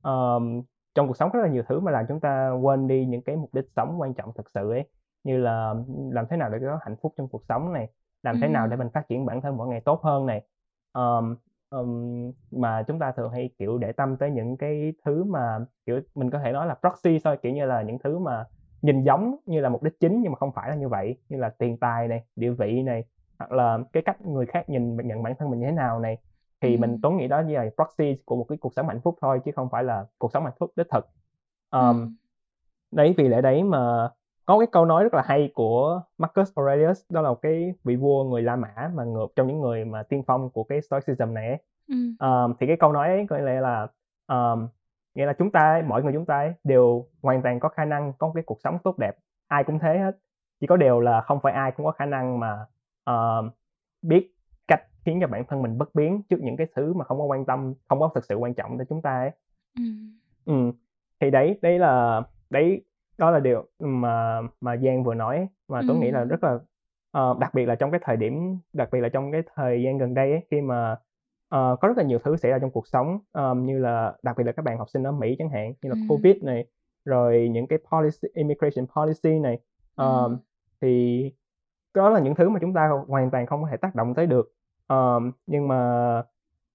um, 0.02 0.62
trong 0.94 1.06
cuộc 1.06 1.16
sống 1.16 1.30
rất 1.32 1.40
là 1.42 1.48
nhiều 1.48 1.62
thứ 1.68 1.80
mà 1.80 1.90
làm 1.90 2.04
chúng 2.08 2.20
ta 2.20 2.50
quên 2.50 2.88
đi 2.88 3.06
những 3.06 3.22
cái 3.22 3.36
mục 3.36 3.54
đích 3.54 3.64
sống 3.76 4.00
quan 4.00 4.14
trọng 4.14 4.32
thực 4.34 4.50
sự 4.54 4.70
ấy 4.70 4.84
như 5.24 5.38
là 5.38 5.74
làm 6.10 6.26
thế 6.30 6.36
nào 6.36 6.50
để 6.50 6.58
có 6.60 6.78
hạnh 6.82 6.96
phúc 7.02 7.14
trong 7.16 7.28
cuộc 7.28 7.44
sống 7.48 7.72
này 7.72 7.88
làm 8.22 8.40
thế 8.40 8.48
nào 8.48 8.66
để 8.66 8.76
mình 8.76 8.88
phát 8.94 9.08
triển 9.08 9.26
bản 9.26 9.40
thân 9.40 9.56
mỗi 9.56 9.68
ngày 9.68 9.80
tốt 9.80 10.02
hơn 10.02 10.26
này 10.26 10.42
um, 10.92 11.36
um, 11.70 12.32
mà 12.50 12.82
chúng 12.82 12.98
ta 12.98 13.12
thường 13.12 13.32
hay 13.32 13.50
kiểu 13.58 13.78
để 13.78 13.92
tâm 13.92 14.16
tới 14.16 14.30
những 14.30 14.56
cái 14.56 14.92
thứ 15.04 15.24
mà 15.24 15.58
kiểu 15.86 16.00
mình 16.14 16.30
có 16.30 16.38
thể 16.38 16.52
nói 16.52 16.66
là 16.66 16.74
proxy 16.74 17.18
thôi 17.24 17.38
kiểu 17.42 17.52
như 17.52 17.64
là 17.64 17.82
những 17.82 17.98
thứ 17.98 18.18
mà 18.18 18.44
nhìn 18.82 19.02
giống 19.04 19.36
như 19.46 19.60
là 19.60 19.68
mục 19.68 19.82
đích 19.82 20.00
chính 20.00 20.22
nhưng 20.22 20.32
mà 20.32 20.36
không 20.36 20.52
phải 20.52 20.70
là 20.70 20.76
như 20.76 20.88
vậy 20.88 21.16
như 21.28 21.38
là 21.38 21.48
tiền 21.48 21.76
tài 21.76 22.08
này 22.08 22.24
địa 22.36 22.50
vị 22.50 22.82
này 22.82 23.04
hoặc 23.38 23.52
là 23.52 23.78
cái 23.92 24.02
cách 24.02 24.20
người 24.20 24.46
khác 24.46 24.68
nhìn 24.68 24.96
nhận 24.96 25.22
bản 25.22 25.34
thân 25.38 25.50
mình 25.50 25.60
như 25.60 25.66
thế 25.66 25.72
nào 25.72 26.00
này 26.00 26.18
thì 26.60 26.76
ừ. 26.76 26.80
mình 26.80 26.98
Tuấn 27.02 27.16
nghĩ 27.16 27.28
đó 27.28 27.40
như 27.40 27.54
là 27.54 27.70
proxy 27.76 28.22
của 28.24 28.36
một 28.36 28.44
cái 28.48 28.58
cuộc 28.58 28.74
sống 28.74 28.88
hạnh 28.88 29.00
phúc 29.00 29.16
thôi 29.20 29.40
chứ 29.44 29.50
không 29.56 29.68
phải 29.70 29.84
là 29.84 30.06
cuộc 30.18 30.32
sống 30.32 30.44
hạnh 30.44 30.54
phúc 30.58 30.72
đích 30.76 30.86
thực 30.90 31.08
um, 31.70 32.00
ừ. 32.00 32.08
đấy 32.90 33.14
vì 33.16 33.28
lẽ 33.28 33.40
đấy 33.40 33.62
mà 33.62 34.10
có 34.48 34.58
cái 34.58 34.68
câu 34.72 34.84
nói 34.84 35.02
rất 35.02 35.14
là 35.14 35.22
hay 35.26 35.50
của 35.54 36.02
Marcus 36.18 36.52
Aurelius 36.54 37.00
đó 37.08 37.20
là 37.20 37.28
một 37.28 37.42
cái 37.42 37.74
vị 37.84 37.96
vua 37.96 38.24
người 38.24 38.42
La 38.42 38.56
Mã 38.56 38.90
mà 38.94 39.04
ngược 39.04 39.26
trong 39.36 39.46
những 39.46 39.60
người 39.60 39.84
mà 39.84 40.02
tiên 40.02 40.22
phong 40.26 40.50
của 40.50 40.64
cái 40.64 40.80
Stoicism 40.80 41.34
này 41.34 41.48
ấy. 41.48 41.58
Ừ. 41.88 41.94
Um, 42.18 42.54
thì 42.60 42.66
cái 42.66 42.76
câu 42.76 42.92
nói 42.92 43.08
ấy 43.08 43.26
có 43.28 43.38
lẽ 43.38 43.60
là 43.60 43.86
um, 44.26 44.68
nghĩa 45.14 45.26
là 45.26 45.32
chúng 45.32 45.50
ta 45.50 45.82
mỗi 45.86 46.02
người 46.02 46.12
chúng 46.12 46.26
ta 46.26 46.54
đều 46.64 47.06
hoàn 47.22 47.42
toàn 47.42 47.60
có 47.60 47.68
khả 47.68 47.84
năng 47.84 48.12
có 48.18 48.26
một 48.26 48.32
cái 48.34 48.42
cuộc 48.46 48.60
sống 48.64 48.78
tốt 48.84 48.98
đẹp 48.98 49.16
ai 49.48 49.64
cũng 49.64 49.78
thế 49.78 49.98
hết 49.98 50.18
chỉ 50.60 50.66
có 50.66 50.76
điều 50.76 51.00
là 51.00 51.20
không 51.20 51.40
phải 51.42 51.52
ai 51.52 51.72
cũng 51.72 51.86
có 51.86 51.92
khả 51.92 52.06
năng 52.06 52.40
mà 52.40 52.66
uh, 53.10 53.52
biết 54.02 54.34
khiến 55.04 55.18
cho 55.20 55.26
bản 55.26 55.44
thân 55.48 55.62
mình 55.62 55.78
bất 55.78 55.94
biến 55.94 56.22
trước 56.28 56.36
những 56.40 56.56
cái 56.56 56.66
thứ 56.76 56.94
mà 56.94 57.04
không 57.04 57.18
có 57.18 57.24
quan 57.24 57.44
tâm 57.44 57.74
không 57.88 58.00
có 58.00 58.10
thực 58.14 58.24
sự 58.24 58.36
quan 58.36 58.54
trọng 58.54 58.78
cho 58.78 58.84
chúng 58.88 59.02
ta 59.02 59.10
ấy 59.10 59.30
ừ. 59.76 59.82
ừ. 60.44 60.72
thì 61.20 61.30
đấy 61.30 61.58
đấy 61.62 61.78
là 61.78 62.22
đấy 62.50 62.84
đó 63.18 63.30
là 63.30 63.40
điều 63.40 63.64
mà 63.78 64.40
mà 64.60 64.76
Giang 64.76 65.04
vừa 65.04 65.14
nói 65.14 65.48
mà 65.68 65.80
tôi 65.88 65.96
ừ. 65.96 66.00
nghĩ 66.00 66.10
là 66.10 66.24
rất 66.24 66.44
là 66.44 66.54
uh, 67.30 67.38
đặc 67.38 67.54
biệt 67.54 67.66
là 67.66 67.74
trong 67.74 67.90
cái 67.90 68.00
thời 68.04 68.16
điểm 68.16 68.58
đặc 68.72 68.88
biệt 68.92 69.00
là 69.00 69.08
trong 69.08 69.32
cái 69.32 69.42
thời 69.54 69.82
gian 69.82 69.98
gần 69.98 70.14
đây 70.14 70.30
ấy, 70.30 70.40
khi 70.50 70.60
mà 70.60 70.92
uh, 70.92 71.80
có 71.80 71.88
rất 71.88 71.96
là 71.96 72.02
nhiều 72.02 72.18
thứ 72.18 72.36
xảy 72.36 72.50
ra 72.50 72.58
trong 72.58 72.70
cuộc 72.70 72.88
sống 72.88 73.18
um, 73.32 73.66
như 73.66 73.78
là 73.78 74.14
đặc 74.22 74.36
biệt 74.38 74.44
là 74.44 74.52
các 74.52 74.64
bạn 74.64 74.78
học 74.78 74.88
sinh 74.90 75.02
ở 75.02 75.12
Mỹ 75.12 75.36
chẳng 75.38 75.50
hạn 75.50 75.72
như 75.82 75.88
là 75.90 75.94
ừ. 75.94 76.00
Covid 76.08 76.36
này 76.42 76.66
rồi 77.04 77.48
những 77.52 77.66
cái 77.66 77.78
policy 77.92 78.28
immigration 78.34 78.86
policy 78.96 79.38
này 79.38 79.58
um, 79.96 80.06
ừ. 80.06 80.36
thì 80.80 81.22
đó 81.94 82.10
là 82.10 82.20
những 82.20 82.34
thứ 82.34 82.48
mà 82.48 82.58
chúng 82.60 82.74
ta 82.74 82.90
hoàn 83.08 83.30
toàn 83.30 83.46
không 83.46 83.62
có 83.62 83.68
thể 83.70 83.76
tác 83.76 83.94
động 83.94 84.14
tới 84.14 84.26
được 84.26 84.52
Ờ, 84.88 85.20
nhưng 85.46 85.68
mà, 85.68 85.76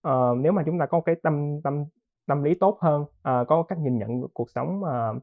ờ, 0.02 0.36
nếu 0.40 0.52
mà 0.52 0.64
chúng 0.66 0.80
ta 0.80 0.86
có 0.86 1.02
cái 1.02 1.16
tâm 1.24 1.62
tâm 1.64 1.86
tâm 2.26 2.44
lý 2.44 2.54
tốt 2.60 2.78
hơn, 2.82 3.06
ờ, 3.22 3.46
có 3.48 3.64
cách 3.64 3.80
nhìn 3.80 3.98
nhận 3.98 4.28
cuộc 4.34 4.50
sống 4.50 4.80
mà 4.82 5.14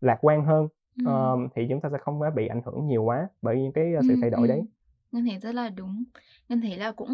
lạc 0.00 0.18
quan 0.20 0.44
hơn, 0.44 0.68
ờ, 1.04 1.36
thì 1.54 1.62
chúng 1.70 1.80
ta 1.80 1.88
sẽ 1.92 1.98
không 2.00 2.20
phải 2.20 2.30
bị 2.30 2.46
ảnh 2.46 2.62
hưởng 2.66 2.86
nhiều 2.86 3.02
quá 3.02 3.28
bởi 3.42 3.56
những 3.56 3.72
cái, 3.72 3.92
sự 4.08 4.14
thay 4.20 4.30
đổi 4.30 4.48
đấy. 4.48 4.62
Ngân 5.12 5.24
thấy 5.26 5.38
rất 5.38 5.54
là 5.54 5.68
đúng. 5.68 6.04
Ngân 6.48 6.60
thấy 6.60 6.76
là 6.76 6.92
cũng 6.92 7.08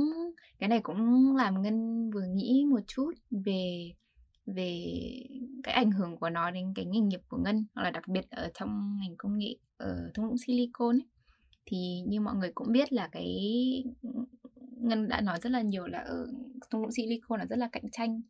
cái 0.59 0.68
này 0.68 0.80
cũng 0.82 1.37
làm 1.37 1.62
Ngân 1.62 2.11
vừa 2.11 2.24
nghĩ 2.35 2.64
một 2.70 2.80
chút 2.87 3.11
về 3.30 3.91
về 4.47 4.85
cái 5.62 5.74
ảnh 5.74 5.91
hưởng 5.91 6.16
của 6.16 6.30
nó 6.30 6.51
đến 6.51 6.72
cái 6.74 6.85
nghề 6.85 7.01
nghiệp 7.01 7.20
của 7.28 7.37
Ngân, 7.45 7.64
hoặc 7.74 7.82
là 7.82 7.91
đặc 7.91 8.09
biệt 8.09 8.30
ở 8.30 8.51
trong 8.55 8.97
ngành 9.01 9.16
công 9.18 9.39
nghệ 9.39 9.57
ở 9.76 10.11
thung 10.14 10.26
lũng 10.26 10.39
Silicon 10.47 10.95
ấy. 10.97 11.07
Thì 11.66 12.01
như 12.07 12.20
mọi 12.20 12.35
người 12.35 12.53
cũng 12.55 12.72
biết 12.72 12.93
là 12.93 13.09
cái 13.12 13.26
Ngân 14.76 15.09
đã 15.09 15.20
nói 15.20 15.39
rất 15.43 15.51
là 15.51 15.62
nhiều 15.62 15.87
là 15.87 15.99
ở 15.99 16.26
thung 16.70 16.82
lũng 16.82 16.93
Silicon 16.93 17.41
là 17.41 17.47
rất 17.47 17.57
là 17.57 17.68
cạnh 17.72 17.91
tranh 17.93 18.20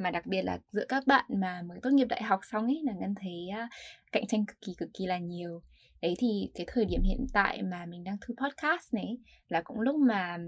mà 0.00 0.10
đặc 0.10 0.26
biệt 0.26 0.42
là 0.42 0.58
giữa 0.70 0.84
các 0.88 1.06
bạn 1.06 1.24
mà 1.40 1.62
mới 1.62 1.78
tốt 1.82 1.90
nghiệp 1.90 2.06
đại 2.08 2.22
học 2.22 2.40
xong 2.42 2.64
ấy 2.64 2.80
là 2.84 2.92
ngân 3.00 3.14
thấy 3.20 3.48
uh, 3.64 3.70
cạnh 4.12 4.26
tranh 4.26 4.46
cực 4.46 4.56
kỳ 4.60 4.72
cực 4.78 4.88
kỳ 4.98 5.06
là 5.06 5.18
nhiều. 5.18 5.62
Đấy 6.02 6.14
thì 6.18 6.50
cái 6.54 6.66
thời 6.72 6.84
điểm 6.84 7.02
hiện 7.02 7.26
tại 7.32 7.62
mà 7.62 7.86
mình 7.86 8.04
đang 8.04 8.16
thu 8.20 8.34
podcast 8.34 8.94
này 8.94 9.18
là 9.48 9.62
cũng 9.64 9.80
lúc 9.80 9.96
mà 9.96 10.38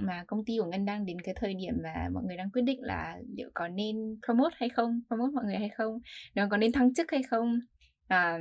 mà 0.00 0.24
công 0.26 0.44
ty 0.44 0.58
của 0.58 0.66
ngân 0.70 0.84
đang 0.84 1.06
đến 1.06 1.20
cái 1.20 1.34
thời 1.38 1.54
điểm 1.54 1.74
mà 1.82 2.08
mọi 2.12 2.22
người 2.26 2.36
đang 2.36 2.50
quyết 2.50 2.62
định 2.62 2.78
là 2.82 3.18
liệu 3.36 3.50
có 3.54 3.68
nên 3.68 3.96
promote 4.26 4.56
hay 4.58 4.68
không 4.68 5.00
promote 5.08 5.32
mọi 5.34 5.44
người 5.44 5.56
hay 5.56 5.68
không 5.68 5.98
nó 6.34 6.46
có 6.50 6.56
nên 6.56 6.72
thăng 6.72 6.94
chức 6.94 7.10
hay 7.10 7.22
không. 7.22 7.60
À, 8.08 8.38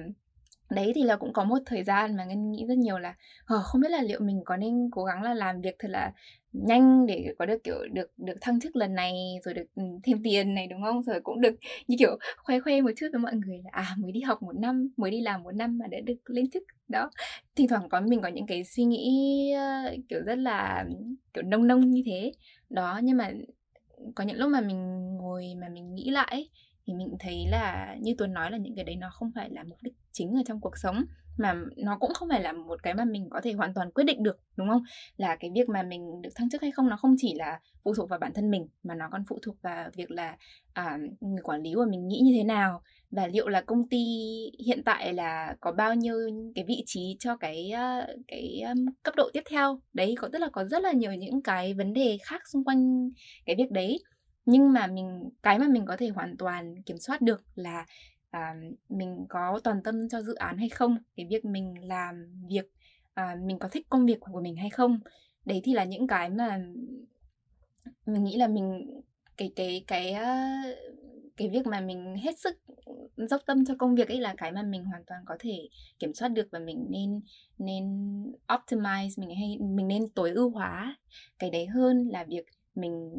đấy 0.76 0.92
thì 0.96 1.04
là 1.04 1.16
cũng 1.16 1.34
có 1.34 1.44
một 1.44 1.58
thời 1.66 1.84
gian 1.84 2.18
mà 2.18 2.26
ngân 2.26 2.52
nghĩ 2.52 2.66
rất 2.68 2.78
nhiều 2.78 3.00
là 3.00 3.16
ờ, 3.46 3.62
không 3.64 3.82
biết 3.82 3.92
là 3.92 4.02
liệu 4.02 4.20
mình 4.20 4.42
có 4.46 4.58
nên 4.58 4.90
cố 4.92 5.04
gắng 5.04 5.24
là 5.24 5.34
làm 5.34 5.62
việc 5.62 5.76
thật 5.80 5.88
là 5.92 6.12
nhanh 6.54 7.06
để 7.06 7.34
có 7.40 7.46
được, 7.46 7.64
kiểu, 7.64 7.76
được 7.94 8.12
được 8.18 8.34
thăng 8.42 8.60
chức 8.60 8.76
lần 8.76 8.96
này, 8.96 9.14
rồi 9.44 9.54
được 9.54 9.66
ừ, 9.76 9.84
thêm 10.04 10.24
tiền 10.24 10.54
này 10.54 10.68
đúng 10.68 10.82
không? 10.84 11.04
Rồi 11.04 11.20
cũng 11.24 11.42
được, 11.42 11.56
như 11.88 11.96
kiểu, 12.00 12.18
khoe 12.38 12.60
khoe 12.60 12.82
một 12.82 12.92
chút 12.96 13.08
với 13.12 13.20
mọi 13.20 13.34
người 13.36 13.58
là 13.64 13.70
à 13.72 13.96
mới 13.98 14.12
đi 14.12 14.22
học 14.22 14.44
một 14.44 14.56
năm, 14.56 14.90
mới 14.98 15.12
đi 15.12 15.22
làm 15.22 15.44
một 15.44 15.52
năm 15.56 15.78
mà 15.78 15.88
đã 15.88 15.98
được 16.06 16.16
lên 16.26 16.50
chức 16.50 16.64
đó. 16.88 17.10
Thỉnh 17.56 17.68
thoảng 17.68 17.90
có 17.90 18.02
mình 18.02 18.22
có 18.22 18.28
những 18.28 18.48
cái 18.48 18.64
suy 18.64 18.84
nghĩ 18.84 19.52
ờ, 19.58 19.96
kiểu, 20.10 20.20
rất 20.26 20.36
là, 20.38 20.86
kiểu, 21.34 21.44
nông 21.44 21.68
nông 21.68 21.90
như 21.92 22.04
thế. 22.06 22.32
Đó, 22.70 23.00
nhưng 23.04 23.18
mà 23.18 23.32
có 24.16 24.24
những 24.24 24.38
lúc 24.38 24.50
mà 24.50 24.62
mình 24.62 25.08
ngồi 25.18 25.56
mà 25.62 25.70
mình 25.70 25.96
nghĩ 25.96 26.10
lại 26.10 26.50
thì 26.88 26.94
mình 26.94 27.16
thấy 27.20 27.46
là 27.48 27.96
như 28.02 28.16
tuấn 28.18 28.34
nói 28.34 28.52
là 28.52 28.58
những 28.58 28.76
cái 28.76 28.86
đấy 28.86 28.96
nó 28.96 29.10
không 29.14 29.32
phải 29.36 29.50
là 29.50 29.64
mục 29.64 29.78
đích 29.82 29.94
chính 30.12 30.34
ở 30.34 30.42
trong 30.46 30.62
cuộc 30.62 30.78
sống 30.78 31.06
mà 31.38 31.56
nó 31.78 31.98
cũng 32.00 32.14
không 32.14 32.30
phải 32.30 32.42
là 32.42 32.52
một 32.52 32.84
cái 32.84 32.94
mà 32.94 33.06
mình 33.06 33.28
có 33.30 33.42
thể 33.44 33.54
hoàn 33.54 33.74
toàn 33.74 33.92
quyết 33.92 34.04
định 34.04 34.24
được 34.24 34.40
đúng 34.58 34.70
không? 34.70 34.84
Là 35.18 35.36
cái 35.36 35.52
việc 35.56 35.70
mà 35.70 35.84
mình 35.84 36.22
được 36.22 36.30
thăng 36.36 36.50
chức 36.50 36.62
hay 36.62 36.72
không 36.72 36.90
nó 36.90 36.98
không 36.98 37.16
chỉ 37.18 37.34
là 37.36 37.60
phụ 37.84 37.94
thuộc 37.94 38.10
vào 38.10 38.20
bản 38.20 38.34
thân 38.34 38.52
mình 38.52 38.68
mà 38.84 38.96
nó 38.96 39.10
còn 39.12 39.24
phụ 39.30 39.40
thuộc 39.42 39.56
vào 39.62 39.90
việc 39.96 40.12
là 40.12 40.38
à, 40.74 40.98
người 41.22 41.42
quản 41.44 41.62
lý 41.62 41.74
của 41.74 41.86
mình 41.90 42.08
nghĩ 42.08 42.20
như 42.24 42.32
thế 42.38 42.44
nào 42.44 42.82
và 43.12 43.28
liệu 43.28 43.48
là 43.48 43.62
công 43.62 43.90
ty 43.90 44.06
hiện 44.66 44.84
tại 44.84 45.14
là 45.14 45.56
có 45.62 45.72
bao 45.72 45.96
nhiêu 45.96 46.16
cái 46.56 46.66
vị 46.68 46.84
trí 46.86 47.16
cho 47.20 47.38
cái 47.38 47.72
ờ, 47.72 48.08
cái 48.28 48.62
um, 48.68 48.86
cấp 49.04 49.16
độ 49.18 49.30
tiếp 49.34 49.44
theo. 49.50 49.80
Đấy 49.94 50.16
có 50.18 50.30
tức 50.34 50.40
là 50.40 50.50
có 50.54 50.66
rất 50.66 50.84
là 50.84 50.92
nhiều 50.92 51.14
những 51.14 51.42
cái 51.42 51.74
vấn 51.74 51.94
đề 51.94 52.18
khác 52.24 52.42
xung 52.48 52.64
quanh 52.64 53.12
cái 53.46 53.56
việc 53.56 53.72
đấy 53.72 54.00
nhưng 54.46 54.74
mà 54.74 54.88
mình 54.88 55.30
cái 55.44 55.60
mà 55.60 55.68
mình 55.68 55.86
có 55.86 55.98
thể 55.98 56.10
hoàn 56.10 56.38
toàn 56.38 56.82
kiểm 56.82 56.98
soát 56.98 57.22
được 57.22 57.44
là 57.56 57.86
à, 58.32 58.56
mình 58.90 59.26
có 59.30 59.60
toàn 59.64 59.84
tâm 59.84 60.10
cho 60.10 60.22
dự 60.22 60.36
án 60.36 60.58
hay 60.58 60.70
không? 60.70 60.98
Cái 61.16 61.26
việc 61.30 61.46
mình 61.46 61.88
làm 61.88 62.46
việc 62.50 62.72
à, 63.14 63.36
mình 63.46 63.60
có 63.60 63.68
thích 63.68 63.88
công 63.90 64.06
việc 64.06 64.20
của 64.20 64.42
mình 64.42 64.56
hay 64.56 64.70
không? 64.70 65.00
Đấy 65.46 65.62
thì 65.64 65.74
là 65.74 65.84
những 65.84 66.08
cái 66.08 66.30
mà 66.30 66.60
mình 68.06 68.24
nghĩ 68.24 68.38
là 68.38 68.48
mình 68.48 68.90
cái 69.38 69.52
cái 69.56 69.84
cái 69.88 70.16
cái 71.38 71.50
việc 71.50 71.68
mà 71.68 71.82
mình 71.82 72.16
hết 72.24 72.40
sức 72.40 72.56
dốc 73.18 73.42
tâm 73.46 73.66
cho 73.66 73.76
công 73.80 73.96
việc 73.96 74.08
ấy 74.08 74.20
là 74.20 74.36
cái 74.38 74.52
mà 74.52 74.64
mình 74.64 74.86
hoàn 74.86 75.04
toàn 75.08 75.22
có 75.26 75.36
thể 75.40 75.70
kiểm 76.00 76.14
soát 76.14 76.28
được 76.28 76.48
và 76.52 76.60
mình 76.60 76.86
nên 76.90 77.22
nên 77.58 77.84
optimize 78.48 79.10
mình 79.18 79.36
hay 79.36 79.58
mình 79.60 79.88
nên 79.88 80.10
tối 80.10 80.32
ưu 80.32 80.50
hóa. 80.50 80.96
Cái 81.40 81.50
đấy 81.50 81.66
hơn 81.66 82.08
là 82.08 82.24
việc 82.24 82.46
mình 82.76 83.12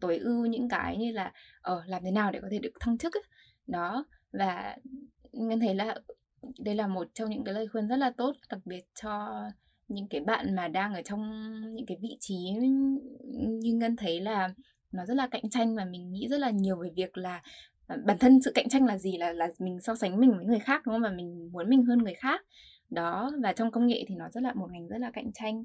tối 0.00 0.18
ưu 0.18 0.46
những 0.46 0.68
cái 0.68 0.96
như 0.96 1.12
là 1.12 1.32
ở 1.60 1.76
ờ, 1.76 1.82
làm 1.86 2.02
thế 2.04 2.10
nào 2.10 2.32
để 2.32 2.40
có 2.42 2.48
thể 2.50 2.58
được 2.58 2.72
thăng 2.80 2.98
chức 2.98 3.14
ấy. 3.14 3.22
đó 3.66 4.04
và 4.32 4.76
ngân 5.32 5.60
thấy 5.60 5.74
là 5.74 5.94
đây 6.58 6.74
là 6.74 6.86
một 6.86 7.08
trong 7.14 7.30
những 7.30 7.44
cái 7.44 7.54
lời 7.54 7.68
khuyên 7.68 7.88
rất 7.88 7.96
là 7.96 8.10
tốt 8.16 8.32
đặc 8.50 8.60
biệt 8.64 8.84
cho 9.02 9.44
những 9.88 10.08
cái 10.08 10.20
bạn 10.20 10.54
mà 10.56 10.68
đang 10.68 10.94
ở 10.94 11.02
trong 11.02 11.30
những 11.74 11.86
cái 11.86 11.98
vị 12.00 12.16
trí 12.20 12.36
như 13.60 13.74
ngân 13.74 13.96
thấy 13.96 14.20
là 14.20 14.54
nó 14.92 15.06
rất 15.06 15.14
là 15.14 15.28
cạnh 15.30 15.50
tranh 15.50 15.76
và 15.76 15.84
mình 15.84 16.12
nghĩ 16.12 16.28
rất 16.28 16.38
là 16.40 16.50
nhiều 16.50 16.76
về 16.76 16.90
việc 16.96 17.18
là 17.18 17.42
ờ, 17.86 17.96
bản 18.06 18.18
thân 18.18 18.42
sự 18.42 18.52
cạnh 18.54 18.68
tranh 18.68 18.86
là 18.86 18.98
gì? 18.98 19.18
Là 19.18 19.32
là 19.32 19.48
mình 19.58 19.80
so 19.80 19.94
sánh 19.94 20.20
mình 20.20 20.36
với 20.36 20.46
người 20.46 20.58
khác 20.58 20.82
đúng 20.86 20.94
không? 20.94 21.02
Và 21.02 21.10
mình 21.10 21.50
muốn 21.52 21.68
mình 21.68 21.84
hơn 21.84 21.98
người 21.98 22.14
khác. 22.14 22.40
Đó 22.90 23.32
và 23.42 23.52
trong 23.52 23.70
công 23.70 23.86
nghệ 23.86 24.04
thì 24.08 24.14
nó 24.14 24.28
rất 24.30 24.42
là 24.42 24.54
một 24.54 24.68
ngành 24.72 24.88
rất 24.88 24.98
là 24.98 25.10
cạnh 25.10 25.32
tranh. 25.34 25.64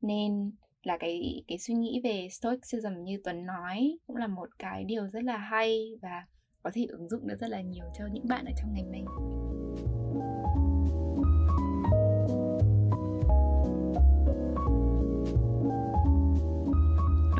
Nên 0.00 0.52
là 0.86 0.96
cái 1.00 1.42
cái 1.48 1.58
suy 1.58 1.74
nghĩ 1.74 2.00
về 2.04 2.28
stoicism 2.30 3.02
như 3.02 3.20
tuấn 3.24 3.46
nói 3.46 3.98
cũng 4.06 4.16
là 4.16 4.26
một 4.26 4.48
cái 4.58 4.84
điều 4.84 5.08
rất 5.12 5.24
là 5.24 5.36
hay 5.36 5.98
và 6.02 6.26
có 6.62 6.70
thể 6.74 6.84
ứng 6.88 7.08
dụng 7.08 7.26
được 7.26 7.36
rất 7.40 7.50
là 7.50 7.60
nhiều 7.60 7.84
cho 7.98 8.04
những 8.12 8.28
bạn 8.28 8.44
ở 8.44 8.52
trong 8.56 8.74
ngành 8.74 8.92
này. 8.92 9.04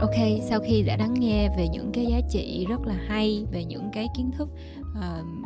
Ok, 0.00 0.42
sau 0.42 0.60
khi 0.60 0.82
đã 0.82 0.96
lắng 0.96 1.14
nghe 1.18 1.48
về 1.56 1.68
những 1.68 1.90
cái 1.92 2.06
giá 2.06 2.20
trị 2.30 2.66
rất 2.68 2.80
là 2.86 2.94
hay 3.08 3.46
về 3.52 3.64
những 3.64 3.90
cái 3.92 4.06
kiến 4.16 4.30
thức 4.38 4.48
uh, 4.80 5.43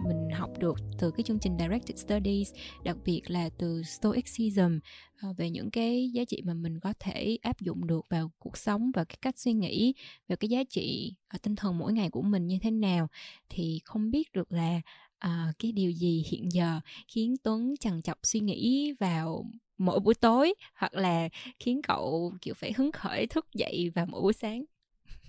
học 0.58 0.62
được 0.62 0.86
từ 0.98 1.10
cái 1.10 1.24
chương 1.24 1.38
trình 1.38 1.56
Directed 1.58 1.98
Studies, 1.98 2.54
đặc 2.84 2.96
biệt 3.04 3.22
là 3.26 3.48
từ 3.58 3.82
Stoicism 3.82 4.78
ờ, 5.22 5.28
về 5.36 5.50
những 5.50 5.70
cái 5.70 6.10
giá 6.12 6.24
trị 6.28 6.42
mà 6.46 6.54
mình 6.54 6.80
có 6.80 6.92
thể 7.00 7.38
áp 7.42 7.60
dụng 7.60 7.86
được 7.86 8.06
vào 8.10 8.30
cuộc 8.38 8.56
sống 8.56 8.90
và 8.94 9.04
cái 9.04 9.16
cách 9.22 9.38
suy 9.38 9.52
nghĩ 9.52 9.94
về 10.28 10.36
cái 10.36 10.48
giá 10.48 10.60
trị 10.70 11.14
ờ, 11.28 11.38
tinh 11.42 11.56
thần 11.56 11.78
mỗi 11.78 11.92
ngày 11.92 12.10
của 12.10 12.22
mình 12.22 12.46
như 12.46 12.58
thế 12.62 12.70
nào. 12.70 13.06
Thì 13.48 13.80
không 13.84 14.10
biết 14.10 14.32
được 14.32 14.52
là 14.52 14.80
à, 15.18 15.52
cái 15.58 15.72
điều 15.72 15.90
gì 15.90 16.24
hiện 16.30 16.52
giờ 16.52 16.80
khiến 17.08 17.34
Tuấn 17.44 17.74
chằn 17.80 18.02
chọc 18.02 18.18
suy 18.22 18.40
nghĩ 18.40 18.92
vào 19.00 19.44
mỗi 19.78 20.00
buổi 20.00 20.14
tối 20.14 20.54
hoặc 20.74 20.94
là 20.94 21.28
khiến 21.60 21.80
cậu 21.88 22.32
kiểu 22.40 22.54
phải 22.56 22.72
hứng 22.76 22.92
khởi 22.92 23.26
thức 23.26 23.46
dậy 23.54 23.90
vào 23.94 24.06
mỗi 24.08 24.22
buổi 24.22 24.32
sáng? 24.32 24.64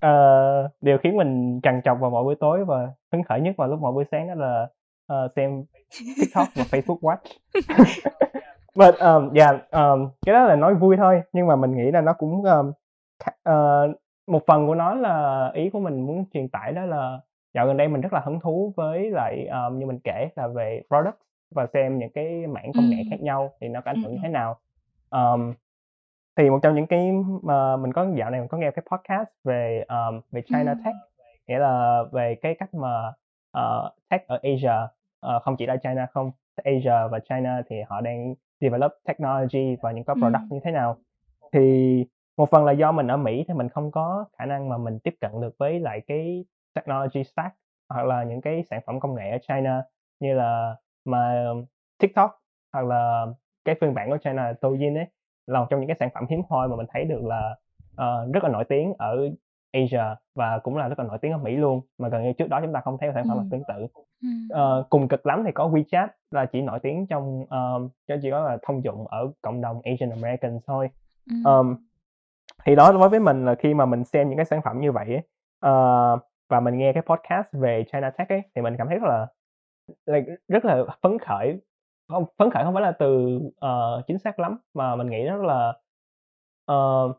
Uh, 0.06 0.72
điều 0.82 0.98
khiến 1.04 1.18
mình 1.18 1.60
trằn 1.64 1.82
trọc 1.86 1.98
vào 2.02 2.10
mỗi 2.12 2.24
buổi 2.24 2.36
tối 2.40 2.66
và 2.66 2.88
hứng 3.12 3.24
khởi 3.24 3.42
nhất 3.42 3.56
vào 3.58 3.68
lúc 3.68 3.80
mỗi 3.80 3.92
buổi 3.92 4.06
sáng 4.12 4.28
đó 4.28 4.36
là 4.36 4.68
uh, 5.14 5.32
xem 5.36 5.64
tiktok 6.18 6.48
và 6.56 6.64
facebook 6.64 7.00
watch. 7.00 7.18
But 8.76 8.96
um, 9.00 9.34
yeah 9.34 9.56
um, 9.72 10.10
cái 10.26 10.34
đó 10.34 10.44
là 10.44 10.56
nói 10.56 10.76
vui 10.76 10.98
thôi 10.98 11.22
nhưng 11.34 11.48
mà 11.48 11.56
mình 11.56 11.78
nghĩ 11.78 11.92
là 11.92 12.02
nó 12.02 12.14
cũng 12.14 12.44
um, 12.44 12.72
uh, 13.50 13.96
một 14.28 14.44
phần 14.48 14.68
của 14.68 14.76
nó 14.76 14.94
là 14.94 15.50
ý 15.54 15.70
của 15.70 15.80
mình 15.80 16.06
muốn 16.06 16.26
truyền 16.34 16.50
tải 16.50 16.72
đó 16.72 16.86
là 16.86 17.20
dạo 17.54 17.68
gần 17.68 17.78
đây 17.78 17.88
mình 17.88 18.02
rất 18.02 18.14
là 18.14 18.20
hứng 18.20 18.40
thú 18.40 18.74
với 18.78 19.12
lại 19.12 19.48
um, 19.48 19.80
như 19.80 19.86
mình 19.86 20.00
kể 20.04 20.30
là 20.36 20.48
về 20.48 20.82
product 20.88 21.18
và 21.52 21.68
xem 21.74 22.00
những 22.00 22.10
cái 22.10 22.48
mảng 22.48 22.72
công 22.76 22.90
nghệ 22.90 23.04
khác 23.10 23.22
nhau 23.22 23.54
thì 23.62 23.68
nó 23.68 23.82
có 23.82 23.92
ảnh 23.92 24.04
hưởng 24.04 24.12
như 24.12 24.20
thế 24.24 24.30
nào. 24.30 24.60
Um, 25.10 25.54
thì 26.38 26.50
một 26.50 26.60
trong 26.64 26.76
những 26.76 26.88
cái 26.88 27.12
mà 27.44 27.78
mình 27.78 27.94
có 27.94 28.08
dạo 28.16 28.30
này 28.30 28.40
mình 28.40 28.50
có 28.50 28.58
nghe 28.58 28.72
cái 28.72 28.86
podcast 28.92 29.30
về 29.44 29.86
um, 29.88 30.22
về 30.32 30.42
China 30.42 30.76
Tech 30.86 30.96
nghĩa 31.48 31.60
là 31.60 32.04
về 32.12 32.36
cái 32.42 32.56
cách 32.60 32.74
mà 32.74 33.08
uh, 33.58 33.94
tech 34.10 34.28
ở 34.28 34.40
Asia 34.44 34.88
uh, 35.26 35.42
không 35.44 35.56
chỉ 35.58 35.66
là 35.66 35.78
China 35.78 36.08
không 36.12 36.32
Asia 36.56 37.08
và 37.12 37.20
China 37.30 37.62
thì 37.70 37.76
họ 37.88 38.02
đang 38.02 38.36
develop 38.62 38.92
technology 39.08 39.76
và 39.82 39.92
những 39.92 40.04
cái 40.04 40.16
product 40.20 40.52
như 40.52 40.60
thế 40.64 40.72
nào. 40.72 40.98
Thì 41.54 42.06
một 42.38 42.50
phần 42.52 42.66
là 42.66 42.72
do 42.72 42.92
mình 42.92 43.08
ở 43.08 43.18
Mỹ 43.18 43.46
thì 43.48 43.54
mình 43.54 43.70
không 43.70 43.92
có 43.92 44.26
khả 44.38 44.46
năng 44.46 44.70
mà 44.70 44.78
mình 44.78 45.00
tiếp 45.00 45.16
cận 45.22 45.32
được 45.42 45.56
với 45.58 45.80
lại 45.80 46.02
cái 46.08 46.46
technology 46.76 47.24
stack 47.24 47.56
hoặc 47.90 48.06
là 48.06 48.24
những 48.24 48.42
cái 48.42 48.64
sản 48.70 48.82
phẩm 48.86 49.00
công 49.00 49.16
nghệ 49.16 49.30
ở 49.30 49.38
China 49.48 49.84
như 50.20 50.34
là 50.34 50.76
mà 51.06 51.46
TikTok 51.98 52.40
hoặc 52.74 52.86
là 52.86 53.26
cái 53.66 53.76
phiên 53.82 53.94
bản 53.94 54.10
của 54.10 54.18
China 54.18 54.44
là 54.44 54.54
Douyin 54.62 54.98
ấy 54.98 55.06
là 55.48 55.60
một 55.60 55.66
trong 55.70 55.80
những 55.80 55.88
cái 55.88 55.98
sản 56.00 56.10
phẩm 56.14 56.26
hiếm 56.30 56.42
hoi 56.50 56.68
mà 56.68 56.76
mình 56.76 56.86
thấy 56.90 57.06
được 57.06 57.22
là 57.24 57.56
uh, 57.92 58.34
rất 58.34 58.44
là 58.44 58.50
nổi 58.50 58.64
tiếng 58.70 58.94
ở 58.98 59.30
Asia 59.72 60.04
và 60.36 60.60
cũng 60.60 60.78
là 60.78 60.88
rất 60.88 61.00
là 61.00 61.06
nổi 61.06 61.18
tiếng 61.22 61.32
ở 61.32 61.38
Mỹ 61.38 61.56
luôn 61.56 61.82
mà 61.98 62.10
gần 62.10 62.24
như 62.24 62.34
trước 62.34 62.50
đó 62.50 62.60
chúng 62.62 62.74
ta 62.74 62.82
không 62.82 62.98
thấy 63.00 63.12
sản 63.14 63.26
phẩm 63.28 63.38
ừ. 63.38 63.44
tương 63.52 63.64
tự. 63.68 63.88
Uh, 64.54 64.90
cùng 64.90 65.08
cực 65.08 65.26
lắm 65.26 65.44
thì 65.46 65.52
có 65.52 65.70
WeChat 65.70 66.08
là 66.32 66.46
chỉ 66.46 66.62
nổi 66.62 66.80
tiếng 66.80 67.08
trong 67.08 67.46
um, 67.50 67.90
chỉ 68.22 68.32
có 68.32 68.40
là 68.40 68.58
thông 68.62 68.84
dụng 68.84 69.08
ở 69.08 69.32
cộng 69.42 69.62
đồng 69.62 69.82
Asian 69.84 70.10
American 70.10 70.60
thôi. 70.68 70.90
Um, 71.46 71.76
thì 72.66 72.76
đó 72.76 72.92
đối 72.92 73.10
với 73.10 73.20
mình 73.20 73.46
là 73.46 73.56
khi 73.56 73.74
mà 73.74 73.86
mình 73.86 74.04
xem 74.04 74.30
những 74.30 74.38
cái 74.38 74.46
sản 74.46 74.62
phẩm 74.62 74.80
như 74.82 74.92
vậy 74.92 75.06
ấy, 75.06 75.24
uh, 75.66 76.20
và 76.50 76.60
mình 76.60 76.78
nghe 76.78 76.94
cái 76.94 77.04
podcast 77.04 77.48
về 77.52 77.84
China 77.92 78.10
Tech 78.10 78.30
ấy 78.30 78.42
thì 78.56 78.62
mình 78.62 78.76
cảm 78.78 78.88
thấy 78.88 79.00
rất 79.00 79.08
là 79.08 79.28
like, 80.06 80.36
rất 80.48 80.66
là 80.66 80.84
phấn 81.02 81.20
khởi. 81.20 81.62
Không 82.10 82.26
phấn 82.38 82.52
khởi 82.52 82.64
không 82.64 82.74
phải 82.74 82.84
là 82.84 82.92
từ 82.92 83.40
uh, 83.66 84.06
chính 84.08 84.20
xác 84.20 84.40
lắm 84.40 84.58
mà 84.74 84.96
mình 84.96 85.10
nghĩ 85.10 85.24
rất 85.24 85.42
là 85.42 85.74
uh, 86.72 87.16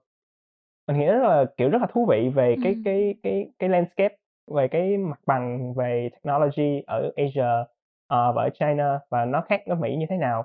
mình 0.90 1.00
nghĩ 1.00 1.06
rất 1.06 1.22
là 1.22 1.44
kiểu 1.56 1.68
rất 1.68 1.80
là 1.80 1.86
thú 1.92 2.06
vị 2.06 2.28
về 2.28 2.56
cái 2.62 2.72
ừ. 2.72 2.80
cái 2.84 3.14
cái 3.22 3.50
cái 3.58 3.68
landscape 3.68 4.16
về 4.54 4.68
cái 4.68 4.96
mặt 4.96 5.20
bằng 5.26 5.74
về 5.74 6.08
technology 6.12 6.82
ở 6.86 7.12
Asia 7.16 7.60
uh, 7.60 8.34
và 8.34 8.42
ở 8.42 8.50
China 8.60 8.98
và 9.10 9.24
nó 9.24 9.40
khác 9.40 9.62
ở 9.66 9.74
Mỹ 9.74 9.96
như 9.96 10.06
thế 10.08 10.16
nào 10.16 10.44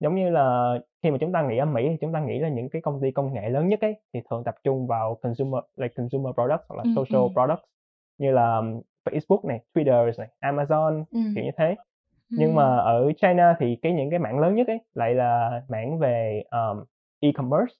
giống 0.00 0.14
như 0.14 0.30
là 0.30 0.74
khi 1.02 1.10
mà 1.10 1.18
chúng 1.20 1.32
ta 1.32 1.42
nghĩ 1.42 1.58
ở 1.58 1.64
Mỹ 1.64 1.88
thì 1.88 1.96
chúng 2.00 2.12
ta 2.12 2.20
nghĩ 2.20 2.38
là 2.38 2.48
những 2.48 2.68
cái 2.68 2.82
công 2.82 3.00
ty 3.00 3.10
công 3.10 3.34
nghệ 3.34 3.48
lớn 3.48 3.68
nhất 3.68 3.80
ấy 3.80 3.96
thì 4.14 4.20
thường 4.30 4.44
tập 4.44 4.54
trung 4.64 4.86
vào 4.86 5.18
consumer 5.22 5.64
like 5.76 5.94
consumer 5.96 6.34
products 6.34 6.64
hoặc 6.68 6.76
là 6.76 6.84
social 6.96 7.22
ừ. 7.22 7.28
products 7.34 7.64
như 8.18 8.30
là 8.30 8.62
Facebook 9.04 9.48
này, 9.48 9.60
Twitter 9.74 10.12
này, 10.18 10.28
Amazon 10.40 11.04
ừ. 11.12 11.18
kiểu 11.34 11.44
như 11.44 11.50
thế 11.56 11.74
nhưng 12.30 12.54
mà 12.54 12.76
ở 12.76 13.12
China 13.22 13.56
thì 13.58 13.76
cái 13.82 13.92
những 13.92 14.10
cái 14.10 14.18
mảng 14.18 14.38
lớn 14.38 14.54
nhất 14.54 14.66
ấy 14.66 14.78
lại 14.94 15.14
là 15.14 15.62
mảng 15.68 15.98
về 15.98 16.42
um, 16.50 16.84
e-commerce 17.20 17.74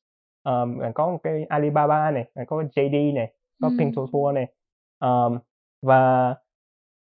um, 0.45 0.81
có 0.95 1.07
một 1.11 1.19
cái 1.23 1.45
Alibaba 1.45 2.11
này 2.11 2.25
có 2.47 2.63
JD 2.63 3.15
này 3.15 3.33
có 3.63 3.69
Ừm. 3.69 3.79
Pinduoduo 3.79 4.33
này. 4.33 4.47
Um, 5.01 5.39
và 5.83 6.31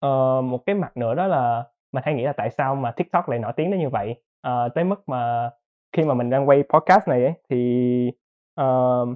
uh, 0.05 0.43
một 0.43 0.65
cái 0.65 0.75
mặt 0.75 0.97
nữa 0.97 1.15
đó 1.15 1.27
là 1.27 1.63
mình 1.91 2.03
hay 2.05 2.15
nghĩ 2.15 2.23
là 2.23 2.33
tại 2.33 2.49
sao 2.51 2.75
mà 2.75 2.91
TikTok 2.91 3.29
lại 3.29 3.39
nổi 3.39 3.53
tiếng 3.55 3.71
đến 3.71 3.79
như 3.79 3.89
vậy? 3.89 4.15
Uh, 4.47 4.73
tới 4.75 4.83
mức 4.83 5.09
mà 5.09 5.49
khi 5.91 6.03
mà 6.03 6.13
mình 6.13 6.29
đang 6.29 6.49
quay 6.49 6.63
podcast 6.69 7.07
này 7.07 7.23
ấy 7.23 7.33
thì 7.49 8.11
uh, 8.61 9.09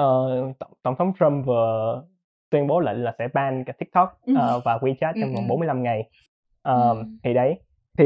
uh, 0.00 0.58
tổng, 0.58 0.72
tổng 0.82 0.96
thống 0.98 1.12
Trump 1.20 1.46
vừa 1.46 2.02
tuyên 2.50 2.66
bố 2.66 2.80
lệnh 2.80 3.04
là 3.04 3.14
sẽ 3.18 3.28
ban 3.28 3.64
cả 3.64 3.72
TikTok 3.72 4.20
uh, 4.30 4.64
và 4.64 4.78
WeChat 4.78 5.12
trong 5.20 5.34
vòng 5.34 5.48
45 5.48 5.82
ngày. 5.82 6.10
Ừm. 6.62 7.18
thì 7.22 7.34
đấy, 7.34 7.58
thì 7.98 8.04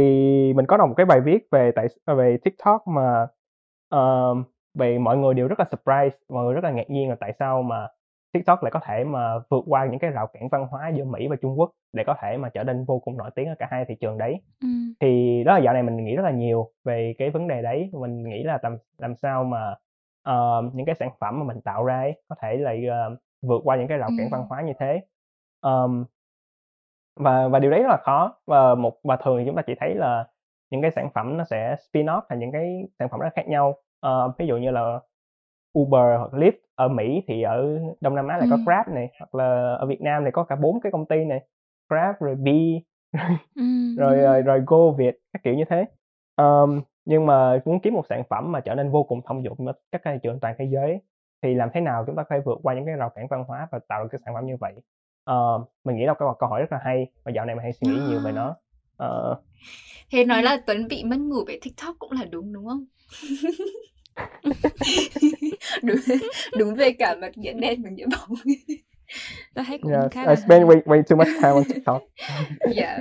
mình 0.57 0.67
có 0.67 0.77
đọc 0.77 0.89
một 0.89 0.95
cái 0.97 1.07
bài 1.07 1.21
viết 1.21 1.49
về 1.51 1.73
tại 1.75 1.87
về 2.07 2.37
TikTok 2.45 2.87
mà, 2.87 3.27
ờm, 3.89 4.45
về 4.75 4.99
mọi 4.99 5.17
người 5.19 5.35
đều 5.35 5.49
rất 5.49 5.59
là 5.59 5.65
surprise, 5.71 6.17
mọi 6.29 6.45
người 6.45 6.55
rất 6.55 6.65
là 6.65 6.71
ngạc 6.71 6.91
nhiên 6.91 7.09
là 7.09 7.15
tại 7.21 7.33
sao 7.39 7.63
mà 7.63 7.89
TikTok 8.33 8.63
lại 8.63 8.71
có 8.71 8.81
thể 8.87 9.05
mà 9.05 9.39
vượt 9.51 9.65
qua 9.69 9.87
những 9.87 9.99
cái 9.99 10.11
rào 10.11 10.27
cản 10.27 10.49
văn 10.49 10.67
hóa 10.71 10.89
giữa 10.97 11.05
Mỹ 11.05 11.29
và 11.29 11.37
Trung 11.43 11.59
Quốc 11.61 11.71
để 11.93 12.05
có 12.05 12.15
thể 12.23 12.37
mà 12.37 12.49
trở 12.49 12.65
nên 12.65 12.85
vô 12.85 12.99
cùng 12.99 13.17
nổi 13.17 13.31
tiếng 13.35 13.49
ở 13.49 13.55
cả 13.59 13.69
hai 13.71 13.85
thị 13.89 13.95
trường 14.01 14.19
đấy. 14.19 14.41
Ừm. 14.63 14.95
Thì 15.01 15.43
đó 15.45 15.55
là 15.55 15.61
dạo 15.61 15.75
này 15.75 15.83
mình 15.83 16.05
nghĩ 16.05 16.17
rất 16.17 16.23
là 16.23 16.31
nhiều 16.31 16.71
về 16.85 17.15
cái 17.19 17.31
vấn 17.31 17.49
đề 17.49 17.63
đấy, 17.63 17.91
mình 17.93 18.23
nghĩ 18.29 18.43
là 18.45 18.59
làm 18.63 18.77
làm 18.99 19.17
sao 19.17 19.45
mà, 19.45 19.75
ờ, 20.23 20.63
những 20.75 20.87
cái 20.87 20.95
sản 20.95 21.11
phẩm 21.21 21.39
mà 21.39 21.45
mình 21.45 21.61
tạo 21.61 21.85
ra 21.85 21.97
ấy, 22.01 22.23
có 22.29 22.37
thể 22.43 22.57
lại, 22.57 22.87
ờ, 22.87 23.17
vượt 23.43 23.61
qua 23.65 23.77
những 23.77 23.89
cái 23.89 23.99
rào 23.99 24.13
cản 24.17 24.29
văn 24.31 24.41
Ừm. 24.41 24.49
hóa 24.49 24.63
như 24.63 24.73
thế. 24.81 25.01
Ờm 25.61 26.05
và 27.17 27.49
và 27.49 27.59
điều 27.59 27.71
đấy 27.71 27.83
rất 27.83 27.89
là 27.89 27.97
khó 27.97 28.35
và 28.47 28.75
một 28.75 28.99
và 29.05 29.17
thường 29.17 29.39
thì 29.39 29.45
chúng 29.47 29.57
ta 29.57 29.63
chỉ 29.67 29.75
thấy 29.81 29.95
là 29.95 30.25
những 30.71 30.83
cái 30.83 30.91
sản 30.91 31.09
phẩm 31.15 31.37
nó 31.37 31.45
sẽ 31.45 31.77
spin-off 31.93 32.21
thành 32.29 32.39
những 32.39 32.53
cái 32.53 32.83
sản 32.99 33.09
phẩm 33.11 33.21
rất 33.21 33.29
khác 33.37 33.49
nhau. 33.49 33.75
Ờ, 34.03 34.33
ví 34.39 34.47
dụ 34.47 34.57
như 34.57 34.71
là 34.71 35.01
Uber 35.79 36.19
hoặc 36.19 36.33
Lyft 36.33 36.53
ở 36.75 36.89
Mỹ 36.89 37.23
thì 37.27 37.43
ở 37.43 37.79
Đông 38.01 38.15
Nam 38.15 38.29
Á 38.29 38.37
lại 38.37 38.47
có 38.51 38.59
Grab 38.65 38.89
này, 38.95 39.09
hoặc 39.19 39.35
là 39.35 39.75
ở 39.75 39.87
Việt 39.87 40.01
Nam 40.01 40.23
thì 40.25 40.31
có 40.33 40.45
cả 40.45 40.57
bốn 40.57 40.81
cái 40.81 40.93
công 40.93 41.07
ty 41.07 41.25
này, 41.25 41.41
Grab 41.89 42.15
rồi 42.21 42.35
Bi 42.35 42.81
Ừm, 43.55 43.97
rồi, 43.97 44.17
rồi 44.17 44.43
rồi 44.43 44.63
Go 44.67 44.91
Việt, 44.91 45.19
các 45.33 45.43
kiểu 45.45 45.55
như 45.55 45.65
thế. 45.71 45.85
Ờm, 46.35 46.83
nhưng 47.05 47.27
mà 47.27 47.61
muốn 47.65 47.81
kiếm 47.81 47.95
một 47.95 48.07
sản 48.09 48.23
phẩm 48.31 48.53
mà 48.53 48.61
trở 48.61 48.75
nên 48.75 48.91
vô 48.91 49.03
cùng 49.03 49.21
thông 49.25 49.45
dụng 49.45 49.67
ở 49.67 49.73
các 49.93 50.03
thị 50.05 50.11
trường 50.23 50.41
toàn 50.41 50.55
thế 50.59 50.65
giới 50.65 51.01
thì 51.43 51.55
làm 51.55 51.69
thế 51.75 51.81
nào 51.81 52.05
chúng 52.07 52.17
ta 52.17 52.25
phải 52.29 52.41
vượt 52.41 52.59
qua 52.63 52.75
những 52.75 52.87
cái 52.87 52.95
rào 52.95 53.11
cản 53.15 53.27
văn 53.31 53.45
hóa 53.49 53.69
và 53.73 53.79
tạo 53.89 54.03
được 54.03 54.09
cái 54.13 54.21
sản 54.25 54.35
phẩm 54.35 54.47
như 54.47 54.57
vậy? 54.61 54.73
Ờ, 55.25 55.65
mình 55.85 55.97
nghĩ 55.97 56.05
là 56.07 56.15
câu 56.15 56.35
câu 56.39 56.49
hỏi 56.49 56.61
rất 56.61 56.73
là 56.73 56.79
hay 56.85 57.07
và 57.25 57.33
dạo 57.35 57.45
này 57.45 57.55
mình 57.55 57.63
hay 57.63 57.73
suy 57.73 57.89
nghĩ 57.89 58.01
nhiều 58.09 58.21
về 58.21 58.33
nó. 58.33 58.55
Ờ. 58.97 59.41
Thế 60.13 60.25
nói 60.25 60.43
là 60.43 60.59
Tuấn 60.67 60.89
bị 60.89 61.05
mất 61.05 61.17
ngủ 61.19 61.45
về 61.49 61.59
TikTok 61.63 61.97
cũng 61.99 62.13
là 62.13 62.25
đúng, 62.31 62.53
đúng 62.53 62.67
không? 62.67 62.85
đúng 65.83 65.97
đúng 66.59 66.75
về 66.75 66.93
cả 66.93 67.17
mặt 67.21 67.39
nghĩa 67.39 67.53
đen 67.53 67.83
và 67.83 67.91
nghĩa 67.91 68.07
bóng. 68.07 68.39
Tôi 69.55 69.65
thấy 69.65 69.79
cũng 69.79 69.93
Yes, 69.93 70.11
khá 70.11 70.21
I 70.21 70.27
là 70.27 70.37
spend 70.37 70.65
way 70.65 70.83
way 70.83 71.03
too 71.03 71.17
much 71.17 71.43
time 71.43 71.53
on 71.53 71.65
TikTok. 71.65 72.03
Yeah. 72.77 73.01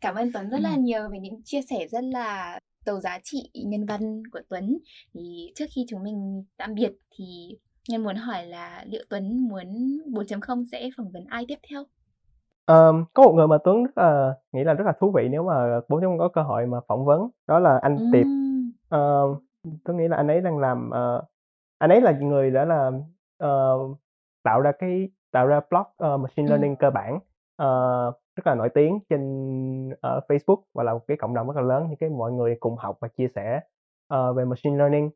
Cảm 0.00 0.14
ơn 0.14 0.32
Tuấn 0.32 0.50
rất 0.50 0.60
là 0.60 0.76
nhiều 0.76 1.08
về 1.12 1.18
những 1.18 1.42
chia 1.44 1.60
sẻ 1.70 1.86
rất 1.90 2.04
là 2.04 2.58
giàu 2.86 3.00
giá 3.00 3.18
trị 3.22 3.50
nhân 3.54 3.86
văn 3.86 4.22
của 4.32 4.40
Tuấn. 4.48 4.78
Thì 5.14 5.52
trước 5.54 5.64
khi 5.74 5.86
chúng 5.88 6.02
mình 6.02 6.44
tạm 6.56 6.74
biệt 6.74 6.92
thì 7.18 7.56
Nhân 7.88 8.02
muốn 8.04 8.16
hỏi 8.16 8.46
là 8.46 8.84
liệu 8.86 9.02
Tuấn 9.10 9.48
muốn 9.48 9.98
4.0 10.12 10.64
sẽ 10.72 10.90
phỏng 10.96 11.10
vấn 11.12 11.24
ai 11.28 11.44
tiếp 11.48 11.58
theo? 11.70 11.84
Um, 12.66 13.04
có 13.14 13.22
một 13.22 13.32
người 13.32 13.46
mà 13.46 13.58
Tuấn 13.64 13.82
rất 13.82 13.92
là 13.96 14.34
nghĩ 14.52 14.64
là 14.64 14.74
rất 14.74 14.84
là 14.86 14.92
thú 15.00 15.12
vị 15.16 15.28
nếu 15.30 15.42
mà 15.42 15.54
4.0 15.88 16.18
có 16.18 16.28
cơ 16.28 16.42
hội 16.42 16.66
mà 16.66 16.78
phỏng 16.88 17.04
vấn 17.04 17.28
đó 17.46 17.58
là 17.58 17.78
anh 17.82 17.96
Ừm. 17.96 18.12
Tiệp. 18.12 18.26
Uh, 18.96 19.42
tôi 19.84 19.96
nghĩ 19.96 20.08
là 20.08 20.16
anh 20.16 20.28
ấy 20.28 20.40
đang 20.40 20.58
làm 20.58 20.90
uh, 20.90 21.24
anh 21.78 21.90
ấy 21.90 22.00
là 22.00 22.12
người 22.12 22.50
đã 22.50 22.64
là 22.64 22.90
uh, 23.44 23.98
tạo 24.42 24.60
ra 24.60 24.72
cái 24.78 25.08
tạo 25.32 25.46
ra 25.46 25.60
blog 25.70 26.14
uh, 26.14 26.20
machine 26.20 26.46
Ừm. 26.46 26.48
learning 26.48 26.76
cơ 26.76 26.90
bản 26.90 27.14
uh, 27.62 28.14
rất 28.36 28.46
là 28.46 28.54
nổi 28.54 28.68
tiếng 28.74 28.98
trên 29.10 29.20
uh, 29.88 30.24
Facebook 30.28 30.62
và 30.74 30.84
là 30.84 30.92
một 30.92 31.00
cái 31.06 31.16
cộng 31.16 31.34
đồng 31.34 31.46
rất 31.46 31.56
là 31.56 31.62
lớn 31.62 31.86
những 31.88 31.96
cái 31.96 32.10
mọi 32.10 32.32
người 32.32 32.56
cùng 32.60 32.76
học 32.76 32.96
và 33.00 33.08
chia 33.08 33.28
sẻ 33.34 33.60
uh, 34.14 34.36
về 34.36 34.44
machine 34.44 34.76
learning 34.78 35.10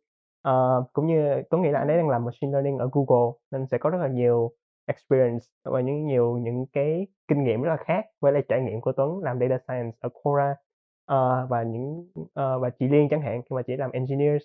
Ờ, 0.44 0.84
cũng 0.92 1.06
như 1.06 1.42
Tuấn 1.50 1.62
nghĩ 1.62 1.70
là 1.70 1.78
anh 1.78 1.88
ấy 1.88 1.96
đang 1.96 2.08
làm 2.08 2.24
machine 2.24 2.52
learning 2.52 2.78
ở 2.78 2.88
Google 2.92 3.32
nên 3.50 3.66
sẽ 3.66 3.78
có 3.78 3.90
rất 3.90 3.98
là 3.98 4.08
nhiều 4.08 4.50
experience 4.86 5.44
và 5.64 5.80
những 5.80 6.06
nhiều 6.06 6.38
những 6.38 6.66
cái 6.72 7.06
kinh 7.28 7.44
nghiệm 7.44 7.62
rất 7.62 7.70
là 7.70 7.76
khác 7.76 8.04
với 8.20 8.32
lại 8.32 8.42
trải 8.48 8.60
nghiệm 8.60 8.80
của 8.80 8.92
Tuấn 8.92 9.18
làm 9.22 9.38
data 9.40 9.58
science 9.68 9.96
ở 10.00 10.08
Quora 10.12 10.56
uh, 11.12 11.50
và 11.50 11.62
những 11.62 12.08
uh, 12.20 12.30
và 12.34 12.70
chị 12.78 12.88
Liên 12.88 13.08
chẳng 13.10 13.22
hạn 13.22 13.42
khi 13.42 13.56
mà 13.56 13.62
chị 13.62 13.72
làm 13.76 13.90
engineers 13.90 14.44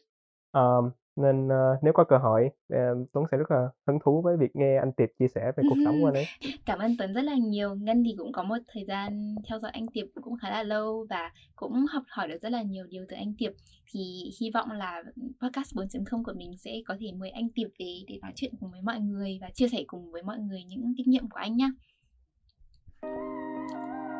um, 0.53 0.89
nên 1.15 1.47
uh, 1.47 1.83
nếu 1.83 1.93
có 1.93 2.03
cơ 2.03 2.17
hội 2.17 2.49
uh, 2.73 3.07
Tuấn 3.13 3.25
sẽ 3.31 3.37
rất 3.37 3.51
là 3.51 3.69
hứng 3.87 3.99
thú 4.03 4.21
với 4.21 4.37
việc 4.37 4.55
nghe 4.55 4.77
anh 4.77 4.91
Tiệp 4.91 5.09
chia 5.19 5.27
sẻ 5.27 5.51
về 5.57 5.63
cuộc 5.69 5.75
sống 5.85 6.01
của 6.01 6.07
anh 6.07 6.13
ấy. 6.13 6.25
Cảm 6.65 6.79
ơn 6.79 6.95
Tuấn 6.99 7.13
rất 7.13 7.21
là 7.21 7.35
nhiều. 7.35 7.75
Ngân 7.75 8.03
thì 8.03 8.15
cũng 8.17 8.31
có 8.31 8.43
một 8.43 8.57
thời 8.73 8.85
gian 8.85 9.35
theo 9.49 9.59
dõi 9.59 9.71
anh 9.71 9.87
Tiệp 9.93 10.07
cũng 10.21 10.37
khá 10.41 10.49
là 10.49 10.63
lâu 10.63 11.05
và 11.09 11.31
cũng 11.55 11.85
học 11.89 12.03
hỏi 12.09 12.27
được 12.27 12.37
rất 12.41 12.49
là 12.49 12.61
nhiều 12.61 12.85
điều 12.89 13.05
từ 13.09 13.15
anh 13.15 13.33
Tiệp. 13.37 13.51
Thì 13.91 14.31
hy 14.41 14.51
vọng 14.53 14.71
là 14.71 15.03
podcast 15.41 15.75
4.0 15.75 16.23
của 16.23 16.33
mình 16.35 16.57
sẽ 16.57 16.71
có 16.87 16.95
thể 16.99 17.07
mời 17.17 17.29
anh 17.29 17.49
Tiệp 17.55 17.67
về 17.79 17.93
để 18.07 18.19
nói 18.21 18.31
chuyện 18.35 18.53
cùng 18.59 18.71
với 18.71 18.81
mọi 18.81 18.99
người 18.99 19.37
và 19.41 19.49
chia 19.53 19.67
sẻ 19.67 19.83
cùng 19.87 20.11
với 20.11 20.23
mọi 20.23 20.39
người 20.39 20.63
những 20.63 20.93
kinh 20.97 21.09
nghiệm 21.09 21.29
của 21.29 21.39
anh 21.39 21.55
nhé. 21.57 21.69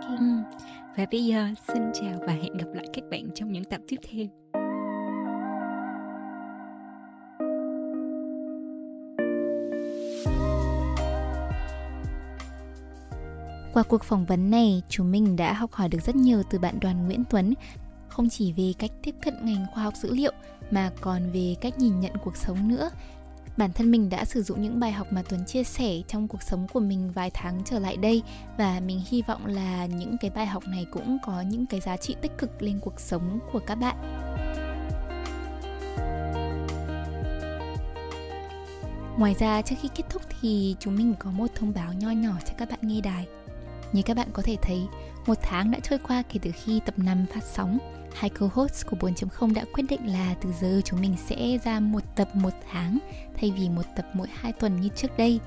Ừ. 0.09 0.25
Và 0.97 1.05
bây 1.11 1.25
giờ 1.25 1.47
xin 1.67 1.83
chào 1.93 2.19
và 2.27 2.33
hẹn 2.33 2.57
gặp 2.57 2.67
lại 2.73 2.85
các 2.93 3.03
bạn 3.11 3.29
trong 3.35 3.51
những 3.51 3.63
tập 3.63 3.81
tiếp 3.87 3.97
theo. 4.11 4.25
Qua 13.73 13.83
cuộc 13.83 14.03
phỏng 14.03 14.25
vấn 14.25 14.51
này, 14.51 14.81
chúng 14.89 15.11
mình 15.11 15.35
đã 15.35 15.53
học 15.53 15.71
hỏi 15.73 15.89
được 15.89 15.99
rất 16.05 16.15
nhiều 16.15 16.43
từ 16.49 16.59
bạn 16.59 16.79
Đoàn 16.79 17.05
Nguyễn 17.05 17.23
Tuấn, 17.29 17.53
không 18.07 18.29
chỉ 18.29 18.53
về 18.53 18.73
cách 18.79 18.91
tiếp 19.03 19.15
cận 19.21 19.33
ngành 19.43 19.65
khoa 19.73 19.83
học 19.83 19.95
dữ 19.95 20.13
liệu 20.13 20.31
mà 20.71 20.91
còn 21.01 21.31
về 21.31 21.55
cách 21.61 21.79
nhìn 21.79 21.99
nhận 21.99 22.11
cuộc 22.23 22.37
sống 22.37 22.67
nữa. 22.67 22.89
Bản 23.59 23.73
thân 23.73 23.91
mình 23.91 24.09
đã 24.09 24.25
sử 24.25 24.43
dụng 24.43 24.61
những 24.61 24.79
bài 24.79 24.91
học 24.91 25.07
mà 25.11 25.23
Tuấn 25.29 25.45
chia 25.45 25.63
sẻ 25.63 26.01
trong 26.07 26.27
cuộc 26.27 26.43
sống 26.43 26.67
của 26.73 26.79
mình 26.79 27.11
vài 27.11 27.31
tháng 27.33 27.61
trở 27.65 27.79
lại 27.79 27.97
đây 27.97 28.23
và 28.57 28.79
mình 28.85 29.01
hy 29.09 29.21
vọng 29.21 29.45
là 29.45 29.85
những 29.85 30.17
cái 30.21 30.31
bài 30.31 30.45
học 30.45 30.63
này 30.67 30.85
cũng 30.91 31.17
có 31.25 31.41
những 31.41 31.65
cái 31.65 31.79
giá 31.79 31.97
trị 31.97 32.15
tích 32.21 32.31
cực 32.37 32.61
lên 32.61 32.79
cuộc 32.81 32.99
sống 32.99 33.39
của 33.51 33.59
các 33.59 33.75
bạn. 33.75 33.95
Ngoài 39.17 39.35
ra 39.39 39.61
trước 39.61 39.75
khi 39.81 39.89
kết 39.95 40.03
thúc 40.09 40.21
thì 40.41 40.75
chúng 40.79 40.95
mình 40.95 41.13
có 41.19 41.31
một 41.31 41.47
thông 41.55 41.73
báo 41.73 41.93
nho 41.93 42.09
nhỏ 42.09 42.33
cho 42.45 42.53
các 42.57 42.69
bạn 42.69 42.79
nghe 42.81 43.01
đài. 43.01 43.27
Như 43.93 44.01
các 44.01 44.17
bạn 44.17 44.27
có 44.33 44.41
thể 44.45 44.57
thấy, 44.61 44.81
một 45.25 45.37
tháng 45.41 45.71
đã 45.71 45.79
trôi 45.79 45.99
qua 45.99 46.21
kể 46.21 46.39
từ 46.41 46.51
khi 46.63 46.79
tập 46.85 46.99
5 46.99 47.25
phát 47.33 47.43
sóng. 47.43 47.77
Hai 48.13 48.29
co-host 48.29 48.85
của 48.89 48.97
4.0 48.97 49.53
đã 49.53 49.65
quyết 49.73 49.83
định 49.89 50.07
là 50.07 50.35
từ 50.41 50.49
giờ 50.61 50.81
chúng 50.85 51.01
mình 51.01 51.15
sẽ 51.27 51.57
ra 51.63 51.79
một 51.79 52.03
tập 52.15 52.35
một 52.35 52.53
tháng 52.71 52.97
thay 53.39 53.53
vì 53.57 53.69
một 53.69 53.85
tập 53.95 54.05
mỗi 54.13 54.27
hai 54.33 54.51
tuần 54.51 54.81
như 54.81 54.89
trước 54.95 55.17
đây. 55.17 55.39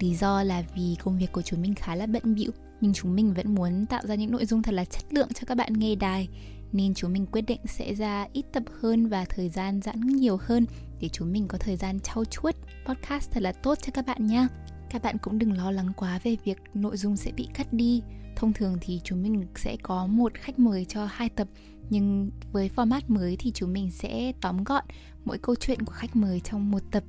Lý 0.00 0.14
do 0.14 0.42
là 0.42 0.62
vì 0.74 0.96
công 1.04 1.18
việc 1.18 1.32
của 1.32 1.42
chúng 1.42 1.62
mình 1.62 1.74
khá 1.74 1.94
là 1.94 2.06
bận 2.06 2.34
bịu, 2.34 2.50
nhưng 2.80 2.92
chúng 2.92 3.14
mình 3.14 3.34
vẫn 3.34 3.54
muốn 3.54 3.86
tạo 3.86 4.02
ra 4.04 4.14
những 4.14 4.30
nội 4.30 4.46
dung 4.46 4.62
thật 4.62 4.72
là 4.72 4.84
chất 4.84 5.04
lượng 5.10 5.28
cho 5.34 5.44
các 5.46 5.54
bạn 5.54 5.72
nghe 5.72 5.94
đài, 5.94 6.28
nên 6.72 6.94
chúng 6.94 7.12
mình 7.12 7.26
quyết 7.26 7.42
định 7.42 7.60
sẽ 7.64 7.94
ra 7.94 8.26
ít 8.32 8.44
tập 8.52 8.62
hơn 8.80 9.08
và 9.08 9.24
thời 9.24 9.48
gian 9.48 9.80
giãn 9.82 10.00
nhiều 10.00 10.38
hơn 10.40 10.66
để 11.00 11.08
chúng 11.08 11.32
mình 11.32 11.48
có 11.48 11.58
thời 11.58 11.76
gian 11.76 12.00
trau 12.00 12.24
chuốt 12.24 12.54
podcast 12.86 13.30
thật 13.30 13.42
là 13.42 13.52
tốt 13.52 13.78
cho 13.82 13.90
các 13.94 14.06
bạn 14.06 14.26
nha 14.26 14.48
các 14.90 15.02
bạn 15.02 15.18
cũng 15.18 15.38
đừng 15.38 15.52
lo 15.52 15.70
lắng 15.70 15.92
quá 15.96 16.20
về 16.22 16.36
việc 16.44 16.58
nội 16.74 16.96
dung 16.96 17.16
sẽ 17.16 17.32
bị 17.32 17.48
cắt 17.54 17.72
đi 17.72 18.02
thông 18.36 18.52
thường 18.52 18.76
thì 18.80 19.00
chúng 19.04 19.22
mình 19.22 19.46
sẽ 19.56 19.76
có 19.82 20.06
một 20.06 20.34
khách 20.34 20.58
mời 20.58 20.84
cho 20.84 21.06
hai 21.06 21.28
tập, 21.28 21.48
nhưng 21.90 22.30
với 22.52 22.70
format 22.76 23.00
mới 23.08 23.36
thì 23.38 23.52
chúng 23.54 23.72
mình 23.72 23.90
sẽ 23.90 24.32
tóm 24.40 24.64
gọn 24.64 24.84
mỗi 25.24 25.38
câu 25.38 25.54
chuyện 25.54 25.82
của 25.82 25.92
khách 25.92 26.16
mời 26.16 26.40
trong 26.40 26.70
một 26.70 26.82
tập 26.90 27.04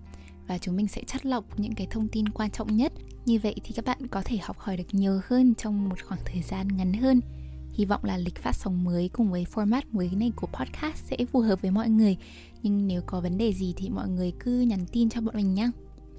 và 0.47 0.57
chúng 0.57 0.75
mình 0.75 0.87
sẽ 0.87 1.03
chắt 1.07 1.25
lọc 1.25 1.59
những 1.59 1.75
cái 1.75 1.87
thông 1.91 2.07
tin 2.07 2.29
quan 2.29 2.51
trọng 2.51 2.77
nhất. 2.77 2.93
Như 3.25 3.39
vậy 3.43 3.55
thì 3.63 3.73
các 3.75 3.85
bạn 3.85 4.07
có 4.07 4.21
thể 4.25 4.37
học 4.37 4.59
hỏi 4.59 4.77
được 4.77 4.87
nhiều 4.91 5.21
hơn 5.27 5.55
trong 5.55 5.89
một 5.89 5.95
khoảng 6.03 6.21
thời 6.25 6.41
gian 6.41 6.67
ngắn 6.67 6.93
hơn. 6.93 7.21
Hy 7.73 7.85
vọng 7.85 8.03
là 8.03 8.17
lịch 8.17 8.35
phát 8.35 8.55
sóng 8.55 8.83
mới 8.83 9.09
cùng 9.13 9.31
với 9.31 9.45
format 9.53 9.81
mới 9.91 10.09
này 10.15 10.31
của 10.35 10.47
podcast 10.47 11.05
sẽ 11.05 11.17
phù 11.31 11.39
hợp 11.39 11.61
với 11.61 11.71
mọi 11.71 11.89
người. 11.89 12.17
Nhưng 12.63 12.87
nếu 12.87 13.01
có 13.05 13.21
vấn 13.21 13.37
đề 13.37 13.53
gì 13.53 13.73
thì 13.77 13.89
mọi 13.89 14.09
người 14.09 14.33
cứ 14.39 14.61
nhắn 14.61 14.85
tin 14.91 15.09
cho 15.09 15.21
bọn 15.21 15.35
mình 15.35 15.53
nhé 15.53 15.69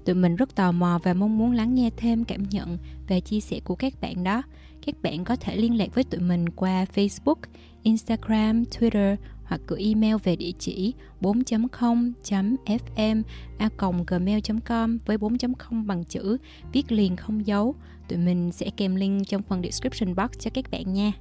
Tụi 0.05 0.15
mình 0.15 0.35
rất 0.35 0.55
tò 0.55 0.71
mò 0.71 0.99
và 1.03 1.13
mong 1.13 1.37
muốn 1.37 1.51
lắng 1.51 1.75
nghe 1.75 1.89
thêm 1.97 2.23
cảm 2.23 2.43
nhận 2.49 2.77
và 3.07 3.19
chia 3.19 3.39
sẻ 3.39 3.59
của 3.63 3.75
các 3.75 3.93
bạn 4.01 4.23
đó. 4.23 4.41
Các 4.85 4.95
bạn 5.01 5.23
có 5.23 5.35
thể 5.35 5.55
liên 5.55 5.77
lạc 5.77 5.95
với 5.95 6.03
tụi 6.03 6.21
mình 6.21 6.49
qua 6.49 6.85
Facebook, 6.95 7.35
Instagram, 7.83 8.63
Twitter 8.63 9.15
hoặc 9.43 9.61
gửi 9.67 9.83
email 9.83 10.15
về 10.23 10.35
địa 10.35 10.51
chỉ 10.59 10.93
4.0.fm 11.21 13.23
a 13.57 13.69
gmail.com 14.07 14.97
với 15.05 15.17
4.0 15.17 15.85
bằng 15.85 16.05
chữ 16.05 16.37
viết 16.73 16.91
liền 16.91 17.15
không 17.15 17.47
dấu. 17.47 17.75
Tụi 18.09 18.19
mình 18.19 18.51
sẽ 18.51 18.69
kèm 18.77 18.95
link 18.95 19.27
trong 19.27 19.41
phần 19.41 19.63
description 19.63 20.15
box 20.15 20.29
cho 20.39 20.51
các 20.53 20.71
bạn 20.71 20.93
nha. 20.93 21.11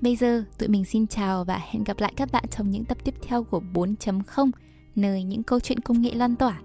Bây 0.00 0.16
giờ, 0.16 0.44
tụi 0.58 0.68
mình 0.68 0.84
xin 0.84 1.06
chào 1.06 1.44
và 1.44 1.60
hẹn 1.70 1.84
gặp 1.84 2.00
lại 2.00 2.12
các 2.16 2.32
bạn 2.32 2.44
trong 2.50 2.70
những 2.70 2.84
tập 2.84 2.98
tiếp 3.04 3.14
theo 3.22 3.44
của 3.44 3.62
4.0 3.74 4.50
nơi 4.96 5.22
những 5.22 5.42
câu 5.42 5.60
chuyện 5.60 5.80
công 5.80 6.02
nghệ 6.02 6.14
lan 6.14 6.36
tỏa 6.36 6.60